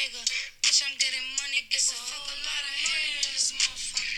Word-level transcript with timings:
nigga. 0.00 0.22
Bitch, 0.64 0.80
I'm 0.80 0.96
getting 0.96 1.26
money, 1.36 1.60
give 1.68 1.84
a 1.84 1.92
fuck 1.92 2.24
a 2.24 2.36
lot 2.40 2.64
of 2.64 2.72
money 2.88 3.12
in 3.20 3.28
this 3.36 3.52
motherfucker. 3.52 4.16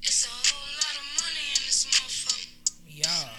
It's 0.00 0.24
a 0.24 0.32
whole 0.32 0.72
lot 0.80 0.94
of 0.96 1.06
money 1.20 1.44
in 1.52 1.60
this 1.68 1.84
motherfucker. 1.84 2.48
Yeah. 2.88 3.36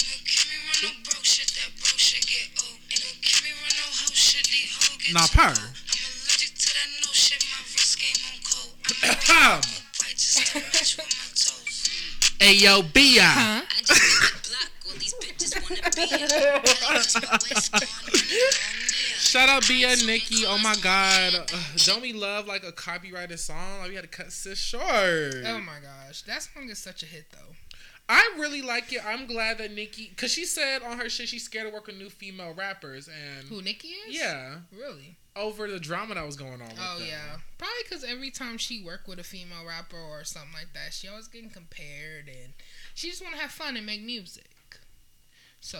No 0.00 0.16
Kimmy 0.24 0.56
run 0.64 0.80
no 0.80 0.88
broke 1.04 1.28
shit, 1.28 1.52
that 1.60 1.76
broke 1.76 2.00
shit 2.00 2.24
get 2.24 2.48
old. 2.64 2.80
Ain't 2.88 3.04
no 3.04 3.12
Kimmy 3.20 3.52
run 3.60 3.74
no 3.76 3.86
hoe 4.00 4.16
shit, 4.16 4.48
these 4.48 4.72
hoes 4.80 4.96
get 4.96 5.12
Nah, 5.12 5.28
too 5.28 5.36
purr. 5.36 5.52
I'm 5.52 6.08
allergic 6.24 6.56
to 6.56 6.68
that 6.72 6.88
no 7.04 7.12
shit, 7.12 7.44
my 7.52 7.60
wrist 7.68 8.00
game 8.00 8.16
on 8.32 8.40
cold. 8.48 8.72
I'm 9.04 9.12
Ahem. 9.12 9.60
bite 10.00 10.16
just 10.16 10.40
to 10.40 10.64
match 10.72 10.96
with 10.96 11.12
my 11.12 11.28
toes. 11.36 11.84
Hey 12.40 12.56
yo, 12.56 12.80
Bia. 12.80 13.28
Huh? 13.28 13.60
Shout 19.18 19.48
out 19.48 19.66
Bia 19.68 19.94
Nicki. 20.06 20.44
Oh 20.46 20.58
my 20.58 20.74
god. 20.82 21.50
Don't 21.84 22.02
we 22.02 22.12
love 22.12 22.46
like 22.46 22.64
a 22.64 22.72
copyrighted 22.72 23.38
song? 23.38 23.80
Like 23.80 23.90
we 23.90 23.94
had 23.94 24.04
to 24.04 24.10
cut 24.10 24.32
sis 24.32 24.58
short. 24.58 24.82
Oh 24.84 25.60
my 25.64 25.78
gosh, 25.80 26.22
that 26.22 26.42
song 26.42 26.68
is 26.68 26.78
such 26.78 27.02
a 27.02 27.06
hit 27.06 27.26
though. 27.32 27.54
I 28.08 28.34
really 28.38 28.60
like 28.60 28.92
it. 28.92 29.04
I'm 29.06 29.26
glad 29.26 29.58
that 29.58 29.72
Nicki, 29.72 30.08
because 30.08 30.32
she 30.32 30.44
said 30.44 30.82
on 30.82 30.98
her 30.98 31.08
shit 31.08 31.28
she's 31.28 31.44
scared 31.44 31.68
to 31.68 31.72
work 31.72 31.86
with 31.86 31.96
new 31.96 32.10
female 32.10 32.52
rappers, 32.52 33.08
and 33.08 33.46
Who 33.48 33.62
Nicki 33.62 33.88
is? 33.88 34.16
yeah, 34.18 34.56
Really? 34.76 35.16
over 35.36 35.68
the 35.68 35.78
drama 35.78 36.16
that 36.16 36.26
was 36.26 36.36
going 36.36 36.54
on. 36.60 36.68
With 36.70 36.78
Oh 36.80 36.98
yeah. 37.06 37.36
Probably 37.56 37.76
because 37.84 38.02
every 38.02 38.30
time 38.30 38.58
she 38.58 38.82
worked 38.84 39.06
with 39.06 39.20
a 39.20 39.24
female 39.24 39.64
rapper 39.64 39.96
or 39.96 40.24
something 40.24 40.52
like 40.54 40.72
that, 40.74 40.92
she 40.92 41.06
always 41.06 41.28
getting 41.28 41.50
compared, 41.50 42.26
and 42.26 42.52
she 42.96 43.10
just 43.10 43.22
want 43.22 43.36
to 43.36 43.40
have 43.40 43.52
fun 43.52 43.76
and 43.76 43.86
make 43.86 44.02
music. 44.02 44.46
So 45.60 45.78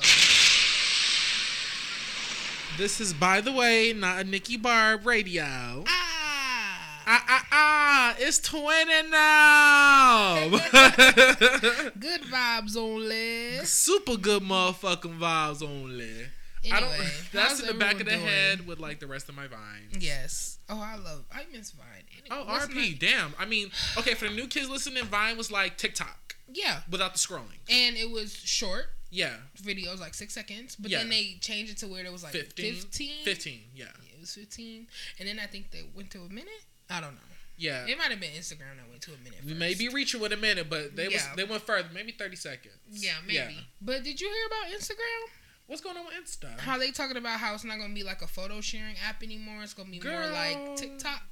This 2.77 3.01
is, 3.01 3.13
by 3.13 3.41
the 3.41 3.53
way, 3.53 3.93
not 3.93 4.21
a 4.21 4.25
Nicki 4.25 4.57
Barb 4.57 5.07
radio. 5.07 5.85
ah, 5.87 7.03
Ah 7.07 7.25
ah 7.29 7.47
ah! 7.51 8.15
It's 8.19 8.39
twenty 8.39 9.09
now. 9.11 10.49
good 11.99 12.23
vibes 12.23 12.77
only. 12.77 13.65
Super 13.65 14.17
good 14.17 14.43
motherfucking 14.43 15.19
vibes 15.19 15.63
only. 15.63 16.27
Anyway, 16.63 16.73
I 16.73 16.81
don't. 16.81 16.93
That's 17.33 17.61
in 17.61 17.67
the 17.67 17.75
back 17.75 17.95
of 18.01 18.07
the 18.07 18.13
everyone 18.13 18.29
head 18.33 18.67
with 18.67 18.79
like 18.79 19.01
the 19.01 19.07
rest 19.07 19.29
of 19.29 19.35
my 19.35 19.47
vines. 19.49 19.97
Yes. 19.99 20.59
Oh, 20.69 20.81
I 20.81 20.97
love. 20.97 21.25
I 21.33 21.45
miss 21.53 21.73
Vine. 21.73 21.87
Anyway, 22.31 22.47
Oh, 22.49 22.59
RP. 22.61 22.75
my- 22.75 22.97
Damn. 23.01 23.35
I 23.39 23.45
mean, 23.47 23.71
okay, 23.99 24.15
for 24.15 24.29
the 24.29 24.35
new 24.35 24.47
kids 24.47 24.69
listening, 24.69 25.03
Vine 25.05 25.37
was 25.37 25.51
like 25.51 25.79
TikTok 25.79 26.37
Yeah, 26.53 26.81
without 26.89 27.13
the 27.15 27.19
scrolling. 27.19 27.59
and 27.69 27.97
it 27.97 28.11
was 28.11 28.33
short 28.37 28.91
Yeah. 29.11 29.37
videos, 29.61 29.99
like 30.01 30.15
six 30.15 30.33
seconds. 30.35 30.77
But 30.77 30.91
Yeah. 30.91 30.99
then 30.99 31.11
they 31.11 31.37
changed 31.41 31.73
it 31.73 31.79
to 31.79 31.89
where 31.89 32.05
it 32.05 32.13
was 32.13 32.23
like 32.23 32.33
15? 32.33 32.75
15. 32.75 33.25
15. 33.25 33.61
Yeah. 33.75 33.85
Yeah, 34.05 34.15
it 34.15 34.21
was 34.21 34.35
15. 34.35 34.87
And 35.19 35.29
then 35.29 35.39
I 35.39 35.47
think 35.47 35.71
they 35.71 35.83
went 35.95 36.11
to 36.13 36.23
a 36.23 36.29
minute. 36.29 36.63
I 36.89 37.01
don't 37.01 37.15
know. 37.15 37.21
Yeah. 37.57 37.87
It 37.87 37.99
might 37.99 38.11
have 38.11 38.21
been 38.21 38.33
Instagram 38.33 38.77
that 38.79 38.89
went 38.89 39.03
to 39.03 39.13
a 39.13 39.19
minute. 39.19 39.41
We 39.45 39.51
First. 39.51 39.59
may 39.61 39.75
be 39.75 39.89
reaching 39.89 40.21
with 40.21 40.33
a 40.33 40.37
minute, 40.37 40.71
but 40.71 40.97
they 40.97 41.09
was 41.09 41.23
they 41.37 41.45
went 41.45 41.63
further, 41.67 41.89
maybe 41.93 42.13
30 42.13 42.37
seconds. 42.37 42.75
Yeah, 42.91 43.15
maybe. 43.27 43.67
But 43.83 44.03
did 44.03 44.21
you 44.21 44.29
hear 44.29 44.47
about 44.47 44.79
Instagram? 44.81 45.31
What's 45.67 45.83
going 45.83 45.97
on 45.97 46.07
with 46.07 46.15
Insta? 46.15 46.59
How 46.59 46.79
they 46.79 46.91
talking 46.91 47.17
about 47.17 47.39
how 47.39 47.55
it's 47.55 47.63
not 47.63 47.79
gonna 47.79 47.95
be 47.95 48.03
like 48.03 48.23
a 48.23 48.27
photo 48.27 48.61
sharing 48.61 48.97
app 49.07 49.23
anymore? 49.23 49.63
It's 49.63 49.73
gonna 49.75 49.91
be 49.91 50.01
more 50.01 50.27
like 50.27 50.77
TikTok. 50.77 51.23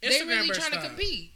they 0.00 0.22
really 0.24 0.48
trying 0.50 0.70
to 0.72 0.80
compete. 0.80 1.32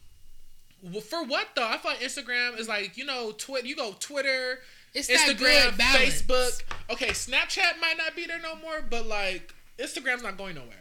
Well, 0.83 1.03
for 1.03 1.25
what 1.25 1.49
though? 1.55 1.67
I 1.69 1.77
thought 1.77 1.97
Instagram 1.97 2.59
is 2.59 2.69
like 2.69 2.97
you 2.97 3.05
know, 3.05 3.33
Twitter. 3.33 3.67
You 3.67 3.77
go 3.77 3.95
Twitter, 4.01 4.61
It's 4.95 5.09
that 5.09 5.19
Instagram, 5.37 5.77
good. 5.77 5.79
Facebook. 5.79 6.63
Okay, 6.91 7.09
Snapchat 7.11 7.81
might 7.81 7.95
not 7.97 8.17
be 8.17 8.27
there 8.27 8.41
no 8.43 8.57
more, 8.57 8.81
but 8.89 9.07
like 9.07 9.55
Instagram's 9.79 10.23
not 10.23 10.37
going 10.37 10.55
nowhere. 10.57 10.77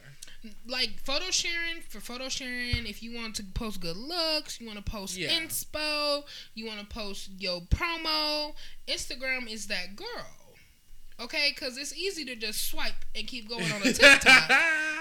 like 0.66 0.90
photo 1.04 1.30
sharing 1.30 1.80
for 1.88 2.00
photo 2.00 2.28
sharing 2.28 2.86
if 2.86 3.02
you 3.02 3.14
want 3.14 3.34
to 3.36 3.44
post 3.54 3.78
good 3.80 3.96
looks 3.96 4.58
you 4.58 4.66
want 4.66 4.78
to 4.82 4.90
post 4.90 5.14
Yeah. 5.16 5.28
inspo 5.28 6.22
you 6.54 6.66
want 6.66 6.80
to 6.80 6.86
post 6.86 7.28
your 7.38 7.60
promo 7.60 8.54
instagram 8.88 9.46
is 9.52 9.66
that 9.66 9.96
girl 9.96 10.06
okay 11.20 11.52
because 11.54 11.76
it's 11.76 11.94
easy 11.94 12.24
to 12.24 12.34
just 12.36 12.70
swipe 12.70 13.04
and 13.14 13.26
keep 13.26 13.50
going 13.50 13.70
on 13.70 13.82
a 13.82 13.84
tiktok 13.92 14.48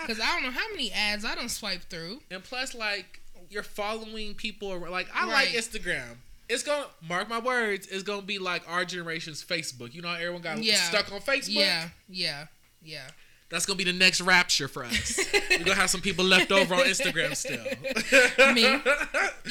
because 0.02 0.20
i 0.20 0.26
don't 0.34 0.44
know 0.44 0.52
how 0.52 0.70
many 0.72 0.92
ads 0.92 1.24
i 1.24 1.34
don't 1.36 1.48
swipe 1.48 1.84
through 1.84 2.20
and 2.30 2.44
plus, 2.44 2.76
like 2.76 3.22
you're 3.50 3.64
following 3.64 4.34
people. 4.36 4.78
Like 4.92 5.08
I 5.16 5.22
Right. 5.26 5.32
like 5.34 5.48
Instagram. 5.50 6.18
It's 6.50 6.64
gonna 6.64 6.88
mark 7.08 7.30
my 7.30 7.40
words. 7.40 7.88
It's 7.88 8.04
gonna 8.04 8.22
be 8.24 8.40
like 8.40 8.64
our 8.68 8.84
generation's 8.86 9.44
Facebook. 9.44 9.94
You 9.94 10.02
know, 10.02 10.08
how 10.10 10.16
everyone 10.16 10.42
got 10.42 10.64
Yeah. 10.64 10.76
stuck 10.76 11.12
on 11.12 11.22
Facebook. 11.22 11.56
yeah 11.56 11.90
yeah 12.10 12.46
yeah 12.82 13.08
That's 13.50 13.66
gonna 13.66 13.78
be 13.78 13.84
the 13.84 13.94
next 13.94 14.22
rapture 14.22 14.68
for 14.68 14.84
us. 14.84 15.20
We're 15.52 15.60
gonna 15.60 15.76
have 15.76 15.90
some 15.90 16.02
people 16.02 16.26
left 16.26 16.52
over 16.52 16.74
on 16.76 16.82
Instagram 16.86 17.36
still. 17.36 17.64
Me. 18.54 18.82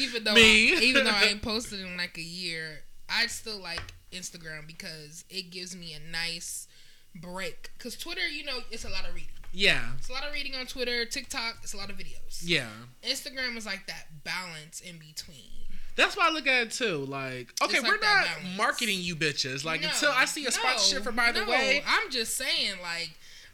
even 0.01 0.25
though 0.25 0.35
Me. 0.35 0.77
I, 0.77 0.81
even 0.81 1.05
though 1.05 1.11
i 1.13 1.25
ain't 1.25 1.43
posted 1.43 1.81
in 1.81 1.97
like 1.97 2.17
a 2.19 2.23
year 2.23 2.81
i 3.09 3.27
still 3.27 3.61
like 3.61 3.81
instagram 4.13 4.67
because 4.67 5.25
it 5.31 5.51
gives 5.51 5.75
me 5.77 5.95
a 5.95 6.01
nice 6.13 6.69
break 7.15 7.71
because 7.77 7.97
twitter 7.97 8.27
you 8.29 8.45
know 8.45 8.59
it's 8.71 8.85
a 8.85 8.89
lot 8.89 9.07
of 9.09 9.15
reading 9.15 9.31
Yeah. 9.53 9.93
It's 9.99 10.09
a 10.09 10.13
lot 10.13 10.25
of 10.27 10.33
reading 10.33 10.55
on 10.55 10.67
Twitter, 10.67 11.05
TikTok. 11.07 11.57
It's 11.63 11.73
a 11.73 11.79
lot 11.79 11.89
of 11.91 11.97
videos. 11.97 12.43
Yeah. 12.43 12.69
Instagram 13.03 13.57
is 13.57 13.65
like 13.65 13.87
that 13.87 14.23
balance 14.23 14.81
in 14.81 14.99
between. 14.99 15.65
That's 15.99 16.17
why 16.17 16.29
I 16.29 16.31
look 16.31 16.47
at 16.47 16.63
it 16.69 16.71
too. 16.71 16.99
Like, 17.07 17.53
okay, 17.63 17.79
It's 17.79 17.83
we're 17.83 17.91
not 17.95 18.01
balance. 18.01 18.57
marketing 18.57 19.01
you 19.01 19.17
bitches. 19.17 19.65
Like 19.65 19.83
No, 19.83 19.89
until 19.89 20.13
I 20.15 20.25
see 20.27 20.43
a 20.43 20.45
no, 20.45 20.51
sponsorship 20.51 21.03
for 21.03 21.11
by 21.13 21.33
the 21.33 21.41
no. 21.41 21.49
way. 21.51 21.83
I'm 21.87 22.09
just 22.11 22.37
saying, 22.37 22.75
like, 22.81 23.11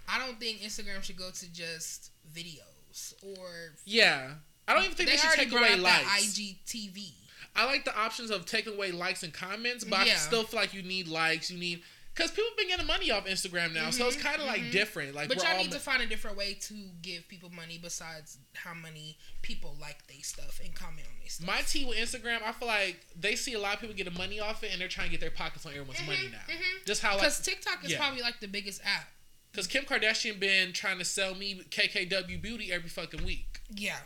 I 0.07 0.19
don't 0.25 0.39
think 0.39 0.61
Instagram 0.61 1.03
should 1.03 1.17
go 1.17 1.31
to 1.31 1.53
just 1.53 2.11
videos 2.37 3.15
or 3.23 3.73
Yeah. 3.87 4.33
I 4.69 4.75
don't 4.75 4.85
even 4.85 4.95
think 4.95 5.09
they, 5.11 5.17
should 5.17 5.31
take 5.33 5.53
away 5.53 5.77
likes. 5.77 6.05
IGTV. 6.39 7.13
I 7.57 7.67
like 7.67 7.85
the 7.85 7.97
options 7.99 8.31
of 8.31 8.47
taking 8.47 8.75
away 8.75 8.93
likes 8.93 9.23
and 9.23 9.33
comments, 9.33 9.85
but 9.85 10.01
I 10.01 10.09
still 10.09 10.45
feel 10.45 10.61
like 10.61 10.75
you 10.75 10.83
need 10.83 11.09
likes. 11.09 11.51
You 11.51 11.59
need 11.59 11.83
because 12.15 12.31
people 12.31 12.51
been 12.57 12.69
getting 12.69 12.87
money 12.87 13.11
off 13.11 13.27
Instagram 13.27 13.75
now, 13.75 13.91
so 13.91 14.07
it's 14.07 14.17
kind 14.17 14.41
of 14.41 14.47
like 14.47 14.71
different. 14.71 15.15
Like, 15.15 15.29
Mm-hmm, 15.29 15.39
But 15.39 15.45
y'all 15.45 15.57
all 15.57 15.63
need 15.63 15.73
to 15.73 15.79
find 15.81 16.01
a 16.03 16.07
different 16.07 16.37
way 16.37 16.55
to 16.55 16.75
give 17.03 17.27
people 17.29 17.51
money 17.51 17.79
besides 17.83 18.39
how 18.55 18.73
many 18.75 19.19
people 19.43 19.77
like 19.81 20.07
they 20.07 20.21
stuff 20.21 20.61
and 20.65 20.75
comment 20.75 21.07
on 21.09 21.15
their 21.21 21.29
stuff. 21.29 21.47
my 21.47 21.61
tea 21.63 21.85
with 21.85 21.97
Instagram. 21.99 22.43
I 22.45 22.53
feel 22.53 22.69
like 22.69 23.01
they 23.19 23.35
see 23.37 23.55
a 23.55 23.59
lot 23.59 23.75
of 23.75 23.81
people 23.81 23.97
getting 23.97 24.15
money 24.15 24.39
off 24.41 24.63
it, 24.63 24.71
and 24.73 24.81
they're 24.81 24.89
trying 24.89 25.07
to 25.07 25.11
get 25.11 25.21
their 25.21 25.31
pockets 25.33 25.67
on 25.67 25.73
everyone's 25.73 26.01
money 26.07 26.29
now. 26.31 26.39
mhm. 26.55 26.87
Just 26.87 27.03
how 27.03 27.11
like 27.13 27.21
Because 27.21 27.41
TikTok 27.41 27.85
is 27.85 27.91
yeah. 27.93 27.99
probably 27.99 28.23
like 28.23 28.39
the 28.41 28.49
biggest 28.49 28.81
app. 28.85 29.09
because 29.51 29.67
Kim 29.67 29.85
Kardashian 29.85 30.39
been 30.39 30.73
trying 30.73 30.99
to 30.99 31.05
sell 31.05 31.35
me 31.35 31.63
KKW 31.71 32.41
beauty 32.41 32.73
every 32.73 32.89
fucking 32.89 33.25
week. 33.25 33.61
Yeah. 33.71 33.97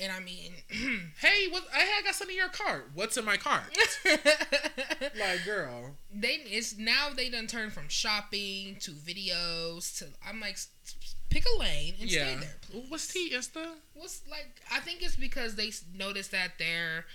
And 0.00 0.10
I 0.12 0.18
mean, 0.20 0.52
Hey, 1.20 1.48
what? 1.50 1.64
I 1.72 1.78
had 1.80 2.04
got 2.04 2.14
something 2.14 2.34
in 2.34 2.40
your 2.40 2.48
cart. 2.50 2.90
What's 2.94 3.16
in 3.16 3.24
my 3.24 3.36
cart? 3.36 3.64
like, 5.18 5.44
girl. 5.44 5.92
they 6.12 6.40
it's 6.46 6.76
now 6.76 7.08
they 7.14 7.28
done 7.28 7.46
turned 7.46 7.72
from 7.72 7.88
shopping 7.88 8.76
to 8.80 8.90
videos 8.92 9.96
to 9.98 10.06
I'm 10.26 10.40
like 10.40 10.58
pick 11.30 11.44
a 11.46 11.58
lane 11.60 11.94
and 12.00 12.10
Yeah. 12.10 12.24
stay 12.38 12.40
there. 12.40 12.56
Please. 12.70 12.84
What's 12.90 13.06
tea, 13.12 13.30
Insta? 13.34 13.66
What's 13.94 14.22
like 14.30 14.60
I 14.72 14.80
think 14.80 15.02
it's 15.02 15.16
because 15.16 15.54
they 15.54 15.70
noticed 15.96 16.32
that 16.32 16.58
their 16.58 17.06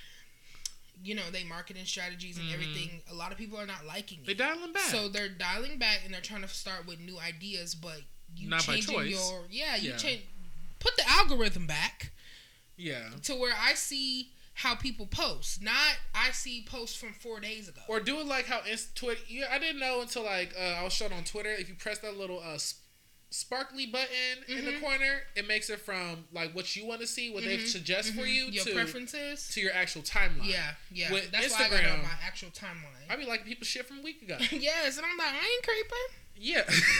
you 1.03 1.15
know 1.15 1.23
they 1.31 1.43
marketing 1.43 1.85
strategies 1.85 2.37
and 2.37 2.47
Mhm. 2.49 2.53
everything. 2.53 3.01
A 3.11 3.13
lot 3.13 3.31
of 3.31 3.37
people 3.37 3.57
are 3.57 3.65
not 3.67 3.85
liking 3.85 4.19
They 4.25 4.33
it, 4.33 4.37
dialing 4.37 4.73
back. 4.73 4.83
so 4.89 5.07
they're 5.09 5.29
dialing 5.29 5.77
back 5.79 6.01
and 6.05 6.13
they're 6.13 6.21
trying 6.21 6.41
to 6.41 6.47
start 6.47 6.85
with 6.87 6.99
new 6.99 7.19
ideas. 7.19 7.75
But 7.75 8.01
you 8.35 8.47
Not 8.49 8.61
changing 8.61 9.07
your 9.07 9.47
yeah 9.49 9.75
you 9.75 9.91
Yeah. 9.91 9.97
change 9.97 10.21
put 10.79 10.95
the 10.95 11.09
algorithm 11.09 11.67
back 11.67 12.11
yeah. 12.79 13.09
to 13.23 13.35
where 13.35 13.53
I 13.59 13.73
see 13.73 14.31
how 14.53 14.75
people 14.75 15.05
post, 15.05 15.61
not 15.63 15.97
I 16.13 16.31
see 16.31 16.65
posts 16.67 16.97
from 16.97 17.13
four 17.13 17.39
days 17.39 17.69
ago. 17.69 17.81
Or 17.87 17.99
do 17.99 18.19
it 18.19 18.25
like 18.25 18.45
how 18.45 18.61
Inst- 18.69 18.95
Twitter. 18.95 19.21
Yeah, 19.27 19.45
I 19.51 19.59
didn't 19.59 19.79
know 19.79 20.01
until 20.01 20.23
like 20.23 20.53
uh, 20.59 20.79
I 20.79 20.83
was 20.83 20.93
shown 20.93 21.13
on 21.13 21.23
Twitter. 21.23 21.49
If 21.49 21.69
you 21.69 21.75
press 21.75 21.99
that 21.99 22.17
little 22.17 22.39
uh, 22.39 22.57
sparkly 23.31 23.85
button 23.85 24.43
in 24.47 24.65
the 24.65 24.71
Mhm. 24.73 24.81
corner, 24.81 25.21
it 25.35 25.47
makes 25.47 25.69
it 25.69 25.79
from 25.79 26.25
like 26.33 26.53
what 26.55 26.75
you 26.75 26.85
want 26.85 26.99
to 27.01 27.07
see, 27.07 27.29
what 27.29 27.43
they 27.43 27.57
Mhm, 27.59 27.67
suggest 27.67 28.09
for 28.13 28.21
Mhm. 28.21 28.33
you, 28.33 28.45
your 28.47 28.63
to 28.65 28.73
preferences. 28.73 29.47
to 29.49 29.61
your 29.61 29.71
actual 29.73 30.01
timeline. 30.01 30.45
Yeah, 30.49 30.73
yeah. 30.91 31.11
With 31.11 31.29
That's 31.31 31.51
why 31.53 31.65
I 31.67 31.69
got 31.69 32.01
my 32.03 32.09
actual 32.23 32.49
timeline. 32.49 33.07
I 33.09 33.15
be 33.15 33.25
like 33.25 33.45
people 33.45 33.65
shit 33.65 33.87
from 33.87 33.99
a 33.99 34.01
week 34.01 34.21
ago. 34.23 34.37
yes, 34.51 34.97
and 34.97 35.05
I'm 35.05 35.15
like, 35.17 35.33
I 35.33 35.47
ain't 35.47 35.63
creeping. 35.63 36.07
yeah. 36.41 36.63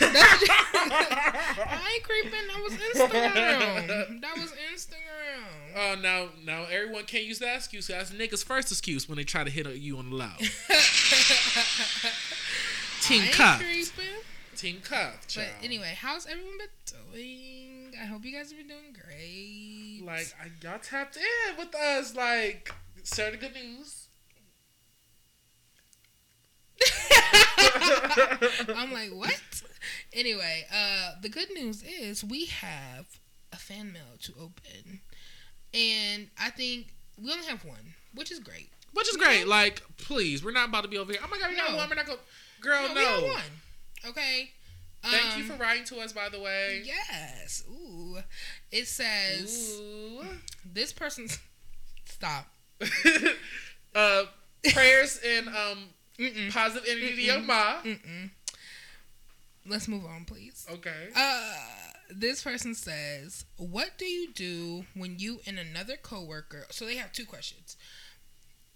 I 1.66 1.90
ain't 1.94 2.04
creeping. 2.04 2.46
That 2.46 2.60
was 2.62 2.72
Instagram. 2.74 4.20
That 4.20 4.36
was 4.38 4.52
Instagram. 4.72 5.74
Uh, 5.74 5.94
now, 5.96 6.28
now 6.44 6.64
everyone 6.64 7.04
can't 7.06 7.24
use 7.24 7.38
that 7.40 7.56
excuse. 7.56 7.86
That's 7.88 8.10
niggas' 8.10 8.44
first 8.44 8.70
excuse 8.70 9.08
when 9.08 9.16
they 9.18 9.24
try 9.24 9.42
to 9.44 9.50
hit 9.50 9.66
you 9.76 9.98
on 9.98 10.10
the 10.10 10.16
low. 10.16 10.30
Team 13.02 13.22
I 13.22 13.24
ain't 13.26 13.34
creeping. 13.60 14.14
Team 14.56 14.80
cuff, 14.82 15.26
But 15.34 15.46
anyway, 15.62 15.94
how's 15.98 16.26
everyone 16.26 16.58
been 16.58 16.68
doing? 17.12 17.94
I 18.00 18.04
hope 18.06 18.24
you 18.24 18.32
guys 18.32 18.50
have 18.50 18.58
been 18.58 18.68
doing 18.68 18.92
great. 18.92 20.02
like 20.04 20.34
I, 20.40 20.50
y'all 20.62 20.78
tapped 20.80 21.16
in 21.16 21.56
with 21.56 21.74
us. 21.74 22.14
Like, 22.14 22.70
share 23.04 23.30
the 23.30 23.36
good 23.38 23.54
news. 23.54 24.08
I'm 28.76 28.92
like, 28.92 29.10
what? 29.10 29.40
Anyway, 30.12 30.66
uh, 30.74 31.12
the 31.22 31.28
good 31.28 31.50
news 31.54 31.82
is 31.82 32.24
we 32.24 32.46
have 32.46 33.06
a 33.52 33.56
fan 33.56 33.92
mail 33.92 34.16
to 34.22 34.32
open, 34.40 35.00
and 35.72 36.28
I 36.38 36.50
think 36.50 36.88
we 37.22 37.30
only 37.32 37.46
have 37.46 37.64
one, 37.64 37.94
which 38.14 38.30
is 38.32 38.40
great. 38.40 38.70
Which 38.92 39.08
is 39.08 39.16
great. 39.16 39.46
Like, 39.46 39.82
please, 39.98 40.44
we're 40.44 40.50
not 40.52 40.68
about 40.68 40.82
to 40.82 40.88
be 40.88 40.98
over 40.98 41.12
here. 41.12 41.20
Oh 41.24 41.28
my 41.30 41.38
god, 41.38 41.50
we 41.50 41.56
got 41.56 41.70
No. 41.70 41.76
one. 41.76 41.88
We're 41.88 41.94
not 41.94 42.06
going. 42.06 42.18
Girl, 42.60 42.88
no, 42.88 42.94
no. 43.20 43.36
We 44.02 44.08
have 44.08 44.16
one. 44.16 44.24
Okay. 44.24 44.50
Thank 45.02 45.36
you 45.38 45.44
Um, 45.44 45.58
for 45.58 45.62
writing 45.62 45.84
to 45.86 45.96
us, 46.00 46.12
by 46.12 46.28
the 46.28 46.40
way. 46.40 46.82
Yes. 46.84 47.64
Ooh. 47.70 48.18
It 48.70 48.86
says 48.86 49.78
Ooh. 49.80 50.22
this 50.64 50.92
person's. 50.92 51.38
Stop. 52.04 52.46
uh, 53.94 54.24
prayers 54.72 55.20
and 55.26 55.48
um, 55.48 55.84
Mm-mm. 56.18 56.52
positive 56.52 56.86
energy 56.88 57.14
to 57.16 57.22
your 57.22 57.40
ma. 57.40 57.80
Mm-mm. 57.82 58.30
Let's 59.66 59.88
move 59.88 60.04
on, 60.04 60.24
please. 60.24 60.66
Okay. 60.70 61.08
Uh, 61.14 61.54
this 62.10 62.42
person 62.42 62.74
says, 62.74 63.44
"What 63.56 63.98
do 63.98 64.04
you 64.06 64.32
do 64.32 64.86
when 64.94 65.18
you 65.18 65.40
and 65.46 65.58
another 65.58 65.96
coworker?" 65.96 66.66
So 66.70 66.84
they 66.86 66.96
have 66.96 67.12
two 67.12 67.26
questions. 67.26 67.76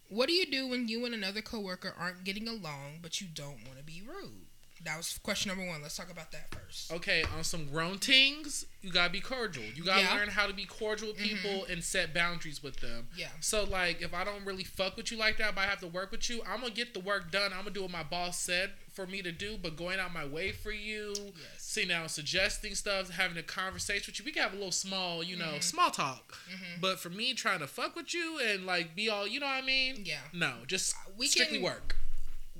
What 0.08 0.28
do 0.28 0.34
you 0.34 0.46
do 0.46 0.68
when 0.68 0.88
you 0.88 1.04
and 1.04 1.14
another 1.14 1.40
coworker 1.42 1.94
aren't 1.98 2.24
getting 2.24 2.46
along, 2.46 3.00
but 3.02 3.20
you 3.20 3.26
don't 3.26 3.64
want 3.66 3.78
to 3.78 3.84
be 3.84 4.02
rude? 4.06 4.46
That 4.84 4.98
was 4.98 5.18
question 5.22 5.48
number 5.48 5.66
one. 5.66 5.80
Let's 5.80 5.96
talk 5.96 6.10
about 6.10 6.30
that 6.32 6.54
first. 6.54 6.92
Okay, 6.92 7.24
on 7.36 7.42
some 7.42 7.66
grown 7.70 7.96
things, 7.98 8.66
you 8.82 8.92
gotta 8.92 9.10
be 9.10 9.20
cordial. 9.20 9.64
You 9.64 9.82
gotta 9.82 10.02
Yeah. 10.02 10.14
learn 10.14 10.28
how 10.28 10.46
to 10.46 10.52
be 10.52 10.66
cordial 10.66 11.08
with 11.08 11.16
people 11.18 11.64
and 11.64 11.82
set 11.82 12.12
boundaries 12.12 12.62
with 12.62 12.76
them. 12.80 13.08
Yeah. 13.16 13.30
So 13.40 13.64
like, 13.64 14.02
if 14.02 14.12
I 14.12 14.24
don't 14.24 14.44
really 14.44 14.64
fuck 14.64 14.96
with 14.98 15.10
you 15.10 15.16
like 15.16 15.38
that, 15.38 15.54
but 15.54 15.62
I 15.62 15.66
have 15.68 15.80
to 15.80 15.86
work 15.86 16.10
with 16.10 16.28
you, 16.28 16.42
I'm 16.44 16.60
gonna 16.60 16.74
get 16.74 16.92
the 16.92 17.00
work 17.00 17.30
done. 17.30 17.52
I'm 17.54 17.60
gonna 17.60 17.70
do 17.70 17.80
what 17.82 17.90
my 17.92 18.02
boss 18.02 18.38
said 18.38 18.72
for 18.92 19.06
me 19.06 19.22
to 19.22 19.32
do. 19.32 19.56
But 19.56 19.76
going 19.76 19.98
out 19.98 20.12
my 20.12 20.26
way 20.26 20.52
for 20.52 20.70
you, 20.70 21.14
Yes. 21.34 21.62
sitting 21.62 21.88
down, 21.88 22.08
suggesting 22.10 22.74
stuff, 22.74 23.08
having 23.08 23.38
a 23.38 23.42
conversation 23.42 24.12
with 24.12 24.18
you, 24.18 24.24
we 24.26 24.32
can 24.32 24.42
have 24.42 24.52
a 24.52 24.56
little 24.56 24.70
small, 24.70 25.24
you 25.24 25.36
know, 25.36 25.54
Mhm. 25.54 25.62
small 25.62 25.90
talk. 25.92 26.38
Mhm. 26.50 26.80
But 26.82 27.00
for 27.00 27.08
me, 27.08 27.32
trying 27.32 27.60
to 27.60 27.66
fuck 27.66 27.96
with 27.96 28.12
you 28.12 28.38
and 28.38 28.66
like 28.66 28.94
be 28.94 29.08
all, 29.08 29.26
you 29.26 29.40
know 29.40 29.46
what 29.46 29.52
I 29.54 29.62
mean? 29.62 30.04
Yeah. 30.04 30.20
No, 30.34 30.64
just 30.66 30.94
We 31.16 31.26
strictly 31.26 31.56
can- 31.56 31.64
work. 31.64 31.96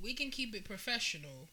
We 0.00 0.14
can 0.14 0.30
keep 0.30 0.54
it 0.54 0.64
professional, 0.64 1.48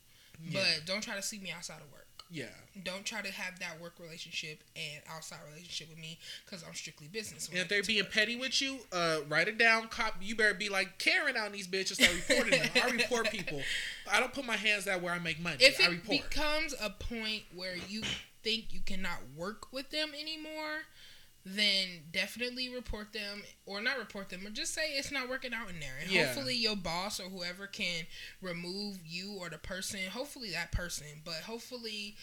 Yeah. 0.50 0.60
but 0.62 0.86
don't 0.86 1.02
try 1.02 1.16
to 1.16 1.22
see 1.22 1.40
me 1.40 1.52
outside 1.56 1.78
of 1.86 1.92
work. 1.92 2.08
Yeah. 2.34 2.46
Don't 2.86 3.04
try 3.04 3.22
to 3.22 3.30
have 3.32 3.60
that 3.60 3.82
work 3.82 3.96
relationship 4.00 4.64
and 4.78 5.04
outside 5.14 5.40
relationship 5.50 5.90
with 5.90 5.98
me 6.00 6.18
because 6.46 6.64
I'm 6.66 6.74
strictly 6.74 7.08
business. 7.10 7.50
And 7.50 7.58
if 7.58 7.68
they're 7.68 7.84
being 7.84 8.04
work. 8.06 8.14
petty 8.14 8.38
with 8.38 8.62
you, 8.62 8.78
uh, 8.94 9.18
write 9.28 9.50
it 9.50 9.58
down. 9.58 9.90
Cop, 9.90 10.16
you 10.22 10.34
better 10.36 10.54
be 10.54 10.70
like 10.70 10.98
Karen 10.98 11.36
on 11.36 11.52
these 11.52 11.68
bitches. 11.68 11.96
Start 12.02 12.14
reporting 12.30 12.60
them. 12.62 12.70
I 12.82 12.90
report 12.92 13.30
people. 13.32 13.60
I 14.10 14.22
don't 14.22 14.34
put 14.34 14.46
my 14.46 14.56
hands 14.56 14.88
out 14.88 15.02
where 15.02 15.14
I 15.14 15.20
make 15.20 15.42
money. 15.42 15.58
if 15.60 15.82
I 15.82 15.88
it 15.88 15.90
report. 15.90 16.30
becomes 16.30 16.74
a 16.82 16.90
point 16.90 17.44
where 17.54 17.76
you 17.90 18.02
think 18.44 18.68
you 18.74 18.80
cannot 18.86 19.20
work 19.36 19.74
with 19.74 19.90
them 19.92 20.12
anymore, 20.18 20.84
then 21.46 21.88
definitely 22.12 22.70
report 22.70 23.14
them 23.14 23.42
or 23.66 23.82
not 23.82 23.98
report 23.98 24.30
them 24.30 24.46
or 24.46 24.52
just 24.52 24.74
say 24.74 24.92
it's 24.92 25.12
not 25.12 25.28
working 25.28 25.54
out 25.54 25.70
in 25.70 25.80
there. 25.80 25.96
And 26.02 26.10
Yeah. 26.12 26.26
hopefully 26.26 26.56
your 26.56 26.76
boss 26.76 27.20
or 27.20 27.30
whoever 27.30 27.68
can 27.68 28.06
remove 28.42 29.00
you 29.06 29.34
or 29.34 29.50
the 29.50 29.58
person, 29.58 30.00
hopefully 30.12 30.52
that 30.52 30.72
person, 30.72 31.22
but 31.26 31.36
hopefully 31.44 32.16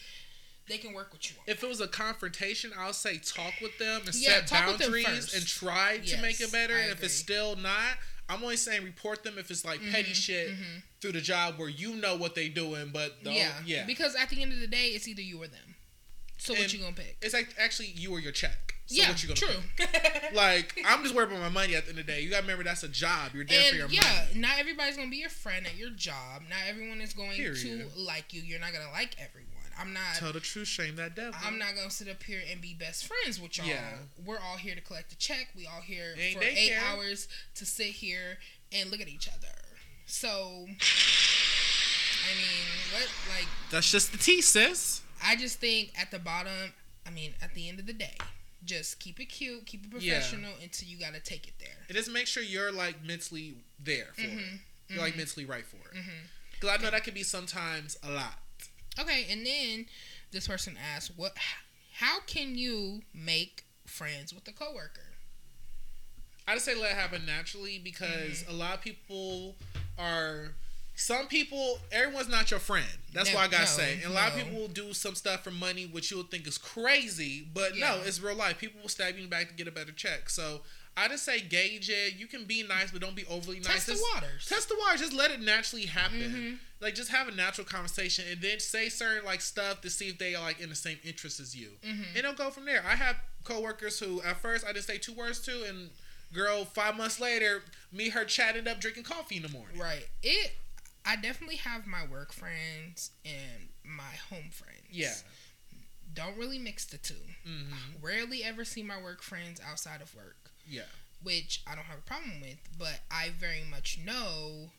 they 0.67 0.77
can 0.77 0.93
work 0.93 1.11
with 1.11 1.29
you 1.29 1.35
if 1.47 1.63
it 1.63 1.67
was 1.67 1.81
a 1.81 1.87
confrontation, 1.87 2.71
I'll 2.77 2.93
say 2.93 3.17
talk 3.17 3.59
with 3.59 3.77
them 3.79 4.01
and 4.05 4.15
Yeah, 4.15 4.35
set 4.37 4.47
talk 4.47 4.67
with 4.67 4.77
them 4.77 4.91
boundaries 4.91 5.33
and 5.33 5.45
try 5.45 5.97
to 5.97 6.05
Yes, 6.05 6.21
make 6.21 6.39
it 6.39 6.51
better. 6.51 6.77
And 6.77 6.91
if 6.91 7.03
it's 7.03 7.15
still 7.15 7.55
not, 7.55 7.97
I'm 8.29 8.43
only 8.43 8.55
saying 8.57 8.83
report 8.83 9.23
them 9.23 9.37
if 9.39 9.49
it's 9.49 9.65
like 9.65 9.79
petty 9.91 10.11
Mhm, 10.11 10.15
shit 10.15 10.49
mhm. 10.51 10.83
through 11.01 11.13
the 11.13 11.21
job 11.21 11.57
where 11.57 11.69
you 11.69 11.95
know 11.95 12.15
what 12.15 12.35
they're 12.35 12.47
doing, 12.49 12.89
but 12.91 13.23
the, 13.23 13.31
yeah. 13.33 13.63
yeah, 13.65 13.85
Because 13.85 14.15
at 14.15 14.29
the 14.29 14.41
end 14.43 14.53
of 14.53 14.59
the 14.59 14.67
day, 14.67 14.89
it's 14.89 15.07
either 15.07 15.21
you 15.23 15.41
or 15.41 15.47
them. 15.47 15.75
So 16.37 16.53
what 16.53 16.71
you 16.71 16.79
gonna 16.79 16.95
pick? 16.95 17.17
it's 17.21 17.33
like 17.33 17.53
actually 17.57 17.87
you 17.87 18.11
or 18.13 18.19
your 18.19 18.31
check. 18.31 18.68
So 18.89 18.95
yeah, 19.03 19.09
what 19.09 19.21
you 19.21 19.27
gonna 19.29 19.39
true. 19.39 19.61
pick? 19.77 20.31
Like 20.33 20.81
I'm 20.83 21.03
just 21.03 21.13
worried 21.13 21.29
about 21.29 21.41
my 21.41 21.49
money 21.49 21.75
at 21.75 21.83
the 21.85 21.91
end 21.91 21.99
of 21.99 22.07
the 22.07 22.11
day. 22.11 22.21
You 22.21 22.31
gotta 22.31 22.41
remember 22.41 22.63
that's 22.63 22.81
a 22.81 22.87
job. 22.87 23.33
You're 23.35 23.45
there 23.45 23.69
for 23.69 23.75
your 23.75 23.85
and 23.85 23.93
yeah, 23.93 24.25
money. 24.29 24.39
not 24.39 24.53
everybody's 24.59 24.97
gonna 24.97 25.11
be 25.11 25.17
your 25.17 25.29
friend 25.29 25.67
at 25.67 25.77
your 25.77 25.91
job. 25.91 26.41
Not 26.49 26.57
everyone 26.67 26.99
is 26.99 27.13
going 27.13 27.33
Period. 27.33 27.55
to 27.57 27.85
like 28.01 28.33
you. 28.33 28.41
You're 28.41 28.59
not 28.59 28.73
gonna 28.73 28.89
like 28.91 29.15
everyone. 29.19 29.45
I'm 29.79 29.93
not. 29.93 30.15
Tell 30.17 30.33
the 30.33 30.39
truth, 30.39 30.67
shame 30.67 30.95
that 30.95 31.15
devil. 31.15 31.35
I'm 31.45 31.57
not 31.59 31.75
gonna 31.75 31.89
sit 31.91 32.09
up 32.09 32.21
here 32.23 32.41
and 32.51 32.59
be 32.61 32.73
best 32.73 33.05
friends 33.07 33.39
with 33.39 33.57
y'all. 33.59 33.67
Yeah. 33.67 33.93
We're 34.25 34.39
all 34.39 34.57
here 34.57 34.73
to 34.75 34.81
collect 34.81 35.11
a 35.13 35.17
check. 35.17 35.49
We 35.55 35.67
all 35.67 35.81
here 35.81 36.15
Ain't 36.19 36.37
for 36.37 36.43
eight 36.43 36.69
care? 36.69 36.79
hours 36.89 37.27
to 37.55 37.65
sit 37.65 37.87
here 37.87 38.37
and 38.73 38.89
look 38.91 38.99
at 39.01 39.07
each 39.07 39.27
other. 39.29 39.47
So, 40.05 40.27
I 40.27 40.65
mean, 42.35 42.65
what? 42.93 43.07
Like, 43.35 43.47
That's 43.71 43.91
just 43.91 44.11
the 44.11 44.17
tea, 44.17 44.41
sis. 44.41 45.01
I 45.23 45.35
just 45.35 45.59
think 45.59 45.91
at 45.99 46.11
the 46.11 46.19
bottom. 46.19 46.73
I 47.05 47.11
mean, 47.11 47.33
at 47.41 47.53
the 47.53 47.69
end 47.69 47.79
of 47.79 47.85
the 47.87 47.93
day, 47.93 48.15
just 48.65 48.99
keep 48.99 49.19
it 49.19 49.25
cute, 49.25 49.65
keep 49.65 49.85
it 49.85 50.01
Yeah. 50.01 50.13
professional 50.15 50.53
until 50.61 50.87
you 50.87 50.97
gotta 50.97 51.19
take 51.19 51.47
it 51.47 51.53
there. 51.59 51.85
And 51.87 51.95
just 51.97 52.09
make 52.11 52.27
sure 52.27 52.43
you're 52.43 52.71
like 52.71 53.03
mentally 53.03 53.55
there 53.79 54.09
for 54.15 54.21
it. 54.21 54.29
Mhm, 54.29 54.59
You're 54.89 54.99
like 55.01 55.13
mhm. 55.13 55.17
mentally 55.17 55.45
right 55.45 55.65
for 55.65 55.77
it. 55.77 55.97
Because 56.51 56.69
I 56.77 56.81
know 56.83 56.91
that 56.91 57.03
can 57.03 57.13
be 57.13 57.23
sometimes 57.23 57.97
a 58.03 58.11
lot. 58.11 58.39
Okay, 58.99 59.25
and 59.29 59.45
then 59.45 59.85
this 60.31 60.47
person 60.47 60.77
asked, 60.77 61.11
"What? 61.15 61.37
How 61.93 62.19
can 62.21 62.57
you 62.57 63.03
make 63.13 63.63
friends 63.85 64.33
with 64.33 64.47
a 64.47 64.51
coworker?" 64.51 65.13
I 66.47 66.55
just 66.55 66.65
say 66.65 66.73
let 66.75 66.91
it 66.91 66.95
happen 66.97 67.25
naturally 67.25 67.77
because 67.79 68.41
Mm-hmm. 68.43 68.51
a 68.51 68.53
lot 68.55 68.73
of 68.75 68.81
people 68.81 69.55
are. 69.97 70.55
Some 70.99 71.27
people, 71.27 71.79
everyone's 71.93 72.27
not 72.27 72.51
your 72.51 72.59
friend. 72.59 72.85
That's 73.13 73.29
No, 73.29 73.35
what 73.35 73.45
I 73.45 73.47
gotta 73.47 73.63
no, 73.63 73.69
say. 73.69 73.93
And 74.03 74.11
a 74.11 74.13
lot 74.13 74.31
of 74.31 74.37
people 74.37 74.59
will 74.59 74.67
do 74.67 74.93
some 74.93 75.15
stuff 75.15 75.45
for 75.45 75.51
money, 75.51 75.85
which 75.85 76.11
you'll 76.11 76.23
think 76.23 76.45
is 76.45 76.57
crazy, 76.57 77.47
but 77.53 77.77
no, 77.77 78.01
it's 78.05 78.19
real 78.21 78.35
life. 78.35 78.57
People 78.59 78.81
will 78.81 78.89
stab 78.89 79.13
you 79.15 79.23
in 79.23 79.29
the 79.29 79.29
back 79.29 79.47
to 79.47 79.53
get 79.53 79.65
a 79.67 79.71
better 79.71 79.93
check. 79.93 80.29
So 80.29 80.59
I 80.97 81.07
just 81.07 81.23
say 81.23 81.39
gauge 81.39 81.89
it. 81.89 82.15
You 82.17 82.27
can 82.27 82.43
be 82.43 82.63
nice, 82.63 82.91
but 82.91 82.99
don't 82.99 83.15
be 83.15 83.25
overly 83.29 83.59
nice. 83.61 83.85
Test 83.85 83.87
the 83.87 84.05
waters. 84.13 84.45
Test 84.45 84.67
the 84.67 84.75
waters. 84.77 84.99
Just 84.99 85.13
let 85.13 85.31
it 85.31 85.39
naturally 85.41 85.85
happen. 85.85 86.19
Mhm. 86.19 86.59
Like 86.81 86.95
just 86.95 87.11
have 87.11 87.29
a 87.29 87.31
natural 87.31 87.65
conversation, 87.65 88.25
and 88.29 88.41
then 88.41 88.59
say 88.59 88.89
certain 88.89 89.23
like 89.25 89.39
stuff 89.39 89.79
to 89.81 89.89
see 89.89 90.09
if 90.09 90.17
they 90.17 90.35
are 90.35 90.41
like 90.43 90.59
in 90.59 90.67
the 90.69 90.75
same 90.75 90.99
interest 91.05 91.39
as 91.39 91.55
you, 91.55 91.77
Mhm. 91.85 92.07
and 92.09 92.17
it'll 92.17 92.33
go 92.33 92.51
from 92.51 92.65
there. 92.65 92.85
I 92.85 92.95
have 92.95 93.15
coworkers 93.45 93.99
who 93.99 94.21
at 94.23 94.41
first 94.41 94.65
I 94.65 94.73
didn't 94.73 94.85
say 94.85 94.97
two 94.97 95.13
words 95.13 95.39
to, 95.41 95.63
and 95.63 95.91
girl, 96.33 96.65
five 96.65 96.95
months 96.97 97.19
later, 97.21 97.63
me 97.93 98.09
her 98.09 98.25
chatted 98.25 98.67
up 98.67 98.79
drinking 98.81 99.03
coffee 99.03 99.37
in 99.37 99.43
the 99.43 99.49
morning. 99.49 99.77
Right. 99.77 100.05
It. 100.21 100.51
I 101.05 101.15
definitely 101.15 101.57
have 101.57 101.87
my 101.87 102.05
work 102.05 102.31
friends 102.33 103.11
and 103.25 103.69
my 103.83 104.15
home 104.29 104.49
friends. 104.51 104.83
Yeah. 104.91 105.13
Don't 106.13 106.37
really 106.37 106.59
mix 106.59 106.85
the 106.85 106.97
2 106.97 107.13
hmm 107.45 107.73
Rarely 108.01 108.43
ever 108.43 108.65
see 108.65 108.83
my 108.83 109.01
work 109.01 109.21
friends 109.21 109.61
outside 109.65 110.01
of 110.01 110.13
work, 110.15 110.51
Yeah. 110.67 110.83
which 111.21 111.61
I 111.67 111.75
don't 111.75 111.85
have 111.85 111.99
a 111.99 112.01
problem 112.01 112.41
with. 112.41 112.57
But 112.77 113.01
I 113.11 113.29
very 113.37 113.63
much 113.69 113.99
know 114.03 114.71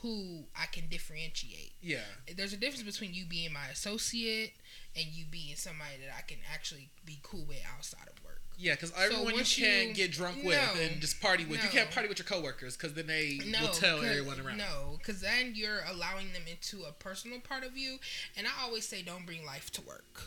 who 0.00 0.44
I 0.56 0.66
can 0.66 0.88
differentiate. 0.88 1.74
Yeah. 1.80 2.00
there's 2.36 2.52
a 2.52 2.56
difference 2.56 2.82
between 2.82 3.14
you 3.14 3.24
being 3.26 3.52
my 3.52 3.68
associate 3.68 4.54
and 4.96 5.06
you 5.06 5.24
being 5.30 5.54
somebody 5.56 5.98
that 6.04 6.14
I 6.16 6.22
can 6.22 6.38
actually 6.52 6.88
be 7.04 7.18
cool 7.22 7.44
with 7.46 7.62
outside 7.76 8.08
of 8.08 8.24
work. 8.24 8.31
Yeah, 8.62 8.74
because 8.74 8.92
everyone 8.96 9.34
you 9.34 9.44
can't 9.44 9.88
you- 9.88 9.94
get 9.94 10.12
drunk 10.12 10.38
No. 10.38 10.44
with 10.50 10.80
and 10.80 11.00
just 11.00 11.20
party 11.20 11.44
with. 11.44 11.62
You 11.64 11.68
can't 11.68 11.90
party 11.90 12.08
with 12.08 12.18
your 12.20 12.26
coworkers 12.26 12.76
because 12.76 12.94
then 12.94 13.08
they 13.08 13.40
No, 13.44 13.60
will 13.62 13.68
tell 13.74 14.00
everyone 14.04 14.38
around. 14.40 14.58
No, 14.58 14.94
because 14.98 15.20
then 15.20 15.54
you're 15.56 15.80
allowing 15.84 16.32
them 16.32 16.42
into 16.46 16.84
a 16.84 16.92
personal 16.92 17.40
part 17.40 17.64
of 17.64 17.76
you. 17.76 17.98
And 18.36 18.46
I 18.46 18.50
always 18.62 18.86
say, 18.86 19.02
don't 19.02 19.26
bring 19.26 19.44
life 19.44 19.72
to 19.72 19.80
work. 19.80 20.22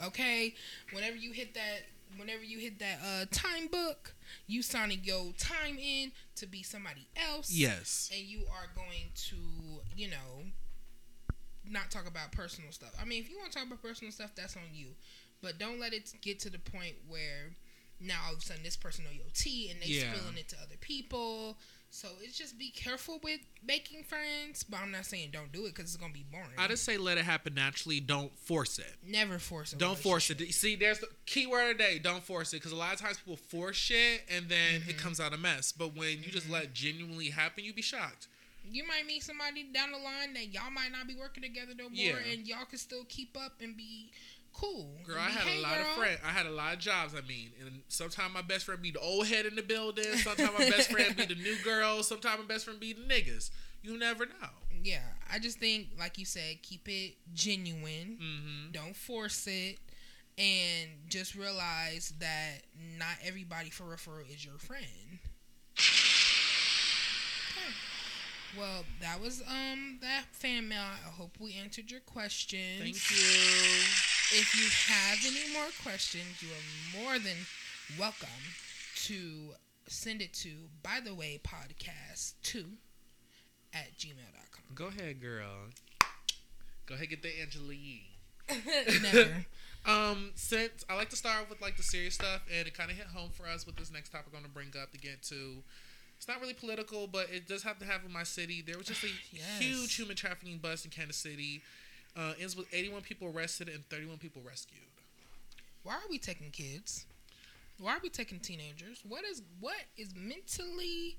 Okay, 0.00 0.54
whenever 0.92 1.16
you 1.16 1.32
hit 1.32 1.52
that, 1.54 1.80
whenever 2.16 2.44
you 2.44 2.58
hit 2.60 2.78
that 2.78 3.00
uh, 3.04 3.26
time 3.32 3.66
book, 3.66 4.14
you 4.46 4.62
signing 4.62 5.00
your 5.02 5.32
time 5.32 5.76
in 5.76 6.12
to 6.36 6.46
be 6.46 6.62
somebody 6.62 7.08
else. 7.16 7.50
Yes. 7.50 8.08
and 8.14 8.22
you 8.22 8.42
are 8.52 8.68
going 8.76 9.10
to, 9.14 9.36
you 9.96 10.08
know, 10.08 10.44
not 11.68 11.90
talk 11.90 12.06
about 12.06 12.30
personal 12.30 12.70
stuff. 12.70 12.94
I 13.00 13.04
mean, 13.04 13.20
if 13.20 13.28
you 13.28 13.36
want 13.36 13.50
to 13.50 13.58
talk 13.58 13.66
about 13.66 13.82
personal 13.82 14.12
stuff, 14.12 14.30
that's 14.36 14.56
on 14.56 14.62
you. 14.72 14.90
But 15.42 15.58
don't 15.58 15.80
let 15.80 15.92
it 15.92 16.12
get 16.20 16.38
to 16.40 16.50
the 16.50 16.58
point 16.58 16.94
where 17.08 17.50
now 18.00 18.18
all 18.26 18.32
of 18.32 18.38
a 18.38 18.42
sudden 18.42 18.62
this 18.62 18.76
person 18.76 19.04
know 19.04 19.10
your 19.10 19.26
tea 19.34 19.70
and 19.70 19.80
they 19.82 19.86
Yeah. 19.86 20.12
spilling 20.14 20.36
it 20.38 20.48
to 20.48 20.56
other 20.60 20.76
people. 20.80 21.58
So 21.92 22.08
it's 22.22 22.38
just 22.38 22.56
be 22.56 22.70
careful 22.70 23.18
with 23.22 23.40
making 23.66 24.04
friends. 24.04 24.62
But 24.62 24.78
I'm 24.80 24.92
not 24.92 25.06
saying 25.06 25.30
don't 25.32 25.50
do 25.50 25.66
it 25.66 25.74
because 25.74 25.86
it's 25.92 25.96
gonna 25.96 26.12
be 26.12 26.22
boring. 26.30 26.50
I 26.56 26.68
just 26.68 26.84
say 26.84 26.96
let 26.96 27.18
it 27.18 27.24
happen 27.24 27.54
naturally. 27.54 27.98
Don't 28.00 28.36
force 28.38 28.78
it. 28.78 28.94
never 29.04 29.38
force. 29.40 29.72
it. 29.72 29.78
Don't 29.80 29.98
force 29.98 30.30
it. 30.30 30.40
See, 30.54 30.76
there's 30.76 31.00
the 31.00 31.08
key 31.26 31.46
word 31.48 31.72
today. 31.78 31.98
Don't 31.98 32.22
force 32.22 32.52
it, 32.52 32.58
because 32.58 32.70
a 32.72 32.76
lot 32.76 32.94
of 32.94 33.00
times 33.00 33.18
people 33.18 33.36
force 33.36 33.76
shit 33.76 34.22
and 34.28 34.48
then 34.48 34.80
Mm-hmm. 34.82 34.90
it 34.90 34.98
comes 34.98 35.18
out 35.18 35.32
a 35.32 35.36
mess. 35.36 35.72
But 35.72 35.96
when 35.96 36.22
you 36.22 36.30
just 36.30 36.48
let 36.48 36.62
it 36.64 36.74
genuinely 36.74 37.30
happen, 37.30 37.64
you'd 37.64 37.74
be 37.74 37.82
shocked. 37.82 38.28
You 38.70 38.86
might 38.86 39.04
meet 39.06 39.24
somebody 39.24 39.64
down 39.64 39.90
the 39.90 39.98
line 39.98 40.32
that 40.34 40.52
y'all 40.52 40.70
might 40.70 40.92
not 40.92 41.08
be 41.08 41.16
working 41.16 41.42
together 41.42 41.72
no 41.76 41.88
more, 41.88 41.96
Yeah. 41.98 42.16
and 42.18 42.46
y'all 42.46 42.66
can 42.66 42.78
still 42.78 43.04
keep 43.08 43.36
up 43.36 43.60
and 43.60 43.76
be 43.76 44.12
cool. 44.52 44.98
Girl, 45.06 45.18
I 45.18 45.30
had 45.30 45.42
"Hey, 45.42 45.58
a 45.58 45.62
lot 45.62 45.74
girl." 45.74 45.82
of 45.82 45.86
friends. 45.96 46.20
I 46.24 46.30
had 46.30 46.46
a 46.46 46.50
lot 46.50 46.72
of 46.74 46.78
jobs. 46.78 47.14
I 47.14 47.20
mean, 47.26 47.50
and 47.60 47.82
sometimes 47.88 48.32
my 48.34 48.42
best 48.42 48.64
friend 48.66 48.80
be 48.82 48.90
the 48.90 49.00
old 49.00 49.26
head 49.26 49.46
in 49.46 49.54
the 49.56 49.62
building. 49.62 50.04
Sometimes 50.16 50.52
my 50.58 50.70
best 50.70 50.90
friend 50.90 51.16
be 51.16 51.26
the 51.26 51.34
new 51.34 51.56
girl. 51.64 52.02
Sometimes 52.02 52.40
my 52.40 52.46
best 52.46 52.64
friend 52.64 52.80
be 52.80 52.92
the 52.92 53.02
niggas. 53.02 53.50
You 53.82 53.98
never 53.98 54.26
know. 54.26 54.50
Yeah, 54.82 55.02
I 55.30 55.38
just 55.38 55.58
think, 55.58 55.88
like 55.98 56.18
you 56.18 56.24
said, 56.24 56.62
keep 56.62 56.88
it 56.88 57.14
genuine. 57.34 58.18
Mm-hmm. 58.20 58.72
Don't 58.72 58.96
force 58.96 59.46
it, 59.46 59.78
and 60.38 60.88
just 61.08 61.34
realize 61.34 62.12
that 62.18 62.62
not 62.98 63.16
everybody 63.24 63.70
for 63.70 63.84
referral 63.84 64.28
is 64.32 64.44
your 64.44 64.58
friend. 64.58 65.18
Okay. 67.52 67.74
Well, 68.58 68.84
that 69.00 69.20
was 69.20 69.42
um 69.48 69.98
that 70.02 70.24
fan 70.32 70.68
mail. 70.68 70.82
I 70.82 71.08
hope 71.10 71.36
we 71.38 71.54
answered 71.54 71.90
your 71.90 72.00
questions. 72.00 72.80
Thank 72.82 73.10
you. 73.10 74.19
If 74.32 74.54
you 74.54 74.68
have 74.94 75.18
any 75.26 75.52
more 75.52 75.68
questions, 75.82 76.40
you 76.40 76.48
are 76.48 77.02
more 77.02 77.18
than 77.18 77.36
welcome 77.98 78.28
to 79.06 79.50
send 79.86 80.22
it 80.22 80.32
to 80.34 80.50
by 80.82 81.00
the 81.04 81.14
way 81.14 81.40
podcast 81.42 82.34
2 82.44 82.64
at 83.74 83.96
gmail.com. 83.98 84.74
Go 84.74 84.86
ahead, 84.86 85.20
girl. 85.20 85.48
Go 86.86 86.94
ahead, 86.94 87.08
get 87.10 87.22
the 87.22 87.30
Angeline. 87.40 88.00
Never. 89.02 89.46
Um, 89.86 90.32
since 90.34 90.84
I 90.90 90.94
like 90.94 91.08
to 91.08 91.16
start 91.16 91.40
off 91.40 91.48
with 91.48 91.62
like 91.62 91.78
the 91.78 91.82
serious 91.82 92.12
stuff, 92.12 92.42
and 92.54 92.68
it 92.68 92.74
kind 92.76 92.90
of 92.90 92.98
hit 92.98 93.06
home 93.06 93.30
for 93.32 93.46
us 93.46 93.64
with 93.64 93.76
this 93.76 93.90
next 93.90 94.10
topic 94.10 94.26
I'm 94.34 94.40
gonna 94.42 94.52
bring 94.52 94.74
up 94.78 94.92
to 94.92 94.98
get 94.98 95.22
to. 95.30 95.62
It's 96.18 96.28
not 96.28 96.38
really 96.38 96.52
political, 96.52 97.06
but 97.06 97.30
it 97.30 97.48
does 97.48 97.62
have 97.62 97.78
to 97.78 97.86
have 97.86 98.04
in 98.04 98.12
my 98.12 98.22
city. 98.24 98.60
There 98.60 98.76
was 98.76 98.86
just 98.88 99.02
a 99.04 99.08
Yes. 99.32 99.58
huge 99.58 99.94
human 99.94 100.16
trafficking 100.16 100.58
bust 100.58 100.84
in 100.84 100.90
Kansas 100.90 101.16
City. 101.16 101.62
Uh, 102.16 102.32
ends 102.40 102.56
with 102.56 102.66
81 102.72 103.02
people 103.02 103.28
arrested 103.34 103.68
and 103.68 103.88
31 103.88 104.18
people 104.18 104.42
rescued. 104.44 104.80
Why 105.82 105.94
are 105.94 106.08
we 106.10 106.18
taking 106.18 106.50
kids? 106.50 107.06
Why 107.78 107.92
are 107.94 108.00
we 108.02 108.10
taking 108.10 108.40
teenagers? 108.40 109.00
What 109.08 109.24
is 109.24 109.42
what 109.60 109.76
is 109.96 110.14
mentally 110.14 111.16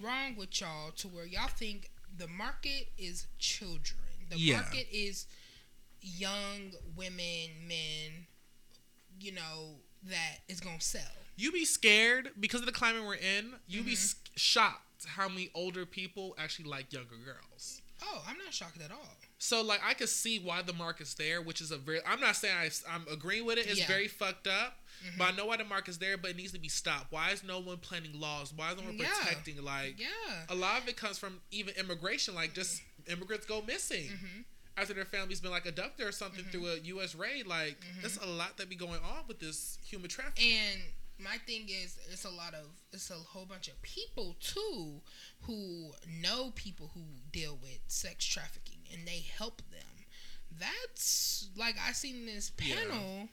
wrong 0.00 0.36
with 0.36 0.60
y'all 0.60 0.92
to 0.92 1.08
where 1.08 1.26
y'all 1.26 1.48
think 1.48 1.90
the 2.16 2.28
market 2.28 2.88
is 2.96 3.26
children? 3.38 3.98
The 4.30 4.38
Yeah. 4.38 4.60
market 4.60 4.86
is 4.90 5.26
young 6.00 6.72
women, 6.96 7.66
men, 7.66 8.26
you 9.20 9.32
know, 9.32 9.80
that 10.04 10.38
is 10.48 10.60
gonna 10.60 10.80
sell. 10.80 11.02
You 11.36 11.52
be 11.52 11.64
scared 11.64 12.32
because 12.40 12.60
of 12.60 12.66
the 12.66 12.72
climate 12.72 13.02
we're 13.04 13.14
in. 13.16 13.58
You 13.66 13.82
be 13.82 13.92
Mhm. 13.92 13.96
s- 13.96 14.14
shocked 14.36 15.04
how 15.04 15.28
many 15.28 15.50
older 15.52 15.84
people 15.84 16.34
actually 16.38 16.66
like 16.66 16.92
younger 16.92 17.16
girls. 17.16 17.82
Oh, 18.00 18.24
I'm 18.26 18.38
not 18.38 18.54
shocked 18.54 18.80
at 18.80 18.90
all. 18.92 19.16
So 19.38 19.62
like 19.62 19.80
I 19.84 19.94
could 19.94 20.08
see 20.08 20.38
why 20.40 20.62
the 20.62 20.72
market's 20.72 21.14
there, 21.14 21.40
which 21.40 21.60
is 21.60 21.70
a 21.70 21.76
very 21.78 22.00
I'm 22.04 22.20
not 22.20 22.36
saying 22.36 22.54
I, 22.56 22.70
I'm 22.92 23.06
agreeing 23.10 23.44
with 23.46 23.58
it. 23.58 23.66
It's 23.66 23.78
Yeah. 23.80 23.86
very 23.86 24.08
fucked 24.08 24.48
up, 24.48 24.76
Mhm. 25.04 25.16
but 25.18 25.24
I 25.24 25.30
know 25.36 25.46
why 25.46 25.56
the 25.56 25.64
market's 25.64 25.98
there, 25.98 26.16
but 26.16 26.30
it 26.32 26.36
needs 26.36 26.52
to 26.52 26.58
be 26.58 26.68
stopped. 26.68 27.12
Why 27.12 27.30
is 27.30 27.44
no 27.44 27.60
one 27.60 27.78
planning 27.78 28.18
laws? 28.18 28.52
Why 28.52 28.72
is 28.72 28.78
no 28.78 28.84
one 28.84 28.98
Yeah. 28.98 29.14
protecting? 29.20 29.62
Like 29.62 29.98
Yeah. 29.98 30.44
a 30.48 30.54
lot 30.56 30.82
of 30.82 30.88
it 30.88 30.96
comes 30.96 31.18
from 31.18 31.40
even 31.52 31.74
immigration. 31.76 32.34
Like 32.34 32.52
just 32.52 32.82
immigrants 33.06 33.46
go 33.46 33.62
missing 33.62 34.08
hmm 34.08 34.40
after 34.76 34.94
their 34.94 35.04
family's 35.04 35.40
been 35.40 35.50
like 35.50 35.66
abducted 35.66 36.06
or 36.06 36.12
something 36.12 36.44
Mhm. 36.44 36.52
through 36.52 36.68
a 36.68 36.76
U.S. 36.78 37.14
raid. 37.16 37.46
Like 37.48 37.80
Mhm. 37.80 38.00
there's 38.00 38.16
a 38.18 38.26
lot 38.26 38.56
that 38.58 38.68
be 38.68 38.76
going 38.76 39.00
on 39.02 39.26
with 39.26 39.40
this 39.40 39.76
human 39.84 40.08
trafficking. 40.08 40.52
And 40.52 40.82
my 41.18 41.36
thing 41.46 41.68
is, 41.68 41.98
it's 42.12 42.24
a 42.24 42.30
lot 42.30 42.54
of, 42.54 42.66
it's 42.92 43.10
a 43.10 43.14
whole 43.14 43.44
bunch 43.46 43.68
of 43.68 43.80
people 43.82 44.36
too 44.40 45.00
who 45.42 45.92
know 46.20 46.52
people 46.54 46.90
who 46.94 47.00
deal 47.32 47.58
with 47.60 47.80
sex 47.88 48.24
trafficking 48.24 48.78
and 48.92 49.06
they 49.06 49.24
help 49.36 49.62
them. 49.70 50.06
That's 50.58 51.48
like 51.56 51.76
I 51.86 51.92
seen 51.92 52.26
this 52.26 52.50
Yeah. 52.60 52.76
panel. 52.76 53.28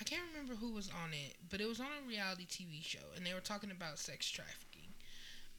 I 0.00 0.04
can't 0.04 0.22
remember 0.32 0.54
who 0.54 0.72
was 0.72 0.88
on 0.88 1.12
it, 1.12 1.36
but 1.50 1.60
it 1.60 1.66
was 1.68 1.78
on 1.80 1.86
a 2.02 2.08
reality 2.08 2.46
TV 2.46 2.82
show, 2.82 3.04
and 3.16 3.26
they 3.26 3.34
were 3.34 3.40
talking 3.40 3.70
about 3.70 3.98
sex 3.98 4.28
trafficking. 4.30 4.94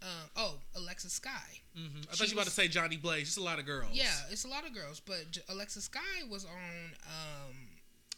Um, 0.01 0.29
oh, 0.35 0.55
Alexa 0.75 1.11
Sky. 1.11 1.61
hmm 1.75 1.85
I 1.85 1.99
She 2.13 2.17
thought 2.17 2.19
you 2.29 2.35
were 2.35 2.41
about 2.41 2.45
to 2.45 2.51
say 2.51 2.67
Johnny 2.67 2.97
Blaze. 2.97 3.27
It's 3.27 3.37
a 3.37 3.41
lot 3.43 3.59
of 3.59 3.67
girls. 3.67 3.91
Yeah, 3.93 4.15
it's 4.31 4.45
a 4.45 4.47
lot 4.47 4.65
of 4.65 4.73
girls, 4.73 4.99
but 4.99 5.29
J- 5.29 5.41
Alexa 5.47 5.81
Sky 5.81 6.23
was 6.27 6.43
on 6.43 6.95
um, 7.05 7.55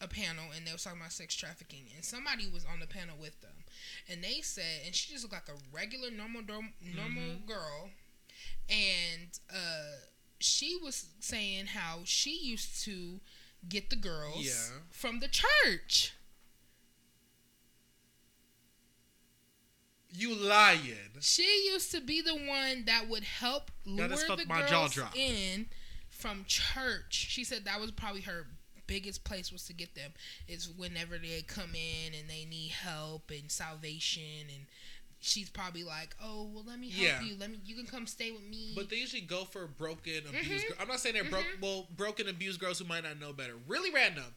a 0.02 0.08
panel 0.08 0.46
and 0.56 0.66
they 0.68 0.72
was 0.72 0.84
talking 0.84 1.00
about 1.00 1.12
sex 1.14 1.36
trafficking, 1.36 1.86
and 1.96 2.04
somebody 2.04 2.48
was 2.48 2.66
on 2.66 2.80
the 2.80 2.88
panel 2.88 3.16
with 3.20 3.40
them, 3.42 3.64
and 4.10 4.24
they 4.24 4.42
said, 4.42 4.82
and 4.86 4.94
she 4.96 5.12
just 5.14 5.24
looked 5.24 5.34
like 5.34 5.50
a 5.56 5.60
regular 5.72 6.10
normal 6.12 6.42
normal 6.44 7.24
Mhm. 7.24 7.46
girl, 7.46 7.92
and 8.70 9.40
uh, 9.54 9.98
she 10.40 10.76
was 10.76 11.06
saying 11.20 11.68
how 11.68 12.02
she 12.06 12.38
used 12.38 12.84
to 12.84 13.22
get 13.70 13.90
the 13.90 13.96
girls 13.96 14.46
Yeah. 14.46 14.80
from 14.92 15.20
the 15.20 15.30
church. 15.30 16.12
You 20.16 20.36
lying. 20.36 21.18
She 21.22 21.70
used 21.72 21.92
to 21.92 22.00
be 22.02 22.22
the 22.22 22.36
one 22.36 22.86
that 22.86 23.08
would 23.08 23.24
help 23.24 23.72
lure 23.86 24.08
That 24.08 24.38
the 24.38 24.46
girls 24.46 24.98
in 25.16 25.70
from 26.10 26.46
church. 26.46 27.14
She 27.30 27.44
said 27.44 27.66
that 27.66 27.80
was 27.80 27.90
probably 27.92 28.22
her 28.22 28.48
biggest 28.88 29.24
place 29.24 29.52
was 29.52 29.64
to 29.66 29.74
get 29.74 29.96
them. 29.96 30.12
Is 30.48 30.70
whenever 30.70 31.18
they 31.18 31.42
come 31.48 31.76
in 31.76 32.14
and 32.20 32.30
they 32.30 32.46
need 32.46 32.72
help 32.72 33.30
and 33.32 33.52
salvation, 33.52 34.48
and 34.54 34.66
she's 35.20 35.50
probably 35.50 35.84
like, 35.84 36.16
"Oh, 36.22 36.50
well, 36.54 36.64
let 36.66 36.80
me 36.80 36.90
help 36.90 37.04
Yeah. 37.04 37.22
you. 37.22 37.36
Let 37.36 37.52
me. 37.52 37.60
You 37.66 37.76
can 37.76 37.86
come 37.86 38.08
stay 38.08 38.32
with 38.32 38.44
me." 38.44 38.74
But 38.76 38.90
they 38.90 38.98
usually 38.98 39.22
go 39.22 39.46
for 39.46 39.68
broken, 39.68 40.28
abused. 40.28 40.66
Mhm. 40.66 40.68
Girl. 40.70 40.78
I'm 40.80 40.88
not 40.88 41.00
saying 41.00 41.16
they're 41.16 41.24
broke. 41.24 41.46
Mhm. 41.46 41.62
Well, 41.62 41.88
broken, 41.96 42.28
abused 42.28 42.60
girls 42.60 42.80
who 42.80 42.86
might 42.86 43.04
not 43.04 43.20
know 43.20 43.34
better. 43.34 43.56
Really 43.68 43.92
random. 43.92 44.36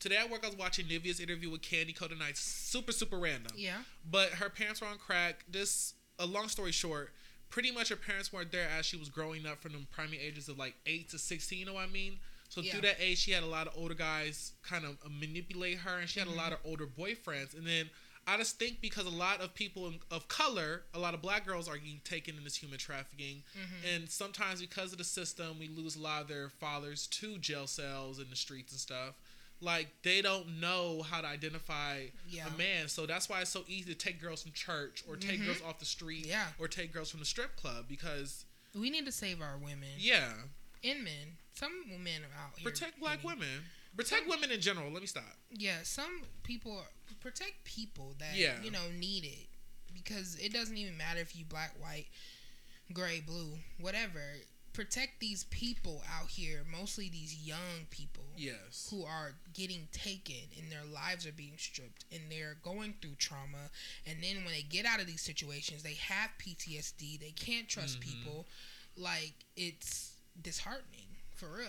Today 0.00 0.16
at 0.16 0.28
work, 0.30 0.42
I 0.42 0.48
was 0.48 0.56
watching 0.56 0.86
Nivea's 0.88 1.20
interview 1.20 1.48
with 1.50 1.62
Kandi 1.62 1.94
Koated 1.96 2.18
Nights. 2.18 2.40
Super, 2.40 2.90
super 2.90 3.18
random. 3.20 3.52
yeah, 3.56 3.84
But 4.04 4.30
her 4.30 4.50
parents 4.50 4.80
were 4.80 4.88
on 4.88 4.98
crack. 4.98 5.44
This, 5.48 5.94
a 6.18 6.26
long 6.26 6.48
story 6.48 6.72
short, 6.72 7.14
pretty 7.50 7.70
much 7.70 7.88
her 7.90 7.94
parents 7.96 8.32
weren't 8.32 8.50
there 8.50 8.68
as 8.68 8.84
she 8.84 8.96
was 8.96 9.08
growing 9.08 9.46
up 9.46 9.62
from 9.62 9.72
the 9.74 9.78
primary 9.92 10.18
ages 10.18 10.48
of 10.48 10.58
like 10.58 10.74
eight 10.86 11.08
to 11.10 11.18
sixteen. 11.20 11.60
You 11.60 11.66
know 11.66 11.74
what 11.74 11.84
I 11.84 11.92
mean? 11.92 12.18
So 12.52 12.60
Yeah. 12.60 12.72
through 12.72 12.80
that 12.82 13.00
age, 13.00 13.16
she 13.16 13.30
had 13.30 13.42
a 13.42 13.46
lot 13.46 13.66
of 13.66 13.74
older 13.78 13.94
guys 13.94 14.52
kind 14.62 14.84
of 14.84 14.98
manipulate 15.10 15.78
her, 15.78 15.98
and 16.00 16.10
she 16.10 16.18
had 16.20 16.28
Mhm. 16.28 16.32
a 16.32 16.36
lot 16.36 16.52
of 16.52 16.58
older 16.64 16.86
boyfriends. 16.86 17.54
And 17.54 17.66
then 17.66 17.88
I 18.26 18.36
just 18.36 18.58
think 18.58 18.82
because 18.82 19.06
a 19.06 19.10
lot 19.10 19.40
of 19.40 19.54
people 19.54 19.94
of 20.10 20.28
color, 20.28 20.84
a 20.92 20.98
lot 20.98 21.14
of 21.14 21.22
black 21.22 21.46
girls 21.46 21.66
are 21.66 21.78
getting 21.78 22.00
taken 22.00 22.36
in 22.36 22.44
this 22.44 22.56
human 22.56 22.78
trafficking, 22.78 23.42
Mhm. 23.56 23.84
and 23.94 24.10
sometimes 24.10 24.60
because 24.60 24.92
of 24.92 24.98
the 24.98 25.04
system, 25.04 25.58
we 25.58 25.66
lose 25.66 25.96
a 25.96 25.98
lot 26.00 26.20
of 26.20 26.28
their 26.28 26.50
fathers 26.50 27.06
to 27.06 27.38
jail 27.38 27.66
cells 27.66 28.18
in 28.18 28.28
the 28.28 28.36
streets 28.36 28.70
and 28.72 28.80
stuff. 28.80 29.14
Like 29.62 30.02
they 30.02 30.20
don't 30.20 30.60
know 30.60 31.00
how 31.02 31.22
to 31.22 31.26
identify 31.28 32.08
yeah, 32.28 32.48
a 32.48 32.56
man, 32.58 32.88
so 32.90 33.06
that's 33.06 33.30
why 33.30 33.40
it's 33.40 33.50
so 33.50 33.64
easy 33.66 33.86
to 33.94 33.94
take 33.98 34.20
girls 34.20 34.42
from 34.42 34.52
church 34.52 35.02
or 35.08 35.16
take 35.16 35.40
Mhm. 35.40 35.46
girls 35.46 35.62
off 35.62 35.78
the 35.78 35.86
street 35.86 36.26
yeah. 36.26 36.52
or 36.58 36.68
take 36.68 36.92
girls 36.92 37.10
from 37.10 37.20
the 37.20 37.26
strip 37.26 37.56
club 37.56 37.88
because 37.88 38.44
We 38.74 38.90
need 38.90 39.06
to 39.06 39.12
save 39.12 39.40
our 39.40 39.56
women 39.56 39.94
yeah, 39.98 40.34
and 40.84 41.02
men. 41.02 41.38
Some 41.54 41.72
women 41.90 42.22
are 42.22 42.44
out 42.44 42.52
here 42.58 42.70
protect 42.70 42.98
black 43.00 43.22
women, 43.24 43.48
protect 43.96 44.28
women 44.28 44.50
in 44.50 44.60
general. 44.60 44.90
Let 44.90 45.02
me 45.02 45.06
stop. 45.06 45.36
Yeah, 45.50 45.78
some 45.82 46.22
people 46.42 46.84
protect 47.20 47.64
people 47.64 48.14
that 48.18 48.36
Yeah. 48.36 48.60
you 48.62 48.70
know 48.70 48.90
need 48.90 49.24
it 49.24 49.48
because 49.92 50.36
it 50.36 50.52
doesn't 50.52 50.76
even 50.76 50.96
matter 50.96 51.20
if 51.20 51.36
you 51.36 51.44
black, 51.44 51.78
white, 51.80 52.06
gray, 52.92 53.20
blue, 53.20 53.58
whatever. 53.78 54.20
Protect 54.72 55.20
these 55.20 55.44
people 55.44 56.02
out 56.10 56.30
here, 56.30 56.64
mostly 56.64 57.10
these 57.10 57.34
young 57.36 57.84
people 57.90 58.24
Yes, 58.38 58.88
who 58.90 59.04
are 59.04 59.34
getting 59.52 59.88
taken 59.92 60.48
and 60.58 60.72
their 60.72 60.84
lives 60.84 61.26
are 61.26 61.32
being 61.32 61.58
stripped 61.58 62.06
and 62.10 62.22
they're 62.32 62.54
going 62.62 62.94
through 63.02 63.16
trauma 63.16 63.68
and 64.06 64.22
then 64.24 64.36
when 64.46 64.54
they 64.54 64.62
get 64.62 64.86
out 64.86 64.98
of 64.98 65.06
these 65.06 65.20
situations 65.20 65.82
they 65.82 65.92
have 65.94 66.30
PTSD, 66.38 67.18
they 67.18 67.32
can't 67.32 67.68
trust 67.68 67.98
Mhm. 67.98 68.02
people. 68.02 68.46
Like 68.96 69.34
it's 69.56 70.12
disheartening 70.40 71.01
for 71.34 71.48
real. 71.56 71.68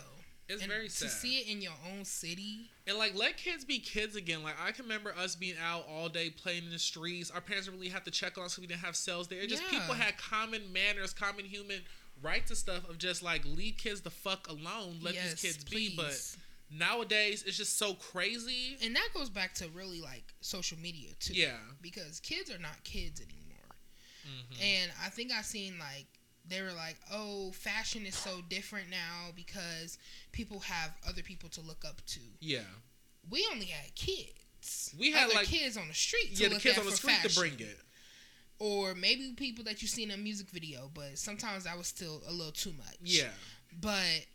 it's 0.49 0.61
and 0.61 0.71
very 0.71 0.87
to 0.87 1.07
see 1.09 1.39
it 1.39 1.47
in 1.49 1.61
your 1.61 1.73
own 1.91 2.03
city 2.05 2.69
And 2.85 2.97
like 2.97 3.15
let 3.15 3.37
kids 3.37 3.63
be 3.65 3.79
kids 3.79 4.15
again. 4.15 4.43
Like 4.43 4.55
I 4.63 4.71
can 4.71 4.83
remember 4.85 5.13
us 5.17 5.35
being 5.35 5.55
out 5.63 5.85
all 5.89 6.09
day 6.09 6.29
playing 6.29 6.65
in 6.65 6.69
the 6.71 6.79
streets. 6.79 7.31
Our 7.31 7.41
parents 7.41 7.67
didn't 7.67 7.79
really 7.79 7.91
have 7.93 8.03
to 8.03 8.11
check 8.11 8.37
on 8.37 8.43
us 8.45 8.57
we 8.59 8.67
didn't 8.67 8.81
have 8.81 8.95
cells 8.95 9.27
there. 9.27 9.39
It 9.39 9.47
just 9.49 9.63
Yeah. 9.63 9.79
people 9.79 9.95
had 9.95 10.17
common 10.17 10.71
manners, 10.73 11.13
common 11.13 11.45
human 11.45 11.81
rights 12.21 12.51
and 12.51 12.57
stuff 12.57 12.87
of 12.89 12.97
just 12.97 13.23
like 13.23 13.43
leave 13.45 13.77
kids 13.77 14.01
the 14.01 14.09
fuck 14.11 14.47
alone. 14.49 14.99
Let 15.01 15.13
Yes, 15.15 15.41
these 15.41 15.53
kids 15.53 15.63
be. 15.63 15.95
But 15.95 16.19
nowadays 16.69 17.43
it's 17.47 17.57
just 17.57 17.77
so 17.77 17.93
crazy. 17.93 18.77
and 18.81 18.95
that 18.95 19.09
goes 19.13 19.29
back 19.29 19.53
to 19.55 19.67
really 19.69 20.01
like 20.01 20.33
social 20.41 20.77
media 20.77 21.09
too. 21.19 21.33
Yeah. 21.33 21.57
Because 21.81 22.19
kids 22.19 22.51
are 22.51 22.57
not 22.59 22.83
kids 22.83 23.21
anymore. 23.21 23.39
Mhm. 24.25 24.61
And 24.61 24.91
I 25.01 25.09
think 25.09 25.31
I 25.31 25.41
seen 25.41 25.77
like 25.79 26.07
they 26.45 26.61
were 26.61 26.73
like, 26.73 26.97
"Oh, 27.11 27.51
fashion 27.51 28.05
is 28.05 28.15
so 28.15 28.41
different 28.49 28.89
now 28.89 29.31
because 29.35 29.97
people 30.31 30.59
have 30.61 30.91
other 31.07 31.21
people 31.23 31.49
to 31.49 31.61
look 31.61 31.83
up 31.85 32.05
to." 32.07 32.19
Yeah. 32.39 32.63
We 33.29 33.47
only 33.51 33.67
had 33.67 33.95
kids. 33.95 34.93
We 34.97 35.11
had, 35.11 35.25
Other 35.25 35.35
like- 35.35 35.47
kids 35.47 35.77
on 35.77 35.87
the 35.87 35.93
street. 35.93 36.35
To 36.35 36.43
Yeah, 36.43 36.49
the 36.49 36.59
kids 36.59 36.77
on 36.77 36.85
the 36.85 36.91
street 36.95 37.19
to 37.23 37.33
bring 37.35 37.59
it. 37.59 37.79
or 38.59 38.93
maybe 38.95 39.33
people 39.33 39.63
that 39.65 39.81
you 39.81 39.87
see 39.87 40.03
in 40.03 40.11
a 40.11 40.17
music 40.17 40.49
video. 40.49 40.89
But 40.93 41.17
sometimes 41.17 41.63
that 41.65 41.77
was 41.77 41.87
still 41.87 42.21
a 42.27 42.31
little 42.31 42.51
too 42.51 42.73
much. 42.73 42.97
Yeah. 43.01 43.31
But 43.79 44.25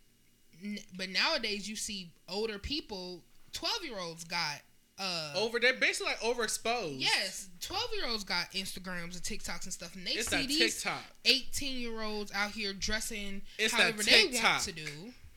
but 0.97 1.09
nowadays 1.11 1.69
you 1.69 1.77
see 1.77 2.11
older 2.29 2.59
people, 2.59 3.25
twelve 3.53 3.85
year 3.85 3.99
olds 3.99 4.25
got 4.25 4.61
Uh, 4.99 5.33
Over, 5.37 5.61
they're 5.61 5.75
basically 5.75 6.13
like 6.13 6.21
overexposed. 6.21 7.01
yes, 7.01 7.49
twelve 7.61 7.89
year 7.95 8.07
olds 8.09 8.25
got 8.25 8.51
Instagrams 8.53 9.15
and 9.15 9.23
TikToks 9.23 9.65
and 9.65 9.73
stuff, 9.73 9.95
and 9.95 10.07
they 10.07 10.11
It's 10.13 10.29
see 10.29 10.47
these 10.47 10.83
TikTok. 10.83 11.03
eighteen 11.25 11.79
year 11.79 12.03
olds 12.03 12.33
out 12.35 12.51
here 12.53 12.73
dressing 12.73 13.43
It's 13.59 13.73
however 13.75 14.03
they 14.03 14.31
want 14.43 14.63
to 14.63 14.73
do. 14.73 14.89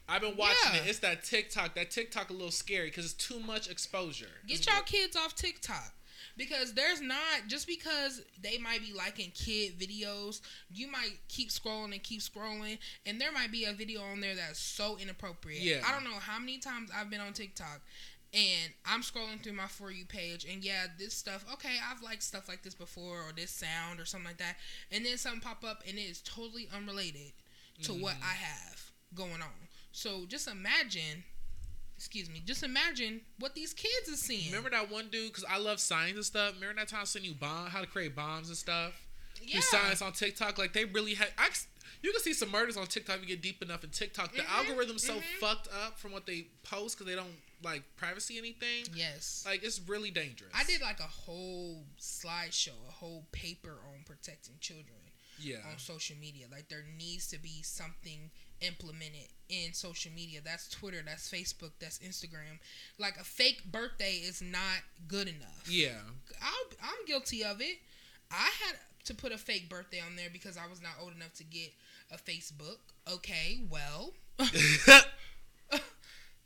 I've 0.09 0.21
been 0.21 0.35
watching 0.35 0.73
Yeah. 0.73 0.81
it. 0.81 0.87
It's 0.89 0.99
that 0.99 1.23
TikTok. 1.23 1.75
That 1.75 1.91
TikTok 1.91 2.29
a 2.31 2.33
little 2.33 2.51
scary 2.51 2.87
because 2.87 3.05
it's 3.05 3.13
too 3.13 3.39
much 3.39 3.69
exposure. 3.69 4.27
Get 4.47 4.57
It's 4.57 4.65
y'all 4.67 4.81
kids 4.81 5.15
off 5.15 5.35
TikTok. 5.35 5.93
Because 6.37 6.73
there's 6.73 7.01
not 7.01 7.47
just 7.47 7.67
because 7.67 8.21
they 8.41 8.57
might 8.57 8.81
be 8.81 8.93
liking 8.93 9.31
kid 9.35 9.77
videos, 9.77 10.39
you 10.73 10.89
might 10.89 11.19
keep 11.27 11.49
scrolling 11.49 11.91
and 11.91 12.01
keep 12.01 12.21
scrolling, 12.21 12.77
and 13.05 13.19
there 13.19 13.31
might 13.33 13.51
be 13.51 13.65
a 13.65 13.73
video 13.73 14.01
on 14.01 14.21
there 14.21 14.33
that's 14.35 14.57
so 14.59 14.97
inappropriate. 14.97 15.61
Yeah. 15.61 15.81
I 15.85 15.91
don't 15.91 16.05
know 16.05 16.17
how 16.19 16.39
many 16.39 16.57
times 16.57 16.89
I've 16.95 17.09
been 17.09 17.19
on 17.19 17.33
TikTok 17.33 17.81
and 18.33 18.71
I'm 18.85 19.01
scrolling 19.01 19.41
through 19.43 19.53
my 19.53 19.67
for 19.67 19.91
you 19.91 20.05
page 20.05 20.45
and 20.45 20.63
yeah, 20.63 20.85
this 20.97 21.13
stuff 21.13 21.45
okay, 21.53 21.75
I've 21.89 22.01
liked 22.01 22.23
stuff 22.23 22.47
like 22.47 22.63
this 22.63 22.73
before 22.73 23.17
or 23.21 23.31
this 23.35 23.51
sound 23.51 23.99
or 23.99 24.05
something 24.05 24.27
like 24.27 24.37
that. 24.37 24.55
And 24.91 25.05
then 25.05 25.17
something 25.17 25.41
pop 25.41 25.63
up 25.65 25.83
and 25.87 25.97
it 25.97 26.01
is 26.03 26.21
totally 26.21 26.67
unrelated 26.73 27.33
to 27.83 27.93
what 27.93 28.15
Mhm. 28.15 28.23
I 28.23 28.33
have 28.35 28.91
going 29.15 29.41
on. 29.41 29.67
So 29.91 30.25
just 30.27 30.47
imagine 30.47 31.23
excuse 31.97 32.29
me, 32.31 32.41
just 32.43 32.63
imagine 32.63 33.21
what 33.37 33.53
these 33.53 33.73
kids 33.75 34.09
are 34.09 34.15
seeing. 34.15 34.47
Remember 34.47 34.71
that 34.71 34.89
one 34.89 35.09
dude? 35.09 35.27
Because 35.31 35.43
I 35.47 35.59
love 35.59 35.79
science 35.79 36.15
and 36.15 36.25
stuff. 36.25 36.55
Remember 36.55 36.81
that 36.81 36.87
time 36.87 37.01
I 37.01 37.03
sent 37.03 37.25
you 37.25 37.35
bomb, 37.35 37.67
how 37.69 37.79
to 37.81 37.85
create 37.85 38.15
bombs 38.15 38.47
and 38.47 38.57
stuff? 38.57 38.93
yeah. 39.43 39.59
Science 39.59 40.01
on 40.01 40.11
TikTok. 40.13 40.57
Like 40.57 40.73
they 40.73 40.85
really 40.85 41.13
had. 41.13 41.27
I, 41.37 41.49
you 42.01 42.11
can 42.11 42.21
see 42.21 42.33
some 42.33 42.49
murders 42.49 42.75
on 42.77 42.87
TikTok. 42.87 43.17
if 43.17 43.21
You 43.21 43.27
get 43.27 43.41
deep 43.43 43.61
enough 43.61 43.83
in 43.83 43.91
TikTok. 43.91 44.33
The 44.35 44.41
Mhm, 44.41 44.47
algorithm's 44.47 45.05
so 45.05 45.19
mhm. 45.19 45.23
fucked 45.39 45.67
up 45.67 45.99
from 45.99 46.11
what 46.11 46.25
they 46.25 46.47
post 46.63 46.97
because 46.97 47.05
they 47.07 47.15
don't 47.15 47.35
like 47.63 47.83
privacy 47.97 48.37
anything. 48.37 48.85
Yes. 48.93 49.43
Like 49.45 49.63
it's 49.63 49.79
really 49.87 50.11
dangerous. 50.11 50.51
I 50.53 50.63
did 50.63 50.81
like 50.81 50.99
a 50.99 51.03
whole 51.03 51.83
slideshow, 51.99 52.75
a 52.87 52.91
whole 52.91 53.25
paper 53.31 53.77
on 53.93 54.03
protecting 54.05 54.55
children 54.59 54.97
Yeah. 55.39 55.57
on 55.71 55.77
social 55.77 56.15
media. 56.19 56.45
Like 56.51 56.69
there 56.69 56.83
needs 56.97 57.27
to 57.29 57.39
be 57.39 57.61
something 57.63 58.31
implemented 58.61 59.27
in 59.49 59.73
social 59.73 60.11
media. 60.11 60.39
That's 60.43 60.69
Twitter, 60.69 61.01
that's 61.05 61.29
Facebook, 61.29 61.71
that's 61.79 61.99
Instagram. 61.99 62.59
Like 62.99 63.17
a 63.19 63.23
fake 63.23 63.63
birthday 63.71 64.13
is 64.13 64.41
not 64.41 64.81
good 65.07 65.27
enough. 65.27 65.65
Yeah. 65.67 65.99
I'll, 66.41 66.77
I'm 66.83 67.05
guilty 67.05 67.43
of 67.43 67.61
it. 67.61 67.77
I 68.31 68.49
had 68.65 68.75
to 69.05 69.13
put 69.15 69.31
a 69.31 69.37
fake 69.37 69.67
birthday 69.69 69.99
on 69.99 70.15
there 70.15 70.29
because 70.31 70.57
I 70.57 70.67
was 70.67 70.81
not 70.81 70.91
old 71.01 71.13
enough 71.15 71.33
to 71.35 71.43
get 71.43 71.71
a 72.11 72.17
Facebook. 72.17 72.77
Okay, 73.11 73.61
well. 73.69 74.13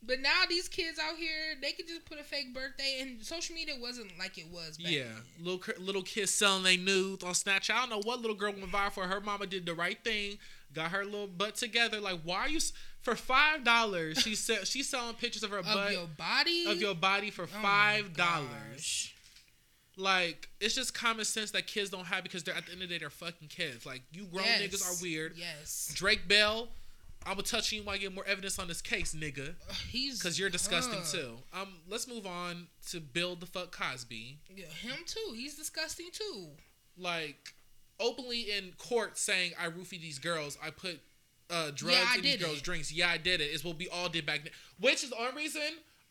But 0.04 0.20
now 0.20 0.44
these 0.48 0.68
kids 0.68 1.00
out 1.00 1.18
here, 1.18 1.56
they 1.62 1.72
could 1.72 1.88
just 1.88 2.06
put 2.06 2.20
a 2.20 2.24
fake 2.24 2.54
birthday, 2.54 3.00
and 3.02 3.24
social 3.24 3.56
media 3.56 3.76
wasn't 3.80 4.12
like 4.20 4.38
it 4.38 4.48
was 4.52 4.78
back 4.78 4.92
yeah. 4.92 5.04
then. 5.04 5.46
Little 5.46 5.84
little 5.84 6.04
kids 6.04 6.32
selling 6.32 6.64
their 6.64 6.78
nudes 6.78 7.24
on 7.24 7.34
Snapchat. 7.34 7.72
I 7.72 7.80
don't 7.80 7.90
know 7.90 8.02
what 8.04 8.22
little 8.22 8.36
girl 8.36 8.52
went 8.52 8.72
viral 8.72 8.92
for. 8.92 9.04
Her 9.06 9.20
mama 9.20 9.48
did 9.48 9.66
the 9.66 9.74
right 9.74 9.98
thing, 10.04 10.38
got 10.74 10.92
her 10.92 11.04
little 11.06 11.28
butt 11.28 11.56
together. 11.56 12.00
Like 12.00 12.20
why 12.24 12.42
are 12.42 12.50
you 12.50 12.60
for 13.02 13.16
five 13.16 13.64
dollars? 13.64 14.20
She 14.20 14.36
said 14.36 14.68
she's 14.68 14.88
selling 14.90 15.16
pictures 15.16 15.44
of 15.44 15.50
her 15.50 15.64
butt 15.64 15.72
Of 15.72 15.76
butt 15.76 15.92
your 15.92 16.08
body, 16.18 16.66
of 16.68 16.82
your 16.82 16.96
body 16.96 17.32
for 17.32 17.44
Oh 17.44 17.62
five 17.62 18.16
dollars. 18.16 19.12
Like 19.98 20.50
it's 20.60 20.76
just 20.76 20.94
common 20.94 21.26
sense 21.26 21.52
that 21.52 21.68
kids 21.68 21.90
don't 21.90 22.06
have 22.06 22.24
because 22.24 22.44
they're 22.44 22.56
at 22.56 22.66
the 22.66 22.74
end 22.74 22.82
of 22.84 22.90
the 22.90 22.96
day 22.96 23.00
they're 23.00 23.10
fucking 23.10 23.48
kids. 23.48 23.86
Like 23.86 24.04
you 24.12 24.26
grown 24.26 24.46
Yes. 24.46 24.62
niggas 24.62 24.90
are 24.90 25.02
weird. 25.02 25.34
Yes, 25.36 25.92
Drake 25.96 26.28
Bell, 26.28 26.68
I'm 27.26 27.34
gonna 27.34 27.44
touch 27.44 27.72
you 27.72 27.82
while 27.84 27.96
I 27.96 27.98
get 27.98 28.14
more 28.14 28.26
evidence 28.28 28.60
on 28.60 28.68
this 28.68 28.82
case, 28.82 29.16
nigga. 29.16 29.56
he's 29.90 30.20
Because 30.20 30.38
you're 30.40 30.50
disgusting 30.50 31.00
uh, 31.00 31.04
too. 31.12 31.36
Um, 31.54 31.70
let's 31.90 32.08
move 32.08 32.26
on 32.28 32.68
to 32.92 33.00
Bill 33.00 33.36
the 33.36 33.46
fuck 33.48 33.72
Cosby. 33.76 34.38
Yeah, 34.56 34.66
him 34.68 34.98
too. 35.06 35.34
He's 35.36 35.56
disgusting 35.56 36.08
too. 36.12 36.50
Like 36.98 37.54
openly 38.00 38.52
in 38.52 38.74
court 38.78 39.18
saying 39.18 39.54
I 39.60 39.68
roofied 39.68 40.02
these 40.02 40.20
girls. 40.20 40.58
I 40.64 40.70
put 40.70 41.00
uh, 41.50 41.72
drugs 41.74 41.98
Yeah, 41.98 42.16
in 42.16 42.22
these 42.22 42.38
girls' 42.38 42.58
it. 42.58 42.64
drinks. 42.64 42.92
Yeah, 42.92 43.10
I 43.10 43.18
did 43.18 43.42
it. 43.42 43.46
It's 43.46 43.64
what 43.64 43.78
we 43.78 43.88
all 43.90 44.10
did 44.10 44.26
back 44.26 44.44
then. 44.44 44.52
Which 44.80 45.04
is 45.04 45.10
the 45.10 45.18
only 45.20 45.36
reason 45.36 45.62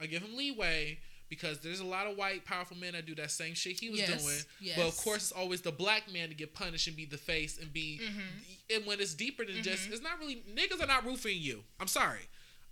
I 0.01 0.07
give 0.07 0.23
him 0.23 0.37
leeway 0.37 0.99
because 1.29 1.61
there's 1.61 1.81
a 1.81 1.85
lot 1.85 2.07
of 2.07 2.17
white 2.17 2.45
powerful 2.45 2.77
men 2.77 2.93
that 2.93 3.07
do 3.07 3.15
that 3.17 3.31
same 3.31 3.55
shit 3.55 3.81
he 3.81 3.91
was 3.91 3.99
Yes, 4.01 4.23
doing. 4.23 4.39
yes. 4.61 4.77
But 4.77 4.87
of 4.87 4.97
course, 4.97 5.23
it's 5.25 5.33
always 5.33 5.61
the 5.63 5.73
black 5.73 6.11
man 6.13 6.29
to 6.29 6.35
get 6.35 6.55
punished 6.55 6.87
and 6.87 6.97
be 6.97 7.05
the 7.07 7.17
face 7.19 7.59
and 7.59 7.73
be. 7.73 8.01
Mhm. 8.03 8.77
And 8.77 8.87
when 8.87 9.01
it's 9.01 9.15
deeper 9.15 9.45
than 9.45 9.63
just, 9.63 9.89
Mhm. 9.89 9.93
it's 9.93 10.03
not 10.03 10.19
really 10.21 10.43
niggas 10.55 10.81
are 10.81 10.87
not 10.87 11.05
roofing 11.05 11.39
you. 11.41 11.65
I'm 11.81 11.89
sorry. 11.89 12.29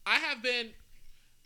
I 0.07 0.19
have 0.19 0.43
been 0.43 0.73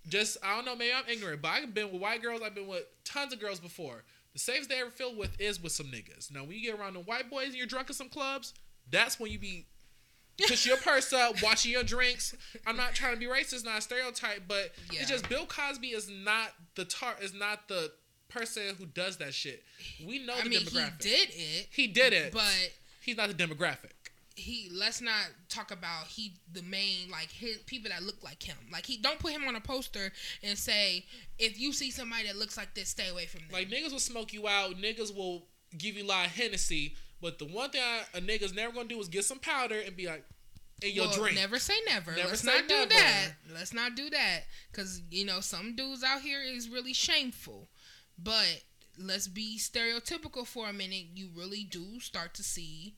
just 0.08 0.36
I 0.42 0.54
don't 0.56 0.64
know 0.64 0.76
maybe 0.76 0.92
I'm 0.92 1.08
ignorant, 1.08 1.42
but 1.42 1.48
I've 1.48 1.74
been 1.74 1.90
with 1.92 2.00
white 2.00 2.22
girls. 2.22 2.42
I've 2.42 2.54
been 2.54 2.66
with 2.66 2.84
tons 3.04 3.32
of 3.32 3.40
girls 3.40 3.60
before. 3.60 4.04
The 4.32 4.38
safest 4.38 4.68
they 4.68 4.80
ever 4.80 4.90
feel 4.90 5.14
with 5.14 5.40
is 5.40 5.60
with 5.60 5.72
some 5.72 5.86
niggas. 5.90 6.30
Now 6.30 6.44
when 6.44 6.52
you 6.56 6.60
get 6.70 6.78
around 6.78 6.94
the 6.94 7.00
white 7.00 7.30
boys 7.30 7.46
and 7.48 7.56
you're 7.56 7.66
drunk 7.66 7.88
at 7.90 7.96
some 7.96 8.08
clubs, 8.10 8.52
that's 8.90 9.18
when 9.18 9.32
you 9.32 9.38
be 9.38 9.66
push 10.46 10.66
your 10.66 10.76
purse 10.76 11.12
up, 11.14 11.40
watching 11.42 11.72
your 11.72 11.82
drinks. 11.82 12.34
I'm 12.66 12.76
not 12.76 12.94
trying 12.94 13.14
to 13.14 13.18
be 13.18 13.24
racist, 13.26 13.64
not 13.64 13.78
a 13.78 13.80
stereotype, 13.80 14.46
but 14.46 14.74
Yeah. 14.92 15.00
it's 15.00 15.08
just 15.10 15.28
Bill 15.30 15.46
Cosby 15.46 15.92
is 15.92 16.08
not 16.10 16.54
the 16.76 16.84
tar 16.84 17.14
is 17.20 17.34
not 17.34 17.68
the 17.68 17.90
person 18.28 18.62
who 18.78 18.86
does 18.86 19.16
that 19.18 19.34
shit. 19.34 19.62
We 20.06 20.18
know 20.24 20.34
I 20.34 20.42
the 20.42 20.50
mean, 20.50 20.60
he 20.60 20.66
demographic. 20.66 20.98
did 21.00 21.28
it, 21.32 21.66
He 21.70 21.86
did 21.88 22.12
it, 22.12 22.32
but 22.32 22.70
he's 23.00 23.16
not 23.16 23.28
the 23.28 23.34
demographic. 23.34 23.92
he 24.34 24.68
let's 24.72 25.00
not 25.00 25.26
talk 25.48 25.70
about 25.70 26.06
he 26.08 26.34
the 26.52 26.62
main 26.62 27.10
like 27.10 27.30
his 27.30 27.56
people 27.58 27.90
that 27.90 28.02
look 28.02 28.22
like 28.22 28.42
him. 28.42 28.56
Like 28.72 28.84
he 28.86 28.96
don't 28.98 29.18
put 29.18 29.32
him 29.32 29.44
on 29.48 29.56
a 29.56 29.60
poster 29.60 30.12
and 30.42 30.58
say 30.58 31.04
if 31.38 31.58
you 31.58 31.72
see 31.72 31.90
somebody 31.90 32.26
that 32.26 32.36
looks 32.36 32.56
like 32.56 32.74
this, 32.74 32.88
stay 32.90 33.08
away 33.08 33.26
from 33.26 33.40
them. 33.40 33.50
Like 33.52 33.68
niggas 33.70 33.92
will 33.92 33.98
smoke 33.98 34.32
you 34.32 34.46
out. 34.48 34.74
Niggas 34.76 35.14
will 35.14 35.46
give 35.78 35.96
you 35.96 36.04
a 36.04 36.06
lot 36.06 36.26
of 36.26 36.32
Hennessy. 36.32 36.94
But 37.22 37.38
the 37.38 37.46
one 37.46 37.70
thing 37.70 37.80
I, 37.82 38.18
a 38.18 38.20
nigga's 38.20 38.52
never 38.54 38.72
gonna 38.74 38.88
do 38.88 39.00
is 39.00 39.08
get 39.08 39.24
some 39.24 39.38
powder 39.38 39.80
and 39.80 39.96
be 39.96 40.06
like, 40.06 40.22
"In 40.82 40.92
your 40.94 41.06
Well, 41.08 41.16
drink." 41.16 41.36
Never 41.36 41.58
say 41.58 41.74
never. 41.86 42.12
Never 42.12 42.28
Let's 42.30 42.40
say 42.42 42.46
not 42.54 42.68
do 42.68 42.74
never. 42.74 42.88
that. 42.90 43.32
Let's 43.52 43.72
not 43.72 43.94
do 43.94 44.10
that. 44.10 44.40
Cause 44.72 45.00
you 45.10 45.24
know 45.24 45.40
some 45.40 45.74
dudes 45.76 46.02
out 46.02 46.20
here 46.22 46.40
is 46.42 46.68
really 46.68 46.92
shameful. 46.92 47.68
But 48.18 48.62
let's 48.98 49.28
be 49.28 49.58
stereotypical 49.58 50.46
for 50.46 50.68
a 50.68 50.72
minute. 50.72 51.06
You 51.14 51.28
really 51.34 51.64
do 51.64 52.00
start 52.00 52.34
to 52.34 52.42
see 52.42 52.94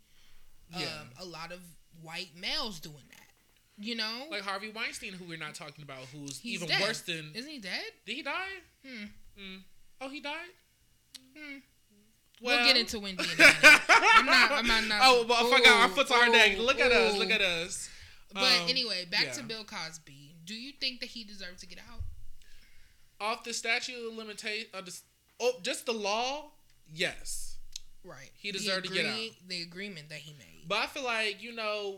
um, 0.75 0.81
Yeah. 0.83 1.03
a 1.19 1.25
lot 1.25 1.51
of 1.53 1.61
white 2.03 2.37
males 2.37 2.79
doing 2.81 3.05
that. 3.11 3.15
You 3.81 3.95
know, 3.95 4.27
Like 4.31 4.43
Harvey 4.43 4.71
Weinstein, 4.71 5.13
who 5.13 5.25
we're 5.25 5.39
not 5.39 5.55
talking 5.55 5.83
about, 5.85 6.01
who's 6.13 6.39
He's 6.41 6.55
even 6.55 6.69
dead. 6.69 6.83
worse 6.83 7.01
than. 7.03 7.31
isn't 7.35 7.51
he 7.51 7.59
dead? 7.61 7.85
Did 8.07 8.17
he 8.17 8.23
die? 8.23 8.49
Hmm. 8.85 9.05
Mm. 9.41 9.63
Oh, 10.01 10.09
he 10.09 10.21
died. 10.21 10.51
Hmm. 11.37 11.59
Well, 12.43 12.57
we'll 12.57 12.67
get 12.67 12.77
into 12.77 12.99
Wendy 13.01 13.25
in 13.25 13.31
a 13.31 13.37
minute. 13.37 13.57
I'm 13.89 14.27
not. 14.27 14.53
I'm 14.53 14.67
not. 14.67 14.85
not 14.89 15.01
oh, 15.03 15.25
but 15.27 15.35
I 15.35 15.51
forgot. 15.59 15.81
Our 15.83 15.87
Ooh, 15.89 15.91
foot's 15.91 16.11
on 16.11 16.21
our 16.21 16.29
neck. 16.31 16.57
ooh, 16.59 16.63
Look 16.63 16.81
at 16.81 16.93
us. 16.93 17.17
Look 17.19 17.31
at 17.31 17.41
us. 17.41 17.89
But 18.33 18.43
Um, 18.45 18.69
anyway, 18.69 19.07
back 19.11 19.25
yeah. 19.27 19.33
to 19.33 19.43
Bill 19.43 19.65
Cosby. 19.65 20.37
Do 20.45 20.55
you 20.55 20.73
think 20.81 21.01
that 21.01 21.11
he 21.11 21.25
deserves 21.25 21.61
to 21.63 21.67
get 21.67 21.79
out? 21.79 22.01
Off 23.21 23.43
the 23.45 23.53
statute 23.53 23.97
of 23.97 24.15
limitation, 24.17 24.69
the, 24.73 24.97
oh, 25.41 25.53
just 25.63 25.87
the 25.87 25.93
law. 25.93 26.51
Yes, 26.93 27.57
Right. 28.05 28.31
He 28.39 28.53
deserved 28.53 28.87
to 28.87 28.93
get 28.93 29.05
out. 29.07 29.19
The 29.49 29.61
agreement 29.63 30.09
that 30.09 30.19
he 30.21 30.33
made. 30.39 30.67
but 30.69 30.79
I 30.79 30.87
feel 30.87 31.05
like 31.05 31.43
you 31.43 31.53
know, 31.53 31.97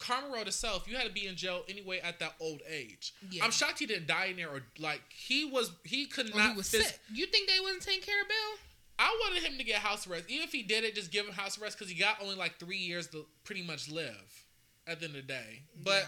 Karma 0.00 0.34
wrote 0.34 0.48
itself. 0.48 0.86
You 0.88 0.96
had 0.96 1.06
to 1.06 1.12
be 1.12 1.26
in 1.26 1.36
jail 1.36 1.62
anyway 1.68 2.00
at 2.02 2.18
that 2.18 2.34
old 2.40 2.60
age. 2.68 3.14
Yeah. 3.30 3.44
I'm 3.44 3.50
shocked 3.52 3.78
he 3.78 3.86
didn't 3.86 4.08
die 4.08 4.26
in 4.26 4.36
there, 4.36 4.48
or 4.50 4.62
like 4.78 5.00
he 5.10 5.44
was. 5.46 5.70
He 5.84 6.06
could 6.06 6.34
Or 6.34 6.38
not. 6.38 6.50
he 6.50 6.56
was 6.56 6.66
phys- 6.66 6.82
sick. 6.82 6.98
You 7.12 7.26
think 7.26 7.48
they 7.48 7.60
wasn't 7.60 7.82
taking 7.82 8.02
care 8.02 8.20
of 8.20 8.28
Bill? 8.28 8.58
I 8.98 9.16
wanted 9.24 9.42
him 9.42 9.58
to 9.58 9.64
get 9.64 9.76
house 9.76 10.06
arrest. 10.06 10.24
Even 10.28 10.44
if 10.44 10.52
he 10.52 10.62
did 10.62 10.84
it, 10.84 10.94
just 10.94 11.10
give 11.10 11.26
him 11.26 11.32
house 11.32 11.60
arrest 11.60 11.78
because 11.78 11.92
he 11.92 11.98
got 11.98 12.22
only 12.22 12.36
like 12.36 12.58
three 12.58 12.78
years 12.78 13.06
to 13.08 13.26
pretty 13.44 13.62
much 13.62 13.90
live 13.90 14.46
at 14.86 15.00
the 15.00 15.06
end 15.06 15.16
of 15.16 15.22
the 15.22 15.32
day. 15.32 15.62
But 15.82 16.06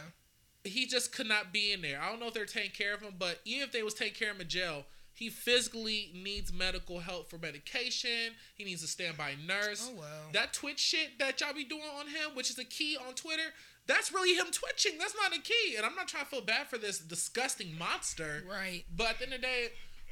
he 0.65 0.87
just 0.87 1.13
could 1.13 1.29
not 1.29 1.53
be 1.53 1.73
in 1.73 1.83
there. 1.83 2.01
I 2.01 2.09
don't 2.11 2.21
know 2.21 2.29
if 2.29 2.35
they're 2.35 2.45
taking 2.45 2.71
care 2.71 2.95
of 2.95 3.01
him, 3.01 3.15
but 3.19 3.41
even 3.45 3.63
if 3.67 3.73
they 3.73 3.83
was 3.83 3.95
taking 3.95 4.15
care 4.15 4.31
of 4.31 4.37
him 4.37 4.43
in 4.43 4.49
jail, 4.49 4.85
he 5.13 5.31
physically 5.31 6.11
needs 6.15 6.53
medical 6.53 7.01
help 7.01 7.31
for 7.31 7.39
medication. 7.39 8.35
He 8.55 8.65
needs 8.65 8.83
a 8.83 8.87
standby 8.87 9.37
nurse. 9.47 9.91
Oh 9.91 9.99
well. 9.99 10.31
That 10.33 10.53
Twitch 10.53 10.79
shit 10.79 11.19
that 11.19 11.41
y'all 11.41 11.55
be 11.55 11.65
doing 11.65 11.83
on 11.99 12.07
him, 12.07 12.35
which 12.35 12.51
is 12.51 12.59
a 12.59 12.65
key 12.65 12.99
on 12.99 13.15
Twitter, 13.15 13.55
that's 13.87 14.13
really 14.13 14.35
him 14.35 14.47
twitching. 14.53 14.99
That's 14.99 15.15
not 15.21 15.37
a 15.37 15.41
key. 15.41 15.77
And 15.77 15.87
I'm 15.87 15.95
not 15.95 16.09
trying 16.09 16.25
to 16.25 16.31
feel 16.31 16.41
bad 16.43 16.67
for 16.69 16.77
this 16.77 16.99
disgusting 16.99 17.79
monster. 17.79 18.45
right. 18.51 18.85
But 18.95 19.11
at 19.11 19.19
the 19.19 19.25
end 19.25 19.35
of 19.35 19.41
the 19.41 19.47
day, 19.47 19.69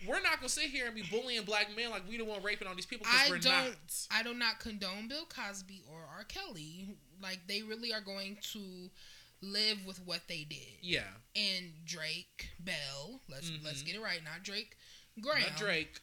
we're 0.07 0.21
not 0.23 0.37
gonna 0.37 0.49
sit 0.49 0.64
here 0.71 0.87
and 0.87 0.95
be 0.95 1.03
bullying 1.11 1.43
black 1.45 1.75
men 1.77 1.90
like 1.90 2.03
we 2.09 2.17
the 2.17 2.25
one 2.25 2.43
raping 2.43 2.69
on 2.69 2.77
these 2.77 2.87
people 2.87 3.07
I 3.11 3.27
we're 3.31 3.38
don't. 3.38 3.53
not. 3.53 4.07
I 4.11 4.23
do 4.23 4.35
not 4.35 4.61
condone 4.61 5.09
Bill 5.09 5.27
Cosby 5.27 5.83
or 5.93 6.01
R. 6.17 6.25
Kelly. 6.25 6.97
Like 7.23 7.40
they 7.49 7.62
really 7.62 7.93
are 7.93 8.01
going 8.01 8.38
to 8.53 8.90
live 9.40 9.85
with 9.87 10.01
what 10.07 10.23
they 10.29 10.45
did. 10.49 10.79
Yeah, 10.83 11.03
And 11.37 11.73
Drake 11.85 12.49
Bell. 12.61 13.21
Let's 13.29 13.51
let's 13.62 13.83
Mhm. 13.83 13.87
get 13.87 13.95
it 13.97 14.01
right. 14.01 14.23
Not 14.25 14.43
Drake 14.43 14.77
Graham. 15.21 15.43
not 15.51 15.57
Drake, 15.59 16.01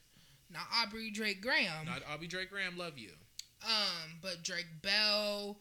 Not 0.50 0.68
Aubrey 0.74 1.12
Drake 1.12 1.42
Graham. 1.42 1.86
not 1.86 2.04
Aubrey 2.08 2.28
Drake 2.28 2.50
Graham. 2.50 2.78
Love 2.78 2.98
you. 2.98 3.12
Um, 3.64 4.20
but 4.22 4.44
Drake 4.44 4.82
Bell. 4.82 5.60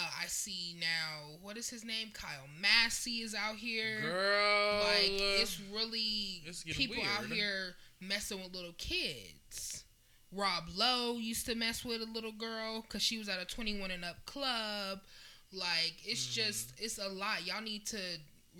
Uh, 0.00 0.10
I 0.22 0.26
see 0.26 0.76
now. 0.78 1.38
What 1.42 1.56
is 1.56 1.68
his 1.68 1.84
name? 1.84 2.10
Kyle 2.12 2.46
Massey 2.60 3.16
is 3.22 3.34
out 3.34 3.56
here. 3.56 4.00
Girl, 4.00 4.80
like 4.84 5.10
it's 5.10 5.60
really 5.74 6.42
it's 6.46 6.62
people 6.62 7.02
out 7.16 7.26
here 7.26 7.74
messing 8.00 8.38
with 8.40 8.54
little 8.54 8.74
kids. 8.78 9.82
Rob 10.30 10.64
Lowe 10.76 11.16
used 11.18 11.46
to 11.46 11.54
mess 11.56 11.84
with 11.84 12.00
a 12.02 12.04
little 12.12 12.32
girl 12.32 12.82
because 12.82 13.02
she 13.02 13.18
was 13.18 13.28
at 13.28 13.40
a 13.40 13.44
21 13.44 13.90
and 13.90 14.04
up 14.04 14.24
club. 14.26 15.00
Like, 15.52 15.94
it's 16.04 16.26
Mm. 16.28 16.32
just, 16.34 16.72
it's 16.78 16.98
a 16.98 17.08
lot. 17.08 17.46
Y'all 17.46 17.62
need 17.62 17.86
to 17.86 17.98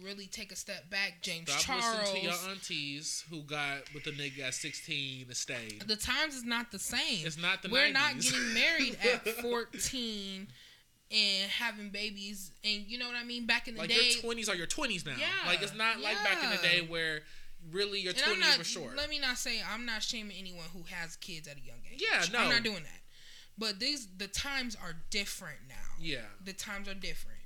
really 0.03 0.27
take 0.27 0.51
a 0.51 0.57
step 0.57 0.89
back. 0.91 1.21
James 1.23 1.53
Stop 1.53 1.61
Charles. 1.83 2.01
listening 2.01 2.23
to 2.23 2.27
your 2.29 2.51
aunties 2.51 3.25
who 3.29 3.43
got 3.43 3.93
with 3.93 4.05
the 4.05 4.13
nigga 4.13 4.41
at 4.41 4.55
16 4.55 5.27
and 5.29 5.37
stayed. 5.37 5.83
the 5.87 5.97
times 5.97 6.35
is 6.35 6.45
not 6.45 6.71
the 6.73 6.79
same. 6.79 7.27
It's 7.27 7.37
not 7.37 7.63
the 7.63 7.69
We're 7.69 7.89
90s. 7.89 7.93
not 7.93 8.21
getting 8.21 8.55
married 8.55 8.97
at 9.05 9.29
14 9.43 10.49
and 11.11 11.51
having 11.51 11.91
babies. 11.91 12.53
And 12.65 12.85
you 12.87 12.99
know 12.99 13.07
what 13.07 13.17
I 13.17 13.25
mean? 13.25 13.47
Back 13.47 13.69
in 13.69 13.75
the 13.75 13.81
like 13.81 13.91
day. 13.91 14.15
your 14.23 14.33
20s 14.35 14.49
are 14.49 14.55
your 14.55 14.67
20s 14.67 15.07
now. 15.07 15.13
Yeah, 15.19 15.27
like 15.47 15.63
it's 15.63 15.75
not 15.75 16.01
like 16.01 16.23
back 16.25 16.43
in 16.43 16.51
the 16.51 16.57
day 16.57 16.87
where 16.89 17.21
really 17.73 18.01
your 18.01 18.13
20s 18.13 18.41
not, 18.41 18.59
were 18.59 18.65
short. 18.65 18.97
let 18.97 19.11
me 19.11 19.19
not 19.19 19.37
say 19.39 19.61
I'm 19.69 19.85
not 19.85 20.03
shaming 20.03 20.37
anyone 20.39 20.67
who 20.73 20.83
has 20.95 21.17
kids 21.17 21.49
at 21.49 21.57
a 21.57 21.61
young 21.61 21.79
age. 21.93 22.03
Yeah, 22.03 22.25
no. 22.33 22.45
I'm 22.45 22.51
not 22.51 22.63
doing 22.63 22.83
that. 22.83 23.01
But 23.57 23.81
these 23.81 24.07
the 24.17 24.29
times 24.29 24.77
are 24.77 24.95
different 25.11 25.59
now. 25.69 25.75
yeah. 26.01 26.27
The 26.45 26.53
times 26.53 26.89
are 26.89 26.95
different. 26.95 27.39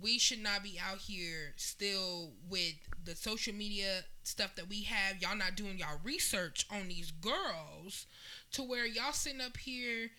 We 0.00 0.18
should 0.18 0.42
not 0.42 0.62
be 0.62 0.78
out 0.78 0.98
here 0.98 1.52
still 1.56 2.32
with 2.48 2.74
the 3.04 3.14
social 3.14 3.54
media 3.54 4.04
stuff 4.22 4.54
that 4.56 4.68
we 4.68 4.82
have. 4.82 5.20
Y'all 5.20 5.36
not 5.36 5.56
doing 5.56 5.78
y'all 5.78 6.00
research 6.02 6.66
on 6.70 6.88
these 6.88 7.10
girls 7.10 8.06
to 8.52 8.62
where 8.62 8.86
y'all 8.86 9.12
sitting 9.12 9.40
up 9.40 9.56
here 9.56 10.10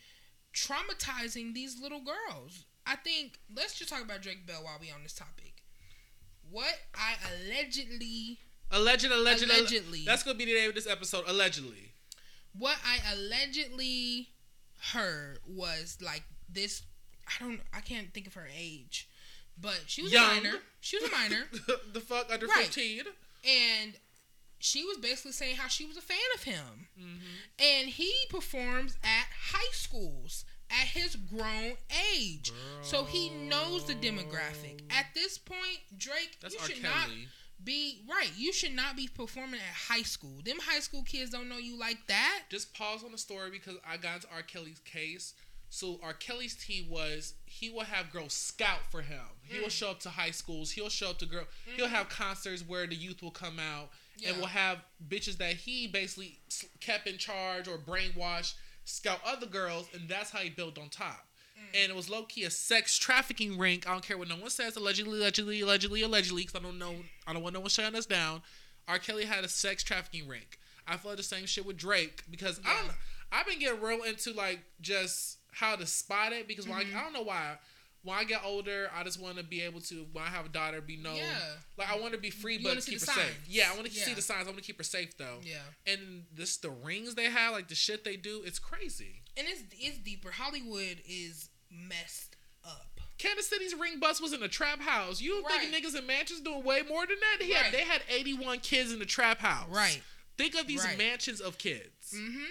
traumatizing 0.56 1.52
these 1.54 1.80
little 1.80 2.00
girls. 2.00 2.64
I 2.86 2.96
think 2.96 3.38
let's 3.54 3.78
just 3.78 3.90
talk 3.90 4.02
about 4.02 4.22
Drake 4.22 4.46
Bell 4.46 4.62
while 4.64 4.78
we 4.80 4.90
on 4.90 5.02
this 5.02 5.12
topic. 5.12 5.62
What 6.50 6.72
I 6.94 7.14
allegedly 7.34 8.38
Alleged, 8.70 9.04
alleged, 9.04 9.42
allegedly. 9.42 9.54
Allegedly. 9.58 10.04
That's 10.06 10.22
gonna 10.22 10.38
be 10.38 10.44
the 10.46 10.54
name 10.54 10.68
of 10.70 10.74
this 10.74 10.86
episode. 10.88 11.24
Allegedly. 11.28 11.92
what 12.58 12.76
I 12.84 12.98
allegedly 13.14 14.30
heard 14.92 15.38
was 15.46 15.98
like 16.00 16.22
this. 16.48 16.82
I 17.28 17.42
don't. 17.44 17.60
I 17.74 17.80
can't 17.80 18.12
think 18.14 18.26
of 18.26 18.34
her 18.34 18.48
age, 18.56 19.08
but 19.60 19.82
she 19.86 20.02
was 20.02 20.12
Young. 20.12 20.30
a 20.38 20.42
minor. 20.42 20.54
She 20.80 20.96
was 20.98 21.08
a 21.08 21.12
minor, 21.12 21.44
the 21.92 22.00
fuck 22.00 22.32
under 22.32 22.46
Right. 22.46 22.66
15. 22.66 23.02
and 23.44 23.94
she 24.66 24.84
was 24.84 24.98
basically 24.98 25.32
saying 25.32 25.56
how 25.56 25.68
she 25.68 25.86
was 25.86 25.96
a 25.96 26.00
fan 26.02 26.18
of 26.34 26.42
him, 26.42 26.88
Mm-hmm. 26.98 27.18
and 27.58 27.88
he 27.88 28.12
performs 28.30 28.96
at 29.04 29.26
high 29.52 29.70
schools 29.72 30.44
at 30.70 30.88
his 30.88 31.14
grown 31.14 31.74
age, 32.14 32.52
so 32.82 33.04
he 33.04 33.30
knows 33.30 33.84
the 33.86 33.94
demographic. 33.94 34.80
At 34.90 35.06
this 35.14 35.38
point, 35.38 35.78
Drake, 35.96 36.36
That's 36.42 36.54
you 36.54 36.60
R. 36.60 36.66
should 36.66 36.82
Kelly. 36.82 36.92
not 36.92 37.08
be 37.64 38.02
right. 38.10 38.30
You 38.36 38.52
should 38.52 38.74
not 38.74 38.96
be 38.96 39.08
performing 39.08 39.60
at 39.60 39.92
high 39.94 40.02
school. 40.02 40.40
Them 40.44 40.56
high 40.60 40.80
school 40.80 41.04
kids 41.04 41.30
don't 41.30 41.48
know 41.48 41.56
you 41.58 41.78
like 41.78 41.98
that. 42.08 42.42
Just 42.50 42.74
pause 42.74 43.04
on 43.04 43.12
the 43.12 43.18
story 43.18 43.50
because 43.50 43.76
I 43.88 43.96
got 43.96 44.16
into 44.16 44.28
R. 44.34 44.42
Kelly's 44.42 44.80
case. 44.80 45.34
So 45.70 45.98
R. 46.02 46.12
Kelly's 46.12 46.54
tea 46.56 46.86
was 46.88 47.34
he 47.46 47.70
will 47.70 47.84
have 47.84 48.12
girls 48.12 48.32
scout 48.34 48.80
for 48.90 49.02
him. 49.02 49.24
He 49.42 49.56
Mm. 49.58 49.62
will 49.62 49.68
show 49.68 49.90
up 49.90 50.00
to 50.00 50.10
high 50.10 50.30
schools. 50.32 50.72
He'll 50.72 50.88
show 50.90 51.10
up 51.10 51.18
to 51.18 51.26
girl. 51.26 51.44
He'll 51.76 51.88
have 51.88 52.08
concerts 52.08 52.62
where 52.66 52.86
the 52.86 52.94
youth 52.96 53.22
will 53.22 53.30
come 53.30 53.58
out 53.58 53.90
Mm-hmm. 53.90 54.02
Yeah. 54.18 54.30
and 54.30 54.38
will 54.40 54.46
have 54.46 54.78
bitches 55.08 55.36
that 55.38 55.54
he 55.54 55.86
basically 55.86 56.38
kept 56.80 57.06
in 57.06 57.18
charge 57.18 57.68
or 57.68 57.76
brainwashed 57.78 58.54
scout 58.84 59.20
other 59.26 59.46
girls, 59.46 59.88
and 59.92 60.08
that's 60.08 60.30
how 60.30 60.38
he 60.38 60.48
built 60.50 60.78
on 60.78 60.88
top. 60.88 61.26
Mm. 61.58 61.82
And 61.82 61.90
it 61.90 61.96
was 61.96 62.08
low 62.08 62.22
key 62.24 62.44
a 62.44 62.50
sex 62.50 62.98
trafficking 62.98 63.58
ring. 63.58 63.82
I 63.86 63.92
don't 63.92 64.02
care 64.06 64.16
what 64.16 64.28
no 64.28 64.36
one 64.36 64.50
says. 64.50 64.76
Allegedly, 64.76 65.18
allegedly, 65.18 65.60
allegedly, 65.60 66.02
allegedly. 66.02 66.42
Because 66.44 66.60
I 66.60 66.62
don't 66.64 66.78
know. 66.78 66.94
I 67.26 67.32
don't 67.32 67.42
want 67.42 67.54
no 67.54 67.60
one 67.60 67.68
shutting 67.68 67.98
us 67.98 68.06
down. 68.06 68.42
R. 68.88 68.98
Kelly 68.98 69.24
had 69.24 69.44
a 69.44 69.48
sex 69.48 69.82
trafficking 69.82 70.28
ring. 70.28 70.42
I 70.86 70.96
feel 70.96 71.10
like 71.10 71.16
the 71.18 71.24
same 71.24 71.46
shit 71.46 71.66
with 71.66 71.76
Drake 71.76 72.22
because 72.30 72.60
I 72.64 72.74
don't. 72.82 72.92
I've 73.32 73.46
been 73.46 73.58
getting 73.58 73.80
real 73.80 74.02
into 74.04 74.32
like 74.32 74.60
just 74.80 75.38
how 75.52 75.74
to 75.76 75.86
spot 75.86 76.32
it 76.32 76.46
because 76.46 76.66
Mm-hmm. 76.66 76.96
I, 76.96 77.00
I 77.00 77.02
don't 77.02 77.12
know 77.12 77.22
why. 77.22 77.56
When 78.06 78.16
I 78.16 78.24
get 78.24 78.40
older, 78.44 78.88
I 78.96 79.02
just 79.04 79.20
want 79.20 79.36
to 79.38 79.42
be 79.44 79.60
able 79.62 79.80
to. 79.82 80.06
When 80.12 80.22
I 80.24 80.28
have 80.28 80.46
a 80.46 80.48
daughter, 80.48 80.80
be 80.80 80.96
known. 80.96 81.16
Yeah. 81.16 81.24
Like 81.76 81.90
I 81.92 81.98
want 81.98 82.12
to 82.14 82.18
be 82.18 82.30
free, 82.30 82.56
You 82.56 82.62
but 82.64 82.76
keep 82.84 82.94
her 83.00 83.06
the 83.06 83.06
safe. 83.06 83.40
Yeah, 83.48 83.68
I 83.72 83.74
want 83.76 83.86
to 83.88 83.92
see 83.92 84.14
the 84.14 84.22
signs. 84.22 84.44
I 84.46 84.50
want 84.50 84.58
to 84.58 84.64
keep 84.64 84.78
her 84.78 84.84
safe 84.84 85.18
though. 85.18 85.40
Yeah. 85.42 85.56
And 85.92 86.24
this 86.32 86.56
the 86.56 86.70
rings 86.70 87.14
they 87.16 87.24
have, 87.24 87.52
like 87.52 87.68
the 87.68 87.74
shit 87.74 88.04
they 88.04 88.16
do, 88.16 88.42
it's 88.44 88.58
crazy. 88.58 89.22
and 89.36 89.46
it's 89.48 89.62
it's 89.72 89.98
deeper. 89.98 90.30
Hollywood 90.30 91.02
is 91.06 91.50
messed 91.70 92.36
up. 92.64 93.00
Kansas 93.18 93.48
City's 93.48 93.74
ring 93.74 93.98
bus 93.98 94.20
was 94.20 94.32
in 94.32 94.42
a 94.42 94.48
trap 94.48 94.80
house. 94.80 95.20
You 95.20 95.42
Right. 95.42 95.60
think 95.68 95.74
niggas 95.84 95.98
in 95.98 96.06
mansions 96.06 96.40
doing 96.42 96.62
way 96.64 96.82
more 96.88 97.06
than 97.06 97.16
that? 97.20 97.44
He 97.44 97.52
had, 97.52 97.62
Right. 97.64 97.72
they 97.72 97.80
had 97.84 98.02
81 98.08 98.60
kids 98.60 98.92
in 98.92 98.98
the 98.98 99.06
trap 99.06 99.38
house. 99.40 99.68
Right. 99.70 100.02
Think 100.38 100.54
of 100.54 100.66
these 100.66 100.84
Right. 100.84 100.96
mansions 100.98 101.40
of 101.40 101.56
kids. 101.58 102.12
Mm-hmm. 102.14 102.44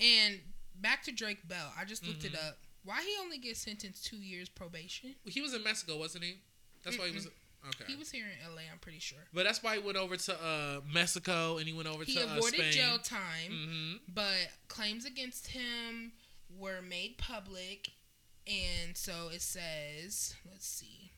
And 0.00 0.40
back 0.74 1.02
to 1.04 1.12
Drake 1.12 1.46
Bell. 1.46 1.72
I 1.78 1.84
just 1.84 2.06
looked 2.06 2.24
it 2.24 2.32
Mm-hmm. 2.32 2.48
up. 2.48 2.58
Why 2.84 3.02
he 3.02 3.14
only 3.20 3.38
gets 3.38 3.60
sentenced 3.60 4.06
two 4.06 4.16
years 4.16 4.48
probation? 4.48 5.14
He 5.24 5.40
was 5.40 5.54
in 5.54 5.62
Mexico, 5.62 5.98
wasn't 5.98 6.24
he? 6.24 6.36
That's 6.84 6.98
why 6.98 7.08
he 7.08 7.14
was. 7.14 7.28
Okay. 7.68 7.84
He 7.92 7.96
was 7.96 8.10
here 8.10 8.24
in 8.24 8.54
LA. 8.54 8.62
I'm 8.72 8.78
pretty 8.78 9.00
sure. 9.00 9.18
but 9.34 9.44
that's 9.44 9.62
why 9.62 9.76
he 9.76 9.82
went 9.82 9.98
over 9.98 10.16
to 10.16 10.32
uh, 10.34 10.80
Mexico 10.90 11.58
and 11.58 11.66
he 11.66 11.74
went 11.74 11.88
over 11.88 12.04
He 12.04 12.14
to 12.14 12.22
uh, 12.22 12.36
avoided 12.38 12.72
jail 12.72 12.96
time, 12.98 13.50
hmm 13.50 13.92
but 14.14 14.48
claims 14.68 15.04
against 15.04 15.48
him 15.48 16.12
were 16.58 16.80
made 16.80 17.18
public, 17.18 17.90
and 18.46 18.96
so 18.96 19.28
it 19.30 19.42
says, 19.42 20.34
let's 20.50 20.66
see. 20.66 21.10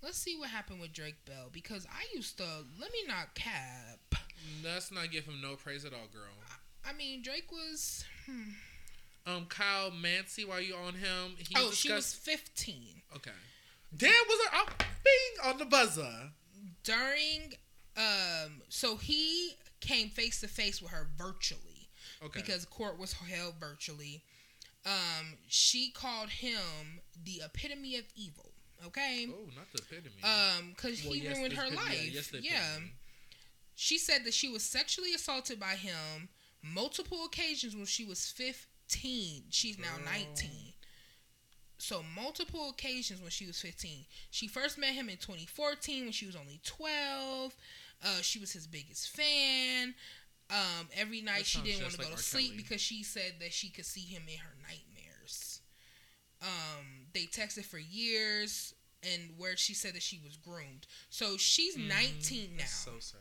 Let's 0.00 0.16
see 0.16 0.36
what 0.38 0.50
happened 0.50 0.80
with 0.80 0.92
Drake 0.92 1.24
Bell 1.26 1.48
because 1.50 1.84
I 1.86 2.04
used 2.14 2.36
to 2.38 2.44
let 2.80 2.92
me 2.92 2.98
not 3.08 3.34
cap. 3.34 4.14
Let's 4.64 4.92
not 4.92 5.10
give 5.10 5.24
him 5.24 5.40
no 5.42 5.56
praise 5.56 5.84
at 5.84 5.92
all, 5.92 6.06
girl. 6.12 6.30
I 6.88 6.92
mean, 6.92 7.20
Drake 7.20 7.50
was. 7.50 8.04
Hmm. 8.26 8.50
Um, 9.28 9.44
Kyle 9.46 9.90
Massey, 9.90 10.44
while 10.44 10.60
you 10.60 10.74
on 10.74 10.94
him, 10.94 11.34
he 11.36 11.54
oh, 11.56 11.70
she 11.70 11.92
was 11.92 12.14
15 12.14 13.02
okay. 13.16 13.30
Damn, 13.96 14.10
was 14.28 14.48
a, 14.52 14.66
bing 15.04 15.50
on 15.50 15.58
the 15.58 15.64
buzzer? 15.66 16.30
during. 16.84 17.52
Um, 17.96 18.62
so 18.68 18.96
he 18.96 19.52
came 19.80 20.08
face 20.08 20.40
to 20.40 20.48
face 20.48 20.80
with 20.80 20.92
her 20.92 21.08
virtually 21.18 21.88
Okay. 22.24 22.40
because 22.40 22.64
court 22.64 22.96
was 22.98 23.12
held 23.12 23.54
virtually. 23.58 24.22
Um, 24.86 25.36
she 25.48 25.90
called 25.90 26.30
him 26.30 27.00
the 27.24 27.42
epitome 27.44 27.96
of 27.96 28.04
evil. 28.14 28.52
Okay. 28.86 29.26
oh, 29.28 29.46
not 29.56 29.66
the 29.72 29.78
epitome. 29.82 30.22
Um, 30.22 30.70
because 30.76 31.02
Well, 31.02 31.14
he 31.14 31.20
yes, 31.22 31.36
ruined 31.36 31.54
her 31.54 31.64
epitome- 31.66 31.84
life. 31.88 32.04
Yeah, 32.04 32.10
yes, 32.12 32.32
yeah. 32.40 32.70
epitome. 32.74 32.92
She 33.74 33.98
said 33.98 34.24
that 34.24 34.34
she 34.34 34.48
was 34.48 34.62
sexually 34.62 35.12
assaulted 35.12 35.58
by 35.58 35.74
him 35.74 36.28
multiple 36.62 37.24
occasions 37.24 37.74
when 37.74 37.86
she 37.86 38.04
was 38.04 38.18
15. 38.88 39.44
She's 39.50 39.78
now 39.78 39.96
Girl. 39.96 40.04
19. 40.12 40.50
So 41.78 42.02
multiple 42.14 42.70
occasions 42.70 43.20
when 43.20 43.30
she 43.30 43.46
was 43.46 43.60
15. 43.60 44.04
She 44.30 44.48
first 44.48 44.78
met 44.78 44.94
him 44.94 45.08
in 45.08 45.16
2014 45.16 46.04
when 46.04 46.12
she 46.12 46.26
was 46.26 46.34
only 46.36 46.60
12. 46.64 47.54
Uh, 48.02 48.08
she 48.22 48.38
was 48.38 48.52
his 48.52 48.66
biggest 48.66 49.10
fan. 49.10 49.94
Um, 50.50 50.88
every 50.96 51.20
night 51.20 51.44
she 51.46 51.60
didn't 51.60 51.82
want 51.82 51.92
to 51.92 51.98
go 51.98 52.04
like 52.08 52.16
to 52.16 52.22
sleep 52.22 52.56
because 52.56 52.80
she 52.80 53.02
said 53.02 53.34
that 53.40 53.52
she 53.52 53.68
could 53.68 53.84
see 53.84 54.00
him 54.00 54.22
in 54.26 54.38
her 54.38 54.54
nightmares. 54.62 55.60
Um, 56.40 57.06
they 57.12 57.24
texted 57.26 57.64
for 57.64 57.78
years 57.78 58.74
and 59.02 59.34
where 59.36 59.56
she 59.56 59.74
said 59.74 59.94
that 59.94 60.02
she 60.02 60.20
was 60.24 60.36
groomed. 60.36 60.86
So 61.10 61.36
she's 61.36 61.76
Mhm. 61.76 61.88
19 61.88 62.50
now. 62.56 62.58
That's 62.62 62.84
so 62.84 62.98
sad. 62.98 63.20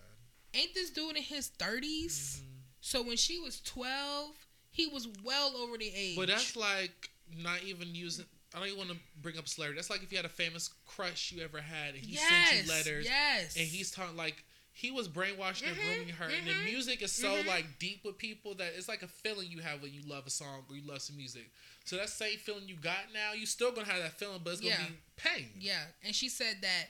Ain't 0.53 0.73
this 0.73 0.89
dude 0.89 1.17
in 1.17 1.23
his 1.23 1.49
30s? 1.49 2.38
Mhm. 2.41 2.62
So 2.82 3.01
when 3.03 3.17
she 3.17 3.38
was 3.39 3.60
12, 3.62 4.46
he 4.78 4.88
was 4.88 5.08
well 5.24 5.56
over 5.58 5.78
the 5.78 5.92
age. 5.94 6.16
But 6.16 6.28
that's 6.28 6.56
like 6.56 7.10
not 7.44 7.63
even 7.66 7.94
using. 7.94 8.26
I 8.56 8.60
don't 8.60 8.68
even 8.68 8.78
want 8.78 8.92
to 8.92 8.98
bring 9.22 9.38
up 9.38 9.48
celebrity. 9.48 9.78
That's 9.78 9.90
like 9.90 10.04
if 10.04 10.12
you 10.12 10.18
had 10.18 10.26
a 10.26 10.30
famous 10.30 10.70
crush 10.86 11.34
you 11.34 11.44
ever 11.44 11.60
had, 11.60 11.96
and 11.96 12.04
he 12.04 12.16
sent 12.16 12.52
you 12.52 12.72
letters, 12.72 13.06
Yes. 13.06 13.58
and 13.58 13.68
he's 13.68 13.92
talking 13.92 14.16
like 14.16 14.44
he 14.72 14.92
was 14.92 15.08
brainwashed 15.10 15.66
and 15.68 15.76
Mhm, 15.76 15.82
grooming 15.84 16.13
her. 16.13 16.26
And 16.26 16.48
the 16.48 16.54
mhm, 16.54 16.66
music 16.66 17.02
is 17.02 17.12
so 17.12 17.42
mhm. 17.42 17.48
like 17.48 17.66
deep 17.80 18.06
with 18.06 18.18
people 18.20 18.54
that 18.56 18.74
it's 18.78 18.88
like 18.88 19.02
a 19.02 19.08
feeling 19.08 19.48
you 19.50 19.60
have 19.60 19.82
when 19.82 19.92
you 19.92 20.02
love 20.06 20.28
a 20.28 20.30
song 20.30 20.63
or 20.70 20.76
you 20.76 20.84
love 20.88 21.02
some 21.02 21.18
music. 21.18 21.50
So 21.84 21.96
that 21.98 22.10
same 22.10 22.38
feeling 22.38 22.68
you 22.68 22.76
got 22.76 23.12
now, 23.13 23.34
you 23.34 23.46
still 23.48 23.72
gonna 23.72 23.88
have 23.88 24.02
that 24.02 24.13
feeling, 24.20 24.40
but 24.44 24.52
it's 24.52 24.62
gonna 24.62 24.76
Yeah. 24.76 24.86
be 24.88 24.94
pain. 25.18 25.50
Yeah, 25.60 25.82
and 26.06 26.13
she 26.16 26.30
said 26.30 26.58
that 26.62 26.86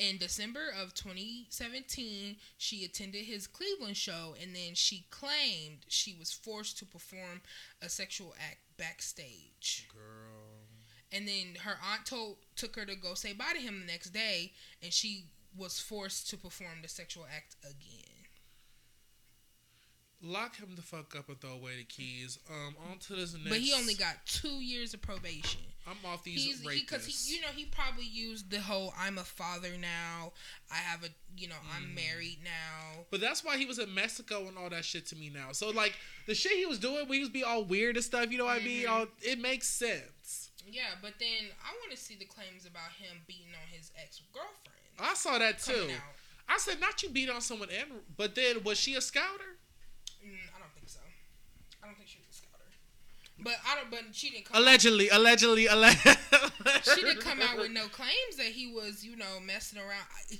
in 0.00 0.16
December 0.16 0.70
of 0.80 0.94
2017, 0.94 2.36
she 2.56 2.84
attended 2.84 3.26
his 3.26 3.46
Cleveland 3.46 3.98
show, 3.98 4.34
and 4.40 4.56
then 4.56 4.74
she 4.74 5.04
claimed 5.10 5.80
she 5.88 6.16
was 6.18 6.32
forced 6.32 6.78
to 6.78 6.86
perform 6.86 7.42
a 7.82 7.90
sexual 7.90 8.34
act 8.40 8.60
backstage. 8.78 9.86
Girl. 9.92 10.00
And 11.12 11.28
then 11.28 11.56
her 11.64 11.76
aunt 11.92 12.06
told 12.06 12.36
took 12.56 12.76
her 12.76 12.86
to 12.86 12.96
go 12.96 13.14
say 13.14 13.34
bye 13.34 13.52
to 13.52 13.60
him 13.60 13.80
the 13.80 13.92
next 13.92 14.10
day, 14.10 14.52
and 14.82 14.90
she 14.90 15.24
was 15.54 15.78
forced 15.78 16.30
to 16.30 16.38
perform 16.38 16.80
the 16.80 16.88
sexual 16.88 17.26
act 17.30 17.56
again. 17.62 18.06
Lock 20.22 20.56
him 20.56 20.76
the 20.76 20.82
fuck 20.82 21.14
up 21.16 21.28
and 21.28 21.40
throw 21.40 21.52
away 21.52 21.76
the 21.76 21.84
keys. 21.84 22.38
Um, 22.48 22.74
on 22.90 22.98
to 22.98 23.14
this 23.14 23.34
next. 23.34 23.48
But 23.48 23.58
he 23.58 23.74
only 23.74 23.94
got 23.94 24.16
two 24.24 24.60
years 24.60 24.94
of 24.94 25.02
probation. 25.02 25.60
I'm 25.86 25.96
off 26.04 26.22
these 26.24 26.44
He's 26.44 26.60
because 26.60 27.06
he, 27.06 27.34
you 27.34 27.40
know, 27.40 27.48
he 27.54 27.64
probably 27.64 28.04
used 28.04 28.50
the 28.50 28.60
whole 28.60 28.92
"I'm 28.98 29.18
a 29.18 29.24
father 29.24 29.70
now." 29.80 30.32
I 30.70 30.76
have 30.76 31.02
a, 31.02 31.08
you 31.36 31.48
know, 31.48 31.54
Mm. 31.56 31.76
I'm 31.76 31.94
married 31.94 32.38
now. 32.44 33.06
But 33.10 33.20
that's 33.20 33.42
why 33.42 33.56
he 33.56 33.64
was 33.66 33.78
in 33.78 33.92
Mexico 33.94 34.46
and 34.46 34.56
all 34.58 34.68
that 34.70 34.84
shit 34.84 35.06
to 35.06 35.16
me 35.16 35.30
now. 35.30 35.52
So 35.52 35.70
like 35.70 35.94
the 36.26 36.34
shit 36.34 36.52
he 36.52 36.66
was 36.66 36.78
doing, 36.78 37.08
when 37.08 37.14
he 37.14 37.20
was 37.20 37.28
be 37.30 37.42
all 37.42 37.64
weird 37.64 37.96
and 37.96 38.04
stuff. 38.04 38.30
You 38.30 38.38
know 38.38 38.44
what 38.44 38.60
I 38.60 38.64
mean? 38.64 38.86
Mhm. 38.86 38.90
All, 38.90 39.06
it 39.22 39.38
makes 39.40 39.66
sense. 39.68 40.50
Yeah, 40.70 40.94
but 41.00 41.14
then 41.18 41.50
I 41.64 41.72
want 41.80 41.90
to 41.90 41.96
see 41.96 42.14
the 42.14 42.26
claims 42.26 42.66
about 42.66 42.92
him 42.92 43.22
beating 43.26 43.54
on 43.54 43.66
his 43.76 43.90
ex 44.00 44.20
girlfriend. 44.32 44.76
I 44.98 45.14
saw 45.14 45.38
that 45.38 45.58
too. 45.58 45.88
Out. 45.90 46.14
I 46.48 46.58
said, 46.58 46.78
not 46.80 47.02
you 47.02 47.08
beat 47.08 47.30
on 47.30 47.40
someone, 47.40 47.70
and 47.70 47.90
but 48.16 48.34
then 48.34 48.62
was 48.64 48.78
she 48.78 48.94
a 48.94 49.00
scouter? 49.00 49.56
Mm, 50.22 50.34
I 50.54 50.58
don't 50.58 50.72
think 50.74 50.88
so. 50.88 51.00
I 51.82 51.86
don't 51.86 51.96
think 51.96 52.08
she 52.08 52.18
was 52.18 52.28
a 52.28 52.29
scouter. 52.29 52.29
But 53.42 53.54
I 53.66 53.76
don't. 53.76 53.90
But 53.90 54.00
she 54.12 54.30
didn't 54.30 54.46
come. 54.46 54.62
Allegedly, 54.62 55.08
allegedly, 55.08 55.66
allegedly. 55.66 56.12
Out, 56.32 56.84
she 56.84 57.02
didn't 57.02 57.20
come 57.20 57.40
out 57.40 57.56
with 57.56 57.70
no 57.70 57.86
claims 57.88 58.36
that 58.36 58.46
he 58.46 58.72
was, 58.72 59.04
you 59.04 59.16
know, 59.16 59.40
messing 59.44 59.78
around. 59.78 60.06
I, 60.16 60.36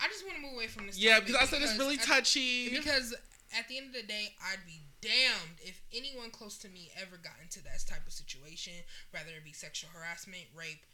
I 0.00 0.08
just 0.08 0.24
want 0.24 0.36
to 0.36 0.42
move 0.42 0.54
away 0.54 0.66
from 0.68 0.86
this. 0.86 0.98
Yeah, 0.98 1.20
because 1.20 1.36
I 1.36 1.44
said 1.44 1.62
it's 1.62 1.78
really 1.78 1.98
I- 2.00 2.04
touchy. 2.04 2.70
Because 2.70 3.14
at 3.58 3.68
the 3.68 3.78
end 3.78 3.88
of 3.88 3.92
the 3.94 4.06
day, 4.06 4.34
I'd 4.42 4.64
be 4.66 4.80
damned 5.00 5.58
if 5.60 5.80
anyone 5.94 6.30
close 6.30 6.58
to 6.58 6.68
me 6.68 6.90
ever 7.00 7.16
got 7.16 7.34
into 7.42 7.62
that 7.64 7.78
type 7.88 8.06
of 8.06 8.12
situation, 8.12 8.74
whether 9.10 9.30
it 9.30 9.44
be 9.44 9.52
sexual 9.52 9.90
harassment, 9.94 10.44
rape, 10.54 10.84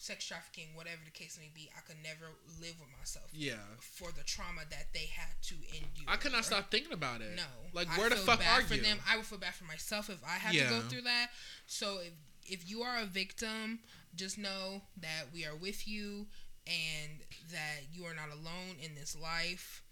sex 0.00 0.24
trafficking, 0.24 0.68
whatever 0.74 1.00
the 1.04 1.10
case 1.10 1.38
may 1.38 1.50
be. 1.54 1.70
I 1.76 1.80
could 1.82 2.02
never 2.02 2.32
live 2.58 2.74
with 2.80 2.88
myself 2.98 3.26
yeah, 3.32 3.60
for 3.78 4.10
the 4.10 4.24
trauma 4.24 4.62
that 4.70 4.86
they 4.94 5.10
had 5.14 5.34
to 5.42 5.54
endure. 5.54 6.08
I 6.08 6.16
could 6.16 6.32
not 6.32 6.46
stop 6.46 6.70
thinking 6.70 6.92
about 6.92 7.20
it. 7.20 7.36
No, 7.36 7.42
like 7.74 7.86
where 7.98 8.08
the 8.08 8.16
feel 8.16 8.24
fuck 8.24 8.40
bad 8.40 8.62
are 8.62 8.64
for 8.64 8.74
you? 8.74 8.82
Them. 8.82 8.98
I 9.08 9.16
would 9.16 9.26
feel 9.26 9.38
bad 9.38 9.54
for 9.54 9.64
myself 9.64 10.08
if 10.08 10.22
I 10.24 10.38
had 10.38 10.54
to 10.54 10.70
go 10.70 10.80
through 10.80 11.02
that. 11.02 11.28
So 11.66 11.98
if 12.00 12.12
if 12.46 12.68
you 12.68 12.80
are 12.80 12.98
a 12.98 13.04
victim, 13.04 13.80
just 14.16 14.38
know 14.38 14.82
that 15.00 15.26
we 15.32 15.44
are 15.44 15.54
with 15.54 15.86
you 15.86 16.26
and 16.66 17.20
that 17.52 17.92
you 17.92 18.04
are 18.04 18.14
not 18.14 18.30
alone 18.32 18.76
in 18.82 18.94
this 18.94 19.14
life. 19.14 19.82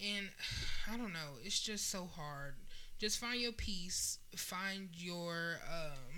And 0.00 0.28
I 0.92 0.96
don't 0.96 1.12
know, 1.12 1.38
it's 1.42 1.60
just 1.60 1.90
so 1.90 2.06
hard. 2.06 2.54
Just 2.98 3.18
find 3.18 3.40
your 3.40 3.52
peace. 3.52 4.18
Find 4.36 4.88
your 4.92 5.58
um. 5.68 6.15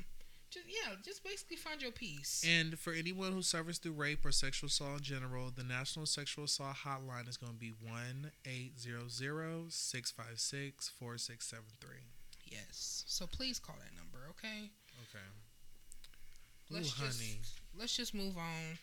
Just 0.50 0.66
yeah, 0.66 0.94
just 1.04 1.22
basically 1.22 1.56
find 1.56 1.82
your 1.82 1.90
peace. 1.90 2.42
And 2.48 2.78
for 2.78 2.92
anyone 2.92 3.32
who 3.32 3.42
suffers 3.42 3.76
through 3.78 3.92
rape 3.92 4.24
or 4.24 4.32
sexual 4.32 4.68
assault 4.68 4.98
in 4.98 5.02
general, 5.04 5.50
the 5.54 5.62
National 5.62 6.06
Sexual 6.06 6.44
Assault 6.44 6.76
Hotline 6.86 7.28
is 7.28 7.36
going 7.36 7.52
to 7.52 7.58
be 7.58 7.72
1 7.84 8.30
800 8.46 9.70
656 9.72 10.88
4673. 10.98 11.96
yes. 12.50 13.04
So 13.06 13.26
please 13.26 13.58
call 13.58 13.76
that 13.78 13.94
number, 13.96 14.26
okay? 14.30 14.70
Okay. 15.10 15.24
let's 16.70 16.88
Ooh, 16.98 17.04
just 17.06 17.20
honey. 17.20 17.40
let's 17.78 17.94
just 17.96 18.14
move 18.14 18.38
on 18.38 18.78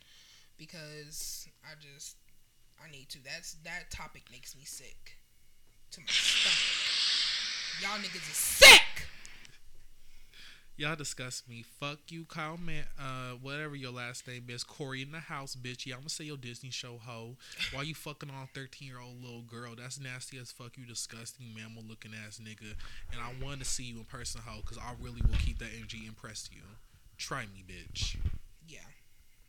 because 0.58 1.48
I 1.64 1.74
just 1.80 2.16
I 2.80 2.90
need 2.90 3.08
to. 3.10 3.18
That's 3.24 3.54
that 3.64 3.90
topic 3.90 4.22
makes 4.30 4.54
me 4.56 4.62
sick 4.64 5.16
to 5.92 6.00
my 6.00 6.06
stomach. 6.06 7.82
Y'all 7.82 7.98
niggas 8.00 8.30
is 8.30 8.36
sick. 8.36 9.08
Y'all 10.78 10.94
disgust 10.94 11.48
me. 11.48 11.64
Fuck 11.80 11.98
you, 12.10 12.26
Kyle 12.26 12.58
Man. 12.58 12.84
Uh, 13.00 13.36
whatever 13.40 13.74
your 13.74 13.92
last 13.92 14.28
name 14.28 14.44
is, 14.48 14.62
Cory 14.62 15.00
in 15.00 15.10
the 15.10 15.20
house, 15.20 15.56
bitch. 15.56 15.86
Yeah, 15.86 15.94
I'm 15.94 16.00
gonna 16.00 16.10
say 16.10 16.24
your 16.24 16.36
Disney 16.36 16.70
show 16.70 16.98
hoe. 17.02 17.36
Why 17.72 17.80
you 17.82 17.94
fucking 17.94 18.28
on 18.28 18.48
13 18.54 18.86
year 18.86 19.00
old 19.00 19.22
little 19.22 19.40
girl? 19.40 19.74
That's 19.74 19.98
nasty 19.98 20.36
as 20.38 20.52
fuck. 20.52 20.76
You 20.76 20.84
disgusting 20.84 21.46
mammal 21.54 21.82
looking 21.88 22.12
ass 22.26 22.38
nigga. 22.44 22.74
And 23.10 23.20
I 23.20 23.42
want 23.42 23.60
to 23.60 23.64
see 23.64 23.84
you 23.84 23.96
in 23.96 24.04
person, 24.04 24.42
hoe, 24.44 24.60
because 24.60 24.76
I 24.76 24.92
really 25.00 25.22
will 25.22 25.38
keep 25.38 25.58
that 25.60 25.70
energy 25.74 26.02
impress 26.06 26.50
you. 26.52 26.60
Try 27.16 27.44
me, 27.44 27.64
bitch. 27.66 28.16
Yeah, 28.68 28.80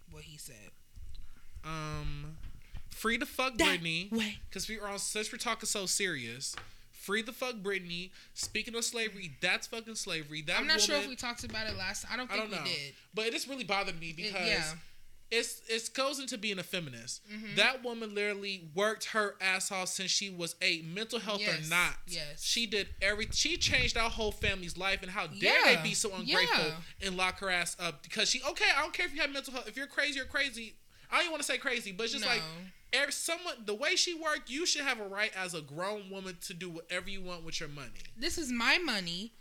what 0.10 0.24
he 0.24 0.38
said. 0.38 0.72
Um, 1.66 2.38
free 2.90 3.18
to 3.18 3.26
fuck 3.26 3.58
That 3.58 3.82
Britney. 3.82 4.10
Because 4.50 4.70
we 4.70 4.80
are 4.80 4.88
on 4.88 5.00
since 5.00 5.30
we're 5.30 5.40
talking 5.40 5.68
so 5.68 5.88
serious. 5.88 6.56
Free 7.08 7.22
the 7.22 7.32
fuck 7.32 7.56
Britney. 7.56 8.12
Speaking 8.34 8.76
of 8.76 8.84
slavery, 8.84 9.32
that's 9.42 9.66
fucking 9.68 9.96
slavery. 9.96 10.42
That 10.42 10.60
I'm 10.60 10.68
not 10.68 10.82
sure 10.82 10.98
if 10.98 11.08
we 11.08 11.16
talked 11.16 11.46
about 11.46 11.66
it 11.68 11.78
last. 11.78 12.06
I 12.12 12.18
don't 12.18 12.30
I 12.30 12.36
think 12.36 12.52
don't 12.52 12.60
know, 12.60 12.64
we 12.66 12.70
did. 12.70 12.94
but 13.14 13.26
it 13.28 13.32
just 13.32 13.48
really 13.48 13.64
bothered 13.64 13.98
me 13.98 14.10
It- 14.10 14.18
because 14.18 14.46
yeah, 14.48 14.74
it's 15.32 15.62
it 15.70 15.90
goes 15.94 16.20
into 16.20 16.38
being 16.38 16.60
a 16.60 16.64
feminist. 16.64 17.22
Mhm. 17.30 17.56
That 17.56 17.82
woman 17.82 18.14
literally 18.14 18.70
worked 18.76 19.06
her 19.06 19.36
ass 19.40 19.72
off 19.72 19.88
since 19.88 20.12
she 20.12 20.30
was 20.30 20.56
eight, 20.62 20.84
mental 20.86 21.20
health 21.20 21.40
Yes, 21.42 21.66
or 21.66 21.70
not. 21.70 21.96
yes. 22.08 22.44
she 22.44 22.66
did 22.66 22.90
every. 23.02 23.30
She 23.32 23.56
changed 23.58 23.96
our 23.98 24.10
whole 24.10 24.34
family's 24.34 24.76
life, 24.78 25.02
and 25.02 25.10
how 25.12 25.28
dare 25.28 25.66
Yeah, 25.66 25.76
they 25.78 25.82
be 25.90 25.94
so 25.94 26.14
ungrateful 26.14 26.66
yeah. 26.66 27.08
and 27.08 27.16
lock 27.16 27.40
her 27.40 27.50
ass 27.50 27.76
up 27.80 28.04
because 28.04 28.30
she 28.30 28.42
okay. 28.44 28.70
I 28.76 28.82
don't 28.82 28.94
care 28.94 29.06
if 29.06 29.14
you 29.16 29.22
have 29.22 29.32
mental 29.32 29.54
health. 29.54 29.68
If 29.70 29.78
you're 29.78 29.88
crazy, 29.88 30.16
you're 30.18 30.26
crazy. 30.26 30.76
I 31.10 31.16
don't 31.16 31.22
even 31.24 31.32
want 31.32 31.44
to 31.44 31.48
say 31.48 31.58
crazy, 31.58 31.94
but 31.94 32.04
it's 32.04 32.14
just 32.14 32.26
no. 32.26 32.32
like 32.32 32.42
every 32.94 33.12
someone 33.12 33.56
the 33.66 33.74
way 33.74 33.96
she 33.96 34.14
worked, 34.14 34.50
you 34.50 34.66
should 34.66 34.84
have 34.84 35.00
a 35.00 35.08
right 35.08 35.32
as 35.36 35.54
a 35.54 35.62
grown 35.62 36.10
woman 36.10 36.38
to 36.42 36.54
do 36.54 36.70
whatever 36.70 37.10
you 37.10 37.22
want 37.22 37.44
with 37.44 37.60
your 37.60 37.70
money. 37.70 38.04
this 38.18 38.38
is 38.38 38.52
my 38.52 38.78
money. 38.78 39.34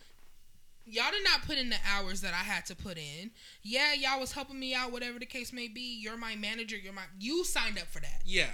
Y'all 0.89 1.11
did 1.11 1.25
not 1.25 1.43
put 1.43 1.59
in 1.59 1.69
the 1.69 1.79
hours 1.85 2.21
that 2.21 2.33
I 2.33 2.45
had 2.45 2.65
to 2.67 2.77
put 2.77 2.97
in. 2.97 3.33
Yeah, 3.63 3.93
y'all 3.93 4.21
was 4.21 4.33
helping 4.33 4.61
me 4.61 4.73
out, 4.73 4.93
whatever 4.93 5.19
the 5.19 5.27
case 5.27 5.53
may 5.53 5.67
be. 5.67 5.99
You're 6.01 6.17
my 6.17 6.37
manager. 6.37 6.77
You're 6.77 6.93
my. 6.93 7.03
You 7.19 7.45
signed 7.45 7.77
up 7.77 7.89
for 7.89 7.99
that. 8.01 8.23
Yeah. 8.25 8.51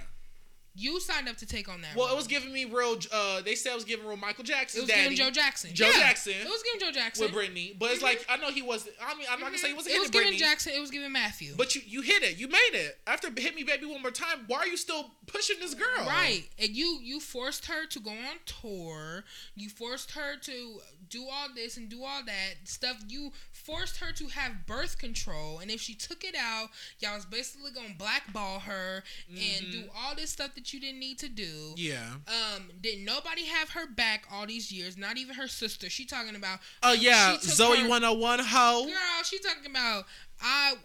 You 0.75 0.99
signed 0.99 1.29
up 1.29 1.37
to 1.37 1.45
take 1.45 1.69
on 1.69 1.81
that. 1.81 1.95
Well, 1.95 2.11
it 2.11 2.15
was 2.15 2.25
giving 2.25 2.51
me 2.51 2.65
real. 2.65 2.97
Uh, 3.11 3.41
they 3.41 3.53
said 3.53 3.73
it 3.73 3.75
was 3.75 3.83
giving 3.85 4.07
real 4.07 4.17
Michael 4.17 4.43
Jackson. 4.43 4.79
It 4.79 4.81
was 4.81 4.89
daddy 4.89 5.03
giving 5.15 5.17
Joe 5.17 5.29
Jackson. 5.31 5.69
Joe 5.73 5.85
Yeah, 5.93 5.99
Jackson. 5.99 6.33
It 6.33 6.47
was 6.47 6.63
giving 6.63 6.79
Joe 6.87 6.91
Jackson. 6.91 7.25
with 7.31 7.35
Britney, 7.35 7.77
but 7.77 7.91
it's 7.91 7.99
Mhm. 7.99 8.03
like 8.03 8.25
I 8.27 8.37
know 8.37 8.49
he 8.51 8.63
was. 8.63 8.87
I 8.99 9.13
mean, 9.13 9.27
I'm 9.29 9.39
not 9.39 9.47
gonna 9.47 9.59
say 9.59 9.67
he 9.67 9.73
wasn't 9.75 9.95
It 9.95 10.01
was 10.01 10.09
giving 10.09 10.33
Britney, 10.33 10.37
Jackson. 10.39 10.73
It 10.73 10.79
was 10.79 10.89
giving 10.89 11.11
Matthew. 11.11 11.55
but 11.55 11.75
you 11.75 11.81
you 11.85 12.01
hit 12.01 12.23
it. 12.23 12.37
You 12.37 12.47
made 12.47 12.71
it 12.73 12.99
after 13.05 13.29
hit 13.29 13.53
me, 13.55 13.61
baby, 13.63 13.85
one 13.85 14.01
more 14.01 14.09
time. 14.11 14.45
Why 14.47 14.57
are 14.59 14.67
you 14.67 14.77
still 14.77 15.11
pushing 15.27 15.59
this 15.59 15.75
girl? 15.75 16.05
Right, 16.07 16.43
and 16.57 16.69
you 16.75 16.99
you 17.03 17.19
forced 17.19 17.65
her 17.67 17.85
to 17.85 17.99
go 17.99 18.09
on 18.11 18.39
tour. 18.45 19.25
You 19.55 19.69
forced 19.69 20.11
her 20.11 20.37
to 20.37 20.81
do 21.09 21.27
all 21.29 21.49
this 21.53 21.77
and 21.77 21.87
do 21.89 22.03
all 22.03 22.23
that 22.25 22.55
stuff. 22.65 22.97
You 23.07 23.31
forced 23.63 23.97
her 23.97 24.11
to 24.11 24.27
have 24.27 24.65
birth 24.67 24.97
control, 24.97 25.59
and 25.59 25.71
if 25.71 25.79
she 25.81 25.95
took 25.95 26.23
it 26.23 26.35
out, 26.37 26.69
y'all 26.99 27.15
was 27.15 27.25
basically 27.25 27.71
gonna 27.71 27.93
blackball 27.97 28.59
her 28.59 29.03
and 29.29 29.37
Mhm. 29.65 29.71
do 29.71 29.89
all 29.95 30.15
this 30.15 30.31
stuff 30.31 30.53
that 30.55 30.73
you 30.73 30.79
didn't 30.79 30.99
need 30.99 31.17
to 31.19 31.29
do. 31.29 31.73
Yeah. 31.77 32.15
Um, 32.27 32.71
did 32.81 32.99
nobody 32.99 33.45
have 33.45 33.69
her 33.71 33.87
back 33.87 34.25
all 34.29 34.45
these 34.45 34.71
years? 34.71 34.97
Not 34.97 35.17
even 35.17 35.35
her 35.35 35.47
sister. 35.47 35.89
She 35.89 36.05
talking 36.05 36.35
about 36.35 36.59
Oh 36.81 36.91
yeah, 36.93 37.37
She 37.39 37.47
took 37.47 37.55
Zoey 37.57 37.81
her- 37.83 37.87
101 37.87 38.39
hoe. 38.39 38.85
girl. 38.85 39.23
She 39.23 39.39
talking 39.39 39.65
about 39.65 40.07
I. 40.41 40.77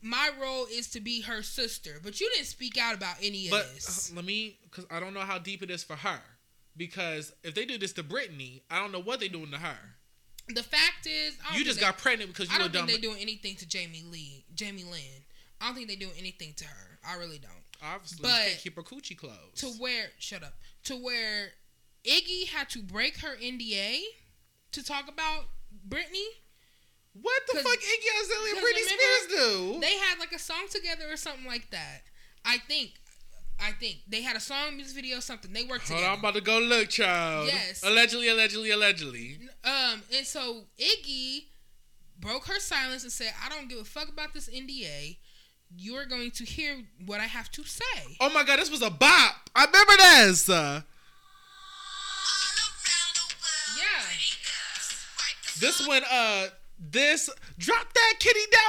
My 0.00 0.30
role 0.38 0.66
is 0.66 0.86
to 0.90 1.00
be 1.00 1.22
her 1.22 1.42
sister, 1.42 1.98
but 2.00 2.20
you 2.20 2.30
didn't 2.34 2.46
speak 2.46 2.76
out 2.78 2.94
about 2.94 3.16
any 3.20 3.46
of 3.46 3.50
But 3.50 3.74
this. 3.74 4.10
uh, 4.12 4.14
let 4.14 4.24
me, 4.24 4.60
because 4.62 4.86
I 4.90 5.00
don't 5.00 5.12
know 5.12 5.22
how 5.24 5.38
deep 5.38 5.60
it 5.60 5.72
is 5.72 5.82
for 5.82 5.96
her. 5.96 6.22
Because 6.76 7.32
if 7.42 7.54
they 7.56 7.64
do 7.64 7.76
this 7.78 7.92
to 7.94 8.04
Britney, 8.04 8.62
I 8.70 8.78
don't 8.78 8.92
know 8.92 9.00
what 9.00 9.18
they 9.18 9.26
doing 9.28 9.50
to 9.50 9.58
her. 9.58 9.96
The 10.54 10.62
fact 10.62 11.06
is, 11.06 11.34
I 11.44 11.50
don't 11.50 11.58
You 11.58 11.64
just 11.64 11.78
they- 11.78 11.84
got 11.86 11.98
pregnant 11.98 12.30
because 12.30 12.48
you 12.48 12.54
I 12.54 12.58
don't 12.58 12.72
dumb. 12.72 12.86
think 12.86 13.00
they're 13.00 13.10
doing 13.10 13.20
anything 13.22 13.56
to 13.56 13.66
Jamie 13.66 14.02
Lee, 14.10 14.44
Jamie 14.54 14.84
Lynn. 14.84 15.24
I 15.60 15.66
don't 15.66 15.74
think 15.74 15.88
they're 15.88 15.96
doing 15.96 16.16
anything 16.18 16.54
to 16.54 16.64
her. 16.64 16.98
I 17.06 17.14
really 17.16 17.38
don't. 17.38 17.52
Obviously, 17.82 18.22
but- 18.22 18.58
keep 18.60 18.76
her 18.76 18.82
coochie 18.82 19.16
closed. 19.16 19.56
To 19.56 19.66
where, 19.72 20.10
shut 20.18 20.42
up. 20.42 20.54
To 20.84 20.96
where 20.96 21.52
Iggy 22.04 22.48
had 22.48 22.70
to 22.70 22.82
break 22.82 23.18
her 23.18 23.36
NDA 23.36 24.00
to 24.72 24.82
talk 24.82 25.08
about 25.08 25.48
Britney. 25.88 26.26
what 27.12 27.42
the 27.52 27.58
fuck, 27.60 27.78
Iggy 27.78 28.22
Azalea 28.22 28.54
and 28.54 28.64
Britney 28.64 28.84
Spears 28.86 29.26
do? 29.40 29.80
They 29.80 29.96
had 29.96 30.18
like 30.18 30.32
a 30.32 30.38
song 30.38 30.66
together 30.70 31.10
or 31.12 31.16
something 31.16 31.46
like 31.46 31.70
that. 31.70 32.02
I 32.44 32.58
think. 32.58 32.92
I 33.60 33.72
think 33.72 33.98
they 34.08 34.22
had 34.22 34.36
a 34.36 34.40
song, 34.40 34.76
music 34.76 34.94
video, 34.94 35.20
something. 35.20 35.52
They 35.52 35.64
worked 35.64 35.88
Hold 35.88 35.98
together. 35.98 36.06
on, 36.06 36.12
I'm 36.14 36.18
about 36.20 36.34
to 36.34 36.40
go 36.40 36.58
look, 36.60 36.88
child. 36.88 37.46
Yes. 37.48 37.82
Allegedly, 37.84 38.28
allegedly, 38.28 38.70
allegedly. 38.70 39.38
Um, 39.64 40.02
and 40.16 40.24
so 40.26 40.64
Iggy 40.78 41.44
broke 42.20 42.46
her 42.46 42.60
silence 42.60 43.02
and 43.02 43.12
said, 43.12 43.32
"I 43.44 43.48
don't 43.48 43.68
give 43.68 43.78
a 43.78 43.84
fuck 43.84 44.08
about 44.08 44.32
this 44.34 44.48
NDA. 44.48 45.18
You 45.76 45.96
are 45.96 46.06
going 46.06 46.30
to 46.32 46.44
hear 46.44 46.82
what 47.04 47.20
I 47.20 47.24
have 47.26 47.50
to 47.52 47.64
say." 47.64 48.16
Oh 48.20 48.30
my 48.30 48.44
god, 48.44 48.58
this 48.60 48.70
was 48.70 48.82
a 48.82 48.90
bop. 48.90 49.50
I 49.56 49.64
remember 49.66 49.96
this. 49.98 50.48
Uh, 50.48 50.82
Yeah. 53.76 54.02
this 55.60 55.86
one, 55.86 56.02
uh, 56.10 56.46
this 56.80 57.28
drop 57.58 57.92
that 57.92 58.14
kitty 58.20 58.40
down 58.52 58.62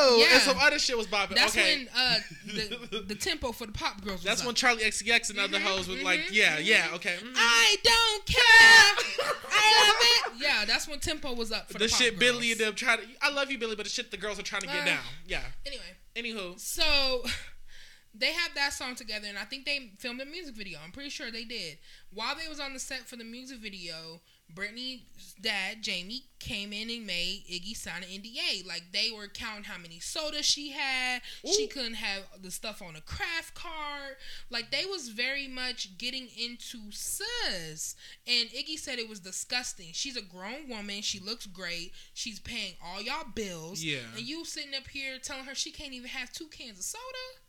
low. 0.00 0.16
Yeah. 0.18 0.26
And 0.32 0.42
some 0.42 0.56
other 0.60 0.78
shit 0.78 0.96
was 0.98 1.06
bopping. 1.06 1.36
That's 1.36 1.56
okay. 1.56 1.86
when 1.86 1.88
uh 1.96 2.16
the, 2.46 2.98
the 3.06 3.14
tempo 3.14 3.52
for 3.52 3.66
the 3.66 3.72
pop 3.72 4.00
girls. 4.02 4.16
Was 4.18 4.24
That's 4.24 4.40
up. 4.40 4.46
when 4.46 4.54
Charli 4.56 4.80
XCX 4.82 5.30
and 5.30 5.38
other 5.38 5.58
Mhm, 5.58 5.62
hoes 5.62 5.88
was 5.88 6.02
like, 6.02 6.20
mhm, 6.20 6.28
yeah, 6.32 6.56
mhm. 6.58 6.64
yeah, 6.66 6.88
okay. 6.94 7.16
mhm. 7.22 7.32
I 7.36 7.76
don't 7.82 8.26
care. 8.26 9.34
I 9.50 9.86
love 9.86 9.96
it. 10.00 10.42
Yeah, 10.42 10.64
that's 10.64 10.88
when 10.88 10.98
tempo 10.98 11.32
was 11.34 11.52
up 11.52 11.68
for 11.68 11.74
the, 11.74 11.84
the 11.84 11.88
shit 11.88 12.18
girls. 12.18 12.32
Billy 12.32 12.52
and 12.52 12.60
them 12.60 12.74
trying 12.74 12.98
to. 12.98 13.04
I 13.22 13.30
love 13.30 13.50
you, 13.50 13.58
Billy, 13.58 13.76
but 13.76 13.84
the 13.84 13.90
shit 13.90 14.10
the 14.10 14.16
girls 14.16 14.38
are 14.38 14.42
trying 14.42 14.62
to 14.62 14.66
get 14.66 14.82
Uh, 14.82 14.86
down. 14.86 15.04
Yeah. 15.26 15.42
Anyway, 15.64 15.82
Anywho, 16.16 16.58
so 16.58 17.24
they 18.14 18.32
have 18.32 18.54
that 18.54 18.72
song 18.72 18.94
together, 18.94 19.26
and 19.28 19.38
I 19.38 19.44
think 19.44 19.64
they 19.64 19.92
filmed 19.98 20.20
a 20.20 20.24
music 20.26 20.54
video. 20.56 20.78
I'm 20.84 20.92
pretty 20.92 21.10
sure 21.10 21.30
they 21.30 21.44
did. 21.44 21.78
While 22.12 22.34
they 22.36 22.48
was 22.48 22.60
on 22.60 22.72
the 22.72 22.78
set 22.80 23.08
for 23.08 23.16
the 23.16 23.24
music 23.24 23.58
video, 23.58 24.20
Britney's 24.52 25.34
dad, 25.40 25.82
Jamie, 25.82 26.24
came 26.38 26.72
in 26.72 26.90
and 26.90 27.06
made 27.06 27.42
Iggy 27.50 27.76
sign 27.76 28.02
an 28.02 28.08
NDA. 28.08 28.66
Like 28.66 28.84
they 28.92 29.10
were 29.14 29.28
counting 29.28 29.64
how 29.64 29.78
many 29.78 29.98
sodas 29.98 30.44
she 30.44 30.70
had. 30.70 31.22
She 31.44 31.66
couldn't 31.66 31.94
have 31.94 32.22
the 32.40 32.50
stuff 32.50 32.82
on 32.82 32.96
a 32.96 33.00
craft 33.00 33.54
card. 33.54 34.16
Like 34.50 34.70
they 34.70 34.84
was 34.84 35.08
very 35.08 35.48
much 35.48 35.98
getting 35.98 36.28
into 36.36 36.90
sus. 36.90 37.96
And 38.26 38.48
Iggy 38.50 38.78
said 38.78 38.98
it 38.98 39.08
was 39.08 39.20
disgusting. 39.20 39.88
She's 39.92 40.16
a 40.16 40.22
grown 40.22 40.68
woman. 40.68 41.02
She 41.02 41.18
looks 41.18 41.46
great. 41.46 41.92
She's 42.12 42.38
paying 42.38 42.74
all 42.84 43.02
y'all 43.02 43.26
bills. 43.34 43.82
Yeah. 43.82 43.98
And 44.16 44.26
you 44.26 44.44
sitting 44.44 44.74
up 44.74 44.88
here 44.88 45.18
telling 45.22 45.44
her 45.44 45.54
she 45.54 45.70
can't 45.70 45.92
even 45.92 46.08
have 46.08 46.32
two 46.32 46.46
cans 46.46 46.78
of 46.78 46.84
soda. 46.84 47.43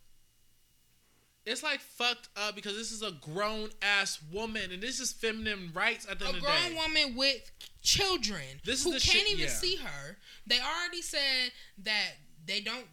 It's 1.45 1.61
like 1.61 1.79
fucked 1.79 2.29
up 2.35 2.55
because 2.55 2.75
this 2.75 2.91
is 2.91 3.01
a 3.03 3.11
grown 3.11 3.69
ass 3.81 4.19
woman 4.33 4.71
and 4.71 4.81
this 4.81 4.99
is 4.99 5.11
feminine 5.11 5.71
rights 5.75 6.07
at 6.09 6.17
the 6.19 6.25
a 6.25 6.27
end 6.29 6.37
of 6.37 6.43
the 6.43 6.47
grown 6.47 6.75
woman 6.75 7.15
with 7.15 7.51
children 7.83 8.41
This 8.65 8.79
is 8.79 8.83
who 8.85 8.91
can't 8.91 9.03
shit- 9.03 9.27
even 9.31 9.45
yeah. 9.45 9.49
see 9.51 9.75
her. 9.75 10.17
They 10.47 10.59
already 10.59 11.01
said 11.01 11.51
that 11.83 12.11
they 12.45 12.61
don't 12.61 12.85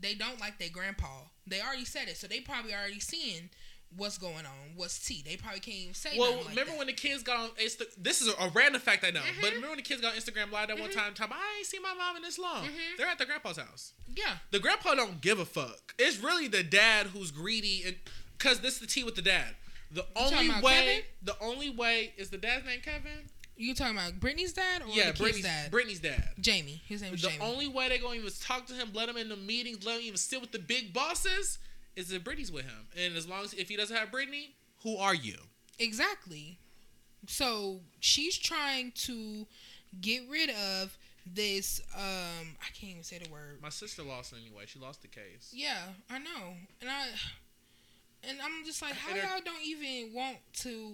they 0.00 0.14
don't 0.14 0.40
like 0.40 0.58
their 0.58 0.70
grandpa. 0.70 1.22
They 1.46 1.60
already 1.60 1.84
said 1.84 2.08
it, 2.08 2.16
so 2.16 2.26
they 2.26 2.40
probably 2.40 2.74
already 2.74 3.00
seeing 3.00 3.50
what's 3.96 4.18
going 4.18 4.46
on, 4.46 4.74
what's 4.76 4.98
tea. 5.04 5.22
They 5.26 5.36
probably 5.36 5.60
can't 5.60 5.76
even 5.76 5.94
say. 5.94 6.10
Well, 6.18 6.36
like 6.38 6.48
remember 6.50 6.72
that. 6.72 6.78
when 6.78 6.86
the 6.86 6.92
kids 6.92 7.22
got 7.22 7.38
on 7.38 7.48
Insta? 7.62 7.84
This 7.98 8.20
is 8.22 8.28
a, 8.28 8.48
random 8.54 8.80
fact 8.80 9.04
I 9.04 9.10
know, 9.10 9.20
Mhm. 9.20 9.40
but 9.40 9.48
remember 9.50 9.68
when 9.68 9.76
the 9.78 9.82
kids 9.82 10.00
got 10.00 10.14
on 10.14 10.20
Instagram 10.20 10.50
live 10.52 10.68
that 10.68 10.78
one 10.78 10.90
Mhm. 10.90 10.94
time? 10.94 11.14
Time 11.14 11.32
I 11.32 11.56
ain't 11.58 11.66
seen 11.66 11.82
my 11.82 11.94
mom 11.94 12.16
in 12.16 12.22
this 12.22 12.38
long. 12.38 12.66
Mhm. 12.68 12.96
They're 12.96 13.06
at 13.08 13.18
the 13.18 13.26
grandpa's 13.26 13.56
house. 13.56 13.92
Yeah, 14.14 14.38
The 14.50 14.58
grandpa 14.60 14.94
don't 14.94 15.20
give 15.20 15.38
a 15.38 15.44
fuck. 15.46 15.94
It's 15.98 16.18
really 16.18 16.46
the 16.48 16.62
dad 16.62 17.08
who's 17.08 17.30
greedy, 17.30 17.82
and 17.84 17.96
because 18.38 18.60
this 18.60 18.74
is 18.74 18.80
the 18.80 18.86
tea 18.86 19.04
with 19.04 19.16
the 19.16 19.22
dad. 19.22 19.56
The 19.90 20.02
talking 20.14 20.50
only 20.52 20.60
way, 20.62 20.72
Kevin? 20.74 21.02
the 21.22 21.38
only 21.40 21.70
way 21.70 22.14
is 22.16 22.30
the 22.30 22.38
dad's 22.38 22.64
name 22.64 22.80
Kevin. 22.80 23.28
you 23.56 23.74
talking 23.74 23.94
about 23.98 24.18
Britney's 24.20 24.52
dad 24.54 24.80
or 24.82 24.88
yeah, 24.88 25.10
the 25.10 25.18
kid's 25.18 25.20
Britney's 25.38 25.42
dad? 25.42 25.70
Britney's 25.70 25.98
dad. 26.00 26.28
Jamie. 26.40 26.80
His 26.86 27.02
name 27.02 27.12
is 27.12 27.20
The 27.20 27.28
Jamie. 27.28 27.38
The 27.40 27.44
only 27.44 27.66
way 27.68 27.88
they're 27.90 27.98
gonna 27.98 28.14
even 28.18 28.30
talk 28.40 28.66
to 28.68 28.74
him, 28.74 28.92
let 28.94 29.08
him 29.08 29.16
in 29.18 29.28
the 29.28 29.36
meetings, 29.36 29.84
let 29.84 29.96
him 29.96 30.02
even 30.06 30.16
sit 30.16 30.40
with 30.40 30.52
the 30.52 30.58
big 30.60 30.92
bosses, 30.94 31.58
is 32.06 32.12
if 32.12 32.22
Britney's 32.24 32.52
with 32.52 32.64
him. 32.64 32.86
And 33.02 33.16
as 33.16 33.26
long 33.28 33.44
as 33.44 33.52
if 33.54 33.68
he 33.68 33.76
doesn't 33.76 33.96
have 33.96 34.10
Britney, 34.10 34.50
who 34.82 34.96
are 34.96 35.14
you? 35.14 35.36
Exactly. 35.78 36.58
So 37.26 37.80
she's 38.00 38.36
trying 38.36 38.92
to 39.06 39.46
get 40.00 40.22
rid 40.30 40.50
of 40.50 40.96
this. 41.26 41.80
Um, 41.94 42.56
I 42.60 42.70
can't 42.72 42.92
even 42.92 43.02
say 43.02 43.18
the 43.18 43.30
word. 43.30 43.58
My 43.62 43.68
sister 43.68 44.02
lost 44.02 44.32
anyway. 44.32 44.64
She 44.66 44.78
lost 44.78 45.02
the 45.02 45.08
case. 45.08 45.50
Yeah, 45.52 45.76
I 46.10 46.18
know, 46.18 46.54
and 46.80 46.88
I, 46.90 47.06
and 48.28 48.38
I'm 48.42 48.64
just 48.64 48.80
like, 48.82 48.94
how 48.94 49.14
y'all 49.14 49.40
don't 49.44 49.62
even 49.64 50.14
want 50.14 50.38
to 50.60 50.92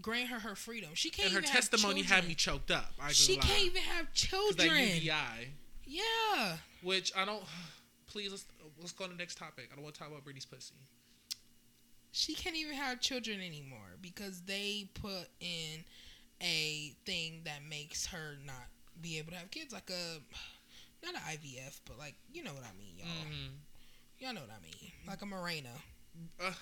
grant 0.00 0.28
her 0.30 0.40
her 0.40 0.54
freedom? 0.56 0.90
She 0.94 1.10
can't. 1.10 1.32
and 1.32 1.36
her 1.36 1.42
testimony 1.52 2.02
had 2.02 2.26
me 2.26 2.34
choked 2.34 2.70
up. 2.70 2.92
I 3.00 3.12
She 3.12 3.36
lie. 3.36 3.42
can't 3.42 3.62
even 3.64 3.82
have 3.82 4.12
children. 4.12 4.68
That 4.68 4.94
UBI, 5.02 5.48
Yeah, 5.86 6.56
which 6.82 7.12
I 7.16 7.24
don't. 7.24 7.42
Please 8.12 8.30
let's 8.30 8.44
let's 8.78 8.92
go 8.92 9.06
to 9.06 9.10
the 9.10 9.16
next 9.16 9.38
topic. 9.38 9.70
I 9.72 9.74
don't 9.74 9.82
want 9.82 9.94
to 9.94 10.00
talk 10.00 10.10
about 10.10 10.22
Britney's 10.22 10.44
pussy. 10.44 10.74
she 12.12 12.34
can't 12.34 12.54
even 12.56 12.74
have 12.74 13.00
children 13.00 13.40
anymore 13.40 13.96
because 14.02 14.42
they 14.42 14.90
put 14.92 15.28
in 15.40 15.82
a 16.42 16.94
thing 17.06 17.40
that 17.44 17.60
makes 17.68 18.04
her 18.06 18.36
not 18.44 18.68
be 19.00 19.18
able 19.18 19.30
to 19.30 19.38
have 19.38 19.50
kids, 19.50 19.72
like 19.72 19.88
a 19.88 20.18
not 21.02 21.14
an 21.14 21.20
IVF, 21.30 21.80
but 21.86 21.98
like 21.98 22.14
you 22.30 22.44
know 22.44 22.52
what 22.52 22.64
I 22.64 22.76
mean, 22.78 22.96
y'all. 22.98 23.06
Mm-hmm. 23.06 23.54
Y'all 24.18 24.34
know 24.34 24.42
what 24.42 24.50
I 24.50 24.62
mean, 24.62 24.92
like 25.08 25.22
a 25.22 25.26
Morena. 25.26 25.70
Uh, 26.38 26.52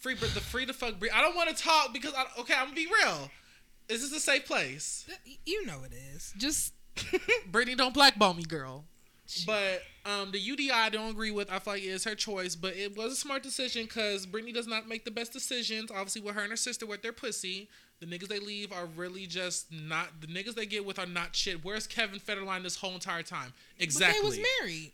free 0.00 0.14
the 0.14 0.40
free 0.40 0.66
to 0.66 0.72
fuck. 0.72 0.94
I 1.14 1.22
don't 1.22 1.36
want 1.36 1.56
to 1.56 1.62
talk 1.62 1.92
because 1.92 2.12
I, 2.12 2.24
okay, 2.40 2.54
I'm 2.54 2.64
gonna 2.64 2.74
be 2.74 2.86
real. 2.86 3.30
Is 3.88 4.02
this 4.02 4.18
a 4.18 4.20
safe 4.20 4.46
place? 4.46 5.06
You 5.46 5.64
know 5.64 5.84
it 5.84 5.92
is. 5.92 6.34
Just 6.36 6.74
Britney, 7.50 7.76
don't 7.76 7.94
blackball 7.94 8.34
me, 8.34 8.42
girl. 8.42 8.84
But 9.46 9.82
um, 10.04 10.30
the 10.32 10.38
UDI 10.40 10.70
I 10.70 10.90
don't 10.90 11.10
agree 11.10 11.30
with. 11.30 11.50
I 11.50 11.58
feel 11.58 11.74
like 11.74 11.82
it's 11.82 12.04
her 12.04 12.14
choice, 12.14 12.54
but 12.54 12.76
it 12.76 12.96
was 12.96 13.12
a 13.12 13.16
smart 13.16 13.42
decision 13.42 13.84
because 13.84 14.26
Britney 14.26 14.52
does 14.52 14.66
not 14.66 14.86
make 14.86 15.04
the 15.04 15.10
best 15.10 15.32
decisions. 15.32 15.90
Obviously, 15.90 16.20
with 16.20 16.34
her 16.34 16.42
and 16.42 16.50
her 16.50 16.56
sister 16.56 16.84
with 16.84 17.02
their 17.02 17.12
pussy, 17.12 17.68
the 18.00 18.06
niggas 18.06 18.28
they 18.28 18.38
leave 18.38 18.70
are 18.72 18.84
really 18.84 19.26
just 19.26 19.72
not 19.72 20.20
the 20.20 20.26
niggas 20.26 20.54
they 20.54 20.66
get 20.66 20.84
with 20.84 20.98
are 20.98 21.06
not 21.06 21.34
shit. 21.34 21.64
Where's 21.64 21.86
Kevin 21.86 22.20
Federline 22.20 22.62
this 22.62 22.76
whole 22.76 22.92
entire 22.92 23.22
time? 23.22 23.54
Exactly. 23.78 24.20
But 24.20 24.22
they 24.22 24.28
was 24.28 24.46
married. 24.60 24.92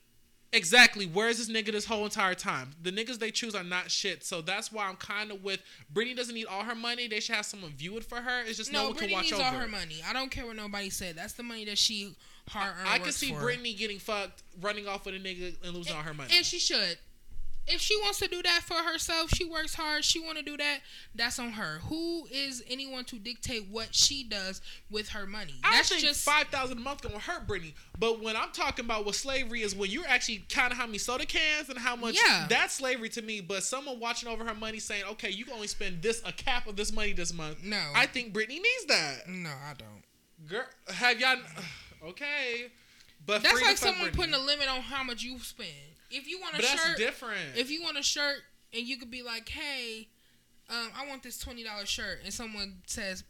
Exactly. 0.53 1.07
Where's 1.07 1.39
this 1.39 1.49
nigga 1.49 1.71
this 1.73 1.85
whole 1.85 2.05
entire 2.05 2.35
time? 2.35 2.73
The 2.83 2.91
niggas 2.91 3.19
they 3.21 3.31
choose 3.31 3.55
are 3.55 3.63
not 3.63 3.89
shit. 3.91 4.25
So 4.25 4.41
that's 4.41 4.73
why 4.73 4.89
I'm 4.89 4.97
kind 4.97 5.31
of 5.31 5.45
with 5.45 5.61
Britney 5.95 6.17
doesn't 6.17 6.35
need 6.35 6.47
all 6.47 6.65
her 6.65 6.75
money. 6.75 7.07
They 7.07 7.21
should 7.21 7.37
have 7.37 7.47
someone 7.47 7.71
view 7.73 7.97
it 7.99 8.05
for 8.05 8.17
her. 8.17 8.43
It's 8.45 8.57
just 8.59 8.73
no, 8.73 8.83
No, 8.83 8.89
one 8.89 8.97
Britney 8.97 9.01
can 9.01 9.13
watch 9.13 9.23
needs 9.27 9.35
over. 9.35 9.43
all 9.45 9.53
her 9.53 9.65
it. 9.67 9.71
money. 9.71 10.03
I 10.09 10.13
don't 10.13 10.31
care 10.31 10.47
what 10.47 10.57
nobody 10.57 10.91
said. 10.91 11.17
That's 11.17 11.35
the 11.35 11.45
money 11.45 11.65
that 11.67 11.79
she 11.79 12.17
hard 12.49 12.75
earned. 12.79 12.89
I 12.89 12.99
can 12.99 13.13
see. 13.13 13.33
Britney 13.33 13.77
getting 13.77 13.99
fucked, 13.99 14.43
running 14.61 14.87
off 14.89 15.05
with 15.07 15.15
a 15.15 15.19
nigga 15.19 15.55
and 15.65 15.75
losing 15.75 15.95
all 15.97 16.03
her 16.03 16.15
money. 16.15 16.33
and 16.37 16.45
she 16.45 16.59
should. 16.59 16.99
If 17.67 17.81
she 17.81 17.95
wants 17.99 18.19
to 18.21 18.27
do 18.27 18.43
that 18.43 18.63
for 18.65 18.75
herself, 18.75 19.31
she 19.31 19.45
works 19.45 19.75
hard. 19.75 20.03
She 20.05 20.19
want 20.19 20.39
to 20.39 20.43
do 20.43 20.57
that. 20.57 20.79
That's 21.15 21.39
on 21.39 21.51
her. 21.53 21.79
Who 21.85 22.27
is 22.33 22.65
anyone 22.69 23.05
to 23.05 23.17
dictate 23.17 23.69
what 23.71 23.95
she 23.95 24.25
does 24.25 24.61
with 24.91 25.11
her 25.11 25.25
money? 25.27 25.55
I 25.63 25.77
That's 25.77 25.91
think 25.91 26.01
just 26.01 26.25
five 26.25 26.49
thousand 26.49 26.79
a 26.79 26.81
month 26.81 27.03
gonna 27.03 27.19
hurt 27.19 27.47
Britney. 27.47 27.75
But 27.99 28.21
when 28.23 28.35
I'm 28.35 28.51
talking 28.51 28.87
about 28.87 29.05
what 29.05 29.15
slavery 29.15 29.63
is, 29.63 29.77
when 29.77 29.91
you're 29.91 30.07
actually 30.09 30.47
counting 30.49 30.79
how 30.79 30.87
many 30.87 30.99
soda 30.99 31.27
cans 31.27 31.69
and 31.69 31.79
how 31.79 31.95
much 31.95 32.17
Yeah. 32.27 32.47
that's 32.49 32.75
slavery 32.75 33.11
to 33.11 33.23
me. 33.23 33.41
But 33.41 33.63
someone 33.63 34.01
watching 34.01 34.29
over 34.29 34.45
her 34.45 34.55
money 34.55 34.81
saying, 34.81 35.05
okay, 35.13 35.31
you 35.31 35.45
can 35.45 35.53
only 35.55 35.69
spend 35.69 36.03
this 36.03 36.23
a 36.25 36.33
cap 36.33 36.67
of 36.67 36.75
this 36.77 36.93
money 36.93 37.13
this 37.13 37.33
month. 37.33 37.63
no. 37.63 37.81
I 37.95 38.07
think 38.07 38.33
Britney 38.33 38.49
needs 38.59 38.87
that. 38.89 39.29
no, 39.29 39.51
I 39.51 39.75
don't. 39.79 40.49
Girl, 40.49 40.65
have 40.89 41.21
y'all? 41.21 41.37
Okay, 42.03 42.67
but 43.27 43.43
That's 43.43 43.61
like 43.63 43.77
someone 43.77 44.11
putting 44.13 44.35
a 44.35 44.39
limit 44.39 44.69
on 44.69 44.81
how 44.81 45.03
much 45.05 45.23
you 45.23 45.39
spend. 45.39 45.69
If 46.11 46.27
you 46.29 46.41
want 46.41 46.55
a 46.55 46.57
But 46.57 46.67
that's 46.67 46.87
shirt, 46.87 46.97
different. 46.99 47.57
if 47.57 47.71
you 47.71 47.83
want 47.83 47.99
a 47.99 48.03
shirt 48.03 48.37
and 48.75 48.85
you 48.87 48.97
could 48.97 49.11
be 49.11 49.23
like, 49.23 49.49
hey, 49.49 50.09
um, 50.71 50.89
I 50.97 51.07
want 51.09 51.23
this 51.23 51.39
twenty 51.39 51.63
dollars 51.65 51.89
shirt, 51.89 52.21
and 52.25 52.33
someone 52.33 52.77
says 52.87 53.25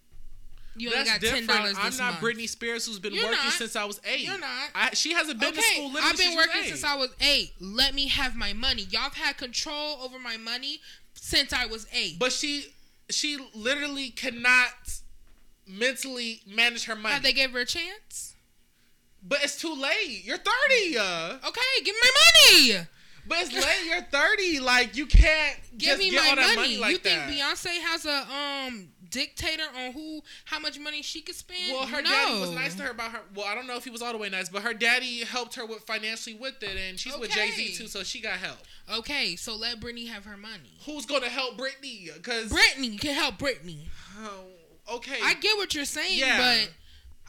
you 0.77 0.89
only 0.89 1.05
that's 1.05 1.19
got 1.21 1.35
ten 1.35 1.47
dollars 1.47 1.75
I'm 1.79 1.97
not 1.97 2.21
month. 2.23 2.37
Britney 2.39 2.49
Spears 2.49 2.87
who's 2.87 2.99
been 3.01 3.13
You're 3.13 3.25
working 3.25 3.39
not. 3.45 3.53
since 3.55 3.75
I 3.75 3.85
was 3.85 4.01
8 4.05 4.21
You're 4.21 4.39
not. 4.39 4.69
I, 4.75 4.91
she 4.95 5.13
hasn't 5.13 5.41
been 5.41 5.53
to 5.53 5.61
school 5.61 5.89
Okay, 5.91 5.99
I've 6.01 6.17
been 6.17 6.37
working 6.37 6.63
since. 6.63 6.85
I 6.85 6.95
was 6.97 7.11
eight. 7.21 7.53
Let 7.61 7.93
me 7.95 8.07
have 8.09 8.37
my 8.37 8.53
money. 8.53 8.87
Y'all 8.91 9.03
have 9.03 9.15
had 9.15 9.37
control 9.37 9.99
over 10.01 10.19
my 10.21 10.37
money 10.37 10.81
since 11.15 11.53
I 11.53 11.67
was 11.67 11.87
eight. 11.93 12.19
But 12.21 12.33
she 12.33 12.67
she 13.11 13.37
literally 13.53 14.11
cannot 14.11 14.71
mentally 15.67 16.41
manage 16.47 16.85
her 16.85 16.97
money. 16.97 17.15
Have 17.15 17.23
they 17.25 17.33
gave 17.33 17.51
her 17.51 17.61
a 17.61 17.67
chance? 17.67 18.30
But 19.23 19.43
it's 19.45 19.57
too 19.61 19.75
late. 19.75 20.23
You're 20.25 20.39
30. 20.39 20.99
Uh. 20.99 21.35
Okay, 21.49 21.61
give 21.85 21.95
me 21.95 22.01
my 22.03 22.11
money. 22.75 22.87
But 23.29 23.39
it's 23.43 23.53
late. 23.55 23.87
You're 23.87 24.03
30. 24.03 24.61
Like 24.61 24.97
you 24.97 25.07
can't 25.07 25.57
Give 25.77 25.99
me 25.99 26.11
get 26.11 26.23
my 26.25 26.31
all 26.31 26.37
that 26.37 26.57
money. 26.57 26.57
money 26.57 26.77
like 26.79 26.93
you 26.93 26.99
think 26.99 27.19
that. 27.19 27.31
Beyonce 27.31 27.81
has 27.81 28.07
a 28.07 28.27
um 28.67 28.89
dictator 29.11 29.65
on 29.77 29.93
who 29.93 30.23
how 30.45 30.59
much 30.61 30.79
money 30.79 31.03
she 31.03 31.21
could 31.21 31.35
spend? 31.35 31.73
well, 31.73 31.87
her 31.87 32.01
no. 32.01 32.09
daddy 32.09 32.41
was 32.41 32.51
nice 32.53 32.75
to 32.77 32.83
her 32.85 32.91
about 32.91 33.11
her. 33.13 33.21
Well, 33.35 33.47
I 33.47 33.55
don't 33.55 33.67
know 33.67 33.77
if 33.77 33.85
he 33.85 33.91
was 33.91 34.03
all 34.03 34.13
the 34.13 34.19
way 34.19 34.29
nice, 34.31 34.49
but 34.49 34.63
her 34.63 34.73
daddy 34.73 35.25
helped 35.25 35.55
her 35.57 35.67
with 35.67 35.81
financially 35.83 36.37
with 36.37 36.63
it, 36.63 36.77
and 36.89 36.99
she's 36.99 37.17
with 37.19 37.31
Jay 37.31 37.51
Z 37.51 37.75
too, 37.77 37.89
so 37.89 38.03
she 38.03 38.21
got 38.21 38.35
help. 38.39 38.59
Okay, 38.93 39.37
so 39.37 39.55
let 39.57 39.81
Britney 39.81 40.09
have 40.09 40.25
her 40.25 40.37
money. 40.37 40.79
Who's 40.87 41.07
gonna 41.07 41.29
help 41.29 41.59
Britney? 41.59 42.13
Because 42.15 42.51
Britney 42.53 42.99
can 43.01 43.15
help 43.15 43.37
Britney. 43.39 43.81
oh, 44.23 44.95
okay, 44.97 45.19
I 45.23 45.35
get 45.35 45.57
what 45.57 45.75
you're 45.75 45.85
saying, 45.85 46.19
Yeah. 46.19 46.39
but 46.39 46.71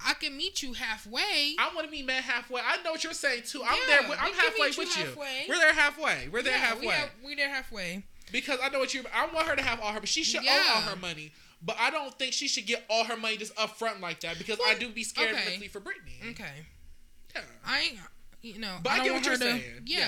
I 0.03 0.13
can 0.15 0.35
meet 0.35 0.63
you 0.63 0.73
halfway. 0.73 1.55
I 1.59 1.71
want 1.75 1.85
to 1.87 1.91
be 1.91 2.01
met 2.01 2.23
halfway. 2.23 2.61
I 2.61 2.81
know 2.83 2.91
what 2.91 3.03
you're 3.03 3.13
saying 3.13 3.43
too. 3.45 3.61
I'm 3.63 3.77
Yeah, 3.87 3.99
there. 4.01 4.09
With, 4.09 4.19
I'm 4.21 4.33
halfway 4.33 4.67
meet 4.67 4.77
you 4.77 4.83
with 4.83 4.97
you. 4.97 5.05
halfway. 5.05 5.45
We're 5.47 5.57
there 5.57 5.73
halfway. 5.73 6.27
We're 6.31 6.41
there 6.41 6.53
Yeah, 6.53 6.59
halfway. 6.59 6.87
We, 6.87 6.93
have, 6.93 7.09
we 7.25 7.35
there 7.35 7.49
halfway. 7.49 8.03
because 8.31 8.59
I 8.63 8.69
know 8.69 8.79
what 8.79 8.93
you. 8.93 9.03
I 9.13 9.27
want 9.33 9.47
her 9.47 9.55
to 9.55 9.61
have 9.61 9.79
all 9.79 9.91
her, 9.93 9.99
but 9.99 10.09
she 10.09 10.23
should 10.23 10.39
own 10.39 10.45
Yeah. 10.45 10.71
all 10.75 10.81
her 10.81 10.95
money. 10.95 11.31
But 11.63 11.75
I 11.79 11.91
don't 11.91 12.17
think 12.17 12.33
she 12.33 12.47
should 12.47 12.65
get 12.65 12.83
all 12.89 13.03
her 13.03 13.15
money 13.15 13.37
just 13.37 13.57
up 13.59 13.77
front 13.77 14.01
like 14.01 14.21
that 14.21 14.39
because 14.39 14.57
I 14.65 14.73
do 14.73 14.89
be 14.89 15.03
scared 15.03 15.35
okay. 15.35 15.45
mentally 15.45 15.67
for 15.67 15.79
Britney. 15.79 16.31
Okay. 16.31 16.65
Yeah. 17.35 17.41
I 17.63 17.79
ain't, 17.81 17.99
you 18.41 18.59
know, 18.59 18.77
But 18.81 18.93
I 18.93 18.95
don't 18.97 19.05
get 19.05 19.13
want 19.13 19.25
what 19.27 19.37
her 19.39 19.45
you're 19.45 19.53
to, 19.57 19.61
saying. 19.61 19.81
Yeah. 19.85 19.99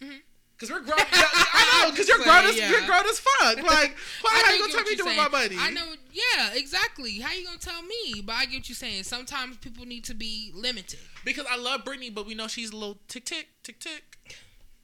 Yeah. 0.00 0.06
Mm-hmm. 0.08 0.16
Cause 0.58 0.70
we're 0.70 0.80
grown. 0.80 0.98
I 0.98 1.82
know. 1.90 1.96
Cause 1.96 2.08
you're 2.08 2.18
grown 2.22 2.44
as 2.46 2.56
Yeah. 2.56 2.70
you're 2.70 2.86
grown 2.86 3.04
as 3.06 3.18
fuck. 3.18 3.56
Like, 3.56 3.96
why 4.22 4.30
how 4.44 4.52
you 4.52 4.60
gonna 4.60 4.72
tell 4.72 4.82
me 4.82 4.90
you're 4.90 4.96
to 4.98 5.02
do 5.02 5.04
with 5.04 5.16
my 5.16 5.28
money? 5.28 5.56
I 5.58 5.70
know. 5.70 5.84
Yeah, 6.12 6.50
exactly. 6.54 7.18
How 7.18 7.32
you 7.32 7.44
gonna 7.44 7.58
tell 7.58 7.82
me? 7.82 8.22
But 8.24 8.34
I 8.36 8.44
get 8.46 8.58
what 8.60 8.68
you're 8.68 8.76
saying. 8.76 9.02
Sometimes 9.02 9.56
people 9.58 9.84
need 9.84 10.04
to 10.04 10.14
be 10.14 10.52
limited. 10.54 11.00
because 11.24 11.44
I 11.50 11.56
love 11.56 11.84
Britney, 11.84 12.14
but 12.14 12.24
we 12.26 12.34
know 12.34 12.46
she's 12.46 12.70
a 12.70 12.76
little 12.76 12.98
tick 13.08 13.24
tick 13.24 13.48
tick 13.64 13.80
tick, 13.80 14.18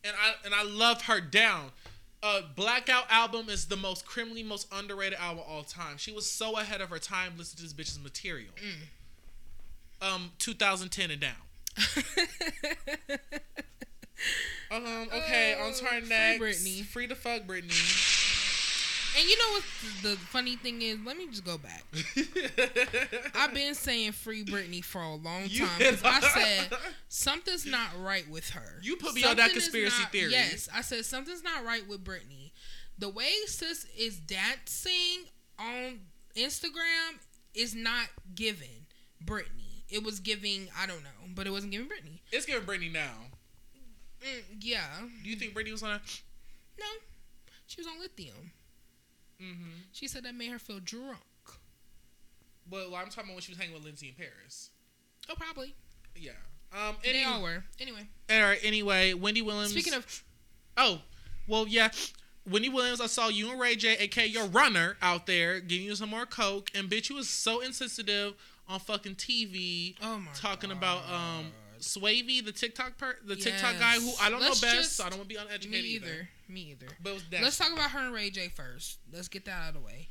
and 0.04 0.14
I 0.20 0.34
and 0.44 0.54
I 0.54 0.64
love 0.64 1.02
her 1.02 1.20
down. 1.20 1.70
Uh, 2.22 2.42
Blackout 2.54 3.04
album 3.08 3.48
is 3.48 3.66
the 3.66 3.76
most 3.76 4.04
criminally 4.04 4.42
most 4.42 4.66
underrated 4.72 5.18
album 5.20 5.44
of 5.46 5.48
all 5.50 5.62
time. 5.62 5.96
She 5.96 6.12
was 6.12 6.28
so 6.28 6.58
ahead 6.58 6.80
of 6.82 6.90
her 6.90 6.98
time. 6.98 7.34
Listen 7.38 7.56
to 7.58 7.62
this 7.62 7.72
bitch's 7.72 7.98
material. 8.02 8.50
Mm. 10.02 10.14
Um, 10.14 10.32
2010 10.38 11.10
and 11.12 11.20
down. 11.20 11.36
Um, 14.70 15.08
okay, 15.12 15.56
Oh, 15.58 15.66
on 15.66 15.72
to 15.74 15.84
our 15.86 16.00
free 16.00 16.08
next. 16.08 16.40
Britney. 16.42 16.84
Free 16.84 17.06
to 17.08 17.14
fuck 17.14 17.42
Britney. 17.42 18.16
And 19.18 19.28
you 19.28 19.36
know 19.38 19.50
what 19.54 19.62
the 20.02 20.16
funny 20.28 20.54
thing 20.54 20.82
is? 20.82 20.98
Let 21.04 21.16
me 21.16 21.26
just 21.26 21.44
go 21.44 21.58
back. 21.58 21.84
I've 23.34 23.52
been 23.52 23.74
saying 23.74 24.12
free 24.12 24.44
Britney 24.44 24.84
for 24.84 25.00
a 25.02 25.14
long 25.16 25.48
time 25.48 25.68
because 25.78 26.00
I 26.04 26.20
said 26.20 26.78
something's 27.08 27.66
not 27.66 27.88
right 27.98 28.28
with 28.30 28.50
her. 28.50 28.78
You 28.82 28.96
put 28.96 29.14
me 29.14 29.24
on 29.24 29.36
that 29.36 29.50
conspiracy 29.50 30.02
not- 30.02 30.12
theory. 30.12 30.30
Yes, 30.30 30.68
I 30.72 30.82
said 30.82 31.04
something's 31.04 31.42
not 31.42 31.64
right 31.64 31.86
with 31.88 32.04
Britney. 32.04 32.52
The 32.98 33.08
way 33.08 33.30
sis 33.46 33.86
is 33.98 34.18
dancing 34.20 35.24
on 35.58 36.00
Instagram 36.36 37.18
is 37.54 37.74
not 37.74 38.06
giving 38.36 38.86
Britney. 39.24 39.82
It 39.88 40.04
was 40.04 40.20
giving 40.20 40.68
I 40.78 40.86
don't 40.86 41.02
know, 41.02 41.10
but 41.34 41.48
it 41.48 41.50
wasn't 41.50 41.72
giving 41.72 41.88
Britney. 41.88 42.20
it's 42.30 42.46
giving 42.46 42.62
Britney 42.62 42.92
now. 42.92 43.10
Mm, 44.22 44.42
yeah, 44.60 44.84
Do 45.22 45.30
you 45.30 45.36
think 45.36 45.54
Brady 45.54 45.72
was 45.72 45.82
on 45.82 45.90
a? 45.92 46.00
no, 46.78 46.86
she 47.66 47.80
was 47.80 47.86
on 47.86 47.98
lithium. 48.00 48.52
Mm-hmm. 49.40 49.70
She 49.92 50.06
said 50.08 50.24
that 50.24 50.34
made 50.34 50.50
her 50.50 50.58
feel 50.58 50.80
drunk. 50.80 51.18
But 52.68 52.90
well, 52.90 53.00
I'm 53.00 53.06
talking 53.08 53.24
about 53.24 53.34
when 53.34 53.42
she 53.42 53.52
was 53.52 53.58
hanging 53.58 53.74
with 53.74 53.84
Lindsay 53.84 54.08
in 54.08 54.14
Paris. 54.14 54.70
Oh, 55.28 55.34
probably. 55.34 55.74
Yeah. 56.14 56.32
Um. 56.72 56.96
They 57.02 57.24
all 57.24 57.42
were. 57.42 57.64
Anyway, 57.80 58.06
all 58.30 58.42
right. 58.42 58.60
Anyway, 58.62 59.14
Wendy 59.14 59.42
Williams. 59.42 59.70
speaking 59.72 59.94
of 59.94 60.22
Oh, 60.76 61.00
well, 61.48 61.66
yeah. 61.66 61.88
Wendy 62.48 62.68
Williams, 62.68 63.00
I 63.00 63.06
saw 63.06 63.28
you 63.28 63.50
and 63.50 63.60
Ray 63.60 63.76
J, 63.76 63.96
aka 63.98 64.26
your 64.26 64.46
runner, 64.46 64.96
out 65.02 65.26
there 65.26 65.60
giving 65.60 65.86
you 65.86 65.94
some 65.94 66.10
more 66.10 66.26
coke, 66.26 66.70
and 66.74 66.88
bitch, 66.88 67.10
you 67.10 67.16
was 67.16 67.28
so 67.28 67.60
insensitive 67.60 68.34
on 68.68 68.78
fucking 68.80 69.16
TV 69.16 69.96
oh 70.02 70.18
my 70.18 70.30
talking 70.32 70.70
God. 70.70 70.78
about 70.78 70.98
um 71.10 71.46
Swavy, 71.80 72.44
the 72.44 72.52
TikTok 72.52 72.98
per 72.98 73.16
the 73.24 73.36
TikTok 73.36 73.78
guy 73.78 73.94
who 73.94 74.12
I 74.20 74.30
don't 74.30 74.40
Let's 74.40 74.62
know 74.62 74.68
best, 74.68 74.96
so 74.96 75.04
I 75.04 75.08
don't 75.08 75.18
want 75.18 75.30
to 75.30 75.34
be 75.34 75.40
me 75.40 75.46
uneducated 75.46 75.84
either. 75.84 76.28
Me 76.48 76.60
either. 76.72 76.86
But 77.02 77.22
Let's 77.32 77.58
talk 77.58 77.72
about 77.72 77.90
her 77.90 78.00
and 78.00 78.14
Ray 78.14 78.30
J 78.30 78.48
first. 78.48 78.98
Let's 79.12 79.28
get 79.28 79.44
that 79.46 79.62
out 79.62 79.68
of 79.68 79.74
the 79.74 79.80
way. 79.80 80.08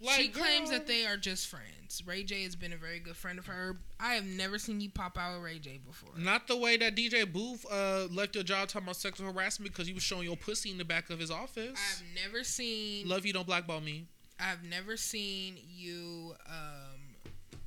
Like, 0.00 0.16
she 0.16 0.28
claims 0.28 0.70
that 0.70 0.88
they 0.88 1.06
are 1.06 1.16
just 1.16 1.46
friends. 1.46 2.02
Ray 2.04 2.24
J 2.24 2.42
has 2.42 2.56
been 2.56 2.72
a 2.72 2.76
very 2.76 2.98
good 2.98 3.16
friend 3.16 3.38
of 3.38 3.46
her. 3.46 3.76
I 4.00 4.14
have 4.14 4.24
never 4.24 4.58
seen 4.58 4.80
you 4.80 4.90
pop 4.90 5.16
out 5.16 5.34
with 5.34 5.44
Ray 5.44 5.60
J 5.60 5.78
before. 5.78 6.10
Not 6.18 6.48
the 6.48 6.56
way 6.56 6.76
that 6.76 6.96
DJ 6.96 7.30
Booth 7.30 7.64
uh, 7.70 8.08
left 8.10 8.34
your 8.34 8.42
job 8.42 8.66
talking 8.68 8.86
about 8.86 8.96
sexual 8.96 9.32
harassment 9.32 9.70
because 9.70 9.88
you 9.88 9.94
was 9.94 10.02
showing 10.02 10.24
your 10.24 10.36
pussy 10.36 10.72
in 10.72 10.78
the 10.78 10.84
back 10.84 11.08
of 11.10 11.20
his 11.20 11.30
office. 11.30 11.78
I've 11.78 12.02
never 12.20 12.42
seen. 12.42 13.08
Love 13.08 13.24
you, 13.24 13.32
don't 13.32 13.46
blackball 13.46 13.80
me. 13.80 14.06
I've 14.40 14.64
never 14.64 14.96
seen 14.96 15.56
you 15.68 16.34
um, 16.48 17.60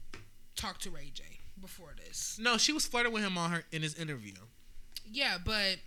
talk 0.58 0.80
to 0.80 0.89
Ray 0.89 1.12
J 1.14 1.24
before 1.66 1.93
this. 2.05 2.38
No, 2.39 2.57
she 2.57 2.72
was 2.72 2.86
flirting 2.86 3.11
with 3.11 3.24
him 3.24 3.38
on 3.38 3.51
her 3.51 3.63
in 3.72 3.82
his 3.82 3.95
interview. 3.95 4.34
Yeah, 5.09 5.38
but 5.43 5.78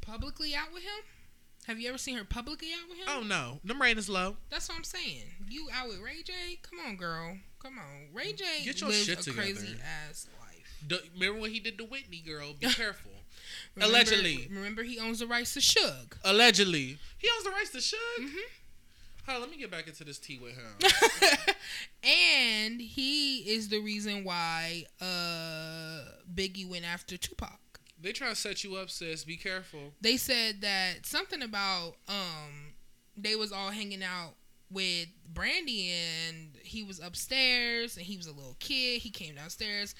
publicly 0.00 0.54
out 0.54 0.72
with 0.72 0.82
him. 0.82 1.04
Have 1.66 1.78
you 1.78 1.88
ever 1.90 1.98
seen 1.98 2.16
her 2.16 2.24
publicly 2.24 2.68
out 2.72 2.88
with 2.88 2.98
him? 2.98 3.04
Oh 3.08 3.20
no, 3.22 3.60
them 3.64 3.80
ratings 3.80 4.08
low. 4.08 4.36
That's 4.50 4.68
what 4.68 4.78
I'm 4.78 4.84
saying. 4.84 5.24
You 5.48 5.68
out 5.74 5.88
with 5.88 5.98
Ray 6.00 6.22
J? 6.24 6.32
Come 6.62 6.78
on, 6.86 6.96
girl. 6.96 7.36
Come 7.62 7.78
on. 7.78 8.08
Ray 8.14 8.32
J 8.32 8.44
Get 8.64 8.80
your 8.80 8.90
lives 8.90 9.04
shit 9.04 9.20
a 9.20 9.22
together. 9.22 9.42
crazy 9.42 9.76
ass 10.08 10.26
life. 10.40 10.76
The- 10.86 11.02
remember 11.14 11.40
when 11.42 11.50
he 11.52 11.60
did 11.60 11.76
the 11.76 11.84
Whitney 11.84 12.22
girl? 12.26 12.54
Be 12.58 12.66
careful. 12.72 13.10
Remember- 13.74 13.94
Allegedly. 13.94 14.48
Remember, 14.50 14.82
he 14.82 14.98
owns 14.98 15.18
the 15.18 15.26
rights 15.26 15.54
to 15.54 15.60
Suge. 15.60 16.14
Allegedly, 16.24 16.98
he 17.18 17.28
owns 17.34 17.44
the 17.44 17.50
rights 17.50 17.70
to 17.70 17.78
Suge. 17.78 18.24
Mhm. 18.24 18.34
On, 19.28 19.40
let 19.40 19.50
me 19.50 19.56
get 19.58 19.70
back 19.70 19.86
into 19.86 20.04
this 20.04 20.18
tea 20.18 20.38
with 20.38 20.54
him. 20.54 21.54
and 22.02 22.80
he 22.80 23.38
is 23.40 23.68
the 23.68 23.78
reason 23.80 24.24
why 24.24 24.84
uh, 25.00 26.04
Biggie 26.34 26.68
went 26.68 26.84
after 26.90 27.16
Tupac. 27.16 27.58
they 28.00 28.12
trying 28.12 28.30
to 28.30 28.36
set 28.36 28.64
you 28.64 28.76
up, 28.76 28.88
sis. 28.90 29.24
Be 29.24 29.36
careful. 29.36 29.92
They 30.00 30.16
said 30.16 30.62
that 30.62 31.04
something 31.04 31.42
about 31.42 31.94
um, 32.08 32.72
they 33.16 33.34
was 33.36 33.52
all 33.52 33.70
hanging 33.70 34.02
out 34.02 34.34
with 34.70 35.08
Brandy 35.32 35.90
and 35.90 36.56
he 36.62 36.82
was 36.82 36.98
upstairs 37.00 37.96
and 37.96 38.06
he 38.06 38.16
was 38.16 38.26
a 38.26 38.32
little 38.32 38.56
kid. 38.60 39.00
He 39.02 39.10
came 39.10 39.34
downstairs 39.34 39.94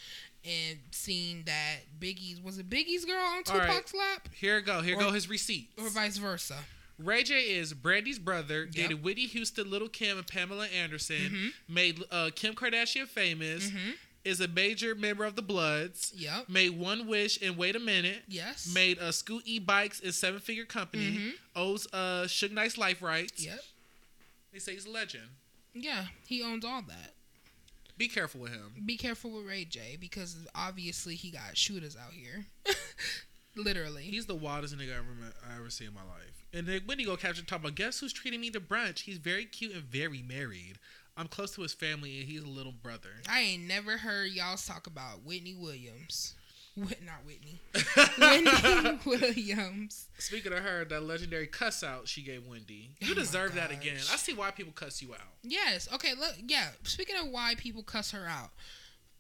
and 0.45 0.79
seen 0.93 1.43
that 1.47 1.79
Biggie's 1.99 2.41
was 2.41 2.59
it 2.59 2.71
Biggie's 2.71 3.05
girl 3.05 3.17
on 3.17 3.43
All 3.51 3.59
right. 3.59 3.67
Tupac's 3.69 3.95
lap 3.95 4.29
Here 4.35 4.61
go. 4.61 4.81
Here 4.83 4.97
Or- 4.97 5.01
go 5.01 5.11
his 5.13 5.29
receipts. 5.29 5.73
or 5.83 5.89
vice 5.91 6.17
versa. 6.19 6.57
Ray 6.99 7.23
J 7.23 7.35
is 7.57 7.73
Brandy's 7.75 8.19
brother. 8.19 8.67
Dated 8.67 9.03
Whitney 9.03 9.27
Houston, 9.27 9.71
Lil 9.71 9.89
Kim, 9.89 10.19
and 10.19 10.27
Pamela 10.27 10.67
Anderson. 10.67 11.17
Mhm. 11.17 11.53
Made 11.69 12.03
uh, 12.11 12.31
Kim 12.35 12.55
Kardashian 12.55 13.07
famous. 13.07 13.71
Mhm. 13.71 13.95
Is 14.25 14.41
a 14.41 14.49
major 14.49 14.95
member 14.95 15.25
of 15.25 15.37
the 15.37 15.43
Bloods. 15.43 16.13
Yep. 16.17 16.49
Made 16.49 16.71
One 16.77 17.07
Wish 17.07 17.41
and 17.41 17.57
Wait 17.57 17.77
a 17.77 17.79
Minute. 17.79 18.25
Yes. 18.29 18.67
Made 18.75 18.99
a 18.99 19.13
Scoot 19.13 19.43
E 19.47 19.59
Bikes 19.59 20.01
and 20.01 20.13
Seven 20.15 20.41
Figure 20.41 20.65
Company. 20.67 21.13
Mhm. 21.13 21.33
Owes 21.57 21.87
uh, 21.93 22.25
Suge 22.27 22.51
Knight's 22.51 22.77
life 22.77 23.01
rights. 23.01 23.43
Yep. 23.45 23.61
They 24.53 24.59
say 24.59 24.73
he's 24.75 24.87
a 24.87 24.91
legend. 24.91 25.29
Yeah, 25.73 26.07
he 26.27 26.43
owns 26.43 26.65
all 26.65 26.83
that. 26.83 27.15
Be 27.97 28.09
careful 28.09 28.41
with 28.41 28.53
him. 28.53 28.73
Be 28.85 28.97
careful 28.97 29.31
with 29.31 29.47
Ray 29.47 29.65
J 29.65 29.97
because 29.99 30.37
obviously 30.55 31.15
he 31.15 31.31
got 31.31 31.57
shooters 31.57 31.97
out 31.97 32.13
here. 32.13 32.47
Literally. 33.57 34.03
He's 34.03 34.27
the 34.27 34.35
wildest 34.35 34.77
nigga 34.77 34.95
I 34.95 34.99
ever, 34.99 35.07
I 35.51 35.57
ever 35.57 35.71
seen 35.71 35.89
in 35.89 35.95
my 35.95 36.03
life. 36.03 36.38
And 36.53 36.67
then 36.67 36.83
when 36.87 36.99
he 36.99 37.05
go 37.05 37.17
capture 37.17 37.45
top 37.45 37.61
about 37.61 37.75
guess 37.75 38.01
who's 38.01 38.13
treating 38.13 38.41
me 38.41 38.51
to 38.51 38.61
brunch? 38.61 39.01
He's 39.01 39.19
very 39.19 39.45
cute 39.45 39.75
and 39.75 39.83
very 39.83 40.23
married. 40.23 40.79
I'm 41.17 41.29
close 41.29 41.51
to 41.57 41.63
his 41.63 41.75
family 41.75 42.21
and 42.21 42.29
he's 42.29 42.43
a 42.43 42.49
little 42.49 42.73
brother. 42.73 43.11
I 43.29 43.41
ain't 43.41 43.65
never 43.65 43.99
heard 43.99 44.31
y'all 44.31 44.57
talk 44.57 44.87
about 44.87 45.25
Whitney 45.25 45.55
Williams. 45.55 46.35
Whit, 46.77 47.01
not 47.05 47.27
Whitney. 47.27 47.61
Whitney 48.19 48.99
Williams. 49.05 50.07
Speaking 50.19 50.53
of 50.53 50.61
her, 50.61 50.85
that 50.85 51.03
legendary 51.03 51.49
cuss 51.49 51.83
out 51.83 52.07
she 52.07 52.23
gave 52.23 52.47
Wendy. 52.47 52.93
You 53.01 53.13
Oh 53.13 53.15
deserve 53.15 53.57
that 53.57 53.73
again. 53.73 53.97
I 53.97 54.17
see 54.17 54.33
why 54.33 54.53
people 54.53 54.73
cuss 54.73 55.03
you 55.03 55.13
out. 55.13 55.21
Yes. 55.43 55.89
Okay. 55.93 56.15
Look. 56.15 56.35
Yeah. 56.47 56.69
Speaking 56.85 57.17
of 57.17 57.31
why 57.31 57.55
people 57.57 57.83
cuss 57.83 58.13
her 58.13 58.29
out, 58.29 58.51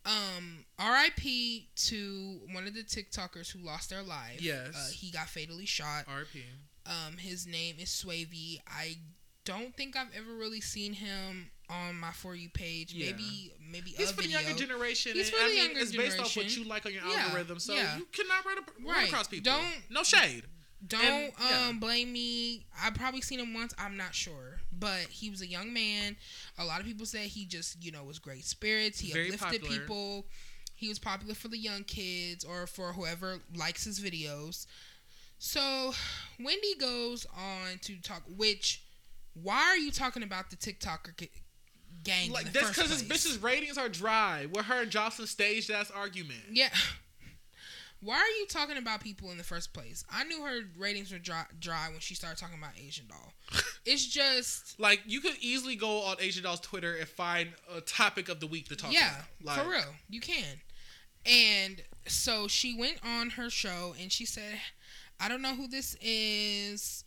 um, 0.06 0.64
R.I.P. 0.78 1.68
to 1.74 2.40
one 2.52 2.68
of 2.68 2.74
the 2.74 2.82
TikTokers 2.82 3.50
who 3.50 3.58
lost 3.58 3.90
their 3.90 4.02
life. 4.02 4.40
Yes. 4.40 4.74
Uh, 4.74 4.92
he 4.94 5.10
got 5.10 5.28
fatally 5.28 5.66
shot. 5.66 6.06
RP. 6.06 6.42
Um, 6.88 7.16
his 7.18 7.46
name 7.46 7.76
is 7.78 7.90
Swavy. 7.90 8.60
I 8.66 8.96
don't 9.44 9.74
think 9.76 9.96
I've 9.96 10.08
ever 10.16 10.34
really 10.34 10.60
seen 10.60 10.94
him 10.94 11.50
on 11.70 11.96
my 12.00 12.12
for 12.12 12.34
you 12.34 12.48
page. 12.48 12.92
Yeah. 12.94 13.06
Maybe 13.12 13.52
maybe 13.70 13.90
He's 13.90 14.10
a 14.10 14.14
for 14.14 14.22
the 14.22 14.28
younger 14.28 14.54
generation. 14.54 15.12
He's 15.12 15.28
and, 15.28 15.36
for 15.36 15.42
I 15.44 15.48
the 15.48 15.54
mean, 15.54 15.64
younger 15.64 15.80
it's 15.80 15.96
based 15.96 16.18
off 16.18 16.36
what 16.36 16.56
you 16.56 16.64
like 16.64 16.86
on 16.86 16.92
your 16.92 17.02
Yeah, 17.06 17.24
algorithm. 17.26 17.58
So 17.58 17.74
yeah. 17.74 17.96
you 17.98 18.06
cannot 18.12 18.44
run, 18.46 18.58
a, 18.58 18.86
run 18.86 18.96
Right. 18.96 19.08
across 19.08 19.28
people. 19.28 19.52
Don't- 19.52 19.90
no 19.90 20.02
shade. 20.02 20.44
Don't 20.86 21.02
And, 21.04 21.32
yeah. 21.40 21.66
um 21.68 21.80
blame 21.80 22.12
me. 22.12 22.64
I 22.80 22.90
probably 22.90 23.20
seen 23.20 23.40
him 23.40 23.52
once. 23.52 23.74
I'm 23.78 23.96
not 23.96 24.14
sure, 24.14 24.60
but 24.72 25.00
he 25.10 25.28
was 25.28 25.42
a 25.42 25.46
young 25.46 25.72
man. 25.72 26.16
A 26.56 26.64
lot 26.64 26.80
of 26.80 26.86
people 26.86 27.04
said 27.04 27.22
he 27.26 27.44
just 27.46 27.82
you 27.84 27.90
know 27.90 28.04
was 28.04 28.18
great 28.18 28.44
spirits. 28.44 29.00
He 29.00 29.12
Very 29.12 29.32
uplifted 29.32 29.62
popular. 29.62 29.80
people. 29.80 30.26
He 30.74 30.88
was 30.88 31.00
popular 31.00 31.34
for 31.34 31.48
the 31.48 31.58
young 31.58 31.82
kids 31.82 32.44
or 32.44 32.68
for 32.68 32.92
whoever 32.92 33.40
likes 33.56 33.82
his 33.84 33.98
videos. 33.98 34.66
So 35.38 35.92
Wendy 36.38 36.74
goes 36.78 37.26
on 37.36 37.78
to 37.82 37.96
talk. 38.02 38.22
Which 38.36 38.82
why 39.34 39.60
are 39.60 39.76
you 39.76 39.90
talking 39.90 40.22
about 40.22 40.50
the 40.50 40.56
TikToker 40.56 41.28
gang? 42.02 42.32
Like 42.32 42.52
that's 42.52 42.68
because 42.68 42.90
this 42.90 43.02
bitch's 43.02 43.42
ratings 43.42 43.78
are 43.78 43.88
dry. 43.88 44.46
With 44.52 44.66
her 44.66 44.82
and 44.82 44.90
Jocelyn 44.90 45.28
staged 45.28 45.68
that 45.70 45.90
argument. 45.94 46.40
Yeah. 46.52 46.70
Why 48.00 48.14
are 48.14 48.38
you 48.38 48.46
talking 48.46 48.76
about 48.76 49.00
people 49.00 49.32
in 49.32 49.38
the 49.38 49.44
first 49.44 49.72
place? 49.72 50.04
I 50.08 50.22
knew 50.22 50.40
her 50.44 50.60
ratings 50.78 51.10
were 51.10 51.18
dry, 51.18 51.44
dry 51.58 51.88
when 51.90 51.98
she 51.98 52.14
started 52.14 52.38
talking 52.38 52.56
about 52.56 52.70
Asian 52.78 53.06
doll. 53.08 53.32
It's 53.84 54.06
just 54.06 54.78
Like 54.78 55.00
you 55.06 55.20
could 55.22 55.36
easily 55.40 55.74
go 55.74 56.02
on 56.02 56.16
Asian 56.20 56.42
Doll's 56.42 56.60
Twitter 56.60 56.94
and 56.94 57.08
find 57.08 57.48
a 57.74 57.80
topic 57.80 58.28
of 58.28 58.38
the 58.38 58.46
week 58.46 58.68
to 58.68 58.76
talk 58.76 58.92
yeah, 58.92 59.22
about. 59.40 59.56
Like, 59.56 59.64
for 59.64 59.70
real, 59.70 59.94
you 60.10 60.20
can. 60.20 60.60
And 61.24 61.82
so 62.06 62.48
she 62.48 62.76
went 62.76 62.98
on 63.02 63.30
her 63.30 63.48
show 63.48 63.94
and 63.98 64.12
she 64.12 64.26
said, 64.26 64.60
"I 65.20 65.28
don't 65.28 65.42
know 65.42 65.54
who 65.54 65.68
this 65.68 65.96
is. 66.00 67.04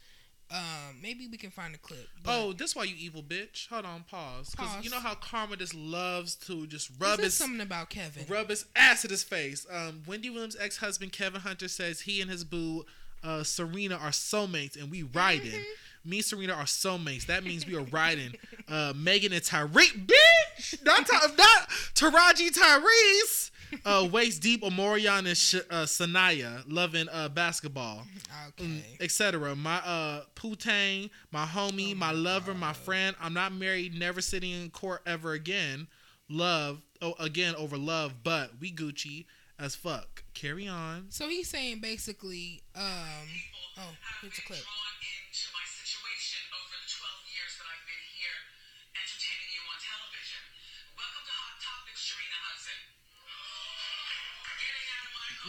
Um, 0.50 0.98
maybe 1.02 1.28
we 1.28 1.38
can 1.38 1.50
find 1.50 1.74
a 1.74 1.78
clip." 1.78 2.08
Oh, 2.26 2.54
this 2.54 2.76
why 2.76 2.84
you 2.84 2.96
evil 2.98 3.24
bitch. 3.24 3.68
Hold 3.70 3.86
on, 3.86 4.04
pause. 4.04 4.50
Because 4.52 4.84
you 4.84 4.90
know 4.90 5.00
how 5.00 5.16
Karma 5.16 5.56
just 5.58 5.74
loves 5.74 6.36
to 6.48 6.68
just 6.68 6.92
rub 7.00 7.20
his 7.20 7.34
something 7.34 7.62
about 7.62 7.90
Kevin? 7.90 8.26
rub 8.28 8.50
his 8.50 8.66
ass 8.76 9.06
at 9.06 9.12
his 9.12 9.24
face. 9.24 9.66
Um, 9.72 10.04
Wendy 10.08 10.30
Williams' 10.30 10.58
ex 10.60 10.78
husband 10.78 11.12
Kevin 11.12 11.42
Hunter 11.42 11.68
says 11.68 12.02
he 12.02 12.22
and 12.22 12.30
his 12.30 12.44
boo 12.44 12.86
uh, 13.24 13.40
Sharina 13.40 14.02
are 14.02 14.10
soulmates 14.12 14.80
and 14.80 14.90
we 14.92 15.04
riding. 15.04 15.52
Mm-hmm. 15.52 16.10
Me 16.10 16.18
and 16.18 16.26
Sharina 16.26 16.58
are 16.58 16.66
soulmates. 16.66 17.28
That 17.28 17.44
means 17.44 17.68
we 17.68 17.76
are 17.76 17.84
riding. 17.84 18.34
Uh, 18.68 18.94
Megan 18.96 19.34
and 19.34 19.42
Tyreek, 19.42 20.08
bitch, 20.08 20.84
not 20.84 21.08
not 21.38 21.70
Taraji 21.94 22.50
Tyrese. 22.50 23.51
Uh, 23.86 24.08
waist 24.12 24.42
deep, 24.42 24.62
Omarion 24.64 25.26
and 25.28 25.38
Sh- 25.38 25.56
uh, 25.70 25.86
Sanaya 25.86 26.64
loving 26.68 27.08
uh, 27.10 27.30
basketball 27.30 28.04
okay. 28.60 28.84
etc. 29.00 29.56
My 29.56 29.78
uh 29.78 30.24
Putang, 30.36 31.10
my 31.32 31.46
homie, 31.46 31.92
Oh 31.92 31.96
my, 31.96 32.08
my 32.08 32.12
lover, 32.12 32.54
my 32.54 32.74
friend. 32.74 33.16
I'm 33.22 33.34
not 33.34 33.54
married, 33.54 33.98
never 33.98 34.22
sitting 34.22 34.52
in 34.52 34.70
court 34.70 35.02
ever 35.06 35.34
again. 35.34 35.88
Love, 36.30 36.82
oh 37.02 37.16
again 37.20 37.56
over 37.56 37.78
love, 37.78 38.24
but 38.24 38.52
we 38.60 38.72
Gucci 38.72 39.26
as 39.60 39.76
fuck. 39.76 40.24
Carry 40.34 40.68
on. 40.68 41.06
So 41.10 41.28
he's 41.28 41.50
saying 41.50 41.80
basically, 41.80 42.62
um, 42.76 42.84
oh, 43.78 43.96
here's 44.22 44.38
a 44.38 44.42
clip. 44.42 44.60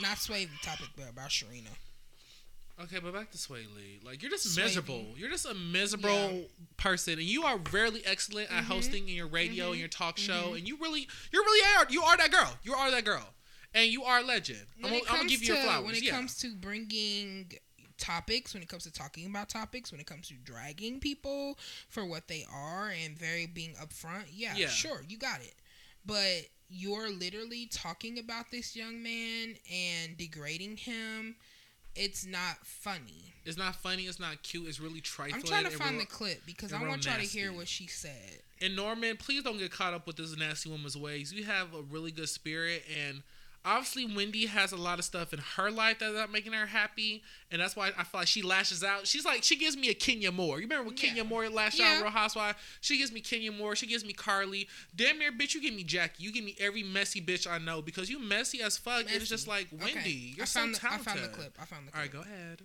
Not 0.01 0.19
Sway 0.19 0.45
the 0.47 0.57
topic, 0.63 0.89
but 0.97 1.09
about 1.09 1.29
Sharina. 1.31 1.69
Okay, 2.81 2.99
but 3.01 3.13
back 3.13 3.31
to 3.31 3.39
Sway 3.39 3.67
Lee. 3.77 4.01
Like 4.03 4.23
you're 4.23 4.31
just 4.31 4.55
Sway 4.55 4.65
miserable. 4.65 4.97
Lee. 4.99 5.15
You're 5.17 5.31
just 5.31 5.45
a 5.47 5.55
miserable 5.55 6.09
Yeah. 6.33 6.43
person, 6.79 7.15
and 7.15 7.23
you 7.23 7.45
are 7.45 7.59
rarely 7.71 8.05
excellent 8.05 8.51
at 8.51 8.65
Mhm. 8.65 8.67
hosting 8.67 9.09
in 9.09 9.15
your 9.15 9.27
radio 9.29 9.71
and 9.71 9.79
your 9.79 9.89
talk 9.89 10.19
show. 10.19 10.53
Mhm. 10.53 10.59
And 10.59 10.69
you 10.69 10.77
really, 10.79 11.07
you 11.33 11.43
really 11.45 11.77
are. 11.77 11.87
You 11.91 12.03
are 12.03 12.17
that 12.17 12.31
girl. 12.31 12.59
You 12.63 12.75
are 12.75 12.91
that 12.91 13.05
girl, 13.05 13.35
and 13.75 13.91
you 13.93 14.05
are 14.05 14.21
a 14.21 14.23
legend. 14.23 14.67
I'm, 14.77 14.83
When 14.83 14.93
gonna- 14.93 15.03
I'm 15.03 15.07
gonna 15.07 15.19
comes 15.19 15.31
give 15.31 15.41
you 15.43 15.47
to 15.49 15.53
your 15.55 15.63
flowers. 15.63 15.85
when 15.87 15.95
it 15.97 16.03
yeah. 16.03 16.11
comes 16.13 16.37
to 16.39 16.55
bringing 16.57 17.53
topics, 17.99 18.53
when 18.55 18.63
it 18.63 18.69
comes 18.69 18.83
to 18.85 18.91
talking 18.91 19.27
about 19.27 19.49
topics, 19.49 19.93
when 19.93 20.01
it 20.01 20.07
comes 20.07 20.27
to 20.29 20.35
dragging 20.35 20.99
people 20.99 21.59
for 21.89 22.05
what 22.05 22.27
they 22.27 22.45
are 22.51 22.89
and 22.91 23.17
very 23.17 23.47
being 23.47 23.75
upfront, 23.77 24.25
yeah, 24.33 24.57
Yeah. 24.57 24.71
sure, 24.71 25.05
you 25.07 25.19
got 25.19 25.41
it. 25.43 25.55
But 26.05 26.49
you're 26.69 27.11
literally 27.11 27.67
talking 27.71 28.19
about 28.19 28.51
this 28.51 28.75
young 28.75 29.03
man 29.03 29.57
and 29.73 30.17
degrading 30.17 30.79
him. 30.79 31.37
It's 31.95 32.25
not 32.25 32.65
funny. 32.65 33.35
it's 33.45 33.59
not 33.59 33.75
funny. 33.77 34.05
It's 34.05 34.19
not 34.19 34.43
cute. 34.43 34.67
It's 34.67 34.81
really 34.81 35.03
trifling. 35.03 35.35
I'm 35.35 35.43
trying 35.43 35.65
to 35.65 35.71
find 35.71 35.91
real- 35.93 36.01
the 36.01 36.07
clip 36.07 36.47
because 36.47 36.73
I 36.73 36.83
want 36.83 37.05
y'all 37.05 37.17
to 37.17 37.21
hear 37.21 37.53
what 37.53 37.69
she 37.69 37.87
said. 37.87 38.41
And 38.63 38.75
Norman, 38.77 39.17
please 39.19 39.43
don't 39.43 39.59
get 39.59 39.71
caught 39.73 39.93
up 39.93 40.07
with 40.07 40.17
this 40.17 40.35
nasty 40.37 40.71
woman's 40.71 40.97
ways. 40.97 41.33
You 41.33 41.45
have 41.45 41.75
a 41.75 41.83
really 41.83 42.11
good 42.11 42.29
spirit, 42.31 42.85
and 43.07 43.23
obviously 43.65 44.05
Wendy 44.07 44.47
has 44.47 44.73
a 44.73 44.77
lot 44.77 44.99
of 44.99 45.05
stuff 45.05 45.33
in 45.33 45.39
her 45.57 45.71
life 45.71 45.99
that's 46.01 46.15
not 46.15 46.31
making 46.33 46.53
her 46.53 46.67
happy, 46.67 47.23
and 47.51 47.61
that's 47.61 47.77
why 47.77 47.89
I 47.97 48.05
feel 48.05 48.21
like 48.21 48.27
she 48.29 48.43
lashes 48.43 48.83
out. 48.83 49.07
She's 49.07 49.25
like 49.25 49.43
she 49.45 49.57
gives 49.57 49.77
me 49.77 49.89
a 49.89 49.95
Kenya 49.95 50.33
Moore. 50.33 50.57
You 50.59 50.63
remember 50.67 50.89
when 50.89 50.97
Yeah. 50.97 51.03
Kenya 51.09 51.25
Moore 51.25 51.49
lashed 51.49 51.79
Yeah. 51.79 51.97
out 51.99 52.03
Real 52.03 52.11
Housewife? 52.11 52.57
She 52.81 52.99
gives 52.99 53.13
me 53.13 53.21
Kenya 53.21 53.53
Moore. 53.53 53.77
She 53.77 53.87
gives 53.87 54.05
me 54.05 54.13
Carly. 54.13 54.69
Damn 54.95 55.19
near 55.19 55.33
bitch, 55.33 55.55
you 55.55 55.61
give 55.63 55.75
me 55.75 55.85
Jackie. 55.85 56.23
You 56.25 56.33
give 56.33 56.45
me 56.45 56.57
every 56.59 56.83
messy 56.83 57.21
bitch 57.21 57.47
I 57.51 57.59
know 57.59 57.83
because 57.83 58.11
you 58.11 58.19
messy 58.19 58.63
as 58.63 58.77
fuck. 58.79 59.01
And 59.07 59.11
it's 59.11 59.29
just 59.29 59.47
like 59.47 59.69
Wendy, 59.71 59.99
Okay. 60.01 60.11
you're 60.11 60.43
I 60.43 60.47
so 60.47 60.61
found 60.61 60.75
the, 60.75 60.79
talented. 60.81 61.09
I 61.09 61.11
found 61.13 61.25
the 61.25 61.29
clip. 61.29 61.57
I 61.61 61.65
found 61.65 61.87
the 61.89 61.93
clip. 61.93 61.97
All 61.97 62.03
right, 62.03 62.13
go 62.13 62.21
ahead. 62.21 62.63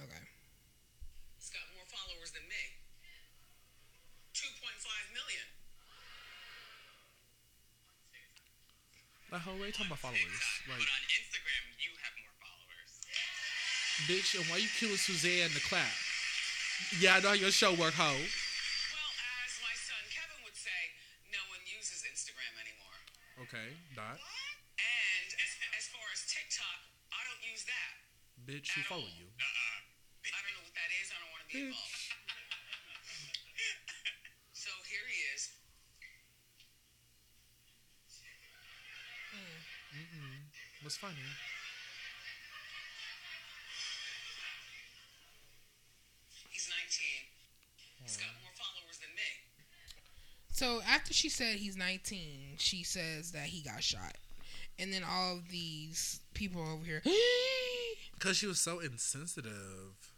Okay. 0.00 0.22
He's 1.38 1.50
got 1.50 1.62
more 1.74 1.84
followers 1.86 2.30
than 2.32 2.42
me. 2.48 2.54
2.5 4.34 5.12
million. 5.14 5.46
Like, 9.32 9.42
how 9.42 9.50
are 9.58 9.66
you 9.66 9.74
talking 9.74 9.90
about 9.90 9.98
followers? 10.06 10.38
Like, 10.70 10.78
but 10.78 10.86
on 10.86 11.02
Instagram, 11.10 11.62
you 11.82 11.90
have 11.98 12.14
more 12.22 12.34
followers. 12.38 12.90
bitch, 14.06 14.38
and 14.38 14.46
why 14.46 14.62
you 14.62 14.70
killing 14.78 14.96
Suzanne 15.00 15.50
the 15.50 15.62
clap? 15.66 15.90
Yeah, 17.02 17.18
I 17.18 17.20
know 17.24 17.34
how 17.34 17.38
your 17.38 17.50
show 17.50 17.74
work, 17.74 17.96
hoe. 17.98 18.14
Well, 18.14 19.10
as 19.42 19.52
my 19.64 19.74
son 19.74 19.98
Kevin 20.14 20.38
would 20.46 20.54
say, 20.54 20.78
no 21.34 21.42
one 21.50 21.58
uses 21.66 22.06
Instagram 22.06 22.54
anymore. 22.62 22.98
Okay, 23.50 23.74
dot. 23.98 24.20
And 24.78 25.28
as, 25.42 25.50
as 25.74 25.84
far 25.90 26.06
as 26.14 26.22
TikTok, 26.30 26.78
I 27.10 27.20
don't 27.26 27.42
use 27.42 27.66
that. 27.66 27.92
Bitch, 28.46 28.70
who 28.78 28.86
follow 28.86 29.10
all. 29.10 29.18
you? 29.18 29.26
Uh-uh. 29.26 29.78
I 30.22 30.38
don't 30.38 30.54
know 30.54 30.64
what 30.70 30.76
that 30.78 30.90
is. 31.02 31.06
I 31.10 31.16
don't 31.18 31.32
want 31.34 31.42
to 31.42 31.50
be 31.50 31.56
Bitch. 31.66 31.74
involved. 31.74 32.06
so 34.54 34.70
here 34.86 35.06
he 35.10 35.18
is. 35.34 35.50
Mm-mm. 40.86 40.98
Funny? 40.98 41.14
He's 46.50 46.68
19. 46.70 47.06
He's 48.04 48.16
got 48.16 48.28
more 48.40 48.52
followers 48.54 48.98
than 48.98 49.10
me. 49.14 49.22
So 50.52 50.80
after 50.88 51.12
she 51.12 51.28
said 51.28 51.56
he's 51.56 51.76
19, 51.76 52.54
she 52.58 52.82
says 52.82 53.32
that 53.32 53.46
he 53.46 53.62
got 53.62 53.82
shot. 53.82 54.16
And 54.78 54.92
then 54.92 55.02
all 55.08 55.36
of 55.36 55.50
these 55.50 56.20
people 56.34 56.60
over 56.62 56.84
here, 56.84 57.02
Because 58.14 58.36
she 58.36 58.46
was 58.46 58.60
so 58.60 58.80
insensitive. 58.80 60.12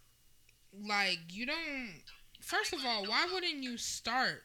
like, 0.73 1.19
you 1.31 1.47
don't. 1.47 2.03
First 2.41 2.73
of 2.73 2.81
all, 2.85 3.05
why 3.07 3.27
wouldn't 3.33 3.63
you 3.63 3.77
start? 3.77 4.45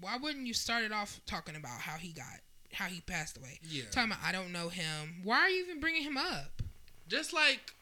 Why 0.00 0.16
wouldn't 0.16 0.46
you 0.46 0.54
start 0.54 0.84
it 0.84 0.92
off 0.92 1.20
talking 1.26 1.54
about 1.56 1.80
how 1.80 1.96
he 1.96 2.12
got, 2.12 2.40
how 2.72 2.86
he 2.86 3.00
passed 3.00 3.36
away? 3.36 3.60
Yeah. 3.68 3.84
Talking 3.90 4.12
about, 4.12 4.24
I 4.24 4.32
don't 4.32 4.52
know 4.52 4.68
him. 4.68 5.20
Why 5.22 5.38
are 5.38 5.48
you 5.48 5.64
even 5.64 5.80
bringing 5.80 6.02
him 6.02 6.16
up? 6.16 6.62
Just 7.08 7.32
like 7.32 7.74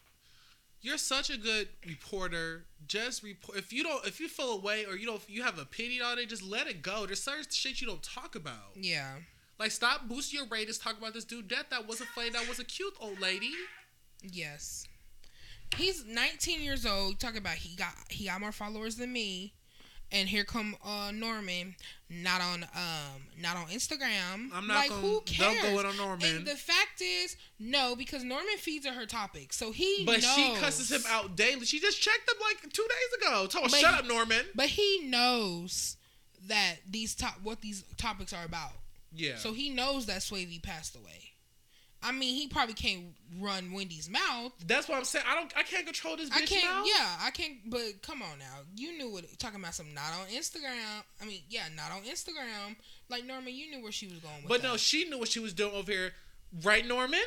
you're 0.80 0.98
such 0.98 1.30
a 1.30 1.36
good 1.36 1.68
reporter. 1.86 2.64
Just 2.86 3.22
report 3.22 3.58
if 3.58 3.72
you 3.72 3.82
don't 3.82 4.06
if 4.06 4.20
you 4.20 4.28
feel 4.28 4.52
away 4.52 4.86
or 4.86 4.96
you 4.96 5.06
don't 5.06 5.20
you 5.28 5.42
have 5.42 5.58
a 5.58 5.64
pity 5.64 6.00
on 6.00 6.18
it, 6.18 6.28
just 6.28 6.42
let 6.42 6.66
it 6.66 6.82
go. 6.82 7.06
There's 7.06 7.22
certain 7.22 7.44
shit 7.50 7.80
you 7.80 7.86
don't 7.86 8.02
talk 8.02 8.34
about. 8.34 8.74
Yeah. 8.74 9.16
Like 9.58 9.70
stop 9.72 10.08
boosting 10.08 10.38
your 10.38 10.48
ratings, 10.48 10.78
talk 10.78 10.96
about 10.96 11.14
this 11.14 11.24
dude 11.24 11.48
death 11.48 11.66
that 11.70 11.86
was 11.86 12.00
a 12.00 12.04
funny, 12.04 12.30
that 12.30 12.48
was 12.48 12.58
a 12.58 12.64
cute 12.64 12.94
old 13.00 13.20
lady. 13.20 13.52
Yes. 14.22 14.86
He's 15.76 16.06
19 16.06 16.62
years 16.62 16.86
old. 16.86 17.20
Talking 17.20 17.38
about 17.38 17.56
he 17.56 17.76
got 17.76 17.92
he 18.08 18.26
got 18.26 18.40
more 18.40 18.52
followers 18.52 18.96
than 18.96 19.12
me. 19.12 19.52
And 20.10 20.28
here 20.28 20.44
come 20.44 20.74
uh 20.84 21.10
Norman, 21.12 21.76
not 22.08 22.40
on 22.40 22.64
um 22.74 23.22
not 23.40 23.56
on 23.56 23.66
Instagram. 23.66 24.48
I'm 24.54 24.66
not 24.66 24.76
like 24.76 24.88
gonna 24.88 25.02
who 25.02 25.20
cares? 25.22 25.60
don't 25.60 25.74
go 25.74 25.80
in 25.80 25.86
on 25.86 25.96
Norman. 25.96 26.36
And 26.36 26.46
the 26.46 26.56
fact 26.56 27.02
is, 27.02 27.36
no, 27.58 27.94
because 27.94 28.24
Norman 28.24 28.56
feeds 28.56 28.86
her 28.86 28.92
her 28.92 29.06
topics, 29.06 29.56
so 29.56 29.70
he. 29.70 30.04
But 30.06 30.22
she 30.22 30.54
cusses 30.56 30.90
him 30.90 31.02
out 31.08 31.36
daily. 31.36 31.66
She 31.66 31.78
just 31.80 32.00
checked 32.00 32.28
him 32.28 32.36
like 32.40 32.72
two 32.72 32.86
days 32.88 33.22
ago. 33.22 33.46
Told 33.46 33.66
him, 33.66 33.80
shut 33.80 33.94
he- 33.94 34.00
up, 34.00 34.06
Norman. 34.06 34.46
But 34.54 34.66
he 34.66 35.02
knows 35.04 35.96
that 36.46 36.76
these 36.88 37.14
top 37.14 37.34
what 37.42 37.60
these 37.60 37.84
topics 37.96 38.32
are 38.32 38.44
about. 38.44 38.72
Yeah. 39.14 39.36
So 39.36 39.52
he 39.52 39.70
knows 39.70 40.06
that 40.06 40.22
Swavy 40.22 40.58
passed 40.62 40.96
away. 40.96 41.32
I 42.00 42.12
mean, 42.12 42.36
he 42.36 42.46
probably 42.46 42.74
can't 42.74 43.06
run 43.40 43.72
Wendy's 43.72 44.08
mouth. 44.08 44.52
That's 44.66 44.88
what 44.88 44.98
I'm 44.98 45.04
saying. 45.04 45.24
I 45.28 45.34
don't. 45.34 45.52
I 45.56 45.64
can't 45.64 45.84
control 45.84 46.16
this 46.16 46.30
bitch 46.30 46.42
I 46.42 46.46
can't. 46.46 46.64
mouth. 46.72 46.86
Yeah, 46.86 47.16
I 47.20 47.30
can't. 47.30 47.54
But 47.66 48.02
come 48.02 48.22
on 48.22 48.38
now, 48.38 48.60
you 48.76 48.96
knew 48.96 49.10
what 49.10 49.24
talking 49.40 49.58
about 49.58 49.74
some 49.74 49.92
not 49.94 50.12
on 50.20 50.26
Instagram. 50.28 51.02
I 51.20 51.24
mean, 51.24 51.40
yeah, 51.48 51.64
not 51.76 51.90
on 51.90 52.02
Instagram. 52.04 52.76
Like 53.08 53.24
Norman, 53.24 53.52
you 53.54 53.68
knew 53.70 53.82
where 53.82 53.90
she 53.92 54.06
was 54.06 54.18
going 54.20 54.36
with 54.42 54.48
But 54.48 54.62
that. 54.62 54.68
no, 54.68 54.76
she 54.76 55.08
knew 55.08 55.18
what 55.18 55.28
she 55.28 55.40
was 55.40 55.52
doing 55.52 55.74
over 55.74 55.90
here, 55.90 56.12
right, 56.62 56.86
Norman? 56.86 57.18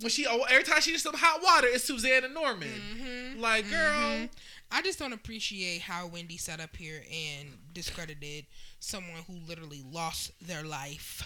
When 0.00 0.10
she 0.10 0.26
oh, 0.26 0.42
every 0.50 0.64
time 0.64 0.80
she 0.80 0.90
did 0.90 1.00
some 1.00 1.14
hot 1.14 1.40
water, 1.40 1.68
it's 1.70 1.84
Suzanne 1.84 2.24
and 2.24 2.34
Norman. 2.34 2.68
Mhm. 2.68 3.38
Like, 3.38 3.70
girl, 3.70 3.92
Mhm. 3.92 4.30
I 4.72 4.82
just 4.82 4.98
don't 4.98 5.12
appreciate 5.12 5.82
how 5.82 6.08
Wendy 6.08 6.36
sat 6.36 6.58
up 6.58 6.74
here 6.74 7.04
and 7.12 7.56
discredited 7.72 8.46
someone 8.80 9.22
who 9.28 9.34
literally 9.46 9.84
lost 9.88 10.32
their 10.40 10.64
life. 10.64 11.22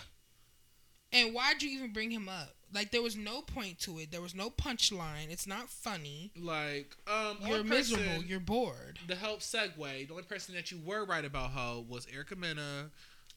And 1.13 1.33
why'd 1.33 1.63
you 1.63 1.71
even 1.71 1.95
bring 1.95 2.11
him 2.11 2.29
up? 2.29 2.55
Like 2.73 2.91
there 2.91 3.03
was 3.03 3.17
no 3.17 3.41
point 3.43 3.79
to 3.81 3.99
it. 3.99 4.11
There 4.11 4.21
was 4.21 4.35
no 4.35 4.51
punchline. 4.51 5.31
It's 5.31 5.47
not 5.47 5.69
funny. 5.71 6.31
like, 6.37 6.95
um, 7.07 7.39
You're 7.47 7.65
miserable. 7.65 8.05
person 8.05 8.25
You're 8.29 8.41
bored. 8.41 8.99
The 9.07 9.17
help 9.17 9.41
segue, 9.41 10.07
the 10.07 10.13
only 10.13 10.23
person 10.25 10.55
that 10.55 10.71
you 10.71 10.79
were 10.85 11.05
right 11.05 11.25
about, 11.25 11.51
ho, 11.51 11.85
was 11.89 12.07
Erica 12.13 12.37
Mena. 12.37 12.91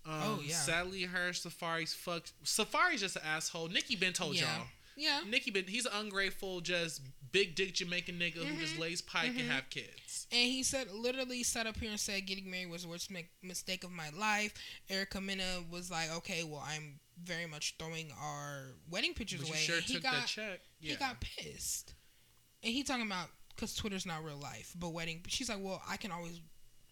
Um, 0.06 0.14
Oh, 0.24 0.40
yeah. 0.44 0.56
Sadly, 0.56 1.04
her 1.04 1.30
Safaree's 1.32 1.94
fucked. 1.94 2.34
Safaree's 2.44 3.02
just 3.02 3.16
an 3.18 3.22
asshole. 3.26 3.68
Nikki 3.70 3.96
Ben 3.96 4.14
told 4.14 4.36
Yeah. 4.36 4.58
y'all. 4.58 4.68
Yeah. 4.98 5.22
Nikki 5.28 5.52
Ben, 5.52 5.64
he's 5.68 5.86
an 5.86 5.94
ungrateful, 5.96 6.60
just 6.62 7.02
big 7.32 7.56
dick 7.56 7.74
Jamaican 7.76 8.20
nigga 8.20 8.44
who 8.44 8.60
just 8.60 8.76
Mhm. 8.76 8.80
lays 8.80 9.02
pike 9.02 9.32
Mhm. 9.32 9.40
and 9.40 9.52
have 9.52 9.70
kids. 9.70 10.28
And 10.32 10.52
he 10.52 10.64
said, 10.64 10.92
literally 10.92 11.44
sat 11.44 11.66
up 11.66 11.80
here 11.80 11.90
and 11.92 12.00
said, 12.00 12.26
getting 12.28 12.52
married 12.52 12.70
was 12.70 12.82
the 12.82 12.90
worst 12.90 13.10
mi- 13.10 13.30
mistake 13.42 13.84
of 13.86 13.92
my 13.92 14.10
life. 14.10 14.54
Erica 14.90 15.22
Mena 15.22 15.64
was 15.70 15.90
like, 15.90 16.10
okay, 16.12 16.44
well, 16.44 16.60
I'm 16.60 17.00
very 17.24 17.46
much 17.46 17.76
throwing 17.80 18.12
our 18.22 18.68
wedding 18.90 19.14
pictures 19.14 19.42
away. 19.48 19.58
sure 19.58 19.80
he 19.82 20.00
got. 20.00 20.36
Yeah. 20.38 20.54
he 20.80 20.96
got 20.96 21.20
pissed. 21.22 21.94
And 22.64 22.72
he 22.74 22.84
talking 22.84 23.06
about, 23.06 23.28
because 23.56 23.74
Twitter's 23.76 24.06
not 24.06 24.24
real 24.24 24.38
life, 24.38 24.74
but 24.80 24.90
wedding. 24.90 25.22
She's 25.28 25.50
like, 25.50 25.60
well, 25.62 25.82
I 25.90 25.98
can 25.98 26.12
always, 26.12 26.40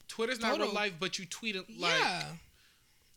Twitter's 0.08 0.40
not 0.40 0.58
real 0.58 0.74
life, 0.74 0.94
but 1.00 1.20
you 1.20 1.26
tweet 1.26 1.56
it 1.56 1.66
like 1.80 1.94
yeah. 2.00 2.24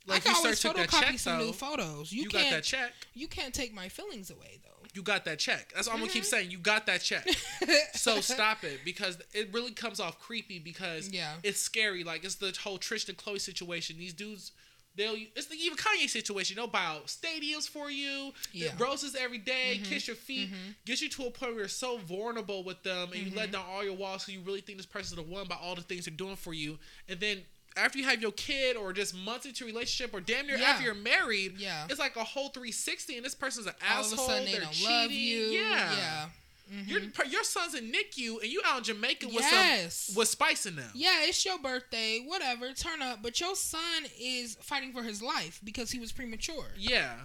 like 0.05 0.11
I 0.11 0.15
you 0.15 0.21
can 0.21 0.35
start 0.35 0.37
always 0.45 0.59
took 0.59 0.75
that 0.75 0.89
photocopy 0.89 1.01
check 1.11 1.19
some 1.19 1.39
though. 1.39 1.45
new 1.45 1.53
photos. 1.53 2.11
You, 2.11 2.23
You, 2.23 2.29
got 2.29 2.41
can't, 2.41 2.51
that 2.55 2.63
check. 2.63 2.91
you 3.13 3.27
can't 3.27 3.53
take 3.53 3.73
my 3.73 3.89
feelings 3.89 4.29
away, 4.29 4.59
though. 4.63 4.69
You 4.93 5.01
got 5.01 5.25
that 5.25 5.39
check. 5.39 5.71
That's 5.73 5.87
all 5.87 5.95
I'm 5.95 6.01
gonna 6.01 6.11
keep 6.11 6.21
Mhm. 6.23 6.27
saying. 6.27 6.51
You 6.51 6.59
got 6.59 6.85
that 6.85 7.01
check. 7.01 7.27
so 7.95 8.21
stop 8.21 8.63
it 8.63 8.81
because 8.85 9.17
it 9.33 9.51
really 9.51 9.71
comes 9.71 9.99
off 9.99 10.19
creepy 10.19 10.59
because 10.59 11.09
Yeah. 11.09 11.33
it's 11.41 11.59
scary. 11.59 12.03
Like 12.03 12.23
it's 12.23 12.35
the 12.35 12.55
whole 12.63 12.77
Tristan 12.77 13.15
Khloé 13.15 13.41
situation. 13.41 13.97
These 13.97 14.13
dudes, 14.13 14.51
they'll 14.95 15.15
it's 15.35 15.47
the 15.47 15.55
even 15.55 15.77
Kanye 15.77 16.09
situation. 16.09 16.55
They'll 16.55 16.67
buy 16.67 16.99
stadiums 17.05 17.67
for 17.67 17.89
you. 17.89 18.33
Yeah. 18.51 18.71
Roses 18.77 19.15
every 19.15 19.37
day, 19.39 19.79
Mhm. 19.81 19.89
kiss 19.89 20.07
your 20.07 20.15
feet, 20.15 20.51
Mhm. 20.51 20.75
gets 20.85 21.01
you 21.01 21.09
to 21.09 21.25
a 21.25 21.31
point 21.31 21.53
where 21.53 21.61
you're 21.61 21.67
so 21.67 21.97
vulnerable 21.97 22.63
with 22.63 22.83
them, 22.83 23.11
and 23.13 23.21
you 23.25 23.31
Mhm. 23.31 23.35
let 23.37 23.51
down 23.51 23.65
all 23.65 23.83
your 23.83 23.93
walls 23.93 24.25
So 24.25 24.31
you 24.31 24.41
really 24.41 24.61
think 24.61 24.77
this 24.77 24.85
person's 24.85 25.15
the 25.15 25.23
one 25.23 25.47
by 25.47 25.55
all 25.55 25.75
the 25.75 25.81
things 25.81 26.05
they're 26.05 26.13
doing 26.15 26.35
for 26.35 26.53
you, 26.53 26.79
and 27.07 27.19
then. 27.19 27.45
After 27.75 27.97
you 27.97 28.03
have 28.05 28.21
your 28.21 28.31
kid, 28.33 28.75
or 28.75 28.93
just 28.93 29.15
months 29.15 29.47
into 29.47 29.63
a 29.63 29.65
relationship, 29.65 30.13
or 30.13 30.21
damn 30.21 30.45
near 30.45 30.59
Yeah. 30.59 30.65
after 30.73 30.83
you're 30.83 30.93
married, 30.93 31.57
Yeah. 31.57 31.87
it's 31.89 31.97
like 31.97 32.15
a 32.15 32.23
whole 32.23 32.49
360, 32.49 33.15
and 33.17 33.25
this 33.25 33.33
person's 33.33 33.65
an 33.65 33.73
All 33.89 34.01
of 34.01 34.05
asshole. 34.13 34.25
a 34.25 34.27
sudden, 34.27 34.45
they 34.45 34.51
they're 34.51 34.61
don't 34.61 34.73
cheating. 34.73 34.91
love 34.91 35.11
you. 35.11 35.45
Yeah, 35.53 35.95
Yeah. 35.97 36.29
Mhm. 36.71 36.87
your 36.87 37.25
your 37.27 37.43
son's 37.43 37.73
in 37.73 37.91
NICU, 37.91 38.41
and 38.41 38.51
you 38.51 38.61
out 38.65 38.79
in 38.79 38.83
Jamaica 38.85 39.27
with 39.27 39.35
Yes. 39.43 39.95
some 39.95 40.15
with 40.15 40.27
spice 40.29 40.65
in 40.65 40.75
them. 40.75 40.91
Yeah, 40.93 41.23
it's 41.23 41.43
your 41.45 41.59
birthday, 41.59 42.19
whatever, 42.19 42.71
turn 42.73 43.01
up. 43.01 43.21
But 43.21 43.39
your 43.39 43.55
son 43.55 44.05
is 44.19 44.55
fighting 44.61 44.93
for 44.93 45.03
his 45.03 45.21
life 45.21 45.59
because 45.63 45.91
he 45.91 45.99
was 45.99 46.11
premature. 46.11 46.67
Yeah. 46.77 47.15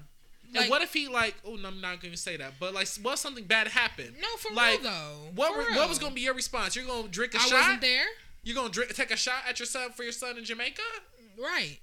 Like, 0.52 0.62
and 0.62 0.70
what 0.70 0.80
if 0.82 0.92
he 0.94 1.08
like? 1.08 1.34
Oh, 1.44 1.56
no, 1.56 1.68
I'm 1.68 1.80
not 1.80 2.00
going 2.00 2.12
to 2.14 2.18
say 2.18 2.36
that. 2.38 2.54
But 2.58 2.72
like, 2.72 2.88
what 3.02 3.12
if 3.14 3.18
something 3.18 3.44
bad 3.44 3.68
happened? 3.68 4.16
no, 4.20 4.28
for 4.38 4.52
like, 4.54 4.80
real 4.82 4.90
though. 4.90 5.30
What 5.34 5.52
For 5.52 5.58
were- 5.58 5.66
real. 5.68 5.76
what 5.76 5.88
was 5.90 5.98
going 5.98 6.12
to 6.12 6.14
be 6.14 6.22
your 6.22 6.32
response? 6.34 6.74
You're 6.74 6.86
going 6.86 7.04
to 7.04 7.08
drink 7.10 7.34
a 7.34 7.38
I 7.38 7.40
shot. 7.40 7.52
I 7.52 7.60
wasn't 7.60 7.80
there. 7.82 8.06
You're 8.44 8.54
going 8.54 8.68
to 8.68 8.72
drink, 8.72 8.94
take 8.94 9.10
a 9.10 9.16
shot 9.16 9.42
at 9.46 9.58
your 9.58 9.66
son 9.66 9.92
for 9.92 10.04
your 10.04 10.12
son 10.12 10.38
in 10.38 10.44
Jamaica. 10.44 10.80
Right. 11.38 11.80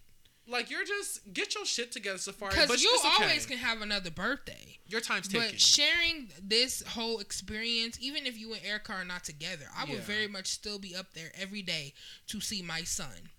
Like 0.48 0.70
you're 0.70 0.86
just 0.86 1.34
get 1.34 1.56
your 1.56 1.66
shit 1.66 1.92
together, 1.92 2.18
Safaree. 2.18 2.52
Because 2.52 2.68
But 2.68 2.82
you 2.84 2.96
okay. 3.00 3.24
always 3.24 3.46
can 3.46 3.58
have 3.58 3.82
another 3.82 4.12
birthday. 4.12 4.78
Your 4.88 5.02
time's 5.02 5.28
ticking. 5.28 5.50
But 5.52 5.60
sharing 5.60 6.30
this 6.42 6.84
whole 6.84 7.20
experience, 7.20 7.98
even 8.00 8.26
if 8.28 8.38
you 8.38 8.54
and 8.54 8.64
Erica 8.64 8.94
are 8.94 9.06
not 9.06 9.24
together, 9.24 9.66
I 9.76 9.86
would 9.86 10.02
very 10.02 10.28
much 10.28 10.48
still 10.48 10.78
be 10.78 10.96
up 10.96 11.14
there 11.14 11.32
every 11.40 11.62
day 11.64 11.94
to 12.28 12.40
see 12.40 12.62
my 12.62 12.82
son 12.84 13.32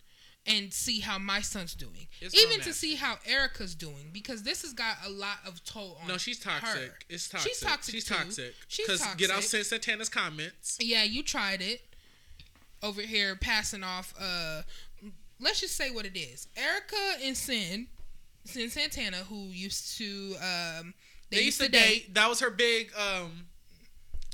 and 0.47 0.73
see 0.73 1.01
how 1.01 1.19
my 1.19 1.41
son's 1.41 1.75
doing. 1.75 2.07
It's 2.21 2.35
even 2.35 2.61
to 2.61 2.73
see 2.73 2.95
how 2.95 3.17
Erica's 3.27 3.75
doing 3.75 4.11
because 4.13 4.43
this 4.43 4.63
has 4.63 4.73
got 4.73 4.97
a 5.05 5.11
lot 5.11 5.39
of 5.47 5.63
toll 5.65 5.99
on 6.03 6.09
no, 6.09 6.17
she's 6.17 6.39
toxic. 6.39 6.81
her. 6.81 6.95
It's 7.09 7.29
toxic. 7.29 7.53
She's 7.53 7.61
toxic 7.61 7.95
She's 7.95 8.05
too. 8.05 8.15
toxic. 8.15 8.55
She's 8.69 8.87
Because 8.87 9.15
get 9.17 9.31
out 9.31 9.37
toxic. 9.37 9.65
Santana's 9.65 10.09
comments. 10.09 10.79
Yeah, 10.81 11.03
you 11.05 11.23
tried 11.23 11.63
it. 11.63 11.83
Over 12.83 13.03
here 13.03 13.35
passing 13.37 13.83
off 13.83 14.15
uh 14.21 14.63
let's 15.41 15.61
just 15.61 15.77
say 15.77 15.91
what 15.91 16.07
it 16.07 16.17
is. 16.19 16.49
Erica 16.57 16.97
and 17.25 17.35
Cyn 17.37 17.87
Cyn 18.47 18.71
Santana, 18.71 19.19
who 19.19 19.49
used 19.49 19.97
to 19.99 20.35
um 20.43 20.95
They, 21.31 21.43
used 21.43 21.61
to 21.61 21.69
date. 21.69 22.15
That 22.15 22.29
was 22.29 22.41
her 22.41 22.51
big 22.51 22.93
um 22.97 23.47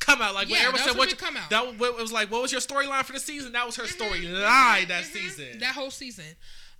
come 0.01 0.21
out. 0.21 0.35
Like 0.35 0.49
when 0.49 0.61
Yeah, 0.61 0.67
everyone 0.69 0.81
that 0.81 0.89
said 0.91 0.99
what 0.99 1.09
big 1.09 1.19
come 1.19 1.37
out. 1.37 1.51
That 1.51 1.67
was, 1.79 1.89
it 1.91 1.97
was 1.97 2.13
like 2.13 2.31
what 2.31 2.43
was 2.43 2.53
your 2.53 2.61
storyline 2.61 3.05
for 3.05 3.13
the 3.13 3.21
season? 3.21 3.53
That 3.53 3.67
was 3.67 3.77
her 3.77 3.85
Mhm, 3.85 3.99
storyline 3.99 4.83
mhm, 4.85 4.89
that 4.89 5.05
mhm. 5.05 5.13
season. 5.13 5.59
That 5.61 5.75
whole 5.75 5.91
season. 5.91 6.25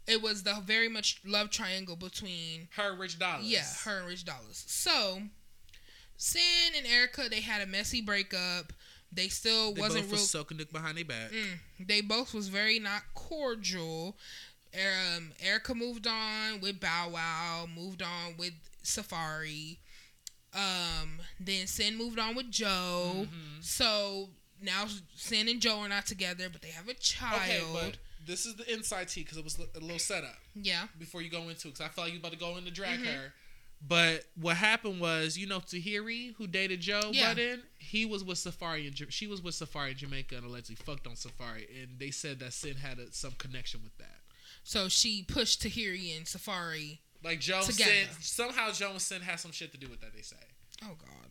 It 0.07 0.21
was 0.21 0.43
the 0.43 0.55
very 0.65 0.89
much 0.89 1.21
love 1.25 1.51
triangle 1.51 1.95
between 1.95 2.69
her 2.77 2.91
and 2.91 2.99
Rich 3.01 3.19
Dollaz. 3.21 3.43
yeah, 3.43 3.65
her 3.85 3.99
and 3.99 4.09
Rich 4.09 4.25
Dollaz. 4.25 4.65
So 4.69 5.23
Cyn 6.19 6.77
and 6.77 6.87
Erica, 6.87 7.29
they 7.29 7.41
had 7.41 7.63
a 7.63 7.67
messy 7.67 8.01
breakup. 8.01 8.73
They 9.15 9.29
still 9.29 9.73
They 9.75 9.81
wasn't 9.81 10.05
both 10.05 10.13
real 10.13 10.21
was 10.23 10.31
soaking 10.31 10.57
dick 10.59 10.73
behind 10.73 10.97
their 10.97 11.05
back. 11.05 11.31
Mm, 11.33 11.59
they 11.87 12.01
both 12.01 12.33
was 12.33 12.49
very 12.49 12.79
not 12.79 13.03
cordial. 13.15 14.17
Um, 14.75 15.33
Erica 15.41 15.75
moved 15.75 16.07
on 16.07 16.61
with 16.63 16.81
Bow 16.81 17.11
Wow, 17.11 17.67
moved 17.77 18.03
on 18.03 18.37
with 18.39 18.55
Safaree. 18.83 19.77
Um, 20.55 21.21
then 21.41 21.67
Cyn 21.67 21.97
moved 21.97 22.19
on 22.19 22.35
with 22.35 22.51
Joe. 22.51 23.27
Mhm. 23.29 23.63
So 23.65 24.31
now 24.61 24.87
Cyn 25.17 25.51
and 25.51 25.61
Joe 25.61 25.81
are 25.81 25.89
not 25.89 26.07
together, 26.07 26.49
but 26.49 26.63
they 26.63 26.71
have 26.71 26.89
a 26.89 26.95
child. 26.95 27.43
Okay, 27.43 27.63
but 27.73 27.97
this 28.27 28.47
is 28.47 28.55
the 28.57 28.71
inside 28.73 29.09
tea 29.09 29.23
because 29.25 29.37
it 29.39 29.45
was 29.45 29.59
a 29.59 29.81
little 29.81 29.99
setup 29.99 30.39
yeah, 30.55 30.87
before 30.99 31.21
you 31.23 31.29
go 31.31 31.49
into 31.49 31.69
it. 31.69 31.75
Because 31.75 31.81
I 31.81 31.89
felt 31.89 32.07
like 32.07 32.13
you 32.15 32.19
about 32.21 32.33
to 32.33 32.39
go 32.39 32.57
in 32.57 32.65
to 32.65 32.71
drag 32.71 33.01
Mhm. 33.01 33.07
her. 33.07 33.35
But 33.87 34.25
what 34.41 34.57
happened 34.57 35.01
was, 35.01 35.37
you 35.37 35.47
know, 35.47 35.59
Tahiry, 35.59 36.35
who 36.37 36.47
dated 36.47 36.81
Joe 36.81 37.11
Yeah. 37.13 37.29
Budden, 37.35 37.63
he 37.79 38.07
was 38.07 38.23
with 38.23 38.39
Safaree 38.39 38.87
and 38.87 39.13
she 39.13 39.27
was 39.27 39.43
with 39.43 39.55
Safaree 39.55 39.91
in 39.93 39.97
Jamaica 39.97 40.37
and 40.37 40.45
allegedly 40.47 40.77
fucked 40.77 41.07
on 41.07 41.15
Safaree, 41.15 41.67
and 41.83 41.99
they 41.99 42.11
said 42.13 42.39
that 42.39 42.51
Cyn 42.51 42.77
had 42.77 42.99
a, 43.01 43.13
some 43.13 43.33
connection 43.39 43.81
with 43.83 43.97
that. 43.99 44.21
so 44.63 44.89
she 44.89 45.25
pushed 45.27 45.63
Tahiry 45.63 46.17
and 46.17 46.27
Safaree. 46.27 46.99
Like 47.25 47.41
Joe 47.41 47.63
Together. 47.63 47.91
Cyn, 47.91 48.23
somehow 48.23 48.71
Joe 48.73 48.91
and 48.91 48.99
Cyn 48.99 49.21
has 49.23 49.41
some 49.41 49.53
shit 49.53 49.73
to 49.73 49.79
do 49.79 49.89
with 49.89 50.01
that. 50.01 50.15
They 50.15 50.23
say. 50.23 50.37
Oh 50.85 50.97
God. 50.99 51.22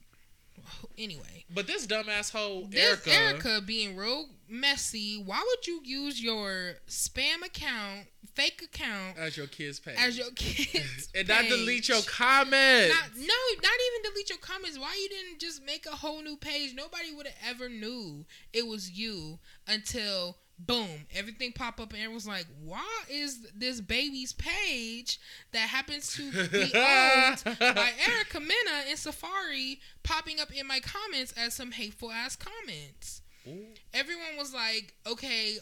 Anyway, 0.97 1.45
But 1.53 1.68
this 1.68 1.88
dumbass 1.88 2.32
hoe 2.32 2.66
this 2.70 3.05
Erica, 3.07 3.12
Erica 3.12 3.62
being 3.66 3.95
real 3.95 4.30
messy. 4.47 5.22
Why 5.26 5.43
would 5.45 5.68
you 5.68 5.82
use 5.84 6.22
your 6.22 6.76
spam 6.88 7.45
account, 7.45 8.07
fake 8.36 8.62
account, 8.64 9.18
as 9.18 9.38
your 9.38 9.47
kid's 9.47 9.80
page, 9.80 9.95
as 9.97 10.18
your 10.18 10.32
kids 10.36 11.09
and 11.16 11.28
not 11.28 11.45
delete 11.45 11.89
your 11.89 12.01
comments. 12.01 12.95
Not, 12.95 13.18
no, 13.18 13.34
not 13.64 13.80
even 13.88 14.12
delete 14.12 14.30
your 14.30 14.39
comments. 14.39 14.78
Why 14.78 14.97
you 15.01 15.09
didn't 15.09 15.39
just 15.39 15.64
make 15.64 15.86
a 15.86 15.95
whole 15.95 16.22
new 16.22 16.38
page? 16.38 16.74
Nobody 16.76 17.14
would 17.16 17.28
have 17.28 17.55
ever 17.55 17.70
knew 17.70 18.26
it 18.53 18.68
was 18.68 18.91
you 18.91 19.39
until 19.68 20.38
boom, 20.68 21.05
everything 21.16 21.51
pop 21.51 21.80
up 21.80 21.93
and 21.93 22.01
everyone's 22.01 22.28
like, 22.28 22.45
"Why 22.64 22.86
is 23.09 23.47
this 23.55 23.82
baby's 23.82 24.34
page 24.34 25.20
that 25.51 25.70
happens 25.70 26.14
to 26.16 26.32
be 26.32 26.64
owned 26.76 27.43
by 27.59 27.91
Erica 28.07 28.39
Mena 28.39 28.84
and 28.88 28.97
Safaree 28.97 29.80
popping 30.03 30.39
up 30.39 30.51
in 30.53 30.68
my 30.68 30.80
comments 30.80 31.34
as 31.38 31.53
some 31.53 31.72
hateful 31.72 32.12
ass 32.12 32.36
comments?" 32.36 33.22
Ooh. 33.47 33.66
Everyone 33.93 34.38
was 34.38 34.53
like, 34.53 34.93
"Okay." 35.05 35.57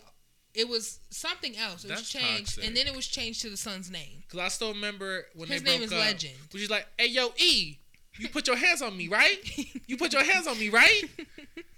It 0.56 0.68
was 0.68 1.00
something 1.12 1.56
else. 1.56 1.86
It 1.86 1.92
was 1.92 2.10
changed, 2.10 2.56
toxic. 2.56 2.66
and 2.66 2.76
then 2.76 2.88
it 2.88 2.96
was 2.96 3.06
changed 3.06 3.42
to 3.44 3.52
the 3.52 3.56
son's 3.56 3.92
name. 3.92 4.24
Cause 4.32 4.40
I 4.40 4.48
still 4.48 4.74
remember 4.74 5.28
when 5.36 5.48
His 5.48 5.62
name 5.62 5.84
is 5.84 5.92
up. 5.94 6.00
Legend. 6.00 6.34
Which 6.52 6.64
is 6.64 6.72
like, 6.72 6.88
hey 6.98 7.06
yo 7.06 7.32
E, 7.38 7.78
you 8.20 8.30
put 8.30 8.48
your 8.48 8.56
hands 8.58 8.82
on 8.82 8.96
me, 8.98 9.08
right? 9.08 9.38
You 9.88 9.98
put 9.98 10.14
your 10.14 10.24
hands 10.24 10.48
on 10.48 10.60
me, 10.60 10.70
right? 10.70 11.04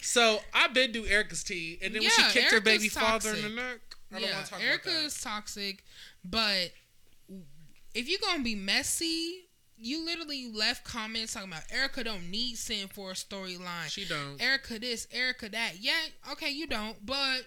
So 0.02 0.40
I've 0.54 0.74
been 0.74 0.92
do 0.92 1.06
Erica's 1.06 1.44
tea, 1.44 1.80
and 1.82 1.94
then 1.94 2.02
when 2.02 2.10
she 2.12 2.22
Yeah, 2.22 2.30
kicked 2.32 2.52
her 2.52 2.58
Erica's 2.58 2.64
baby 2.80 2.90
father 2.90 3.34
in 3.36 3.42
the 3.44 3.50
neck, 3.50 3.80
I 4.12 4.16
don't 4.20 4.24
yeah, 4.28 4.34
want 4.34 4.46
to 4.46 4.52
talk 4.52 4.60
about 4.60 4.60
that. 4.60 4.68
Erica 4.68 4.90
about 4.90 5.00
that. 5.00 5.06
is 5.06 5.22
toxic, 5.22 5.84
but 6.26 6.72
if 7.94 8.10
you're 8.10 8.20
gonna 8.22 8.44
be 8.44 8.56
messy, 8.56 9.48
you 9.78 10.04
literally 10.06 10.52
left 10.52 10.84
comments 10.84 11.34
talking 11.34 11.50
about 11.50 11.64
Erica 11.72 12.04
don't 12.04 12.30
need 12.30 12.56
Cyn 12.56 12.92
for 12.92 13.12
a 13.12 13.14
storyline. 13.14 13.90
She 13.90 14.06
don't. 14.06 14.42
Erica 14.42 14.80
this, 14.80 15.08
Erica 15.12 15.50
that. 15.50 15.74
Yeah, 15.80 15.94
okay, 16.32 16.50
you 16.50 16.68
don't, 16.68 17.04
but 17.06 17.42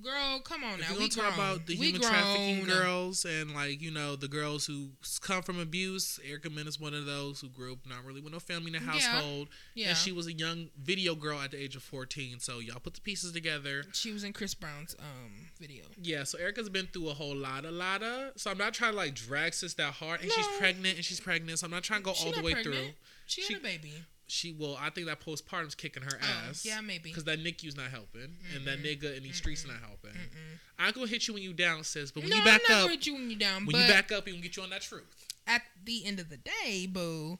girl, 0.00 0.40
come 0.40 0.64
on 0.64 0.74
If 0.74 0.80
now. 0.80 0.86
you're 0.90 0.98
we 1.00 1.08
gonna 1.08 1.28
talk 1.28 1.34
grown. 1.36 1.48
about 1.54 1.66
the 1.66 1.76
we 1.76 1.86
human 1.86 2.00
grown. 2.00 2.12
trafficking 2.12 2.64
girls 2.64 3.24
and 3.24 3.52
like 3.54 3.80
you 3.82 3.90
know 3.90 4.16
the 4.16 4.28
girls 4.28 4.66
who 4.66 4.90
come 5.20 5.42
from 5.42 5.58
abuse, 5.60 6.18
Erica 6.26 6.48
Mena 6.50 6.68
is 6.68 6.80
one 6.80 6.94
of 6.94 7.04
those 7.06 7.40
who 7.40 7.48
grew 7.48 7.72
up 7.72 7.78
not 7.86 8.04
really 8.04 8.20
with 8.20 8.32
no 8.32 8.38
family 8.40 8.68
in 8.68 8.72
the 8.72 8.78
Yeah. 8.78 8.92
household, 9.12 9.48
Yeah, 9.74 9.88
and 9.90 9.96
she, 9.98 10.12
was 10.12 10.26
a 10.26 10.32
young 10.32 10.70
video 10.80 11.14
girl 11.14 11.38
at 11.40 11.50
the 11.50 11.62
age 11.62 11.76
of 11.76 11.82
14. 11.82 12.40
So 12.40 12.58
y'all 12.58 12.80
put 12.80 12.94
the 12.94 13.00
pieces 13.00 13.32
together. 13.32 13.84
She 13.92 14.12
was 14.12 14.24
in 14.24 14.32
Chris 14.32 14.54
Brown's 14.54 14.94
um 14.98 15.32
video. 15.60 15.84
Yeah, 16.00 16.24
so 16.24 16.38
Erica's 16.38 16.68
been 16.68 16.86
through 16.86 17.08
a 17.10 17.14
whole 17.14 17.36
lot, 17.36 17.64
a 17.64 17.70
lot 17.70 18.02
of. 18.02 18.32
So 18.40 18.50
I'm 18.50 18.58
not 18.58 18.74
trying 18.74 18.92
to 18.92 18.96
like 18.96 19.14
drag 19.14 19.54
sis 19.54 19.74
that 19.74 19.94
hard, 19.94 20.20
and 20.22 20.30
she's 20.32 20.46
No. 20.46 20.58
pregnant, 20.58 20.96
and 20.96 21.04
she's 21.04 21.20
pregnant. 21.20 21.58
So 21.58 21.66
I'm 21.66 21.70
not 21.70 21.82
trying 21.84 22.00
to 22.00 22.04
go 22.04 22.14
She 22.14 22.26
all 22.26 22.32
the 22.32 22.42
way 22.42 22.52
pregnant. 22.52 22.76
through. 22.76 22.92
She, 23.26 23.42
She- 23.42 23.52
had 23.54 23.60
a 23.62 23.64
baby. 23.64 23.92
She 24.32 24.50
will. 24.50 24.78
I 24.80 24.88
think 24.88 25.08
that 25.08 25.20
postpartum's 25.20 25.74
kicking 25.74 26.02
her 26.04 26.18
Oh, 26.22 26.48
ass. 26.48 26.64
yeah, 26.64 26.80
maybe. 26.80 27.10
Because 27.10 27.24
that 27.24 27.38
NICU's 27.42 27.76
not 27.76 27.90
helping, 27.90 28.34
and 28.56 28.66
that 28.66 28.82
nigga 28.82 29.14
in 29.14 29.22
these 29.22 29.36
streets 29.36 29.66
not 29.66 29.76
helping. 29.86 30.12
Mm-mm. 30.12 30.58
I 30.78 30.90
gonna 30.90 31.06
hit 31.06 31.28
you 31.28 31.34
when 31.34 31.42
you 31.42 31.52
down, 31.52 31.84
sis. 31.84 32.10
But 32.10 32.22
when 32.22 32.30
no, 32.30 32.36
you 32.36 32.42
back 32.44 32.62
I'm 32.70 32.76
not 32.76 32.84
up, 32.84 32.90
hit 32.90 33.06
you 33.06 33.12
when 33.14 33.28
you 33.30 33.36
down. 33.36 33.66
when 33.66 33.76
you 33.76 33.86
back 33.86 34.10
up, 34.10 34.24
he 34.26 34.32
gonna 34.32 34.42
get 34.42 34.56
you 34.56 34.62
on 34.62 34.70
that 34.70 34.80
truth. 34.80 35.04
at 35.46 35.60
the 35.84 36.06
end 36.06 36.18
of 36.18 36.30
the 36.30 36.38
day, 36.38 36.86
boo, 36.86 37.38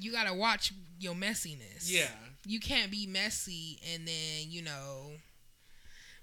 you 0.00 0.10
gotta 0.12 0.32
watch 0.32 0.72
your 0.98 1.14
messiness. 1.14 1.84
Yeah. 1.84 2.08
You 2.46 2.60
can't 2.60 2.90
be 2.90 3.06
messy 3.06 3.78
and 3.94 4.08
then, 4.08 4.46
you 4.48 4.62
know, 4.62 5.10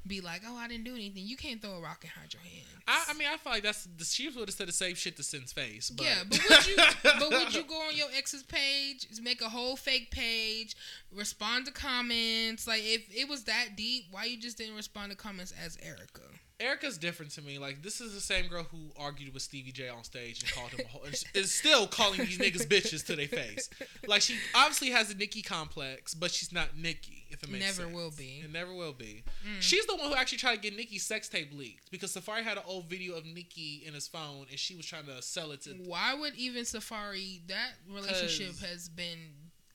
be 0.07 0.21
like, 0.21 0.41
oh, 0.47 0.55
I 0.55 0.67
didn't 0.67 0.83
do 0.83 0.93
anything. 0.93 1.23
You 1.25 1.35
can't 1.35 1.61
throw 1.61 1.71
a 1.71 1.81
rock 1.81 1.99
and 2.01 2.11
hide 2.11 2.33
your 2.33 2.41
hands. 2.41 2.67
I, 2.87 3.05
I 3.09 3.13
mean, 3.13 3.27
I 3.31 3.37
feel 3.37 3.53
like 3.53 3.63
that's 3.63 3.87
the 3.97 4.05
she 4.05 4.29
would 4.29 4.47
have 4.47 4.51
said 4.51 4.67
the 4.67 4.73
same 4.73 4.95
shit 4.95 5.17
to 5.17 5.23
Cyn's 5.23 5.51
face. 5.51 5.89
But. 5.89 6.05
yeah, 6.05 6.23
but 6.29 6.39
would 6.49 6.67
you 6.67 6.75
but 7.03 7.29
would 7.31 7.55
you 7.55 7.63
go 7.63 7.75
on 7.75 7.95
your 7.95 8.07
ex's 8.15 8.43
page, 8.43 9.07
make 9.21 9.41
a 9.41 9.49
whole 9.49 9.75
fake 9.75 10.11
page, 10.11 10.75
respond 11.11 11.65
to 11.65 11.71
comments? 11.71 12.67
Like 12.67 12.81
if 12.83 13.15
it 13.15 13.27
was 13.27 13.45
that 13.45 13.75
deep, 13.75 14.05
why 14.11 14.25
you 14.25 14.39
just 14.39 14.57
didn't 14.57 14.75
respond 14.75 15.11
to 15.11 15.17
comments 15.17 15.53
as 15.63 15.77
Erica? 15.81 16.21
Erica's 16.59 16.97
different 16.97 17.31
to 17.33 17.41
me. 17.41 17.59
Like 17.59 17.81
this 17.81 17.99
is 17.99 18.13
the 18.13 18.21
same 18.21 18.47
girl 18.47 18.63
who 18.63 18.91
argued 18.97 19.33
with 19.33 19.43
Stevie 19.43 19.71
J 19.71 19.89
on 19.89 20.03
stage 20.03 20.41
and 20.41 20.51
called 20.51 20.71
him 20.71 20.85
a 20.85 20.87
whole, 20.87 21.03
and 21.03 21.23
is 21.33 21.51
still 21.51 21.87
calling 21.87 22.19
these 22.19 22.37
niggas 22.37 22.67
bitches 22.67 23.05
to 23.07 23.15
their 23.15 23.27
face. 23.27 23.69
Like 24.07 24.21
she 24.21 24.37
obviously 24.53 24.91
has 24.91 25.11
a 25.11 25.15
Nicki 25.15 25.41
complex, 25.41 26.13
but 26.13 26.31
she's 26.31 26.53
not 26.53 26.77
Nicki. 26.77 27.25
If 27.29 27.43
it 27.43 27.51
makes 27.51 27.65
Never 27.65 27.83
sense. 27.89 27.95
will 27.95 28.11
be. 28.11 28.41
It 28.45 28.51
never 28.53 28.73
will 28.73 28.93
be. 28.93 29.23
Mm. 29.45 29.59
She's 29.59 29.85
the 29.87 29.95
one 29.95 30.07
who 30.07 30.15
actually 30.15 30.37
tried 30.37 30.55
to 30.55 30.61
get 30.61 30.77
Nicki's 30.77 31.05
sex 31.05 31.27
tape 31.27 31.51
leaked 31.53 31.91
because 31.91 32.15
Safaree 32.15 32.43
had 32.43 32.57
an 32.57 32.63
old 32.65 32.85
video 32.85 33.15
of 33.15 33.25
Nicki 33.25 33.83
in 33.85 33.93
his 33.93 34.07
phone 34.07 34.45
and 34.49 34.57
she 34.57 34.75
was 34.75 34.85
trying 34.85 35.05
to 35.07 35.21
sell 35.21 35.51
it 35.51 35.61
to. 35.63 35.71
Why 35.71 36.13
would 36.13 36.35
even 36.35 36.63
Safaree 36.63 37.45
that 37.47 37.73
relationship 37.93 38.57
has 38.59 38.87
been 38.87 39.17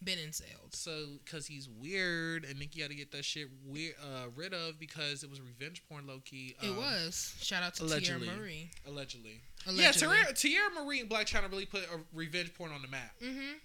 been 0.03 0.19
entailed? 0.19 0.75
So, 0.75 1.19
because 1.25 1.47
he's 1.47 1.69
weird, 1.69 2.45
and 2.45 2.59
Nicki 2.59 2.81
had 2.81 2.91
to 2.91 2.97
get 2.97 3.13
that 3.13 3.25
shit 3.25 3.49
weird, 3.65 3.95
uh, 4.03 4.27
rid 4.35 4.55
of 4.55 4.79
because 4.79 5.23
it 5.23 5.31
was 5.31 5.41
revenge 5.41 5.83
porn, 5.89 6.07
low 6.07 6.21
key. 6.25 6.57
it 6.63 6.69
um, 6.71 6.77
was. 6.77 7.35
Shout 7.41 7.63
out 7.63 7.75
to 7.77 7.85
allegedly. 7.85 8.27
Teairra 8.29 8.37
Mari. 8.37 8.71
allegedly. 8.87 9.41
Allegedly. 9.67 9.85
Yeah, 9.85 9.91
Teairra, 10.25 10.33
Teairra 10.33 10.75
Mari 10.75 11.01
and 11.01 11.09
Black 11.09 11.27
China 11.27 11.49
really 11.49 11.67
put 11.67 11.83
a 11.83 12.01
revenge 12.15 12.55
porn 12.55 12.73
on 12.73 12.83
the 12.83 12.89
map. 12.89 13.13
Mm-hmm. 13.23 13.59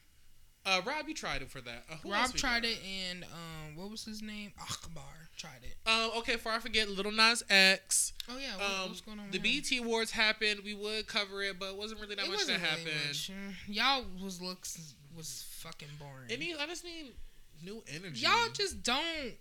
Uh, 0.67 0.81
Rob, 0.83 1.07
you 1.07 1.13
tried 1.13 1.43
it 1.43 1.49
for 1.51 1.61
that. 1.61 1.83
Uh, 1.91 1.95
Rob 2.09 2.33
tried 2.33 2.63
got? 2.63 2.71
it, 2.71 2.79
and 3.09 3.23
um, 3.25 3.75
what 3.75 3.91
was 3.91 4.03
his 4.03 4.23
name? 4.23 4.51
Akbar 4.59 5.03
tried 5.37 5.59
it. 5.61 5.75
Um, 5.87 6.09
okay, 6.17 6.33
before 6.37 6.53
I 6.53 6.59
forget, 6.59 6.89
Lil 6.89 7.11
Nas 7.11 7.43
X. 7.51 8.13
Oh 8.27 8.37
yeah, 8.39 8.55
what, 8.57 8.65
Um, 8.83 8.89
what's 8.89 9.01
going 9.01 9.19
on? 9.19 9.29
the 9.29 9.37
with 9.37 9.45
him? 9.45 9.61
BET 9.79 9.85
Awards 9.85 10.09
happened. 10.09 10.61
We 10.65 10.73
would 10.73 11.05
cover 11.05 11.43
it, 11.43 11.59
but 11.59 11.69
it 11.69 11.77
wasn't 11.77 12.01
really 12.01 12.15
that 12.15 12.25
It 12.25 12.31
much 12.31 12.47
that 12.47 12.53
really 12.53 12.61
happened. 12.65 12.87
much. 13.07 13.31
Y'all 13.67 14.05
was 14.23 14.41
looks 14.41 14.95
was 15.15 15.45
fucking 15.59 15.87
boring. 15.99 16.29
Any, 16.29 16.53
I 16.55 16.65
just 16.67 16.83
need 16.83 17.13
new 17.63 17.83
energy. 17.87 18.21
Y'all 18.21 18.49
just 18.53 18.83
don't 18.83 19.33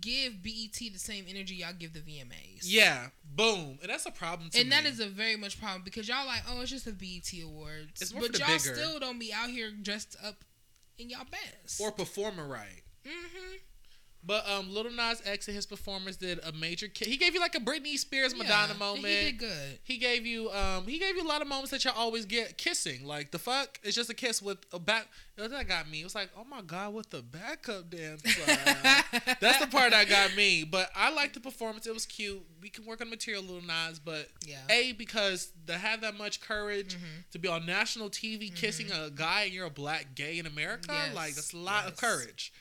give 0.00 0.42
BET 0.42 0.72
the 0.74 0.96
same 0.96 1.26
energy 1.28 1.56
y'all 1.56 1.72
give 1.78 1.92
the 1.92 2.00
VMAs. 2.00 2.62
Yeah, 2.62 3.08
boom, 3.24 3.78
and 3.82 3.90
that's 3.90 4.06
a 4.06 4.10
problem. 4.10 4.50
And 4.54 4.64
me. 4.64 4.70
that 4.70 4.84
is 4.86 5.00
a 5.00 5.06
very 5.06 5.36
much 5.36 5.60
problem 5.60 5.82
because 5.84 6.08
y'all 6.08 6.26
like, 6.26 6.42
oh, 6.48 6.60
it's 6.62 6.70
just 6.70 6.84
the 6.84 6.92
BET 6.92 7.30
Awards, 7.44 8.00
It's 8.00 8.12
but 8.12 8.38
y'all 8.38 8.46
bigger. 8.46 8.58
still 8.58 8.98
don't 8.98 9.18
be 9.18 9.32
out 9.32 9.50
here 9.50 9.70
dressed 9.70 10.16
up 10.24 10.36
in 10.98 11.10
y'all 11.10 11.26
best. 11.30 11.80
or 11.80 11.90
performing 11.90 12.48
right. 12.48 12.82
mm-hmm. 13.06 13.56
But 14.24 14.48
um, 14.48 14.72
Lil 14.72 14.90
Nas 14.92 15.20
X 15.26 15.48
in 15.48 15.54
his 15.54 15.66
performance 15.66 16.16
did 16.16 16.38
a 16.44 16.52
major. 16.52 16.86
Ki- 16.86 17.06
he 17.10 17.16
gave 17.16 17.34
you 17.34 17.40
like 17.40 17.56
a 17.56 17.60
Britney 17.60 17.98
Spears 17.98 18.36
Madonna 18.36 18.74
moment. 18.74 19.04
He 19.06 19.24
did 19.32 19.38
good. 19.38 19.78
He 19.82 19.98
gave 19.98 20.24
you 20.24 20.48
um 20.52 20.86
he 20.86 20.98
gave 21.00 21.16
you 21.16 21.22
a 21.22 21.28
lot 21.28 21.42
of 21.42 21.48
moments 21.48 21.72
that 21.72 21.84
y'all 21.84 21.94
always 21.96 22.24
get 22.24 22.56
kissing. 22.56 23.04
Like 23.04 23.32
the 23.32 23.38
fuck, 23.40 23.80
it's 23.82 23.96
just 23.96 24.10
a 24.10 24.14
kiss 24.14 24.40
with 24.40 24.58
a 24.72 24.78
back. 24.78 25.08
That 25.36 25.66
got 25.66 25.90
me. 25.90 26.02
It 26.02 26.04
was 26.04 26.14
like, 26.14 26.30
oh 26.38 26.44
my 26.44 26.62
god, 26.62 26.94
with 26.94 27.10
the 27.10 27.20
backup 27.22 27.90
dancer. 27.90 28.28
That's 29.40 29.58
the 29.58 29.66
part 29.66 29.90
that 29.90 30.08
got 30.08 30.36
me. 30.36 30.62
But 30.62 30.90
I 30.94 31.10
liked 31.12 31.34
the 31.34 31.40
performance. 31.40 31.86
It 31.86 31.94
was 31.94 32.06
cute. 32.06 32.42
We 32.60 32.68
can 32.68 32.84
work 32.84 33.00
on 33.00 33.10
material, 33.10 33.42
Little 33.42 33.62
Nas, 33.66 33.98
but 33.98 34.28
Yeah. 34.46 34.58
a 34.70 34.92
because 34.92 35.50
to 35.66 35.74
have 35.74 36.02
that 36.02 36.16
much 36.16 36.40
courage 36.40 36.94
Mhm. 36.96 37.30
to 37.32 37.38
be 37.38 37.48
on 37.48 37.66
national 37.66 38.08
TV 38.10 38.54
kissing 38.54 38.90
a 38.92 39.10
guy 39.10 39.44
and 39.44 39.52
you're 39.52 39.66
a 39.66 39.70
black 39.70 40.14
gay 40.14 40.38
in 40.38 40.46
America, 40.46 40.86
Yes, 40.90 41.14
like 41.14 41.34
that's 41.34 41.52
a 41.54 41.56
lot 41.58 41.86
of 41.88 41.96
courage. 41.96 42.52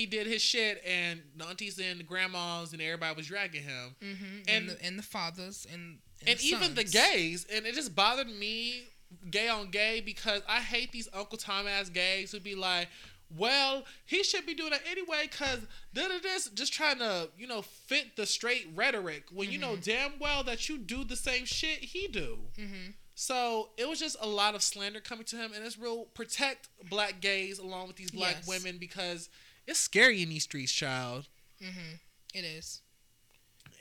He 0.00 0.06
did 0.06 0.26
his 0.26 0.40
shit, 0.40 0.82
and 0.86 1.20
the 1.36 1.44
aunties 1.46 1.78
and 1.78 2.00
the 2.00 2.04
grandmas 2.04 2.72
and 2.72 2.80
everybody 2.80 3.14
was 3.16 3.26
dragging 3.26 3.62
him 3.62 3.94
Mm-hmm. 4.02 4.24
And 4.48 4.48
And- 4.48 4.68
the, 4.70 4.84
and 4.86 4.98
the 4.98 5.02
fathers 5.02 5.66
and 5.72 5.98
and, 6.20 6.28
and 6.30 6.38
the 6.38 6.44
even 6.46 6.74
the 6.74 6.84
gays, 6.84 7.46
and 7.52 7.66
it 7.66 7.74
just 7.74 7.94
bothered 7.94 8.28
me, 8.28 8.84
gay 9.30 9.48
on 9.48 9.70
gay, 9.70 10.00
because 10.00 10.42
I 10.48 10.60
hate 10.60 10.90
these 10.92 11.08
Uncle 11.14 11.38
Tom 11.38 11.66
ass 11.66 11.88
gays 11.90 12.32
who 12.32 12.40
be 12.40 12.54
like, 12.54 12.88
well, 13.36 13.84
he 14.06 14.22
should 14.22 14.44
be 14.44 14.54
doing 14.54 14.72
it 14.72 14.82
anyway, 14.90 15.28
cause 15.30 15.60
this, 15.94 16.48
just 16.50 16.72
trying 16.72 16.98
to, 16.98 17.28
you 17.38 17.46
know, 17.46 17.62
fit 17.62 18.16
the 18.16 18.26
straight 18.26 18.68
rhetoric 18.74 19.24
when 19.32 19.50
you 19.50 19.58
know 19.58 19.72
Mm-hmm. 19.76 19.90
damn 19.90 20.12
well 20.18 20.42
that 20.44 20.68
you 20.68 20.76
do 20.78 21.04
the 21.04 21.16
same 21.16 21.44
shit 21.46 21.78
he 21.78 22.06
do. 22.08 22.38
Mhm. 22.58 22.94
So 23.14 23.70
it 23.76 23.88
was 23.88 23.98
just 24.00 24.16
a 24.20 24.26
lot 24.26 24.54
of 24.54 24.62
slander 24.62 25.00
coming 25.00 25.24
to 25.26 25.36
him, 25.36 25.52
and 25.54 25.64
it's 25.64 25.78
real 25.78 26.04
protect 26.14 26.68
black 26.88 27.20
gays 27.20 27.58
along 27.58 27.86
with 27.88 27.96
these 27.96 28.10
black 28.10 28.36
Yes. 28.40 28.48
women 28.48 28.78
because 28.78 29.28
it's 29.70 29.80
scary 29.80 30.22
in 30.22 30.28
these 30.28 30.42
streets, 30.44 30.72
child. 30.72 31.26
Mhm. 31.62 31.98
It 32.34 32.44
is. 32.44 32.80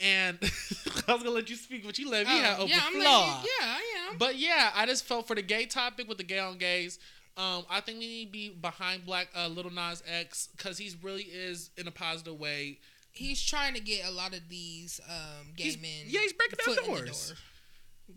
And 0.01 0.37
I 1.07 1.13
was 1.13 1.23
gonna 1.23 1.29
let 1.31 1.49
you 1.49 1.55
speak, 1.57 1.85
but 1.85 1.97
you 1.99 2.09
let 2.09 2.25
me 2.25 2.33
Oh, 2.33 2.41
have 2.41 2.59
open 2.59 2.69
yeah, 2.69 2.81
I'm 2.85 2.93
floor. 2.93 3.03
you, 3.43 3.49
yeah, 3.59 3.65
I 3.67 3.83
am. 4.11 4.17
But 4.17 4.37
yeah, 4.37 4.71
I 4.73 4.85
just 4.85 5.03
felt 5.05 5.27
for 5.27 5.35
the 5.35 5.41
gay 5.41 5.65
topic 5.65 6.07
with 6.07 6.17
the 6.17 6.23
gay 6.23 6.39
on 6.39 6.57
gays. 6.57 6.99
Um, 7.37 7.65
I 7.69 7.79
think 7.81 7.99
we 7.99 8.07
need 8.07 8.25
to 8.27 8.31
be 8.31 8.49
behind 8.49 9.05
Black 9.05 9.27
uh, 9.35 9.47
Lil 9.47 9.69
Nas 9.69 10.03
X 10.07 10.49
because 10.57 10.77
he's 10.77 11.01
really 11.03 11.23
is 11.23 11.69
in 11.77 11.87
a 11.87 11.91
positive 11.91 12.39
way. 12.39 12.79
He's 13.11 13.41
trying 13.41 13.73
to 13.73 13.79
get 13.81 14.05
a 14.05 14.11
lot 14.11 14.33
of 14.33 14.41
these 14.49 14.99
um, 15.09 15.47
gay 15.55 15.63
He's- 15.65 15.77
men. 15.81 16.05
yeah, 16.07 16.21
he's 16.21 16.33
breaking 16.33 16.59
down 16.65 16.77
in 16.77 16.83
the 16.83 16.89
doors. 17.05 17.27
door. 17.29 17.37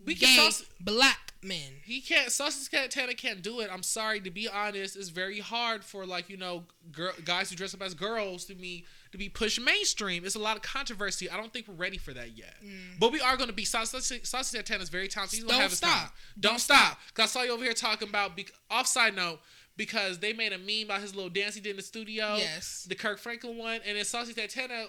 We 0.05 0.15
can 0.15 0.27
gay 0.29 0.35
sauce, 0.41 0.63
black 0.79 1.33
men. 1.41 1.81
he 1.85 1.99
can't 2.01 2.31
Saucy 2.31 2.67
Santana 2.71 3.13
can't 3.13 3.41
do 3.41 3.59
it. 3.59 3.69
I'm 3.71 3.83
sorry 3.83 4.19
to 4.21 4.31
be 4.31 4.47
honest. 4.47 4.95
It's 4.95 5.09
very 5.09 5.39
hard 5.39 5.83
for 5.83 6.05
like 6.05 6.29
you 6.29 6.37
know 6.37 6.63
girl, 6.91 7.11
guys 7.25 7.49
who 7.49 7.55
dress 7.55 7.73
up 7.73 7.81
as 7.81 7.93
girls 7.93 8.45
to 8.45 8.55
be 8.55 8.85
to 9.11 9.17
be 9.17 9.29
pushed 9.29 9.59
mainstream. 9.61 10.25
It's 10.25 10.35
a 10.35 10.39
lot 10.39 10.55
of 10.55 10.61
controversy. 10.63 11.29
I 11.29 11.37
don't 11.37 11.53
think 11.53 11.67
we're 11.67 11.75
ready 11.75 11.97
for 11.97 12.13
that 12.13 12.35
yet. 12.37 12.55
But 12.99 13.11
we 13.11 13.21
are 13.21 13.37
going 13.37 13.49
to 13.49 13.53
be. 13.55 13.63
Saucy, 13.65 14.21
Saucy 14.23 14.57
Santana 14.57 14.81
is 14.81 14.89
very 14.89 15.07
talented. 15.07 15.37
He's 15.37 15.43
gonna 15.43 15.53
Mm. 15.53 15.57
Don't 15.57 15.61
have 15.61 15.69
his 15.71 15.77
stop. 15.77 15.99
time. 15.99 16.09
Don't, 16.39 16.51
Don't 16.53 16.59
stop. 16.59 16.97
Cause 17.13 17.23
I 17.23 17.27
saw 17.27 17.41
you 17.43 17.51
over 17.51 17.63
here 17.63 17.73
talking 17.73 18.09
about. 18.09 18.35
Be, 18.35 18.47
off 18.71 18.87
side 18.87 19.15
note. 19.15 19.39
Because 19.75 20.19
they 20.19 20.33
made 20.33 20.53
a 20.53 20.57
meme 20.59 20.85
about 20.85 21.01
his 21.01 21.15
little 21.15 21.31
dance 21.31 21.55
he 21.55 21.61
did 21.61 21.71
in 21.71 21.77
the 21.77 21.81
studio. 21.81 22.35
Yes. 22.37 22.85
The 22.87 22.93
Kirk 22.95 23.17
Franklin 23.17 23.57
one. 23.57 23.79
And 23.85 23.97
then 23.97 24.05
Saucy 24.05 24.31
Santana 24.33 24.85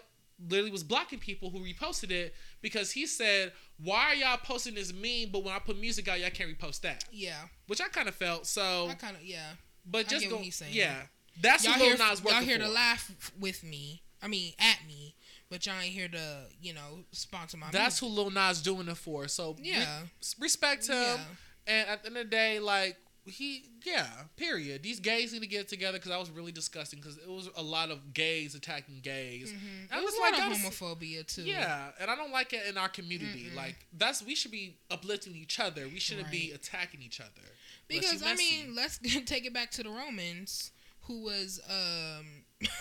literally 0.48 0.70
was 0.70 0.82
blocking 0.82 1.18
people 1.18 1.50
who 1.50 1.60
reposted 1.60 2.10
it 2.10 2.34
because 2.62 2.90
he 2.92 3.06
said, 3.06 3.52
Why 3.78 4.06
are 4.06 4.14
y'all 4.14 4.36
posting 4.38 4.74
this 4.74 4.92
meme, 4.92 5.30
but 5.32 5.44
when 5.44 5.54
I 5.54 5.58
put 5.58 5.78
music 5.78 6.08
out, 6.08 6.20
y'all 6.20 6.30
can't 6.30 6.50
repost 6.50 6.80
that? 6.82 7.04
Yeah, 7.12 7.36
Which 7.66 7.80
I 7.80 7.88
kind 7.88 8.08
of 8.08 8.14
felt. 8.14 8.46
So, 8.46 8.88
I 8.90 8.94
kind 8.94 9.16
of 9.16 9.22
yeah. 9.22 9.50
but 9.86 10.08
just 10.08 10.22
get 10.22 10.30
go. 10.30 10.36
what 10.36 10.44
he's 10.44 10.56
saying. 10.56 10.72
Yeah. 10.74 10.94
That's 11.40 11.64
Y'all 11.64 11.72
what 11.78 11.98
Lil 11.98 11.98
Nas 12.10 12.22
working 12.22 12.38
y'all 12.38 12.46
here 12.46 12.58
to 12.58 12.68
laugh 12.68 13.32
with 13.40 13.64
me. 13.64 14.02
I 14.22 14.28
mean, 14.28 14.52
at 14.58 14.78
me, 14.86 15.16
but 15.50 15.66
y'all 15.66 15.74
ain't 15.80 15.92
here 15.92 16.08
to 16.08 16.44
you 16.60 16.72
know 16.72 17.00
sponsor 17.10 17.56
my. 17.56 17.66
That's 17.72 18.00
music. 18.00 18.16
who 18.16 18.22
Lil 18.22 18.30
Nas 18.30 18.62
doing 18.62 18.86
it 18.88 18.96
for. 18.96 19.26
So 19.28 19.54
re- 19.58 19.70
Yeah. 19.70 20.00
respect 20.38 20.86
him. 20.86 20.94
Yeah. 20.94 21.18
And 21.66 21.88
at 21.88 22.02
the 22.02 22.08
end 22.08 22.16
of 22.18 22.24
the 22.26 22.30
day, 22.30 22.58
like 22.60 22.96
he, 23.26 23.64
yeah, 23.84 24.06
period. 24.36 24.82
These 24.82 25.00
gays 25.00 25.32
need 25.32 25.40
to 25.40 25.48
get 25.48 25.68
together 25.68 25.98
because 25.98 26.10
that 26.10 26.20
was 26.20 26.30
really 26.30 26.52
disgusting 26.52 27.00
because 27.00 27.16
it 27.16 27.28
was 27.28 27.48
a 27.56 27.62
lot 27.62 27.90
of 27.90 28.12
gays 28.12 28.54
attacking 28.54 29.00
gays. 29.02 29.50
Mhm. 29.50 29.90
And 29.90 29.92
I 29.92 30.02
was 30.02 30.14
was 30.14 30.18
a 30.18 30.20
like, 30.20 30.52
of 30.52 30.58
homophobia 30.58 31.26
too. 31.26 31.42
Yeah, 31.42 31.88
and 31.98 32.10
I 32.10 32.16
don't 32.16 32.32
like 32.32 32.52
it 32.52 32.66
in 32.68 32.76
our 32.76 32.88
community. 32.88 33.48
Mm-mm. 33.50 33.56
Like 33.56 33.76
that's 33.96 34.22
we 34.22 34.34
should 34.34 34.50
be 34.50 34.76
uplifting 34.90 35.34
each 35.34 35.58
other. 35.58 35.88
We 35.88 36.00
shouldn't 36.00 36.30
be 36.30 36.52
attacking 36.52 37.00
each 37.02 37.20
other. 37.20 37.48
Because 37.88 38.22
I 38.22 38.34
mean, 38.34 38.74
let's 38.74 38.98
take 39.26 39.46
it 39.46 39.54
back 39.54 39.70
to 39.72 39.82
the 39.82 39.90
Romans, 39.90 40.70
who 41.02 41.22
was 41.22 41.60
um. 41.68 42.26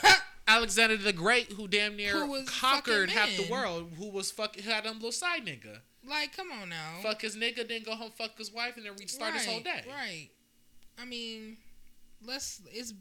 Alexander 0.46 0.98
the 0.98 1.14
Great, 1.14 1.54
who 1.54 1.70
damn 1.70 1.96
near 1.96 2.26
Who 2.26 2.44
conquered 2.44 3.10
half 3.10 3.30
the 3.38 3.50
world, 3.50 3.94
who 3.98 4.10
was 4.10 4.30
fucking 4.30 4.64
had 4.64 4.84
them 4.84 4.96
little 4.96 5.14
side 5.14 5.46
nigga. 5.46 5.80
Like, 6.08 6.36
come 6.36 6.52
on 6.52 6.70
now. 6.70 7.00
Fuck 7.02 7.22
his 7.22 7.36
nigga, 7.36 7.68
then 7.68 7.84
go 7.84 7.96
home, 7.96 8.12
fuck 8.18 8.38
his 8.38 8.52
wife, 8.52 8.76
and 8.76 8.86
then 8.86 8.94
restart 9.00 9.36
his 9.36 9.46
whole 9.46 9.62
day. 9.62 9.84
Right. 9.88 10.30
I 11.00 11.06
mean, 11.06 11.58
let's. 12.26 12.62
It's 12.72 12.94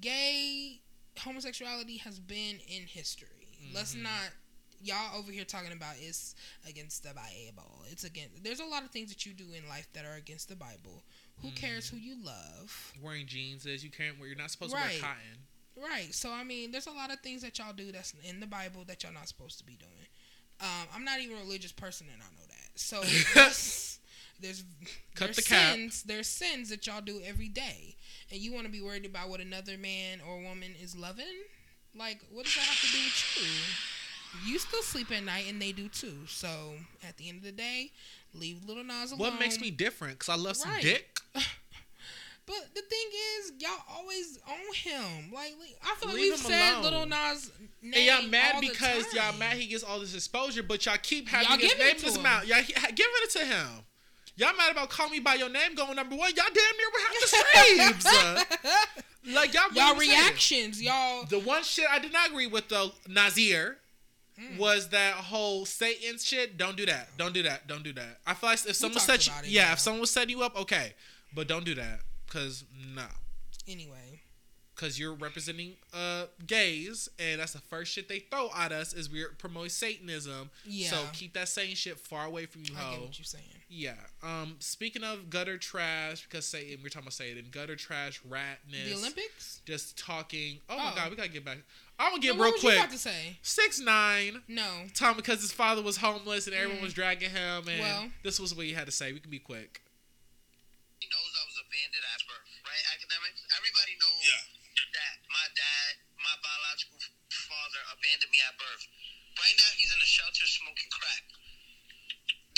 gay 0.00 0.80
homosexuality 1.18 1.96
has 1.98 2.18
been 2.20 2.58
in 2.68 2.86
history. 2.86 3.28
Let's 3.72 3.94
Mhm. 3.94 4.02
not. 4.02 4.32
Y'all 4.80 5.16
over 5.18 5.32
here 5.32 5.44
talking 5.44 5.72
about 5.72 5.96
it's 5.98 6.36
against 6.64 7.02
the 7.02 7.12
Bible. 7.12 7.84
It's 7.90 8.04
against. 8.04 8.44
There's 8.44 8.60
a 8.60 8.64
lot 8.64 8.84
of 8.84 8.90
things 8.92 9.08
that 9.10 9.26
you 9.26 9.32
do 9.34 9.52
in 9.52 9.68
life 9.68 9.88
that 9.94 10.04
are 10.04 10.14
against 10.14 10.48
the 10.48 10.54
Bible. 10.54 11.02
Who 11.42 11.50
cares 11.52 11.88
who 11.88 11.96
you 11.96 12.16
love? 12.22 12.92
Wearing 13.00 13.26
jeans 13.26 13.66
is 13.66 13.82
you 13.82 13.90
can't 13.90 14.18
wear. 14.18 14.28
You're 14.28 14.36
not 14.38 14.52
supposed 14.52 14.72
to 14.72 14.80
wear 14.80 15.00
cotton. 15.00 15.46
Right. 15.76 16.14
So 16.14 16.30
I 16.30 16.44
mean, 16.44 16.70
there's 16.70 16.86
a 16.86 16.92
lot 16.92 17.12
of 17.12 17.20
things 17.20 17.42
that 17.42 17.58
y'all 17.58 17.72
do 17.72 17.90
that's 17.90 18.14
in 18.22 18.38
the 18.40 18.46
Bible 18.46 18.84
that 18.84 19.02
y'all 19.02 19.12
not 19.12 19.26
supposed 19.28 19.58
to 19.58 19.64
be 19.64 19.74
doing. 19.76 20.06
Um, 20.60 20.88
I'm 20.92 21.04
not 21.04 21.20
even 21.20 21.36
a 21.36 21.40
religious 21.40 21.72
person, 21.72 22.08
and 22.12 22.22
I 22.22 22.26
know 22.36 22.46
that. 22.46 22.78
So 22.78 23.02
there's 24.40 24.64
Cut 25.14 25.26
there's 25.26 25.36
the 25.36 25.42
cap. 25.42 25.74
sins. 25.74 26.02
There's 26.04 26.28
sins 26.28 26.70
that 26.70 26.86
y'all 26.86 27.00
do 27.00 27.20
every 27.24 27.48
day, 27.48 27.96
and 28.30 28.40
you 28.40 28.52
want 28.52 28.66
to 28.66 28.72
be 28.72 28.80
worried 28.80 29.04
about 29.06 29.28
what 29.28 29.40
another 29.40 29.76
man 29.78 30.20
or 30.28 30.40
woman 30.40 30.74
is 30.82 30.96
loving. 30.96 31.24
Like, 31.94 32.20
what 32.30 32.44
does 32.44 32.54
that 32.54 32.60
have 32.62 32.80
to 32.80 32.92
do 32.96 32.98
with 32.98 33.36
you? 34.44 34.52
You 34.52 34.58
still 34.58 34.82
sleep 34.82 35.10
at 35.10 35.24
night, 35.24 35.46
and 35.48 35.60
they 35.60 35.72
do 35.72 35.88
too. 35.88 36.18
So 36.28 36.48
at 37.06 37.16
the 37.16 37.28
end 37.28 37.38
of 37.38 37.44
the 37.44 37.52
day, 37.52 37.92
leave 38.34 38.64
Lil 38.64 38.84
Nas 38.84 39.10
alone. 39.12 39.18
What 39.20 39.40
makes 39.40 39.58
me 39.60 39.70
different? 39.70 40.18
Cause 40.18 40.28
I 40.28 40.36
love 40.40 40.56
some 40.56 40.70
Right. 40.70 40.82
dick. 40.82 41.18
But 42.46 42.74
the 42.74 42.80
thing 42.80 43.08
is, 43.40 43.52
y'all 43.58 43.84
always 43.94 44.38
own 44.48 44.74
him. 44.74 45.30
Like, 45.34 45.52
like, 45.60 45.76
I 45.82 45.94
feel 45.96 46.08
like 46.08 46.16
Leave 46.16 46.32
we've 46.32 46.38
said 46.40 46.78
alone. 46.78 46.92
Lil 46.92 47.06
Nas 47.06 47.50
name 47.82 47.92
And 47.94 48.04
y'all 48.06 48.30
mad 48.30 48.60
because 48.62 49.12
y'all 49.12 49.36
mad 49.36 49.58
he 49.58 49.66
gets 49.66 49.84
all 49.84 50.00
this 50.00 50.14
exposure, 50.14 50.62
but 50.62 50.86
y'all 50.86 50.96
keep 51.02 51.28
having 51.28 51.46
Y'all 51.46 51.58
his 51.58 51.78
name 51.78 51.96
in 51.96 52.02
his 52.02 52.18
mouth. 52.18 52.46
Y'all 52.46 52.62
he- 52.62 52.72
giving 52.72 53.12
it 53.22 53.30
to 53.32 53.44
him. 53.44 53.66
Y'all 54.38 54.56
mad 54.56 54.70
about 54.72 54.88
call 54.88 55.08
me 55.10 55.18
by 55.20 55.34
your 55.34 55.48
name 55.50 55.74
going 55.74 55.96
number 55.96 56.16
one. 56.16 56.30
Y'all 56.36 56.46
damn 56.46 56.76
near 56.76 56.86
with 56.94 57.02
half 57.02 58.02
the 58.02 58.76
streams. 59.26 59.34
like 59.34 59.52
y'all, 59.52 59.72
y'all 59.74 59.96
reactions, 59.96 60.80
y'all. 60.80 61.24
The 61.24 61.40
one 61.40 61.62
shit 61.64 61.86
I 61.90 61.98
did 61.98 62.12
not 62.12 62.30
agree 62.30 62.46
with 62.46 62.68
though, 62.68 62.92
Nazir, 63.08 63.78
Mm. 64.40 64.56
was 64.56 64.90
that 64.90 65.14
whole 65.14 65.66
Satan 65.66 66.16
shit. 66.16 66.56
Don't 66.56 66.76
do 66.76 66.86
that. 66.86 67.08
Don't 67.18 67.34
do 67.34 67.42
that. 67.42 67.66
Don't 67.66 67.82
do 67.82 67.92
that. 67.94 68.20
I 68.24 68.34
feel 68.34 68.50
like 68.50 68.64
if 68.66 68.76
someone 68.76 69.00
set 69.00 69.26
you, 69.26 69.32
yeah, 69.42 69.64
yeah. 69.66 69.72
if 69.72 69.80
someone 69.80 70.02
was 70.02 70.12
setting 70.12 70.30
you 70.30 70.44
up, 70.44 70.54
okay, 70.56 70.92
but 71.34 71.48
don't 71.48 71.64
do 71.64 71.74
that 71.74 72.02
because 72.24 72.62
no, 72.94 73.02
Anyway, 73.66 74.20
because 74.76 74.96
you're 74.96 75.14
representing 75.14 75.72
uh 75.92 76.26
gays, 76.46 77.08
and 77.18 77.40
that's 77.40 77.52
the 77.54 77.58
first 77.58 77.92
shit 77.92 78.08
they 78.08 78.20
throw 78.20 78.48
at 78.56 78.70
us 78.70 78.92
is 78.92 79.10
we're 79.10 79.30
promoting 79.38 79.70
Satanism. 79.70 80.50
yeah. 80.64 80.90
So 80.90 81.02
keep 81.12 81.32
that 81.32 81.48
Satan 81.48 81.74
shit 81.74 81.98
far 81.98 82.24
away 82.26 82.46
from 82.46 82.62
you, 82.62 82.74
I 82.78 82.90
get 82.90 82.98
ho. 83.00 83.04
what 83.06 83.18
you're 83.18 83.24
saying. 83.24 83.42
Yeah. 83.70 83.94
Um. 84.22 84.56
Speaking 84.60 85.04
of 85.04 85.28
gutter 85.28 85.58
trash, 85.58 86.24
because 86.24 86.46
say 86.46 86.74
we're 86.82 86.88
talking 86.88 87.02
about 87.06 87.12
Satan, 87.12 87.46
gutter 87.50 87.76
trash, 87.76 88.20
ratness. 88.24 88.88
The 88.88 88.94
Olympics. 88.96 89.60
Just 89.66 89.98
talking. 89.98 90.60
Oh, 90.70 90.76
my 90.78 90.92
Oh. 90.92 90.94
god, 90.96 91.10
we 91.10 91.16
gotta 91.16 91.28
get 91.28 91.44
back. 91.44 91.58
I'm 91.98 92.12
gonna 92.12 92.22
get 92.22 92.32
So 92.32 92.38
what 92.38 92.44
real 92.44 92.52
was 92.54 92.62
you 92.62 92.68
quick. 92.70 92.78
about 92.80 92.90
to 92.92 92.98
say? 92.98 93.36
Six 93.42 93.78
nine. 93.78 94.42
No. 94.48 94.88
Tom 94.94 95.16
because 95.16 95.42
his 95.42 95.52
father 95.52 95.82
was 95.82 95.98
homeless 95.98 96.46
and 96.46 96.56
everyone 96.56 96.78
Mm. 96.78 96.88
was 96.88 96.94
dragging 96.94 97.28
him, 97.30 97.68
and 97.68 97.80
Well. 97.80 98.10
this 98.22 98.38
was 98.40 98.54
what 98.54 98.64
he 98.64 98.72
had 98.72 98.86
to 98.86 98.92
say. 98.92 99.12
We 99.12 99.20
can 99.20 99.30
be 99.30 99.38
quick. 99.38 99.82
He 101.00 101.06
knows 101.12 101.30
I 101.36 101.44
was 101.44 101.58
abandoned 101.60 102.04
at 102.14 102.26
birth, 102.26 102.48
right? 102.64 102.84
Academics. 102.94 103.42
Everybody 103.54 103.94
knows 104.00 104.24
Yeah. 104.24 104.44
that 104.96 105.14
my 105.28 105.46
dad, 105.54 105.96
my 106.16 106.36
biological 106.42 106.98
father, 107.28 107.80
abandoned 107.92 108.30
me 108.32 108.40
at 108.40 108.56
birth. 108.56 108.86
Right 109.36 109.56
now, 109.58 109.70
he's 109.76 109.92
in 109.92 110.00
a 110.00 110.06
shelter 110.06 110.46
smoking 110.46 110.88
crack. 110.90 111.24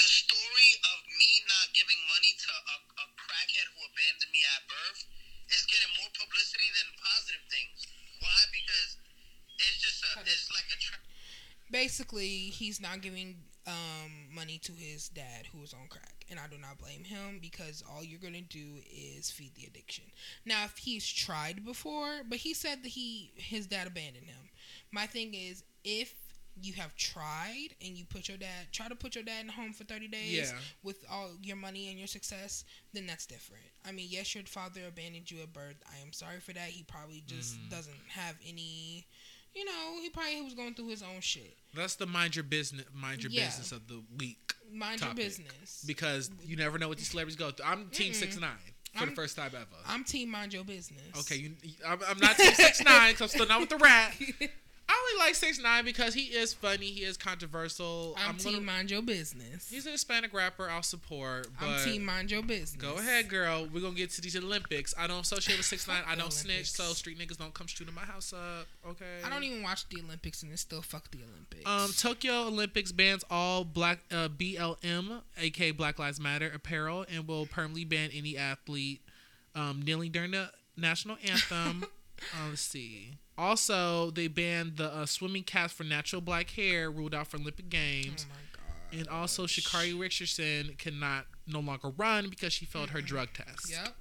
The 0.00 0.08
story 0.08 0.72
of 0.96 0.98
me 1.12 1.30
not 1.44 1.76
giving 1.76 2.00
money 2.08 2.32
to 2.32 2.48
a, 2.48 2.76
a 3.04 3.06
crackhead 3.20 3.68
who 3.76 3.84
abandoned 3.84 4.32
me 4.32 4.40
at 4.56 4.64
birth 4.64 5.04
is 5.52 5.68
getting 5.68 5.92
more 6.00 6.08
publicity 6.16 6.72
than 6.72 6.88
positive 6.96 7.44
things. 7.52 7.84
Why? 8.24 8.40
Because 8.48 8.96
it's 9.60 9.76
just 9.84 10.00
a, 10.08 10.24
it's 10.24 10.48
like 10.56 10.72
a 10.72 10.78
basically 11.70 12.50
he's 12.50 12.80
not 12.80 13.00
giving 13.00 13.36
um, 13.66 14.34
money 14.34 14.58
to 14.64 14.72
his 14.72 15.08
dad 15.08 15.46
who 15.52 15.62
is 15.62 15.72
on 15.72 15.86
crack 15.88 16.24
and 16.30 16.40
i 16.40 16.46
do 16.50 16.56
not 16.58 16.78
blame 16.78 17.04
him 17.04 17.38
because 17.40 17.84
all 17.88 18.02
you're 18.02 18.18
gonna 18.18 18.40
do 18.40 18.80
is 18.90 19.30
feed 19.30 19.54
the 19.54 19.66
addiction 19.66 20.04
now 20.44 20.64
if 20.64 20.78
he's 20.78 21.06
tried 21.06 21.64
before 21.64 22.22
but 22.28 22.38
he 22.38 22.54
said 22.54 22.82
that 22.82 22.88
he 22.88 23.30
his 23.36 23.66
dad 23.66 23.86
abandoned 23.86 24.26
him 24.26 24.48
my 24.90 25.06
thing 25.06 25.34
is 25.34 25.62
if 25.84 26.14
you 26.62 26.72
have 26.74 26.94
tried 26.96 27.68
and 27.84 27.96
you 27.96 28.04
put 28.04 28.28
your 28.28 28.36
dad 28.38 28.66
try 28.72 28.88
to 28.88 28.94
put 28.94 29.14
your 29.14 29.24
dad 29.24 29.40
in 29.42 29.46
the 29.48 29.52
home 29.52 29.72
for 29.72 29.84
30 29.84 30.08
days 30.08 30.50
Yeah. 30.52 30.58
with 30.82 31.04
all 31.10 31.30
your 31.42 31.56
money 31.56 31.88
and 31.88 31.98
your 31.98 32.06
success 32.08 32.64
then 32.92 33.06
that's 33.06 33.26
different 33.26 33.62
i 33.86 33.92
mean 33.92 34.06
yes 34.10 34.34
your 34.34 34.44
father 34.44 34.80
abandoned 34.88 35.30
you 35.30 35.40
at 35.42 35.52
birth 35.52 35.76
i 35.92 36.00
am 36.04 36.12
sorry 36.12 36.40
for 36.40 36.52
that 36.52 36.68
he 36.68 36.82
probably 36.82 37.22
just 37.26 37.56
Mm-hmm. 37.58 37.68
doesn't 37.70 37.94
have 38.08 38.34
any 38.46 39.06
you 39.54 39.64
know 39.64 40.00
he 40.00 40.10
probably 40.10 40.40
was 40.42 40.54
going 40.54 40.74
through 40.74 40.88
his 40.88 41.02
own 41.02 41.20
shit 41.20 41.56
That's 41.74 41.96
the 41.96 42.06
mind 42.06 42.36
your 42.36 42.44
business, 42.44 42.84
mind 42.94 43.22
your 43.22 43.32
Yeah. 43.32 43.46
business 43.46 43.72
of 43.72 43.86
the 43.88 44.02
week 44.18 44.54
mind 44.72 45.00
Topic. 45.00 45.16
your 45.18 45.24
business 45.26 45.84
because 45.86 46.30
you 46.44 46.56
never 46.56 46.78
know 46.78 46.88
what 46.88 46.98
these 46.98 47.08
celebrities 47.10 47.36
go 47.36 47.50
through. 47.50 47.66
I'm 47.66 47.88
Team 47.90 48.12
Six 48.14 48.38
Nine 48.38 48.50
for 48.92 49.00
the 49.00 49.06
I'm- 49.06 49.14
first 49.16 49.36
time 49.36 49.50
ever. 49.54 49.66
i'm 49.86 50.02
team 50.04 50.30
mind 50.30 50.52
your 50.52 50.64
business 50.64 51.00
Okay, 51.20 51.36
you, 51.36 51.52
I'm, 51.86 51.98
I'm 52.08 52.18
not 52.18 52.36
Team 52.36 52.52
Six 52.54 52.84
Nine 52.84 53.12
because 53.12 53.22
I'm 53.22 53.28
still 53.28 53.46
not 53.48 53.60
with 53.60 53.70
the 53.70 53.76
rat. 53.78 54.14
I 54.92 55.10
only 55.12 55.24
like 55.24 55.34
Six 55.36 55.60
Nine 55.60 55.84
because 55.84 56.14
he 56.14 56.22
is 56.22 56.52
funny. 56.52 56.86
He 56.86 57.04
is 57.04 57.16
controversial. 57.16 58.16
i'm, 58.18 58.30
I'm 58.30 58.36
team 58.38 58.54
gonna- 58.54 58.64
mind 58.64 58.90
your 58.90 59.02
business 59.02 59.68
He's 59.70 59.86
a 59.86 59.90
Hispanic 59.90 60.34
rapper. 60.34 60.68
I'll 60.68 60.82
support. 60.82 61.46
But 61.60 61.68
i'm 61.68 61.84
team 61.84 62.04
mind 62.04 62.30
your 62.30 62.42
business 62.42 62.72
Go 62.82 62.94
ahead, 62.96 63.28
girl. 63.28 63.68
We're 63.72 63.80
gonna 63.82 63.94
get 63.94 64.10
to 64.12 64.20
these 64.20 64.34
Olympics. 64.36 64.92
I 64.98 65.06
don't 65.06 65.20
associate 65.20 65.58
with 65.58 65.66
Six 65.66 65.86
Nine. 65.92 66.02
I 66.08 66.16
don't 66.16 66.32
snitch, 66.32 66.70
so 66.72 66.82
street 66.92 67.18
niggas 67.18 67.38
don't 67.38 67.54
come 67.54 67.68
shooting 67.68 67.94
my 67.94 68.00
house 68.02 68.32
up. 68.32 68.66
Okay. 68.88 69.04
i 69.24 69.30
don't 69.30 69.44
even 69.44 69.62
watch 69.62 69.88
the 69.90 70.00
olympics 70.00 70.42
and 70.42 70.50
it's 70.50 70.62
still 70.62 70.82
fuck 70.82 71.10
the 71.12 71.18
olympics 71.30 71.68
Um, 71.68 71.90
Tokyo 71.96 72.46
Olympics 72.48 72.90
bans 72.92 73.22
all 73.30 73.62
black 73.64 74.00
uh, 74.10 74.28
BLM, 74.28 75.20
aka 75.38 75.70
Black 75.70 75.98
Lives 75.98 76.18
Matter, 76.18 76.50
apparel, 76.52 77.04
and 77.12 77.28
will 77.28 77.46
permanently 77.46 77.84
ban 77.84 78.10
any 78.12 78.36
athlete 78.36 79.02
um, 79.54 79.82
kneeling 79.82 80.10
during 80.10 80.32
the 80.32 80.50
national 80.76 81.16
anthem. 81.24 81.84
uh, 82.34 82.48
let's 82.50 82.60
see. 82.62 83.12
Also, 83.38 84.10
they 84.10 84.28
banned 84.28 84.76
the 84.76 84.92
uh, 84.94 85.06
swimming 85.06 85.42
cast 85.42 85.74
for 85.74 85.84
natural 85.84 86.20
black 86.20 86.50
hair, 86.50 86.90
ruled 86.90 87.14
out 87.14 87.26
for 87.28 87.38
Olympic 87.38 87.68
Games. 87.70 88.26
oh 88.28 88.32
my 88.34 88.36
god 88.92 88.98
And 89.00 89.08
also, 89.08 89.46
Sha'Carri 89.46 89.98
Richardson 89.98 90.74
cannot 90.78 91.26
no 91.46 91.60
longer 91.60 91.88
run 91.96 92.28
because 92.28 92.52
she 92.52 92.64
failed 92.66 92.90
her 92.90 93.00
drug 93.00 93.28
test. 93.32 93.70
Yep. 93.70 93.94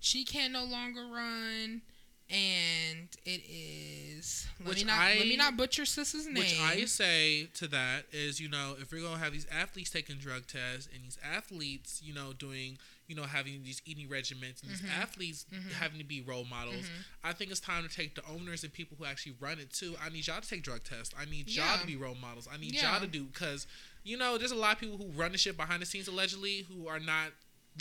She 0.00 0.24
can 0.24 0.52
no 0.52 0.64
longer 0.64 1.04
run, 1.06 1.82
and 2.30 3.08
it 3.24 3.42
is. 3.48 4.46
Let 4.60 4.68
Which 4.68 4.78
me 4.78 4.84
not 4.84 4.98
I- 4.98 5.14
let 5.18 5.26
me 5.28 5.36
not 5.36 5.56
butcher 5.56 5.84
sis's 5.84 6.26
name. 6.26 6.34
Which 6.36 6.58
I 6.60 6.84
say 6.86 7.46
to 7.54 7.68
that 7.68 8.06
is, 8.12 8.40
you 8.40 8.48
know, 8.48 8.76
if 8.80 8.90
we're 8.92 9.02
gonna 9.02 9.18
have 9.18 9.32
these 9.32 9.46
athletes 9.50 9.90
taking 9.90 10.16
drug 10.16 10.46
tests 10.46 10.88
and 10.92 11.04
these 11.04 11.18
athletes, 11.22 12.00
you 12.04 12.12
know, 12.12 12.32
doing, 12.32 12.78
you 13.06 13.14
know, 13.14 13.22
having 13.24 13.62
these 13.62 13.80
eating 13.84 14.08
regimens 14.08 14.62
and 14.62 14.70
these 14.70 14.80
Mm-hmm. 14.80 15.00
athletes 15.00 15.46
having 15.78 15.98
to 15.98 16.04
be 16.04 16.20
role 16.20 16.44
models, 16.44 16.86
I 17.22 17.32
think 17.32 17.50
it's 17.52 17.60
time 17.60 17.86
to 17.88 17.94
take 17.94 18.14
the 18.16 18.22
owners 18.28 18.64
and 18.64 18.72
people 18.72 18.96
who 18.98 19.04
actually 19.04 19.36
run 19.38 19.58
it 19.60 19.72
too. 19.72 19.94
I 20.04 20.08
need 20.08 20.26
y'all 20.26 20.40
to 20.40 20.48
take 20.48 20.62
drug 20.62 20.82
tests. 20.82 21.14
I 21.16 21.24
need 21.26 21.48
y'all 21.48 21.64
Yeah. 21.66 21.76
to 21.80 21.86
be 21.86 21.94
role 21.96 22.16
models. 22.16 22.48
I 22.50 22.56
need 22.56 22.74
Yeah. 22.74 22.90
y'all 22.92 23.00
to 23.00 23.06
do 23.06 23.24
because, 23.24 23.66
you 24.02 24.16
know, 24.16 24.36
there's 24.38 24.50
a 24.50 24.56
lot 24.56 24.72
of 24.74 24.80
people 24.80 24.96
who 24.98 25.06
run 25.12 25.32
the 25.32 25.38
shit 25.38 25.56
behind 25.56 25.80
the 25.82 25.86
scenes 25.86 26.08
allegedly 26.08 26.62
who 26.68 26.88
are 26.88 26.98
not 26.98 27.32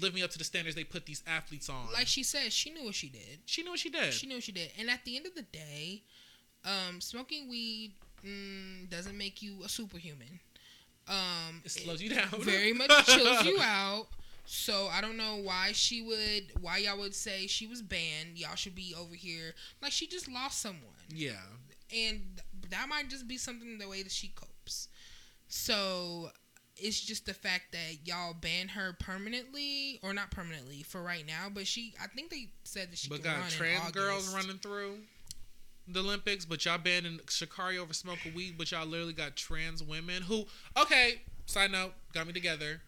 living 0.01 0.23
up 0.23 0.29
to 0.31 0.37
the 0.37 0.43
standards 0.43 0.75
they 0.75 0.83
put 0.83 1.05
these 1.05 1.23
athletes 1.27 1.69
on. 1.69 1.87
like 1.93 2.07
she 2.07 2.23
said, 2.23 2.51
she 2.51 2.71
knew 2.71 2.85
what 2.85 2.95
she 2.95 3.09
did. 3.09 3.39
she 3.45 3.63
knew 3.63 3.71
what 3.71 3.79
she 3.79 3.89
did. 3.89 4.13
She 4.13 4.27
knew 4.27 4.35
what 4.35 4.43
she 4.43 4.51
did, 4.51 4.71
and 4.79 4.89
at 4.89 5.03
the 5.05 5.15
end 5.17 5.25
of 5.25 5.35
the 5.35 5.43
day, 5.43 6.03
um, 6.65 6.99
smoking 7.01 7.49
weed 7.49 7.93
mm, 8.25 8.89
doesn't 8.89 9.17
make 9.17 9.41
you 9.41 9.63
a 9.63 9.69
superhuman. 9.69 10.39
Um, 11.07 11.61
it 11.63 11.71
slows 11.71 12.01
you 12.01 12.09
down. 12.09 12.27
very 12.39 12.73
much 12.81 12.89
chills 13.05 13.45
you 13.45 13.59
out. 13.61 14.07
So 14.47 14.87
I 14.91 15.01
don't 15.01 15.17
know 15.17 15.37
why 15.37 15.71
she 15.73 16.01
would, 16.03 16.61
why 16.61 16.77
y'all 16.77 16.99
would 16.99 17.15
say 17.15 17.47
she 17.47 17.65
was 17.65 17.81
banned. 17.81 18.35
Y'all 18.37 18.55
should 18.55 18.75
be 18.75 18.93
over 18.99 19.15
here 19.15 19.53
like 19.81 19.91
she 19.91 20.05
just 20.07 20.29
lost 20.31 20.61
someone, 20.61 20.93
Yeah. 21.13 21.33
and 21.95 22.21
that 22.69 22.87
might 22.89 23.09
just 23.09 23.27
be 23.27 23.37
something 23.37 23.77
the 23.79 23.87
way 23.87 24.03
that 24.03 24.11
she 24.11 24.27
copes. 24.29 24.87
So 25.47 26.31
it's 26.77 26.99
just 26.99 27.25
the 27.25 27.33
fact 27.33 27.71
that 27.71 28.05
y'all 28.05 28.33
ban 28.33 28.69
her 28.69 28.93
permanently, 28.99 29.99
or 30.03 30.13
not 30.13 30.31
permanently 30.31 30.83
for 30.83 31.01
right 31.01 31.25
now. 31.25 31.47
But 31.53 31.67
she, 31.67 31.93
I 32.01 32.07
think 32.07 32.29
they 32.29 32.49
said 32.63 32.91
that 32.91 32.97
she 32.97 33.09
But 33.09 33.23
got 33.23 33.49
trans 33.49 33.91
girls 33.91 34.33
running 34.33 34.57
through 34.57 34.97
the 35.87 35.99
Olympics, 35.99 36.45
but 36.45 36.65
y'all 36.65 36.77
banning 36.77 37.19
Sha'Carri 37.27 37.77
over 37.77 37.93
smoking 37.93 38.33
weed, 38.33 38.55
but 38.57 38.71
y'all 38.71 38.85
literally 38.87 39.13
got 39.13 39.35
trans 39.35 39.83
women 39.83 40.23
who 40.23 40.45
okay, 40.77 41.21
side 41.45 41.71
note, 41.71 41.93
got 42.13 42.27
me 42.27 42.33
together. 42.33 42.81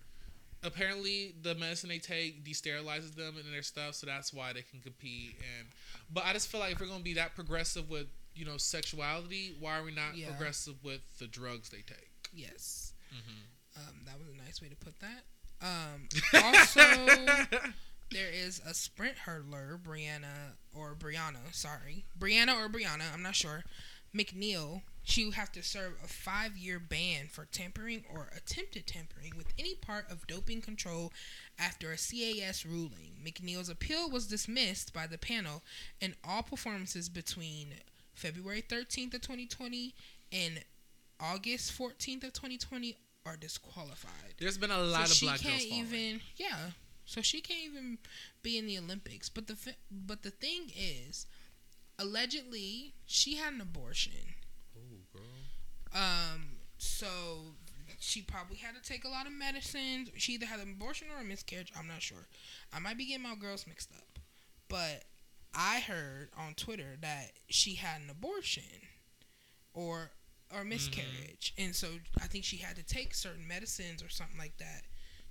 Apparently 0.63 1.35
the 1.43 1.53
medicine 1.53 1.89
they 1.89 1.99
take 1.99 2.43
desterilizes 2.43 3.15
them 3.15 3.35
and 3.37 3.53
their 3.53 3.61
stuff, 3.61 3.93
so 3.93 4.07
that's 4.07 4.33
why 4.33 4.51
they 4.53 4.63
can 4.63 4.79
compete 4.81 5.35
and 5.57 5.67
but 6.11 6.25
I 6.25 6.33
just 6.33 6.47
feel 6.47 6.59
like 6.59 6.73
if 6.73 6.79
we're 6.79 6.87
gonna 6.87 7.03
be 7.03 7.13
that 7.13 7.35
progressive 7.35 7.89
with, 7.89 8.07
you 8.33 8.43
know, 8.45 8.57
sexuality, 8.57 9.55
why 9.59 9.77
are 9.77 9.83
we 9.83 9.93
not 9.93 10.15
Yeah. 10.17 10.29
progressive 10.29 10.83
with 10.83 11.01
the 11.19 11.27
drugs 11.27 11.69
they 11.69 11.81
take? 11.81 12.09
Yes. 12.33 12.93
Mm-hmm. 13.13 13.41
Um, 13.77 14.01
that 14.05 14.17
was 14.17 14.27
a 14.29 14.43
nice 14.43 14.61
way 14.61 14.69
to 14.69 14.75
put 14.75 14.95
that. 14.99 15.23
Um, 15.61 16.07
also, 16.43 16.81
there 18.11 18.29
is 18.31 18.61
a 18.65 18.73
sprint 18.73 19.15
hurdler, 19.25 19.79
Brianna 19.81 20.55
or 20.75 20.95
Brianna, 20.95 21.53
sorry, 21.53 22.05
Brianna 22.17 22.55
or 22.55 22.69
Brianna, 22.69 23.13
I'm 23.13 23.21
not 23.21 23.35
sure. 23.35 23.63
McNeal, 24.15 24.81
she 25.03 25.29
have 25.31 25.51
to 25.51 25.61
serve 25.61 25.93
a 26.03 26.07
five-year 26.07 26.79
ban 26.79 27.27
for 27.29 27.45
tampering 27.45 28.03
or 28.11 28.29
attempted 28.35 28.87
tampering 28.87 29.33
with 29.35 29.53
any 29.59 29.75
part 29.75 30.09
of 30.09 30.25
doping 30.27 30.61
control 30.61 31.11
after 31.59 31.91
a 31.91 31.97
CAS 31.97 32.65
ruling. 32.65 33.17
McNeal's 33.23 33.69
appeal 33.69 34.09
was 34.09 34.27
dismissed 34.27 34.93
by 34.93 35.07
the 35.07 35.17
panel, 35.17 35.61
and 36.01 36.15
all 36.23 36.41
performances 36.41 37.09
between 37.09 37.75
February 38.13 38.63
13th 38.67 39.13
of 39.13 39.21
2020 39.21 39.93
and 40.31 40.63
August 41.19 41.77
14th 41.77 42.23
of 42.23 42.33
2020 42.33 42.95
are 43.27 43.35
disqualified. 43.35 44.35
There's 44.39 44.57
been 44.57 44.71
a 44.71 44.79
lot 44.79 45.07
so 45.09 45.13
of 45.13 45.21
black 45.21 45.39
can't 45.41 45.59
girls 45.59 45.65
falling. 45.65 45.85
even 45.85 46.21
yeah. 46.37 46.71
So 47.05 47.21
she 47.21 47.41
can't 47.41 47.59
even 47.65 47.97
be 48.41 48.57
in 48.57 48.67
the 48.67 48.77
Olympics. 48.77 49.29
But 49.29 49.47
the 49.47 49.55
but 49.91 50.23
the 50.23 50.31
thing 50.31 50.71
is, 50.75 51.25
allegedly 51.99 52.93
she 53.05 53.35
had 53.35 53.53
an 53.53 53.61
abortion. 53.61 54.35
Ooh, 54.75 55.01
girl. 55.13 55.23
Um, 55.93 56.57
so 56.77 57.55
she 57.99 58.21
probably 58.21 58.57
had 58.57 58.75
to 58.75 58.81
take 58.81 59.03
a 59.03 59.09
lot 59.09 59.25
of 59.25 59.33
medicines. 59.33 60.09
She 60.15 60.33
either 60.33 60.45
had 60.45 60.59
an 60.59 60.71
abortion 60.73 61.07
or 61.15 61.21
a 61.21 61.25
miscarriage. 61.25 61.71
I'm 61.77 61.87
not 61.87 62.01
sure. 62.01 62.27
I 62.73 62.79
might 62.79 62.97
be 62.97 63.07
getting 63.07 63.23
my 63.23 63.35
girls 63.35 63.65
mixed 63.67 63.91
up, 63.91 64.19
but 64.69 65.05
I 65.53 65.79
heard 65.79 66.29
on 66.37 66.53
Twitter 66.53 66.97
that 67.01 67.31
she 67.49 67.75
had 67.75 68.01
an 68.01 68.09
abortion 68.09 68.63
or 69.73 70.11
or 70.55 70.63
miscarriage, 70.63 71.53
mm-hmm. 71.55 71.65
and 71.65 71.75
so 71.75 71.87
I 72.21 72.27
think 72.27 72.43
she 72.43 72.57
had 72.57 72.75
to 72.77 72.83
take 72.83 73.13
certain 73.13 73.47
medicines 73.47 74.01
or 74.03 74.09
something 74.09 74.37
like 74.37 74.57
that 74.57 74.83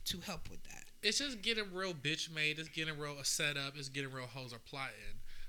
to 0.06 0.20
help 0.20 0.48
with 0.50 0.62
that. 0.64 0.84
it's 1.02 1.18
just 1.18 1.42
getting 1.42 1.72
real 1.72 1.92
bitch 1.92 2.32
made. 2.32 2.58
It's 2.58 2.68
getting 2.68 2.96
real 2.98 3.16
set 3.22 3.56
up. 3.56 3.74
It's 3.76 3.88
getting 3.88 4.12
real 4.12 4.26
hoes 4.26 4.52
are 4.52 4.58
plotting. 4.58 4.94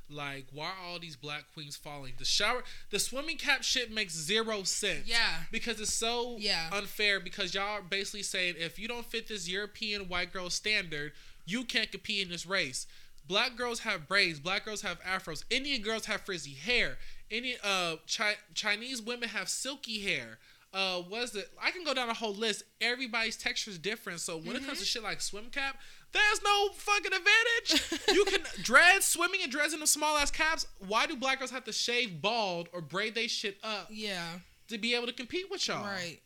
Like, 0.10 0.46
why 0.54 0.68
are 0.68 0.88
all 0.88 1.00
these 1.00 1.16
black 1.18 1.46
queens 1.54 1.76
falling? 1.76 2.14
The 2.18 2.26
shower, 2.26 2.64
the 2.92 2.98
swimming 2.98 3.38
cap 3.38 3.62
shit 3.62 3.92
makes 3.92 4.16
zero 4.16 4.64
sense. 4.64 5.06
Yeah. 5.06 5.44
Because 5.52 5.80
it's 5.82 5.94
so 5.94 6.38
Yeah. 6.40 6.70
unfair. 6.72 7.20
Because 7.20 7.54
y'all 7.54 7.80
are 7.80 7.82
basically 7.82 8.24
saying 8.24 8.56
if 8.58 8.80
you 8.80 8.88
don't 8.88 9.06
fit 9.06 9.28
this 9.28 9.48
European 9.50 10.08
white 10.08 10.32
girl 10.32 10.50
standard, 10.50 11.12
you 11.46 11.66
can't 11.66 11.92
compete 11.92 12.24
in 12.24 12.30
this 12.32 12.46
race. 12.46 12.88
Black 13.28 13.58
girls 13.58 13.82
have 13.82 14.08
braids. 14.08 14.40
Black 14.40 14.64
girls 14.64 14.82
have 14.82 15.02
afros. 15.02 15.44
Indian 15.50 15.82
girls 15.82 16.06
have 16.06 16.22
frizzy 16.22 16.54
hair. 16.54 16.98
Indian, 17.30 17.58
uh, 17.64 17.96
Chi- 18.16 18.38
Chinese 18.54 19.02
women 19.02 19.30
have 19.30 19.50
silky 19.50 20.00
hair. 20.02 20.40
Uh, 20.74 21.02
was 21.10 21.34
it? 21.36 21.50
I 21.62 21.72
can 21.72 21.84
go 21.84 21.94
down 21.94 22.10
a 22.10 22.14
whole 22.14 22.34
list. 22.36 22.64
Everybody's 22.82 23.38
texture 23.38 23.72
is 23.72 23.78
different. 23.80 24.20
So 24.20 24.38
when 24.38 24.56
it 24.56 24.66
comes 24.66 24.80
to 24.80 24.86
shit 24.86 25.02
like 25.02 25.22
swim 25.22 25.46
cap, 25.50 25.78
there's 26.12 26.42
no 26.44 26.70
fucking 26.74 27.12
advantage. 27.14 28.00
you 28.14 28.26
can 28.26 28.42
dread 28.64 29.02
swimming 29.02 29.40
and 29.44 29.52
dreads 29.52 29.74
in 29.74 29.80
the 29.80 29.88
small 29.88 30.18
ass 30.18 30.30
caps. 30.30 30.68
Why 30.86 31.06
do 31.08 31.16
black 31.16 31.40
girls 31.40 31.52
have 31.52 31.64
to 31.66 31.72
shave 31.74 32.22
bald 32.22 32.70
or 32.74 32.82
braid 32.82 33.16
they 33.16 33.28
shit 33.28 33.58
up 33.64 33.88
Yeah. 33.90 34.26
to 34.68 34.78
be 34.78 34.94
able 34.94 35.08
to 35.08 35.14
compete 35.14 35.50
with 35.50 35.68
y'all? 35.68 35.84
Right. 35.86 36.20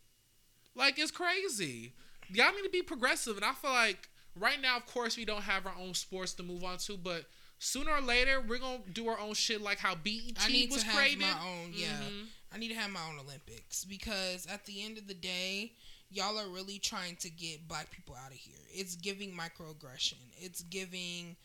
Like 0.74 0.98
it's 0.98 1.10
crazy. 1.10 1.92
Y'all 2.32 2.52
need 2.54 2.62
to 2.64 2.70
be 2.70 2.82
progressive, 2.82 3.36
and 3.36 3.44
I 3.44 3.52
feel 3.52 3.70
like 3.72 4.08
right 4.38 4.60
now, 4.60 4.76
of 4.76 4.86
course, 4.86 5.16
we 5.16 5.24
don't 5.24 5.42
have 5.42 5.66
our 5.66 5.74
own 5.78 5.94
sports 5.94 6.32
to 6.34 6.42
move 6.42 6.64
on 6.64 6.78
to, 6.78 6.96
but 6.96 7.26
sooner 7.62 7.92
or 7.92 8.00
later, 8.00 8.40
we're 8.40 8.58
gonna 8.58 8.82
do 8.92 9.06
our 9.08 9.18
own 9.18 9.34
shit, 9.34 9.60
like 9.60 9.78
how 9.78 9.94
BET 9.94 10.34
I 10.40 10.48
need 10.48 10.70
was 10.70 10.80
to 10.82 10.86
have 10.88 10.96
created. 10.96 11.20
my 11.20 11.40
own. 11.46 11.72
Yeah, 11.74 12.00
Mhm. 12.02 12.28
I 12.52 12.58
need 12.58 12.68
to 12.68 12.74
have 12.74 12.90
my 12.90 13.02
own 13.06 13.18
Olympics 13.18 13.84
because 13.84 14.46
at 14.46 14.66
the 14.66 14.82
end 14.82 14.98
of 14.98 15.06
the 15.06 15.14
day, 15.14 15.72
y'all 16.10 16.38
are 16.38 16.48
really 16.48 16.78
trying 16.78 17.16
to 17.16 17.30
get 17.30 17.66
black 17.68 17.90
people 17.90 18.14
out 18.16 18.32
of 18.32 18.36
here. 18.36 18.58
It's 18.72 18.96
giving 18.96 19.32
microaggression. 19.34 20.18
It's 20.38 20.62
giving, 20.62 21.36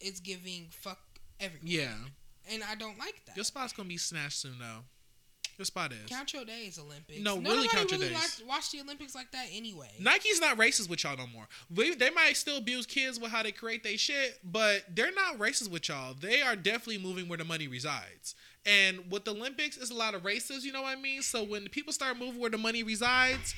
it's 0.00 0.20
giving 0.20 0.70
fuck 0.70 1.00
everyone. 1.38 1.66
Yeah, 1.68 1.96
and 2.48 2.64
I 2.64 2.74
don't 2.74 2.98
like 2.98 3.24
that. 3.26 3.36
your 3.36 3.44
spot's 3.44 3.72
gonna 3.72 3.88
be 3.88 3.98
snatched 3.98 4.38
soon, 4.38 4.58
though. 4.58 4.84
Your 5.58 5.64
spot 5.64 5.92
is. 5.92 6.08
Count 6.08 6.32
your 6.32 6.44
days, 6.44 6.78
Olympics. 6.78 7.20
No, 7.20 7.36
Nobody 7.36 7.54
really 7.54 7.68
count 7.68 7.90
your 7.90 8.00
really 8.00 8.12
days. 8.12 8.42
Watch, 8.44 8.48
watch 8.48 8.72
the 8.72 8.80
Olympics 8.80 9.14
like 9.14 9.30
that 9.32 9.46
anyway. 9.52 9.90
Nike's 10.00 10.40
not 10.40 10.56
racist 10.58 10.88
with 10.88 11.04
y'all 11.04 11.16
no 11.16 11.26
more. 11.26 11.46
We, 11.74 11.94
they 11.94 12.10
might 12.10 12.36
still 12.36 12.56
abuse 12.56 12.86
kids 12.86 13.20
with 13.20 13.30
how 13.30 13.42
they 13.42 13.52
create 13.52 13.82
their 13.82 13.98
shit, 13.98 14.38
but 14.44 14.84
they're 14.94 15.12
not 15.12 15.38
racist 15.38 15.70
with 15.70 15.88
y'all. 15.88 16.14
They 16.14 16.42
are 16.42 16.56
definitely 16.56 16.98
moving 16.98 17.28
where 17.28 17.38
the 17.38 17.44
money 17.44 17.68
resides. 17.68 18.34
And 18.64 19.10
with 19.10 19.24
the 19.24 19.32
Olympics, 19.32 19.76
it's 19.76 19.90
a 19.90 19.94
lot 19.94 20.14
of 20.14 20.24
races, 20.24 20.64
you 20.64 20.72
know 20.72 20.82
what 20.82 20.96
I 20.96 21.00
mean? 21.00 21.22
So 21.22 21.42
when 21.42 21.64
the 21.64 21.70
people 21.70 21.92
start 21.92 22.16
moving 22.16 22.40
where 22.40 22.50
the 22.50 22.58
money 22.58 22.82
resides, 22.82 23.54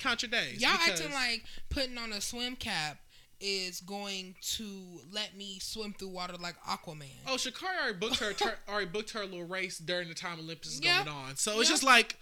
count 0.00 0.22
your 0.22 0.30
days. 0.30 0.56
Hmm. 0.56 0.62
Y'all 0.62 0.78
acting 0.88 1.12
like 1.12 1.44
putting 1.70 1.96
on 1.96 2.12
a 2.12 2.20
swim 2.20 2.56
cap 2.56 2.98
is 3.40 3.80
going 3.80 4.34
to 4.56 5.00
let 5.12 5.36
me 5.36 5.58
swim 5.60 5.94
through 5.98 6.08
water 6.08 6.34
like 6.40 6.56
Aquaman. 6.64 7.06
Oh, 7.26 7.36
Sha'Carri 7.36 7.80
already 7.82 7.98
booked 7.98 8.18
her, 8.18 8.32
tur 8.32 8.54
already 8.68 8.86
booked 8.86 9.10
her 9.12 9.24
little 9.24 9.44
race 9.46 9.78
during 9.78 10.08
the 10.08 10.14
time 10.14 10.38
Olympics 10.40 10.68
is 10.74 10.80
Yeah. 10.80 11.04
going 11.04 11.16
on. 11.16 11.36
So 11.36 11.60
it's 11.60 11.68
just 11.70 11.82
like 11.84 12.16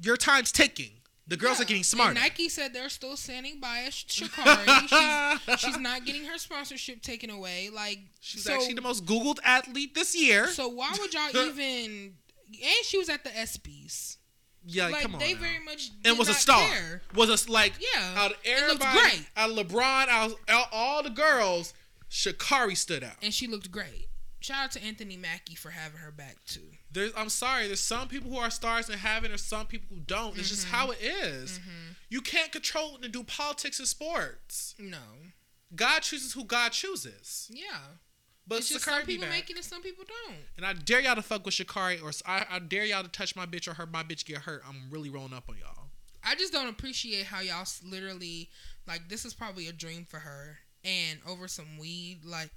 your 0.00 0.16
time's 0.16 0.50
ticking. 0.52 0.92
The 1.26 1.36
girls 1.36 1.58
Yeah. 1.58 1.62
are 1.62 1.66
getting 1.66 1.76
And 1.80 1.86
smarter. 1.86 2.14
Nike 2.14 2.48
said 2.48 2.72
they're 2.72 2.88
still 2.88 3.16
standing 3.16 3.60
by 3.60 3.86
Sha'Carri. 3.90 5.38
she's, 5.48 5.60
she's 5.60 5.78
not 5.78 6.04
getting 6.04 6.24
her 6.24 6.38
sponsorship 6.38 7.02
taken 7.02 7.30
away. 7.30 7.68
Like 7.72 7.98
She's 8.20 8.44
so, 8.44 8.54
actually 8.54 8.74
the 8.74 8.80
most 8.82 9.04
Googled 9.06 9.38
athlete 9.44 9.94
this 9.94 10.16
year. 10.20 10.48
So 10.48 10.68
why 10.68 10.96
would 10.98 11.12
y'all 11.14 11.28
even? 11.46 12.14
And 12.52 12.84
she 12.84 12.98
was 12.98 13.08
at 13.08 13.22
the 13.22 13.30
ESPYS. 13.30 14.16
Yeah, 14.66 14.88
like 14.88 15.02
come 15.02 15.14
on. 15.14 15.20
they 15.20 15.32
now. 15.34 15.40
very 15.40 15.58
much 15.64 15.90
and 16.04 16.18
was 16.18 16.28
a 16.28 16.34
star. 16.34 16.60
care. 16.68 17.02
Was 17.14 17.28
a 17.46 17.50
like 17.50 17.72
Yeah, 17.80 18.14
out 18.16 18.32
of 18.32 18.36
everybody, 18.44 18.98
great. 18.98 19.26
out 19.36 19.50
of 19.50 19.56
LeBron, 19.56 20.08
out, 20.08 20.32
out 20.48 20.66
all 20.72 21.02
the 21.02 21.10
girls, 21.10 21.72
Sha'Carri 22.10 22.76
stood 22.76 23.02
out. 23.04 23.14
and 23.22 23.32
she 23.32 23.46
looked 23.46 23.70
great. 23.70 24.08
Shout 24.40 24.64
out 24.64 24.70
to 24.72 24.82
Anthony 24.82 25.16
Mackie 25.16 25.54
for 25.54 25.70
having 25.70 25.98
her 26.00 26.10
back 26.10 26.36
too. 26.46 26.60
There's, 26.92 27.12
I'm 27.16 27.28
sorry, 27.28 27.66
there's 27.66 27.80
some 27.80 28.08
people 28.08 28.30
who 28.30 28.38
are 28.38 28.50
stars 28.50 28.88
and 28.88 28.98
have 28.98 29.22
it, 29.24 29.30
and 29.30 29.38
some 29.38 29.66
people 29.66 29.88
who 29.94 30.00
don't. 30.00 30.36
It's 30.38 30.48
Mm-hmm. 30.48 30.54
just 30.54 30.66
how 30.68 30.90
it 30.90 30.98
is. 31.00 31.60
You 32.08 32.20
can't 32.20 32.50
control 32.50 32.98
and 33.02 33.12
do 33.12 33.22
politics 33.22 33.78
in 33.78 33.86
sports. 33.86 34.74
No, 34.78 34.98
God 35.74 36.00
chooses 36.00 36.32
who 36.32 36.42
God 36.44 36.72
chooses. 36.72 37.48
yeah, 37.52 37.78
But 38.50 38.58
it's 38.58 38.68
just 38.68 38.84
Sha'Carri 38.84 38.98
some 38.98 39.06
people 39.06 39.26
back. 39.26 39.30
make 39.30 39.50
it 39.50 39.54
and 39.54 39.64
some 39.64 39.80
people 39.80 40.04
don't. 40.26 40.36
And 40.56 40.66
I 40.66 40.72
dare 40.72 41.00
y'all 41.00 41.14
to 41.14 41.22
fuck 41.22 41.44
with 41.46 41.54
Sha'Carri, 41.54 42.02
or 42.02 42.10
I 42.26 42.58
dare 42.58 42.84
y'all 42.84 43.04
to 43.04 43.08
touch 43.08 43.36
my 43.36 43.46
bitch 43.46 43.68
or 43.68 43.74
hurt 43.74 43.92
my 43.92 44.02
bitch 44.02 44.24
get 44.24 44.38
hurt. 44.38 44.64
I'm 44.68 44.90
really 44.90 45.08
rolling 45.08 45.32
up 45.32 45.44
on 45.48 45.54
y'all. 45.56 45.86
I 46.24 46.34
just 46.34 46.52
don't 46.52 46.68
appreciate 46.68 47.26
how 47.26 47.40
y'all 47.40 47.64
literally 47.88 48.50
like 48.88 49.08
this 49.08 49.24
is 49.24 49.34
probably 49.34 49.68
a 49.68 49.72
dream 49.72 50.04
for 50.04 50.18
her, 50.18 50.58
and 50.84 51.20
over 51.28 51.46
some 51.46 51.78
weed, 51.78 52.24
like 52.24 52.50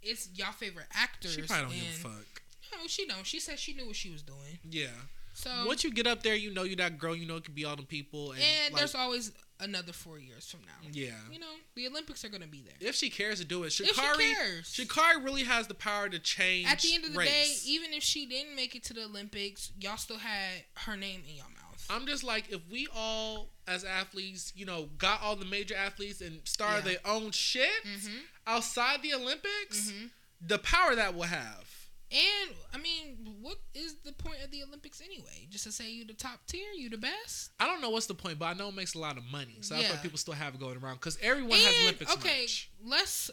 it's 0.00 0.28
y'all 0.32 0.52
favorite 0.52 0.86
actors. 0.94 1.34
She 1.34 1.42
probably 1.42 1.64
don't 1.64 1.72
and, 1.72 2.02
give 2.02 2.04
a 2.04 2.14
fuck. 2.14 2.42
No, 2.72 2.86
she 2.86 3.04
don't. 3.04 3.26
She 3.26 3.40
said 3.40 3.58
she 3.58 3.74
knew 3.74 3.86
what 3.86 3.96
she 3.96 4.10
was 4.10 4.22
doing. 4.22 4.60
Yeah. 4.70 4.86
So 5.34 5.50
Once 5.66 5.82
you 5.82 5.90
get 5.92 6.06
up 6.06 6.22
there, 6.22 6.36
you 6.36 6.54
know 6.54 6.62
you're 6.62 6.76
that 6.76 6.98
girl. 6.98 7.16
You 7.16 7.26
know 7.26 7.36
it 7.36 7.44
could 7.44 7.54
be 7.56 7.64
all 7.64 7.74
the 7.74 7.82
people. 7.82 8.30
And, 8.30 8.40
and 8.40 8.74
like, 8.74 8.80
there's 8.80 8.94
always 8.94 9.32
another 9.60 9.92
four 9.92 10.18
years 10.18 10.48
from 10.50 10.60
now. 10.60 10.88
yeah. 10.92 11.10
You 11.30 11.38
know, 11.38 11.54
the 11.74 11.86
Olympics 11.86 12.24
are 12.24 12.28
gonna 12.28 12.46
be 12.46 12.62
there. 12.62 12.74
If 12.80 12.94
she 12.94 13.10
cares 13.10 13.38
to 13.40 13.44
do 13.44 13.64
it, 13.64 13.72
cares. 13.76 14.68
Sha'Carri 14.74 15.22
really 15.24 15.44
has 15.44 15.66
the 15.66 15.74
power 15.74 16.08
to 16.08 16.18
change. 16.18 16.66
At 16.68 16.80
the 16.80 16.94
end 16.94 17.04
of 17.04 17.12
the 17.12 17.18
race. 17.18 17.64
day, 17.64 17.70
even 17.70 17.92
if 17.92 18.02
she 18.02 18.26
didn't 18.26 18.54
make 18.56 18.74
it 18.74 18.82
to 18.84 18.94
the 18.94 19.04
Olympics, 19.04 19.70
y'all 19.80 19.96
still 19.96 20.18
had 20.18 20.64
her 20.86 20.96
name 20.96 21.22
in 21.28 21.36
your 21.36 21.44
mouth. 21.46 21.86
I'm 21.88 22.06
just 22.06 22.22
like, 22.22 22.50
if 22.50 22.60
we 22.70 22.86
all, 22.94 23.48
as 23.66 23.84
athletes, 23.84 24.52
you 24.54 24.64
know, 24.66 24.88
got 24.98 25.22
all 25.22 25.34
the 25.36 25.44
major 25.44 25.74
athletes 25.74 26.20
and 26.20 26.40
started 26.46 26.84
Yeah. 26.86 26.92
their 26.92 27.06
own 27.12 27.30
shit 27.32 27.84
Mhm. 27.84 28.20
outside 28.46 29.02
the 29.02 29.14
Olympics, 29.14 29.90
Mhm. 29.90 30.10
the 30.40 30.58
power 30.58 30.94
that 30.94 31.14
will 31.14 31.24
have. 31.24 31.79
And 32.12 32.50
I 32.74 32.78
mean, 32.78 33.36
what 33.40 33.58
is 33.72 33.96
the 34.04 34.12
point 34.12 34.38
of 34.44 34.50
the 34.50 34.62
Olympics 34.64 35.00
anyway? 35.00 35.46
Just 35.48 35.64
to 35.64 35.72
say 35.72 35.90
you 35.90 36.04
the 36.04 36.12
top 36.12 36.40
tier, 36.48 36.66
you 36.74 36.90
the 36.90 36.98
best. 36.98 37.50
I 37.60 37.66
don't 37.66 37.80
know 37.80 37.90
what's 37.90 38.06
the 38.06 38.14
point, 38.14 38.38
but 38.38 38.46
I 38.46 38.54
know 38.54 38.68
it 38.68 38.74
makes 38.74 38.94
a 38.94 38.98
lot 38.98 39.16
of 39.16 39.24
money. 39.30 39.58
So 39.60 39.74
that's 39.74 39.88
why 39.88 39.94
Yeah. 39.94 40.00
people 40.02 40.18
still 40.18 40.34
have 40.34 40.54
it 40.54 40.60
going 40.60 40.76
around 40.76 40.94
because 40.96 41.18
everyone 41.22 41.58
has 41.58 41.76
Olympics 41.82 42.12
okay, 42.14 42.40
merch. 42.42 42.70
let's 42.84 43.30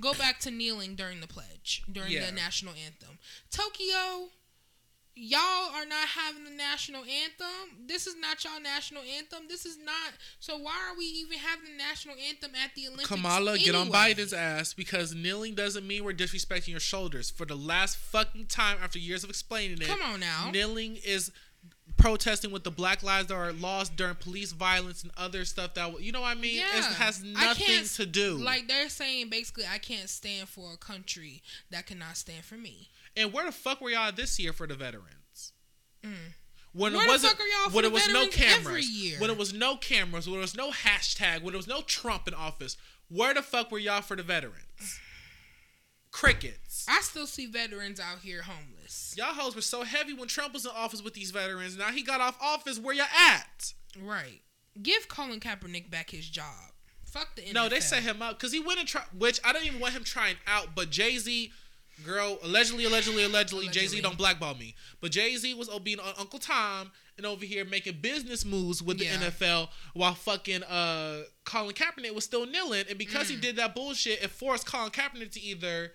go 0.00 0.14
back 0.14 0.40
to 0.40 0.50
kneeling 0.50 0.94
during 0.96 1.20
the 1.20 1.26
pledge 1.26 1.82
during 1.90 2.12
Yeah. 2.12 2.26
the 2.26 2.32
national 2.32 2.72
anthem. 2.74 3.18
Tokyo, 3.50 4.30
y'all 5.16 5.70
are 5.74 5.86
not 5.86 6.08
having 6.08 6.44
the 6.44 6.50
national 6.50 7.02
anthem. 7.02 7.86
This 7.86 8.06
is 8.06 8.16
not 8.16 8.42
y'all 8.44 8.60
national 8.60 9.02
anthem. 9.16 9.44
This 9.48 9.64
is 9.64 9.78
not. 9.78 10.14
So 10.40 10.58
why 10.58 10.74
are 10.90 10.96
we 10.96 11.04
even 11.04 11.38
having 11.38 11.70
the 11.70 11.76
national 11.76 12.16
anthem 12.28 12.52
at 12.62 12.74
the 12.74 12.86
Olympics? 12.86 13.08
Kamala, 13.08 13.58
get 13.58 13.74
on? 13.74 13.90
Biden's 13.90 14.32
ass 14.32 14.74
because 14.74 15.14
kneeling 15.14 15.54
doesn't 15.54 15.86
mean 15.86 16.04
we're 16.04 16.12
disrespecting 16.12 16.68
your 16.68 16.80
shoulders. 16.80 17.30
For 17.30 17.46
the 17.46 17.56
last 17.56 17.96
fucking 17.96 18.46
time, 18.46 18.78
after 18.82 18.98
years 18.98 19.24
of 19.24 19.30
explaining 19.30 19.80
it, 19.80 19.86
Come 19.86 20.02
on 20.02 20.20
now. 20.20 20.50
kneeling 20.52 20.98
is 21.04 21.30
protesting 21.96 22.50
with 22.50 22.64
the 22.64 22.70
black 22.70 23.02
lives 23.02 23.28
that 23.28 23.34
are 23.34 23.52
lost 23.52 23.94
during 23.96 24.14
police 24.16 24.52
violence 24.52 25.02
and 25.02 25.12
other 25.16 25.44
stuff 25.44 25.74
that 25.74 26.00
you 26.02 26.12
know 26.12 26.22
what 26.22 26.36
I 26.36 26.40
mean. 26.40 26.56
Yeah. 26.56 26.78
It 26.78 26.84
has 26.94 27.22
nothing 27.22 27.84
to 27.84 28.06
do. 28.06 28.34
Like 28.36 28.68
they're 28.68 28.88
saying, 28.88 29.28
basically, 29.30 29.64
I 29.72 29.78
can't 29.78 30.08
stand 30.08 30.48
for 30.48 30.72
a 30.72 30.76
country 30.76 31.42
that 31.70 31.86
cannot 31.86 32.16
stand 32.16 32.44
for 32.44 32.56
me. 32.56 32.88
And 33.16 33.32
where 33.32 33.46
the 33.46 33.52
fuck 33.52 33.80
were 33.80 33.90
y'all 33.90 34.12
this 34.12 34.38
year 34.38 34.52
for 34.52 34.66
the 34.66 34.74
veterans? 34.74 35.52
Mm. 36.04 36.12
When 36.72 36.92
Where 36.92 37.04
it 37.04 37.08
wasn't, 37.08 37.32
fuck 37.32 37.40
are 37.40 37.46
y'all 37.46 37.70
for 37.70 37.76
when 37.76 37.82
the 37.84 37.90
it 37.90 37.92
was 37.92 38.08
no 38.08 38.26
cameras, 38.26 38.88
year? 38.90 39.18
when 39.20 39.30
it 39.30 39.38
was 39.38 39.52
no 39.52 39.76
cameras, 39.76 40.26
when 40.26 40.34
there 40.34 40.40
was 40.42 40.56
no 40.56 40.70
hashtag, 40.70 41.42
when 41.42 41.52
there 41.52 41.58
was 41.58 41.68
no 41.68 41.82
Trump 41.82 42.26
in 42.26 42.34
office, 42.34 42.76
where 43.08 43.32
the 43.32 43.42
fuck 43.42 43.70
were 43.70 43.78
y'all 43.78 44.02
for 44.02 44.16
the 44.16 44.24
veterans? 44.24 44.98
Crickets. 46.10 46.86
I 46.88 47.00
still 47.00 47.26
see 47.26 47.46
veterans 47.46 47.98
out 48.00 48.20
here 48.22 48.42
homeless. 48.42 49.14
Y'all 49.16 49.34
hoes 49.34 49.54
were 49.56 49.60
so 49.62 49.82
heavy 49.82 50.12
when 50.12 50.28
Trump 50.28 50.52
was 50.52 50.64
in 50.64 50.70
office 50.74 51.02
with 51.02 51.14
these 51.14 51.30
veterans. 51.32 51.76
Now 51.76 51.90
he 51.90 52.02
got 52.02 52.20
off 52.20 52.36
office. 52.40 52.78
Where 52.78 52.94
y'all 52.94 53.06
at? 53.18 53.72
Right. 54.00 54.42
Give 54.80 55.08
Colin 55.08 55.40
Kaepernick 55.40 55.90
back 55.90 56.10
his 56.10 56.28
job. 56.28 56.72
Fuck 57.04 57.36
the 57.36 57.42
NFL. 57.42 57.52
No, 57.54 57.68
they 57.68 57.80
set 57.80 58.02
him 58.02 58.22
up 58.22 58.38
because 58.38 58.52
he 58.52 58.60
went 58.60 58.80
and 58.80 58.88
try. 58.88 59.02
Which 59.16 59.40
I 59.44 59.52
don't 59.52 59.64
even 59.64 59.80
want 59.80 59.94
him 59.94 60.04
trying 60.04 60.36
out. 60.46 60.74
But 60.74 60.90
Jay 60.90 61.16
Z, 61.18 61.52
girl, 62.04 62.38
allegedly, 62.42 62.84
allegedly, 62.84 63.24
allegedly, 63.24 63.68
Jay 63.68 63.86
Z 63.86 64.00
don't 64.00 64.18
blackball 64.18 64.54
me. 64.54 64.74
But 65.00 65.12
Jay 65.12 65.36
Z 65.36 65.54
was 65.54 65.68
being 65.80 66.00
on 66.00 66.14
Uncle 66.18 66.38
Tom 66.38 66.90
and 67.16 67.26
over 67.26 67.44
here 67.44 67.64
making 67.64 67.98
business 68.00 68.44
moves 68.44 68.82
with 68.82 68.98
the 68.98 69.04
Yeah. 69.04 69.18
NFL 69.30 69.68
while 69.92 70.14
fucking 70.14 70.62
uh 70.64 71.22
Colin 71.44 71.74
Kaepernick 71.74 72.14
was 72.14 72.24
still 72.24 72.46
kneeling. 72.46 72.84
And 72.88 72.98
because 72.98 73.28
Mm. 73.28 73.30
he 73.30 73.36
did 73.36 73.56
that 73.56 73.74
bullshit, 73.74 74.22
it 74.22 74.30
forced 74.30 74.66
Colin 74.66 74.90
Kaepernick 74.90 75.30
to 75.32 75.40
either 75.40 75.92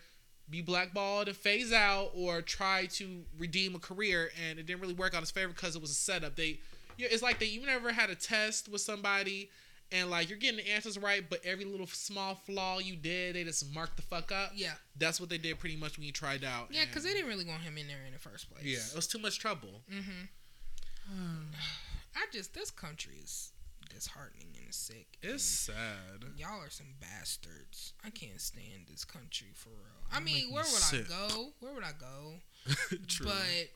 be 0.49 0.61
blackballed 0.61 1.27
and 1.27 1.37
phase 1.37 1.71
out 1.73 2.11
or 2.15 2.41
try 2.41 2.85
to 2.87 3.23
redeem 3.37 3.75
a 3.75 3.79
career. 3.79 4.31
And 4.47 4.57
it 4.57 4.65
didn't 4.65 4.81
really 4.81 4.93
work 4.95 5.13
out 5.13 5.19
his 5.21 5.29
favor 5.31 5.53
because 5.53 5.75
it 5.75 5.81
was 5.81 5.91
a 5.91 5.95
setup. 5.95 6.35
They, 6.35 6.59
it's 6.97 7.21
like 7.21 7.39
they 7.39 7.45
you 7.45 7.65
never 7.65 7.91
had 7.91 8.09
a 8.09 8.15
test 8.15 8.67
with 8.69 8.81
somebody 8.81 9.49
and 9.91 10.09
like 10.09 10.29
you're 10.29 10.37
getting 10.37 10.57
the 10.57 10.71
answers 10.71 10.97
right, 10.97 11.23
but 11.27 11.39
every 11.43 11.65
little 11.65 11.87
small 11.87 12.35
flaw 12.35 12.79
you 12.79 12.95
did, 12.95 13.35
they 13.35 13.43
just 13.43 13.73
marked 13.73 13.95
the 13.95 14.03
fuck 14.03 14.31
up. 14.31 14.51
Yeah. 14.55 14.73
That's 14.97 15.19
what 15.19 15.29
they 15.29 15.37
did 15.37 15.59
pretty 15.59 15.75
much 15.75 15.97
when 15.97 16.05
you 16.05 16.11
tried 16.11 16.43
out. 16.43 16.67
Yeah, 16.71 16.85
because 16.85 17.03
they 17.03 17.13
didn't 17.13 17.27
really 17.29 17.45
want 17.45 17.61
him 17.61 17.77
in 17.77 17.87
there 17.87 18.05
in 18.05 18.13
the 18.13 18.19
first 18.19 18.49
place. 18.51 18.63
yeah, 18.65 18.79
it 18.79 18.95
was 18.95 19.07
too 19.07 19.19
much 19.19 19.39
trouble. 19.39 19.81
Mm-hmm. 19.91 21.15
I 22.15 22.25
just 22.31 22.53
this 22.53 22.71
country 22.71 23.15
is 23.23 23.51
disheartening 23.93 24.47
and 24.63 24.73
sick. 24.73 25.07
It's 25.21 25.67
and 25.69 25.75
sad. 25.77 26.29
y'all 26.37 26.61
are 26.61 26.69
some 26.69 26.93
bastards. 26.99 27.93
I 28.05 28.09
can't 28.09 28.39
stand 28.39 28.87
this 28.89 29.05
country 29.05 29.49
for 29.53 29.69
real. 29.69 29.99
I 30.11 30.19
mean, 30.19 30.51
where 30.51 30.63
would 30.63 30.71
sick. 30.71 31.05
I 31.11 31.27
go? 31.29 31.47
Where 31.59 31.73
would 31.73 31.83
I 31.83 31.91
go? 31.99 32.33
True. 33.07 33.27
But 33.27 33.69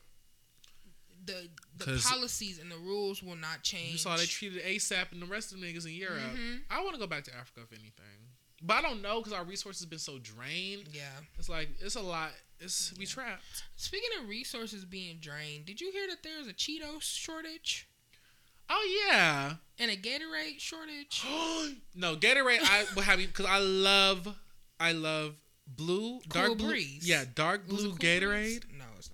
the 1.26 1.48
the 1.78 2.02
policies 2.08 2.58
and 2.58 2.70
the 2.70 2.76
rules 2.76 3.22
will 3.22 3.36
not 3.36 3.62
change. 3.62 3.92
you 3.92 3.98
saw 3.98 4.16
they 4.16 4.26
treated 4.26 4.62
ASAP 4.62 5.12
and 5.12 5.20
the 5.22 5.26
rest 5.26 5.52
of 5.52 5.60
the 5.60 5.66
niggas 5.66 5.86
in 5.86 5.92
Europe. 5.94 6.20
Mhm. 6.34 6.62
I 6.70 6.82
want 6.82 6.94
to 6.94 7.00
go 7.00 7.06
back 7.06 7.24
to 7.24 7.34
Africa 7.36 7.60
if 7.62 7.72
anything, 7.72 8.28
but 8.62 8.74
I 8.76 8.82
don't 8.82 9.02
know 9.02 9.18
because 9.20 9.32
our 9.32 9.44
resources 9.44 9.82
have 9.82 9.90
been 9.90 9.98
so 9.98 10.18
drained. 10.18 10.88
yeah. 10.92 11.10
It's 11.38 11.48
like 11.48 11.68
it's 11.80 11.96
a 11.96 12.00
lot. 12.02 12.30
It's 12.60 12.92
we 12.96 13.06
trapped. 13.06 13.64
Speaking 13.76 14.10
of 14.20 14.28
resources 14.28 14.84
being 14.84 15.18
drained, 15.18 15.66
did 15.66 15.80
you 15.80 15.90
hear 15.92 16.06
that 16.08 16.22
there's 16.22 16.46
a 16.46 16.52
Cheetos 16.54 17.02
shortage 17.02 17.88
Oh 18.70 19.06
yeah. 19.10 19.54
and 19.78 19.90
a 19.90 19.96
Gatorade 19.96 20.58
shortage? 20.58 21.22
no, 21.94 22.16
Gatorade. 22.16 22.60
I 22.62 22.84
will 22.94 23.02
have 23.02 23.20
you 23.20 23.26
because 23.26 23.46
I 23.46 23.58
love, 23.58 24.28
I 24.80 24.92
love 24.92 25.34
blue, 25.66 26.20
dark 26.28 26.46
Cool 26.48 26.54
blue. 26.56 26.68
Breeze. 26.70 27.06
Yeah, 27.06 27.24
dark 27.34 27.66
blue 27.68 27.88
Cool 27.90 27.98
Gatorade 27.98 28.30
Breeze? 28.30 28.60
No, 28.78 28.84
it's 28.96 29.10
not 29.10 29.13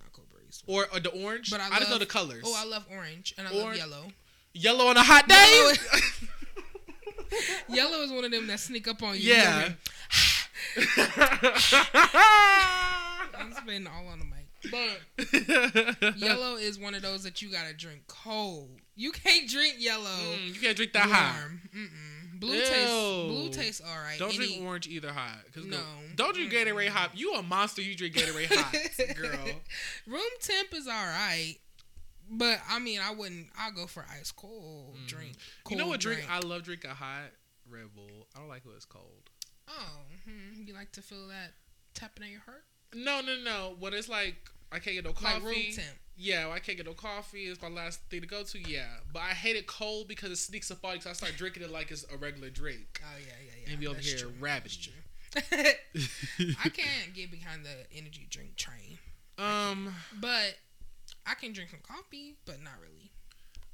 Or, 0.67 0.87
or 0.93 0.99
the 0.99 1.09
orange. 1.09 1.49
But 1.51 1.61
I, 1.61 1.79
just 1.79 1.89
know 1.89 1.97
the 1.97 2.05
colors. 2.05 2.43
Oh, 2.45 2.55
I 2.57 2.65
love 2.65 2.85
orange 2.91 3.33
and 3.37 3.47
I 3.47 3.51
love 3.51 3.75
yellow. 3.75 4.07
Yellow 4.53 4.87
on 4.87 4.97
a 4.97 5.03
hot 5.03 5.27
day. 5.27 5.73
Yellow 7.69 8.01
is 8.01 8.11
one 8.11 8.25
of 8.25 8.31
them 8.31 8.47
that 8.47 8.59
sneak 8.59 8.87
up 8.87 9.01
on 9.01 9.15
you. 9.15 9.33
yeah. 9.33 9.69
I'm 13.37 13.53
spitting 13.53 13.87
all 13.87 14.07
on 14.07 14.19
the 14.19 14.25
mic. 14.25 14.41
But 14.69 16.17
yellow 16.17 16.55
is 16.55 16.77
one 16.77 16.93
of 16.93 17.01
those 17.01 17.23
that 17.23 17.41
you 17.41 17.49
gotta 17.51 17.73
drink 17.73 18.03
cold. 18.07 18.69
You 18.95 19.11
can't 19.11 19.49
drink 19.49 19.75
yellow. 19.79 20.05
Mm, 20.05 20.53
you 20.53 20.59
can't 20.61 20.75
drink 20.75 20.93
that 20.93 21.09
hot. 21.09 21.35
warm. 21.39 21.61
Mm-mm. 21.75 22.20
Blue 22.41 22.53
Ew. 22.55 22.61
tastes. 22.65 22.91
Blue 23.27 23.49
tastes 23.49 23.81
all 23.81 23.95
right. 24.03 24.17
Don't 24.19 24.29
Any- 24.35 24.47
drink 24.47 24.63
orange 24.65 24.87
either 24.87 25.13
hot. 25.13 25.37
'cause 25.53 25.63
No. 25.65 25.79
Don't 26.15 26.33
drink 26.35 26.51
Gatorade 26.51 26.89
hot. 26.89 27.17
You 27.17 27.35
a 27.35 27.43
monster. 27.43 27.81
You 27.81 27.95
drink 27.95 28.15
Gatorade 28.15 28.47
hot, 28.53 29.15
girl. 29.15 29.61
Room 30.07 30.21
temp 30.41 30.73
is 30.73 30.87
all 30.87 30.93
right. 31.05 31.55
But 32.29 32.59
I 32.69 32.79
mean, 32.79 32.99
I 33.01 33.11
wouldn't. 33.11 33.47
I'll 33.57 33.71
go 33.71 33.87
for 33.87 34.05
ice 34.19 34.31
cold 34.31 34.97
drink. 35.07 35.33
Mm. 35.37 35.71
you 35.71 35.77
know 35.77 35.83
cold 35.83 35.91
what 35.91 35.99
drink, 36.01 36.25
I 36.29 36.39
love 36.39 36.63
drinking 36.63 36.89
hot? 36.91 37.31
Red 37.69 37.93
Bull. 37.95 38.27
I 38.35 38.39
don't 38.39 38.49
like 38.49 38.65
when 38.65 38.75
it's 38.75 38.85
cold. 38.85 39.29
Oh, 39.67 40.01
hmm, 40.25 40.63
you 40.65 40.73
like 40.73 40.91
to 40.93 41.01
feel 41.01 41.27
that 41.27 41.53
tapping 41.93 42.23
at 42.25 42.31
your 42.31 42.41
heart? 42.41 42.63
No, 42.93 43.21
no, 43.21 43.35
no. 43.43 43.75
When 43.79 43.93
it's 43.93 44.09
like 44.09 44.49
I 44.71 44.79
can't 44.79 44.95
get 44.95 45.03
no 45.03 45.11
Like 45.11 45.17
coffee. 45.35 45.45
room 45.45 45.55
temp. 45.75 45.97
Yeah, 46.17 46.49
I 46.53 46.59
can't 46.59 46.77
get 46.77 46.85
no 46.85 46.93
coffee. 46.93 47.45
It's 47.45 47.61
my 47.61 47.67
last 47.69 47.99
thing 48.09 48.21
to 48.21 48.27
go 48.27 48.43
to. 48.43 48.59
Yeah, 48.59 48.85
but 49.11 49.19
I 49.19 49.29
hate 49.29 49.55
it 49.55 49.65
cold 49.67 50.07
because 50.07 50.29
it 50.31 50.35
sneaks 50.37 50.69
up 50.71 50.83
on 50.85 50.95
you. 50.95 51.01
So 51.01 51.09
I 51.09 51.13
start 51.13 51.33
drinking 51.35 51.63
it 51.63 51.71
like 51.71 51.89
it's 51.91 52.05
a 52.13 52.17
regular 52.17 52.49
drink. 52.49 53.01
Oh 53.03 53.17
yeah, 53.19 53.33
yeah, 53.45 53.51
yeah. 53.65 53.71
And 53.71 53.79
be 53.79 53.87
over 53.87 53.99
here 53.99 54.17
true. 54.17 54.33
rabbiting 54.39 54.93
That's 55.33 55.51
you. 55.51 56.03
true. 56.45 56.53
I 56.63 56.69
can't 56.69 57.13
get 57.13 57.31
behind 57.31 57.65
the 57.65 57.97
energy 57.97 58.27
drink 58.29 58.55
train, 58.55 58.99
Um, 59.37 59.93
but 60.19 60.57
I 61.25 61.33
can 61.35 61.53
drink 61.53 61.71
some 61.71 61.79
coffee, 61.81 62.35
but 62.45 62.61
not 62.61 62.73
really. 62.81 63.09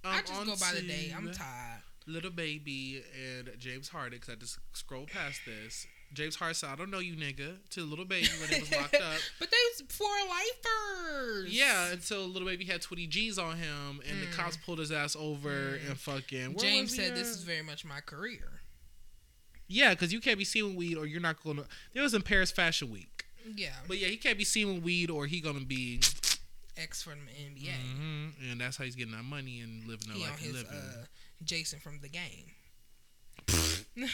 um 0.06 0.14
I 0.14 0.22
just 0.22 0.46
go 0.46 0.56
by 0.66 0.80
the 0.80 0.88
day. 0.88 1.14
I'm 1.16 1.32
tired. 1.32 1.82
Lil 2.06 2.30
Baby 2.32 3.04
and 3.38 3.50
James 3.60 3.90
Harden. 3.90 4.20
Cause 4.20 4.30
I 4.36 4.36
just 4.40 4.60
scrolled 4.74 5.10
past 5.10 5.42
this. 5.46 5.86
James 6.14 6.36
Harden 6.36 6.56
said, 6.56 6.70
"I 6.70 6.76
don't 6.76 6.90
know 6.90 7.00
you, 7.00 7.16
nigga." 7.16 7.58
To 7.72 7.82
Lil 7.84 8.06
Baby 8.06 8.28
when 8.40 8.50
he 8.50 8.60
was 8.62 8.72
locked 8.72 8.96
up. 8.96 9.02
But 9.40 9.52
they 9.52 9.58
was 9.72 9.84
four 9.90 10.08
lifers. 10.30 11.50
Yeah, 11.54 11.92
until 11.92 12.28
Lil 12.28 12.46
Baby 12.46 12.66
had 12.66 12.82
20 12.82 13.08
G's 13.08 13.38
on 13.38 13.58
him, 13.58 14.02
and 14.08 14.22
the 14.22 14.28
cops 14.36 14.58
pulled 14.58 14.80
his 14.80 14.92
ass 14.92 15.16
over 15.20 15.76
and 15.88 15.98
fucking. 16.00 16.58
James 16.58 16.96
said 16.96 17.16
this 17.16 17.28
is 17.28 17.44
very 17.44 17.62
much 17.62 17.84
my 17.86 18.00
career. 18.00 18.62
Yeah, 19.68 19.90
because 19.92 20.14
you 20.14 20.22
can't 20.22 20.38
be 20.38 20.46
seen 20.46 20.66
with 20.66 20.76
weed, 20.76 20.98
or 20.98 21.06
you're 21.06 21.20
not 21.22 21.44
going 21.44 21.58
to. 21.58 21.66
It 21.94 22.00
was 22.02 22.14
in 22.14 22.22
Paris 22.22 22.52
Fashion 22.52 22.90
Week, 22.90 23.26
Yeah, 23.56 23.74
but 23.88 23.98
yeah, 23.98 24.08
he 24.08 24.16
can't 24.18 24.38
be 24.38 24.46
seen 24.46 24.74
with 24.76 24.84
weed, 24.84 25.10
or 25.10 25.26
he 25.28 25.42
gonna 25.42 25.60
be. 25.60 26.00
ex 26.78 27.02
from 27.04 27.20
the 27.26 27.32
NBA. 27.34 27.74
Mhm, 27.74 28.52
and 28.52 28.62
that's 28.62 28.78
how 28.78 28.86
he's 28.86 28.96
getting 28.96 29.12
that 29.12 29.24
money 29.24 29.60
and 29.60 29.84
living 29.86 30.08
the 30.08 30.14
He 30.14 30.24
on 30.24 30.30
life 30.30 30.40
he's 30.40 30.48
his 30.56 30.64
living. 30.64 30.78
uh, 30.78 31.06
Jason 31.44 31.80
from 31.80 32.00
the 32.00 32.08
game, 32.08 32.52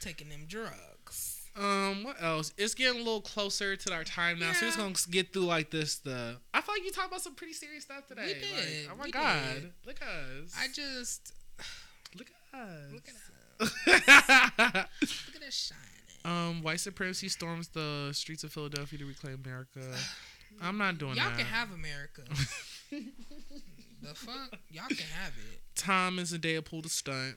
taking 0.00 0.28
them 0.28 0.46
drugs. 0.48 1.36
Um, 1.56 2.04
what 2.04 2.16
else? 2.22 2.52
It's 2.56 2.74
getting 2.74 3.00
a 3.00 3.04
little 3.04 3.20
closer 3.20 3.74
to 3.76 3.92
our 3.92 4.04
time 4.04 4.38
now, 4.38 4.52
so 4.52 4.66
we're 4.66 4.68
just 4.68 4.78
gonna 4.78 4.94
get 5.10 5.32
through 5.32 5.42
like 5.46 5.70
this. 5.70 5.96
The 5.98 6.36
I 6.54 6.60
feel 6.60 6.74
like 6.76 6.84
you 6.84 6.92
talked 6.92 7.08
about 7.08 7.20
some 7.22 7.34
pretty 7.34 7.52
serious 7.54 7.84
stuff 7.84 8.06
today. 8.06 8.26
We 8.26 8.34
did, 8.34 8.86
Like, 8.86 8.92
oh 8.92 8.96
my 8.98 9.04
we 9.04 9.10
god, 9.10 9.54
did. 9.54 9.72
look 9.84 10.00
at 10.00 10.08
us. 10.08 10.54
I 10.58 10.68
just 10.72 11.32
look 12.16 12.28
at 12.54 12.58
us. 12.60 12.92
look 12.92 13.08
at 13.08 13.14
us. 13.14 13.20
Look 13.86 15.36
at 15.36 15.46
us 15.48 15.54
shining. 15.54 15.84
Um, 16.24 16.62
white 16.62 16.80
supremacy 16.80 17.28
storms 17.28 17.68
the 17.68 18.10
streets 18.12 18.42
of 18.42 18.52
Philadelphia 18.52 18.98
to 19.00 19.04
reclaim 19.04 19.40
America. 19.44 19.80
I'm 20.62 20.78
not 20.78 20.96
doing 20.98 21.14
that. 21.16 21.26
Y'all 21.28 21.36
can 21.36 21.46
have 21.46 21.70
America. 21.72 22.22
the 22.90 24.14
fuck, 24.14 24.58
y'all 24.70 24.86
can 24.88 24.96
have 25.22 25.32
it. 25.52 25.60
Tom 25.76 26.18
and 26.18 26.26
Zendaya 26.26 26.64
pulled 26.64 26.86
a 26.86 26.88
stunt. 26.88 27.36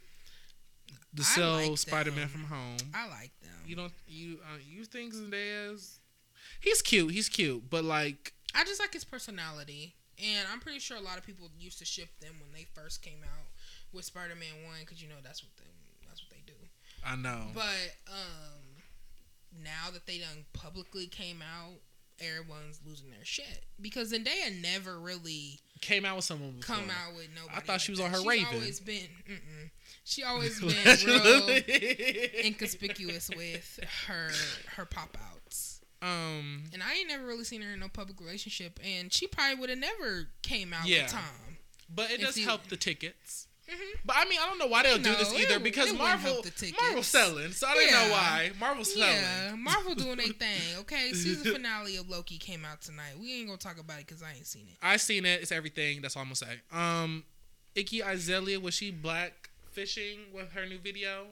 To 1.15 1.21
I 1.21 1.25
sell 1.25 1.53
like 1.53 1.77
Spider-Man 1.77 2.27
from 2.27 2.45
home. 2.45 2.77
I 2.93 3.07
like 3.07 3.31
them. 3.41 3.51
You 3.65 3.75
don't 3.75 3.93
you 4.07 4.39
uh, 4.43 4.57
you 4.67 4.85
think 4.85 5.13
Zendaya's? 5.13 5.99
He's 6.59 6.81
cute. 6.81 7.11
He's 7.11 7.29
cute, 7.29 7.69
but 7.69 7.83
like 7.83 8.33
I 8.55 8.63
just 8.63 8.79
like 8.79 8.93
his 8.93 9.03
personality, 9.03 9.95
and 10.17 10.47
I'm 10.51 10.59
pretty 10.59 10.79
sure 10.79 10.97
a 10.97 11.01
lot 11.01 11.17
of 11.17 11.25
people 11.25 11.49
used 11.59 11.79
to 11.79 11.85
ship 11.85 12.09
them 12.19 12.35
when 12.41 12.51
they 12.53 12.65
first 12.73 13.01
came 13.01 13.19
out 13.23 13.47
with 13.91 14.05
Spider-Man 14.05 14.65
One, 14.65 14.77
because 14.81 15.01
you 15.01 15.09
know 15.09 15.21
that's 15.23 15.43
what 15.43 15.51
they 15.57 15.69
that's 16.07 16.21
what 16.21 16.31
they 16.31 16.43
do. 16.45 16.53
I 17.05 17.15
know. 17.15 17.47
But 17.53 17.95
um, 18.07 18.83
now 19.63 19.91
that 19.91 20.05
they 20.05 20.19
done 20.19 20.45
publicly 20.53 21.07
came 21.07 21.41
out, 21.41 21.75
everyone's 22.19 22.79
losing 22.85 23.09
their 23.09 23.25
shit 23.25 23.65
because 23.81 24.13
Zendaya 24.13 24.61
never 24.61 24.99
really 24.99 25.59
Came 25.83 26.05
out 26.05 26.15
with 26.15 26.25
someone 26.25 26.51
before. 26.53 26.75
come 26.77 26.85
out 26.89 27.15
with 27.15 27.27
nobody. 27.35 27.57
I 27.57 27.59
thought 27.59 27.81
she 27.81 27.91
like 27.93 27.99
was 28.11 28.15
on 28.15 28.23
her 28.23 28.29
Raven. 28.29 28.47
Always 28.55 28.79
been, 28.79 29.07
mm-mm. 29.29 29.69
she 30.05 30.23
always 30.23 30.59
been 30.61 30.69
real 31.05 31.49
inconspicuous 32.45 33.29
with 33.35 33.79
her 34.07 34.29
her 34.77 34.85
pop 34.85 35.17
outs. 35.33 35.81
um. 36.01 36.63
And 36.73 36.81
I 36.81 36.93
ain't 36.95 37.07
never 37.09 37.25
really 37.25 37.43
seen 37.43 37.61
her 37.61 37.73
in 37.73 37.79
no 37.79 37.87
public 37.89 38.19
relationship, 38.21 38.79
and 38.83 39.11
she 39.11 39.27
probably 39.27 39.55
would 39.59 39.69
have 39.69 39.79
never 39.79 40.29
came 40.41 40.73
out 40.73 40.85
Yeah. 40.87 41.03
with 41.03 41.11
Tom. 41.11 41.57
But 41.93 42.11
it 42.11 42.21
does 42.21 42.37
help 42.37 42.67
the 42.67 42.77
tickets. 42.77 43.47
Mhm. 43.69 43.99
But 44.05 44.17
I 44.17 44.25
mean, 44.25 44.39
I 44.41 44.47
don't 44.47 44.57
know 44.57 44.67
why 44.67 44.83
they'll 44.83 44.97
do 44.97 45.15
this 45.15 45.33
either 45.33 45.59
because 45.59 45.89
it 45.89 45.97
Marvel, 45.97 46.33
help 46.33 46.43
the 46.43 46.51
tickets. 46.51 46.81
Marvel's 46.81 47.07
selling, 47.07 47.51
so 47.51 47.65
I 47.67 47.73
don't 47.75 47.91
know 47.91 48.11
why 48.11 48.51
Marvel's 48.59 48.93
selling. 48.93 49.15
Yeah, 49.15 49.55
Marvel 49.55 49.95
doing 49.95 50.17
their 50.17 50.27
thing. 50.27 50.59
Okay, 50.79 51.13
season 51.13 51.53
finale 51.53 51.95
of 51.95 52.09
Loki 52.09 52.37
came 52.37 52.65
out 52.65 52.81
tonight. 52.81 53.13
We 53.19 53.33
ain't 53.35 53.47
gonna 53.47 53.57
talk 53.57 53.79
about 53.79 53.99
it 53.99 54.07
because 54.07 54.21
I 54.21 54.33
ain't 54.33 54.47
seen 54.47 54.67
it. 54.67 54.77
I 54.81 54.97
seen 54.97 55.25
it. 55.25 55.41
It's 55.41 55.51
everything. 55.51 56.01
That's 56.01 56.17
all 56.17 56.23
I'm 56.23 56.27
gonna 56.27 56.35
say. 56.35 56.59
Um, 56.71 57.23
Iggy 57.75 58.05
Azalea 58.05 58.59
was 58.59 58.73
she 58.73 58.91
black 58.91 59.49
fishing 59.71 60.19
with 60.33 60.51
her 60.51 60.65
new 60.65 60.77
video? 60.77 61.27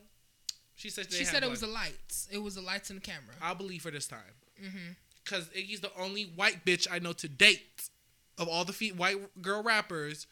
She 0.76 0.90
said 0.90 1.12
She 1.12 1.26
said 1.26 1.44
it 1.44 1.50
was 1.50 1.62
the 1.62 1.68
lights. 1.68 2.28
It 2.32 2.40
was 2.40 2.56
the 2.56 2.62
lights 2.62 2.90
in 2.90 2.96
the 2.96 3.02
camera. 3.02 3.36
I'll 3.42 3.56
believe 3.56 3.84
her 3.84 3.92
this 3.92 4.08
time 4.08 4.20
hmm 4.60 4.92
because 5.24 5.46
Iggy's 5.50 5.82
the 5.82 5.92
only 5.98 6.24
white 6.24 6.66
bitch 6.66 6.88
I 6.90 6.98
know 6.98 7.14
to 7.14 7.30
date 7.30 7.90
of 8.40 8.48
all 8.48 8.66
the 8.66 8.74
feet 8.74 8.96
white 8.96 9.40
girl 9.42 9.62
rappers 9.62 10.26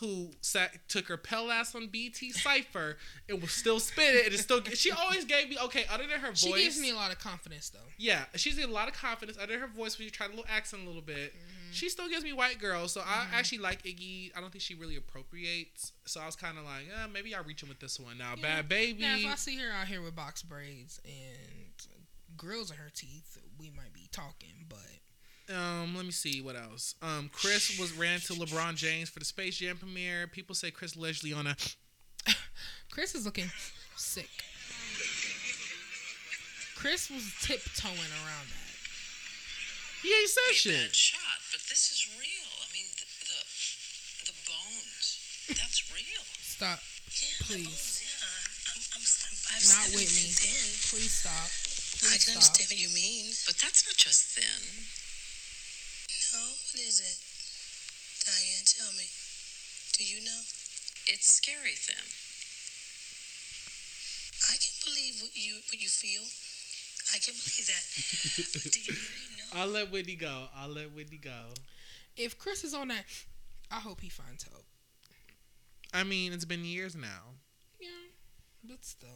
who 0.00 0.30
sat 0.40 0.88
took 0.88 1.08
her 1.08 1.16
pell 1.16 1.50
ass 1.50 1.74
on 1.74 1.88
BT 1.88 2.30
Cipher 2.30 2.96
and 3.28 3.42
was 3.42 3.50
still 3.50 3.80
spitting 3.80 4.22
and 4.26 4.34
it 4.34 4.38
still. 4.38 4.62
She 4.62 4.90
always 4.92 5.24
gave 5.24 5.48
me 5.48 5.56
okay. 5.64 5.84
Other 5.90 6.06
than 6.06 6.20
her 6.20 6.28
voice, 6.28 6.38
She 6.38 6.52
gives 6.52 6.80
me 6.80 6.90
a 6.90 6.94
lot 6.94 7.10
of 7.10 7.18
confidence 7.18 7.70
though. 7.70 7.78
Yeah, 7.96 8.24
she's 8.36 8.62
a 8.62 8.66
lot 8.66 8.88
of 8.88 8.94
confidence 8.94 9.36
Other 9.38 9.52
than 9.52 9.60
her 9.60 9.66
voice 9.66 9.98
when 9.98 10.04
you 10.04 10.10
try 10.10 10.26
a 10.26 10.28
little 10.28 10.44
accent 10.48 10.82
a 10.84 10.86
little 10.86 11.02
bit. 11.02 11.34
Mm-hmm. 11.34 11.72
She 11.72 11.88
still 11.88 12.08
gives 12.08 12.24
me 12.24 12.32
white 12.32 12.58
girl, 12.58 12.88
so 12.88 13.02
I 13.04 13.26
actually 13.34 13.58
like 13.58 13.82
Iggy. 13.82 14.30
I 14.36 14.40
don't 14.40 14.50
think 14.50 14.62
she 14.62 14.74
really 14.74 14.96
appropriates. 14.96 15.92
So 16.06 16.20
I 16.20 16.26
was 16.26 16.36
kind 16.36 16.56
of 16.58 16.64
like, 16.64 16.84
eh, 16.88 17.06
maybe 17.12 17.34
I'll 17.34 17.44
reach 17.44 17.62
him 17.62 17.68
with 17.68 17.80
this 17.80 18.00
one. 18.00 18.16
Now, 18.18 18.34
Yeah. 18.36 18.42
Bad 18.42 18.68
Baby. 18.68 19.02
Now, 19.02 19.16
if 19.16 19.26
I 19.26 19.34
see 19.34 19.56
her 19.58 19.70
out 19.70 19.88
here 19.88 20.00
with 20.00 20.16
box 20.16 20.42
braids 20.42 21.00
and 21.04 21.98
grills 22.36 22.70
in 22.70 22.78
her 22.78 22.90
teeth, 22.94 23.38
we 23.58 23.70
might 23.70 23.92
be 23.92 24.08
talking. 24.12 24.64
But 24.68 24.78
Um, 25.54 25.96
let 25.96 26.04
me 26.04 26.10
see 26.12 26.40
what 26.42 26.56
else. 26.56 26.94
Um, 27.00 27.30
Chris 27.32 27.78
was 27.78 27.92
ran 27.92 28.20
to 28.20 28.34
LeBron 28.34 28.76
James 28.76 29.08
for 29.08 29.18
the 29.18 29.24
Space 29.24 29.56
Jam 29.56 29.76
premiere. 29.78 30.26
People 30.26 30.54
say 30.54 30.70
Chris 30.70 30.96
Leslie 30.96 31.32
on 31.32 31.46
a. 31.46 31.56
Chris 32.90 33.14
is 33.14 33.24
looking 33.24 33.48
sick. 33.96 34.28
Chris 36.76 37.10
was 37.10 37.24
tiptoeing 37.42 38.12
around 38.22 38.46
that. 38.52 38.70
He 40.02 40.14
ain't 40.14 40.30
said 40.30 40.54
shit. 40.54 40.78
bad 40.78 40.94
shot, 40.94 41.38
but 41.50 41.60
this 41.66 41.90
is 41.90 42.06
real. 42.20 42.50
I 42.62 42.66
mean, 42.70 42.86
the 42.94 43.06
the, 43.26 43.40
the 44.30 44.36
bones. 44.46 45.18
That's 45.48 45.80
real. 45.90 46.22
Stop, 46.38 46.78
Yeah, 47.18 47.34
Please. 47.50 47.66
I- 47.66 48.06
Yeah, 48.06 48.78
I'm, 48.78 48.80
I'm, 48.94 49.02
I'm, 49.02 49.34
I've 49.58 49.66
not 49.66 49.86
said 49.90 49.90
it 49.90 49.96
Whitney. 49.96 50.28
Then. 50.38 50.66
Please 50.92 51.12
stop. 51.18 51.50
I 52.04 52.14
Please 52.14 52.30
can 52.30 52.38
stop. 52.38 52.46
understand 52.46 52.68
what 52.70 52.78
you 52.78 52.90
mean. 52.94 53.34
But 53.48 53.56
that's 53.58 53.82
not 53.88 53.96
just 53.98 54.38
thin. 54.38 54.62
No, 56.74 56.80
what 56.80 56.88
is 56.88 57.00
it? 57.00 57.18
Diane, 58.26 58.64
tell 58.66 58.92
me. 58.92 59.08
Do 59.96 60.04
you 60.04 60.24
know? 60.24 60.40
It's 61.06 61.32
scary 61.32 61.72
thin. 61.72 61.96
I 64.52 64.56
can 64.60 64.74
believe 64.84 65.22
what 65.22 65.30
you 65.34 65.54
what 65.72 65.80
you 65.80 65.88
feel. 65.88 66.22
I 67.14 67.18
can 67.18 67.34
believe 67.34 67.66
that. 67.66 67.84
but 68.52 68.72
do 68.72 68.80
you 68.80 68.92
really 68.92 69.36
know? 69.38 69.60
I'll 69.60 69.68
let 69.68 69.90
Whitney 69.90 70.14
go. 70.16 70.44
I'll 70.54 70.68
let 70.68 70.94
Whitney 70.94 71.16
go. 71.18 71.54
If 72.16 72.38
Chris 72.38 72.64
is 72.64 72.74
on 72.74 72.88
that, 72.88 73.04
I 73.70 73.76
hope 73.76 74.00
he 74.00 74.08
finds 74.10 74.44
help. 74.44 74.64
I 75.94 76.04
mean, 76.04 76.32
it's 76.32 76.44
been 76.44 76.64
years 76.64 76.94
now. 76.94 77.32
Yeah, 77.80 77.88
but 78.62 78.84
still, 78.84 79.08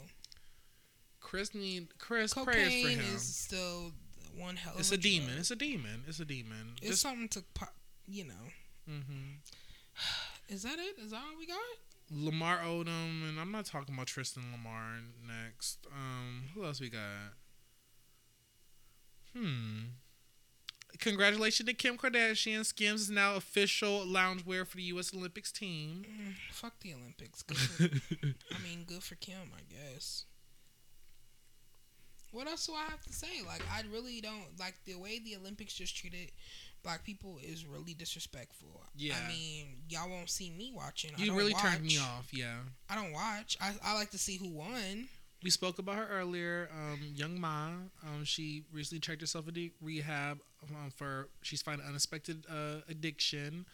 Chris 1.20 1.55
need 1.55 1.99
Chris 1.99 2.33
prayers 2.33 2.45
for 2.45 2.53
cocaine 2.53 2.99
him. 2.99 3.15
is 3.15 3.23
still 3.23 3.93
one 4.37 4.57
hell 4.57 4.75
of 4.75 4.81
It's 4.81 4.91
a 4.93 4.95
a 4.95 4.99
demon. 4.99 5.29
drug. 5.29 5.39
It's 5.41 5.51
a 5.51 5.57
demon. 5.57 6.05
It's 6.07 6.21
a 6.21 6.25
demon. 6.25 6.75
It's 6.83 7.01
something 7.01 7.29
to, 7.31 7.43
po- 7.55 7.67
you 8.07 8.25
know. 8.25 8.45
Mm-hmm. 8.91 9.37
Is 10.55 10.63
that 10.65 10.79
it? 10.79 10.99
Is 11.03 11.11
that 11.13 11.19
all 11.19 11.39
we 11.39 11.47
got? 11.47 11.57
Lamar 12.11 12.59
Odom, 12.59 13.29
and 13.29 13.41
I'm 13.41 13.51
not 13.53 13.65
talking 13.65 13.95
about 13.95 14.07
Tristan 14.07 14.43
Lamar 14.53 14.97
next. 15.27 15.87
Um, 15.91 16.45
who 16.55 16.65
else 16.65 16.79
we 16.81 16.91
got? 16.91 17.01
Hmm. 19.37 19.81
Congratulations 20.99 21.67
to 21.69 21.75
Kim 21.75 21.97
Kardashian. 21.97 22.67
Skims 22.67 23.03
is 23.03 23.11
now 23.11 23.35
official 23.37 24.05
loungewear 24.05 24.67
for 24.67 24.77
the 24.77 24.83
U.S. 24.85 25.15
Olympics 25.15 25.51
team. 25.51 26.05
Mm, 26.05 26.35
fuck 26.53 26.79
the 26.81 26.93
Olympics. 26.93 27.43
Good 27.43 27.57
for, 27.57 27.85
I 27.85 28.63
mean, 28.63 28.85
good 28.87 29.03
for 29.03 29.15
Kim, 29.15 29.51
I 29.57 29.63
guess. 29.73 30.27
What 32.33 32.47
else 32.47 32.67
do 32.67 32.73
I 32.73 32.91
have 32.91 33.03
to 33.03 33.13
say? 33.13 33.43
Like, 33.47 33.63
I 33.73 33.83
really 33.93 34.21
don't 34.21 34.59
like 34.59 34.75
the 34.85 34.95
way 34.95 35.19
the 35.19 35.37
Olympics 35.37 35.75
just 35.75 35.97
treated 35.97 36.33
black 36.83 37.05
people 37.05 37.39
is 37.43 37.65
really 37.67 37.95
disrespectful. 37.95 38.83
Yeah. 38.97 39.15
I 39.23 39.29
mean, 39.29 39.67
y'all 39.89 40.11
won't 40.11 40.31
see 40.31 40.51
me 40.51 40.73
watching. 40.75 41.13
You 41.17 41.35
really 41.35 41.53
watch. 41.53 41.63
turned 41.63 41.83
me 41.83 41.99
off. 41.99 42.29
Yeah. 42.33 42.57
I 42.89 42.95
don't 42.95 43.13
watch. 43.13 43.57
I, 43.61 43.73
I 43.85 43.95
like 43.95 44.11
to 44.11 44.19
see 44.19 44.37
who 44.37 44.49
won. 44.49 45.09
We 45.43 45.51
spoke 45.51 45.79
about 45.79 45.97
her 45.97 46.09
earlier. 46.11 46.69
Um, 46.73 47.01
Young 47.15 47.41
Ma. 47.41 47.69
Um, 48.05 48.25
she 48.25 48.65
recently 48.73 49.01
checked 49.01 49.21
herself 49.21 49.49
into 49.49 49.71
rehab 49.81 50.41
um, 50.71 50.91
for 50.91 51.29
she's 51.43 51.63
finding 51.63 51.87
unexpected 51.87 52.47
uh, 52.49 52.81
addiction. 52.89 53.67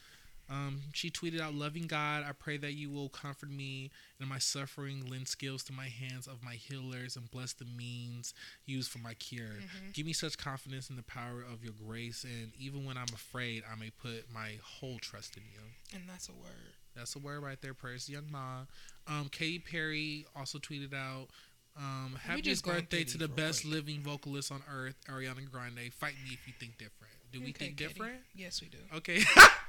Um, 0.50 0.80
she 0.94 1.10
tweeted 1.10 1.40
out, 1.40 1.54
"Loving 1.54 1.86
God, 1.86 2.24
I 2.26 2.32
pray 2.32 2.56
that 2.56 2.72
you 2.72 2.88
will 2.90 3.08
comfort 3.10 3.50
me 3.50 3.90
in 4.18 4.28
my 4.28 4.38
suffering, 4.38 5.04
lend 5.06 5.28
skills 5.28 5.62
to 5.64 5.72
my 5.72 5.88
hands 5.88 6.26
of 6.26 6.42
my 6.42 6.54
healers, 6.54 7.16
and 7.16 7.30
bless 7.30 7.52
the 7.52 7.66
means 7.66 8.32
used 8.64 8.90
for 8.90 8.98
my 8.98 9.14
cure. 9.14 9.60
Give 9.92 10.06
me 10.06 10.12
such 10.14 10.38
confidence 10.38 10.88
in 10.88 10.96
the 10.96 11.02
power 11.02 11.42
of 11.42 11.62
your 11.62 11.74
grace, 11.74 12.24
and 12.24 12.52
even 12.58 12.84
when 12.84 12.96
I'm 12.96 13.12
afraid, 13.12 13.62
I 13.70 13.74
may 13.76 13.90
put 13.90 14.32
my 14.32 14.52
whole 14.62 14.98
trust 14.98 15.36
in 15.36 15.42
you." 15.52 15.60
And 15.98 16.08
that's 16.08 16.28
a 16.28 16.32
word. 16.32 16.74
That's 16.94 17.14
a 17.14 17.18
word 17.18 17.42
right 17.42 17.60
there. 17.60 17.74
Prayers 17.74 18.06
to 18.06 18.12
Young 18.12 18.30
Ma. 18.30 18.64
Um, 19.06 19.28
Katy 19.30 19.58
Perry 19.60 20.26
also 20.34 20.58
tweeted 20.58 20.94
out, 20.94 21.28
um, 21.76 22.18
"Happy 22.22 22.54
birthday 22.64 23.04
to 23.04 23.18
the 23.18 23.28
best 23.28 23.64
week. 23.64 23.74
living 23.74 24.00
vocalist 24.00 24.50
on 24.50 24.62
earth, 24.68 24.96
Ariana 25.06 25.48
Grande. 25.50 25.92
Fight 25.92 26.14
me 26.24 26.30
if 26.32 26.46
you 26.48 26.54
think 26.58 26.78
different. 26.78 27.12
Do 27.30 27.40
we 27.40 27.50
Okay, 27.50 27.66
think 27.66 27.76
Katy. 27.76 27.92
different? 27.92 28.22
Yes, 28.34 28.60
we 28.62 28.68
do. 28.68 28.78
Okay. 28.94 29.22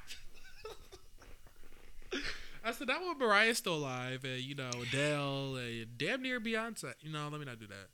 I 2.64 2.72
said 2.72 2.88
that 2.88 3.02
one 3.02 3.18
Mariah's 3.18 3.58
still 3.58 3.76
alive, 3.76 4.24
and 4.24 4.42
you 4.42 4.56
know 4.56 4.70
Adele, 4.82 5.56
and 5.56 5.98
damn 5.98 6.22
near 6.22 6.40
Beyonce. 6.40 6.94
You 7.02 7.12
know, 7.12 7.28
let 7.32 7.40
me 7.40 7.46
not 7.46 7.60
do 7.60 7.68
that. 7.68 7.88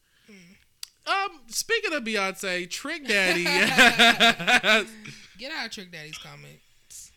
Um, 1.06 1.42
speaking 1.48 1.94
of 1.94 2.04
Beyonce, 2.04 2.68
Trick 2.70 3.06
Daddy. 3.12 3.44
Get 5.38 5.52
out 5.54 5.68
of 5.68 5.72
Trick 5.72 5.92
Daddy's 5.94 6.18
comments. 6.18 7.14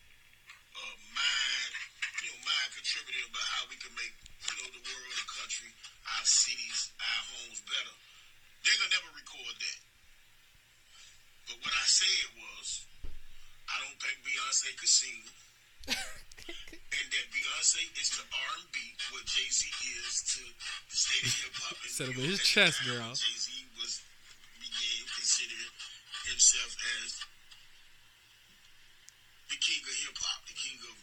uh, 0.77 0.93
mind, 1.17 1.73
you 2.21 2.29
know, 2.29 2.37
mind 2.45 2.69
contributing 2.77 3.25
about 3.33 3.47
how 3.57 3.65
we 3.73 3.81
can 3.81 3.97
make, 3.97 4.13
you 4.45 4.55
know, 4.61 4.69
the 4.77 4.83
world, 4.85 5.15
the 5.17 5.27
country, 5.41 5.73
our 6.05 6.25
cities, 6.29 6.93
our 7.01 7.23
homes 7.33 7.65
better. 7.65 7.95
They're 8.61 8.77
gonna 8.77 8.93
never 8.93 9.09
record 9.17 9.57
that. 9.57 9.81
But 11.49 11.57
what 11.65 11.73
I 11.73 11.87
said 11.89 12.29
was, 12.37 12.85
I 13.73 13.81
don't 13.81 13.97
think 13.97 14.21
Beyonce 14.21 14.77
could 14.77 14.93
sing, 14.93 15.25
and 15.89 17.07
that 17.13 17.27
Beyonce 17.33 17.83
is 18.01 18.09
to 18.17 18.23
R&B 18.29 18.77
what 19.13 19.25
Jay 19.27 19.49
Z 19.49 19.65
is 19.69 20.15
to 20.37 20.43
the 20.45 20.97
state 20.97 21.25
of 21.25 21.33
hip 21.33 21.55
hop. 21.65 21.77
in 21.81 21.89
Said 21.91 22.09
it 22.13 22.17
his 22.17 22.25
York 22.25 22.35
at 22.35 22.41
the 22.41 22.45
chest, 22.45 22.77
girl. 22.85 23.09
when 23.09 23.17
Jay 23.17 23.37
Z 23.39 23.49
was 23.81 23.93
began 24.61 25.03
considering 25.17 25.75
himself 26.29 26.73
as 27.01 27.11
the 29.49 29.57
king 29.61 29.81
of 29.81 29.95
hip 29.97 30.17
hop, 30.21 30.41
the 30.45 30.57
king 30.57 30.77
of 30.85 30.97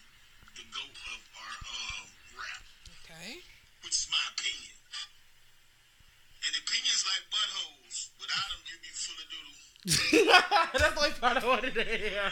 the 0.53 0.65
goat 0.69 0.95
of 1.13 1.19
our 1.33 1.55
um, 1.65 2.05
rap, 2.37 2.63
Okay. 3.05 3.41
which 3.81 3.95
is 3.95 4.07
my 4.13 4.21
opinion. 4.37 4.77
And 6.45 6.53
opinions 6.61 7.01
like 7.09 7.25
buttholes, 7.33 8.13
without 8.21 8.47
them, 8.53 8.61
you'd 8.69 8.85
be 8.85 8.93
full 8.93 9.17
of 9.17 9.27
doodle. 9.33 9.57
That's 10.77 10.93
the 10.93 11.01
only 11.01 11.17
part 11.17 11.41
I 11.41 11.45
wanted 11.47 11.73
to 11.73 11.83
hear. 11.83 12.29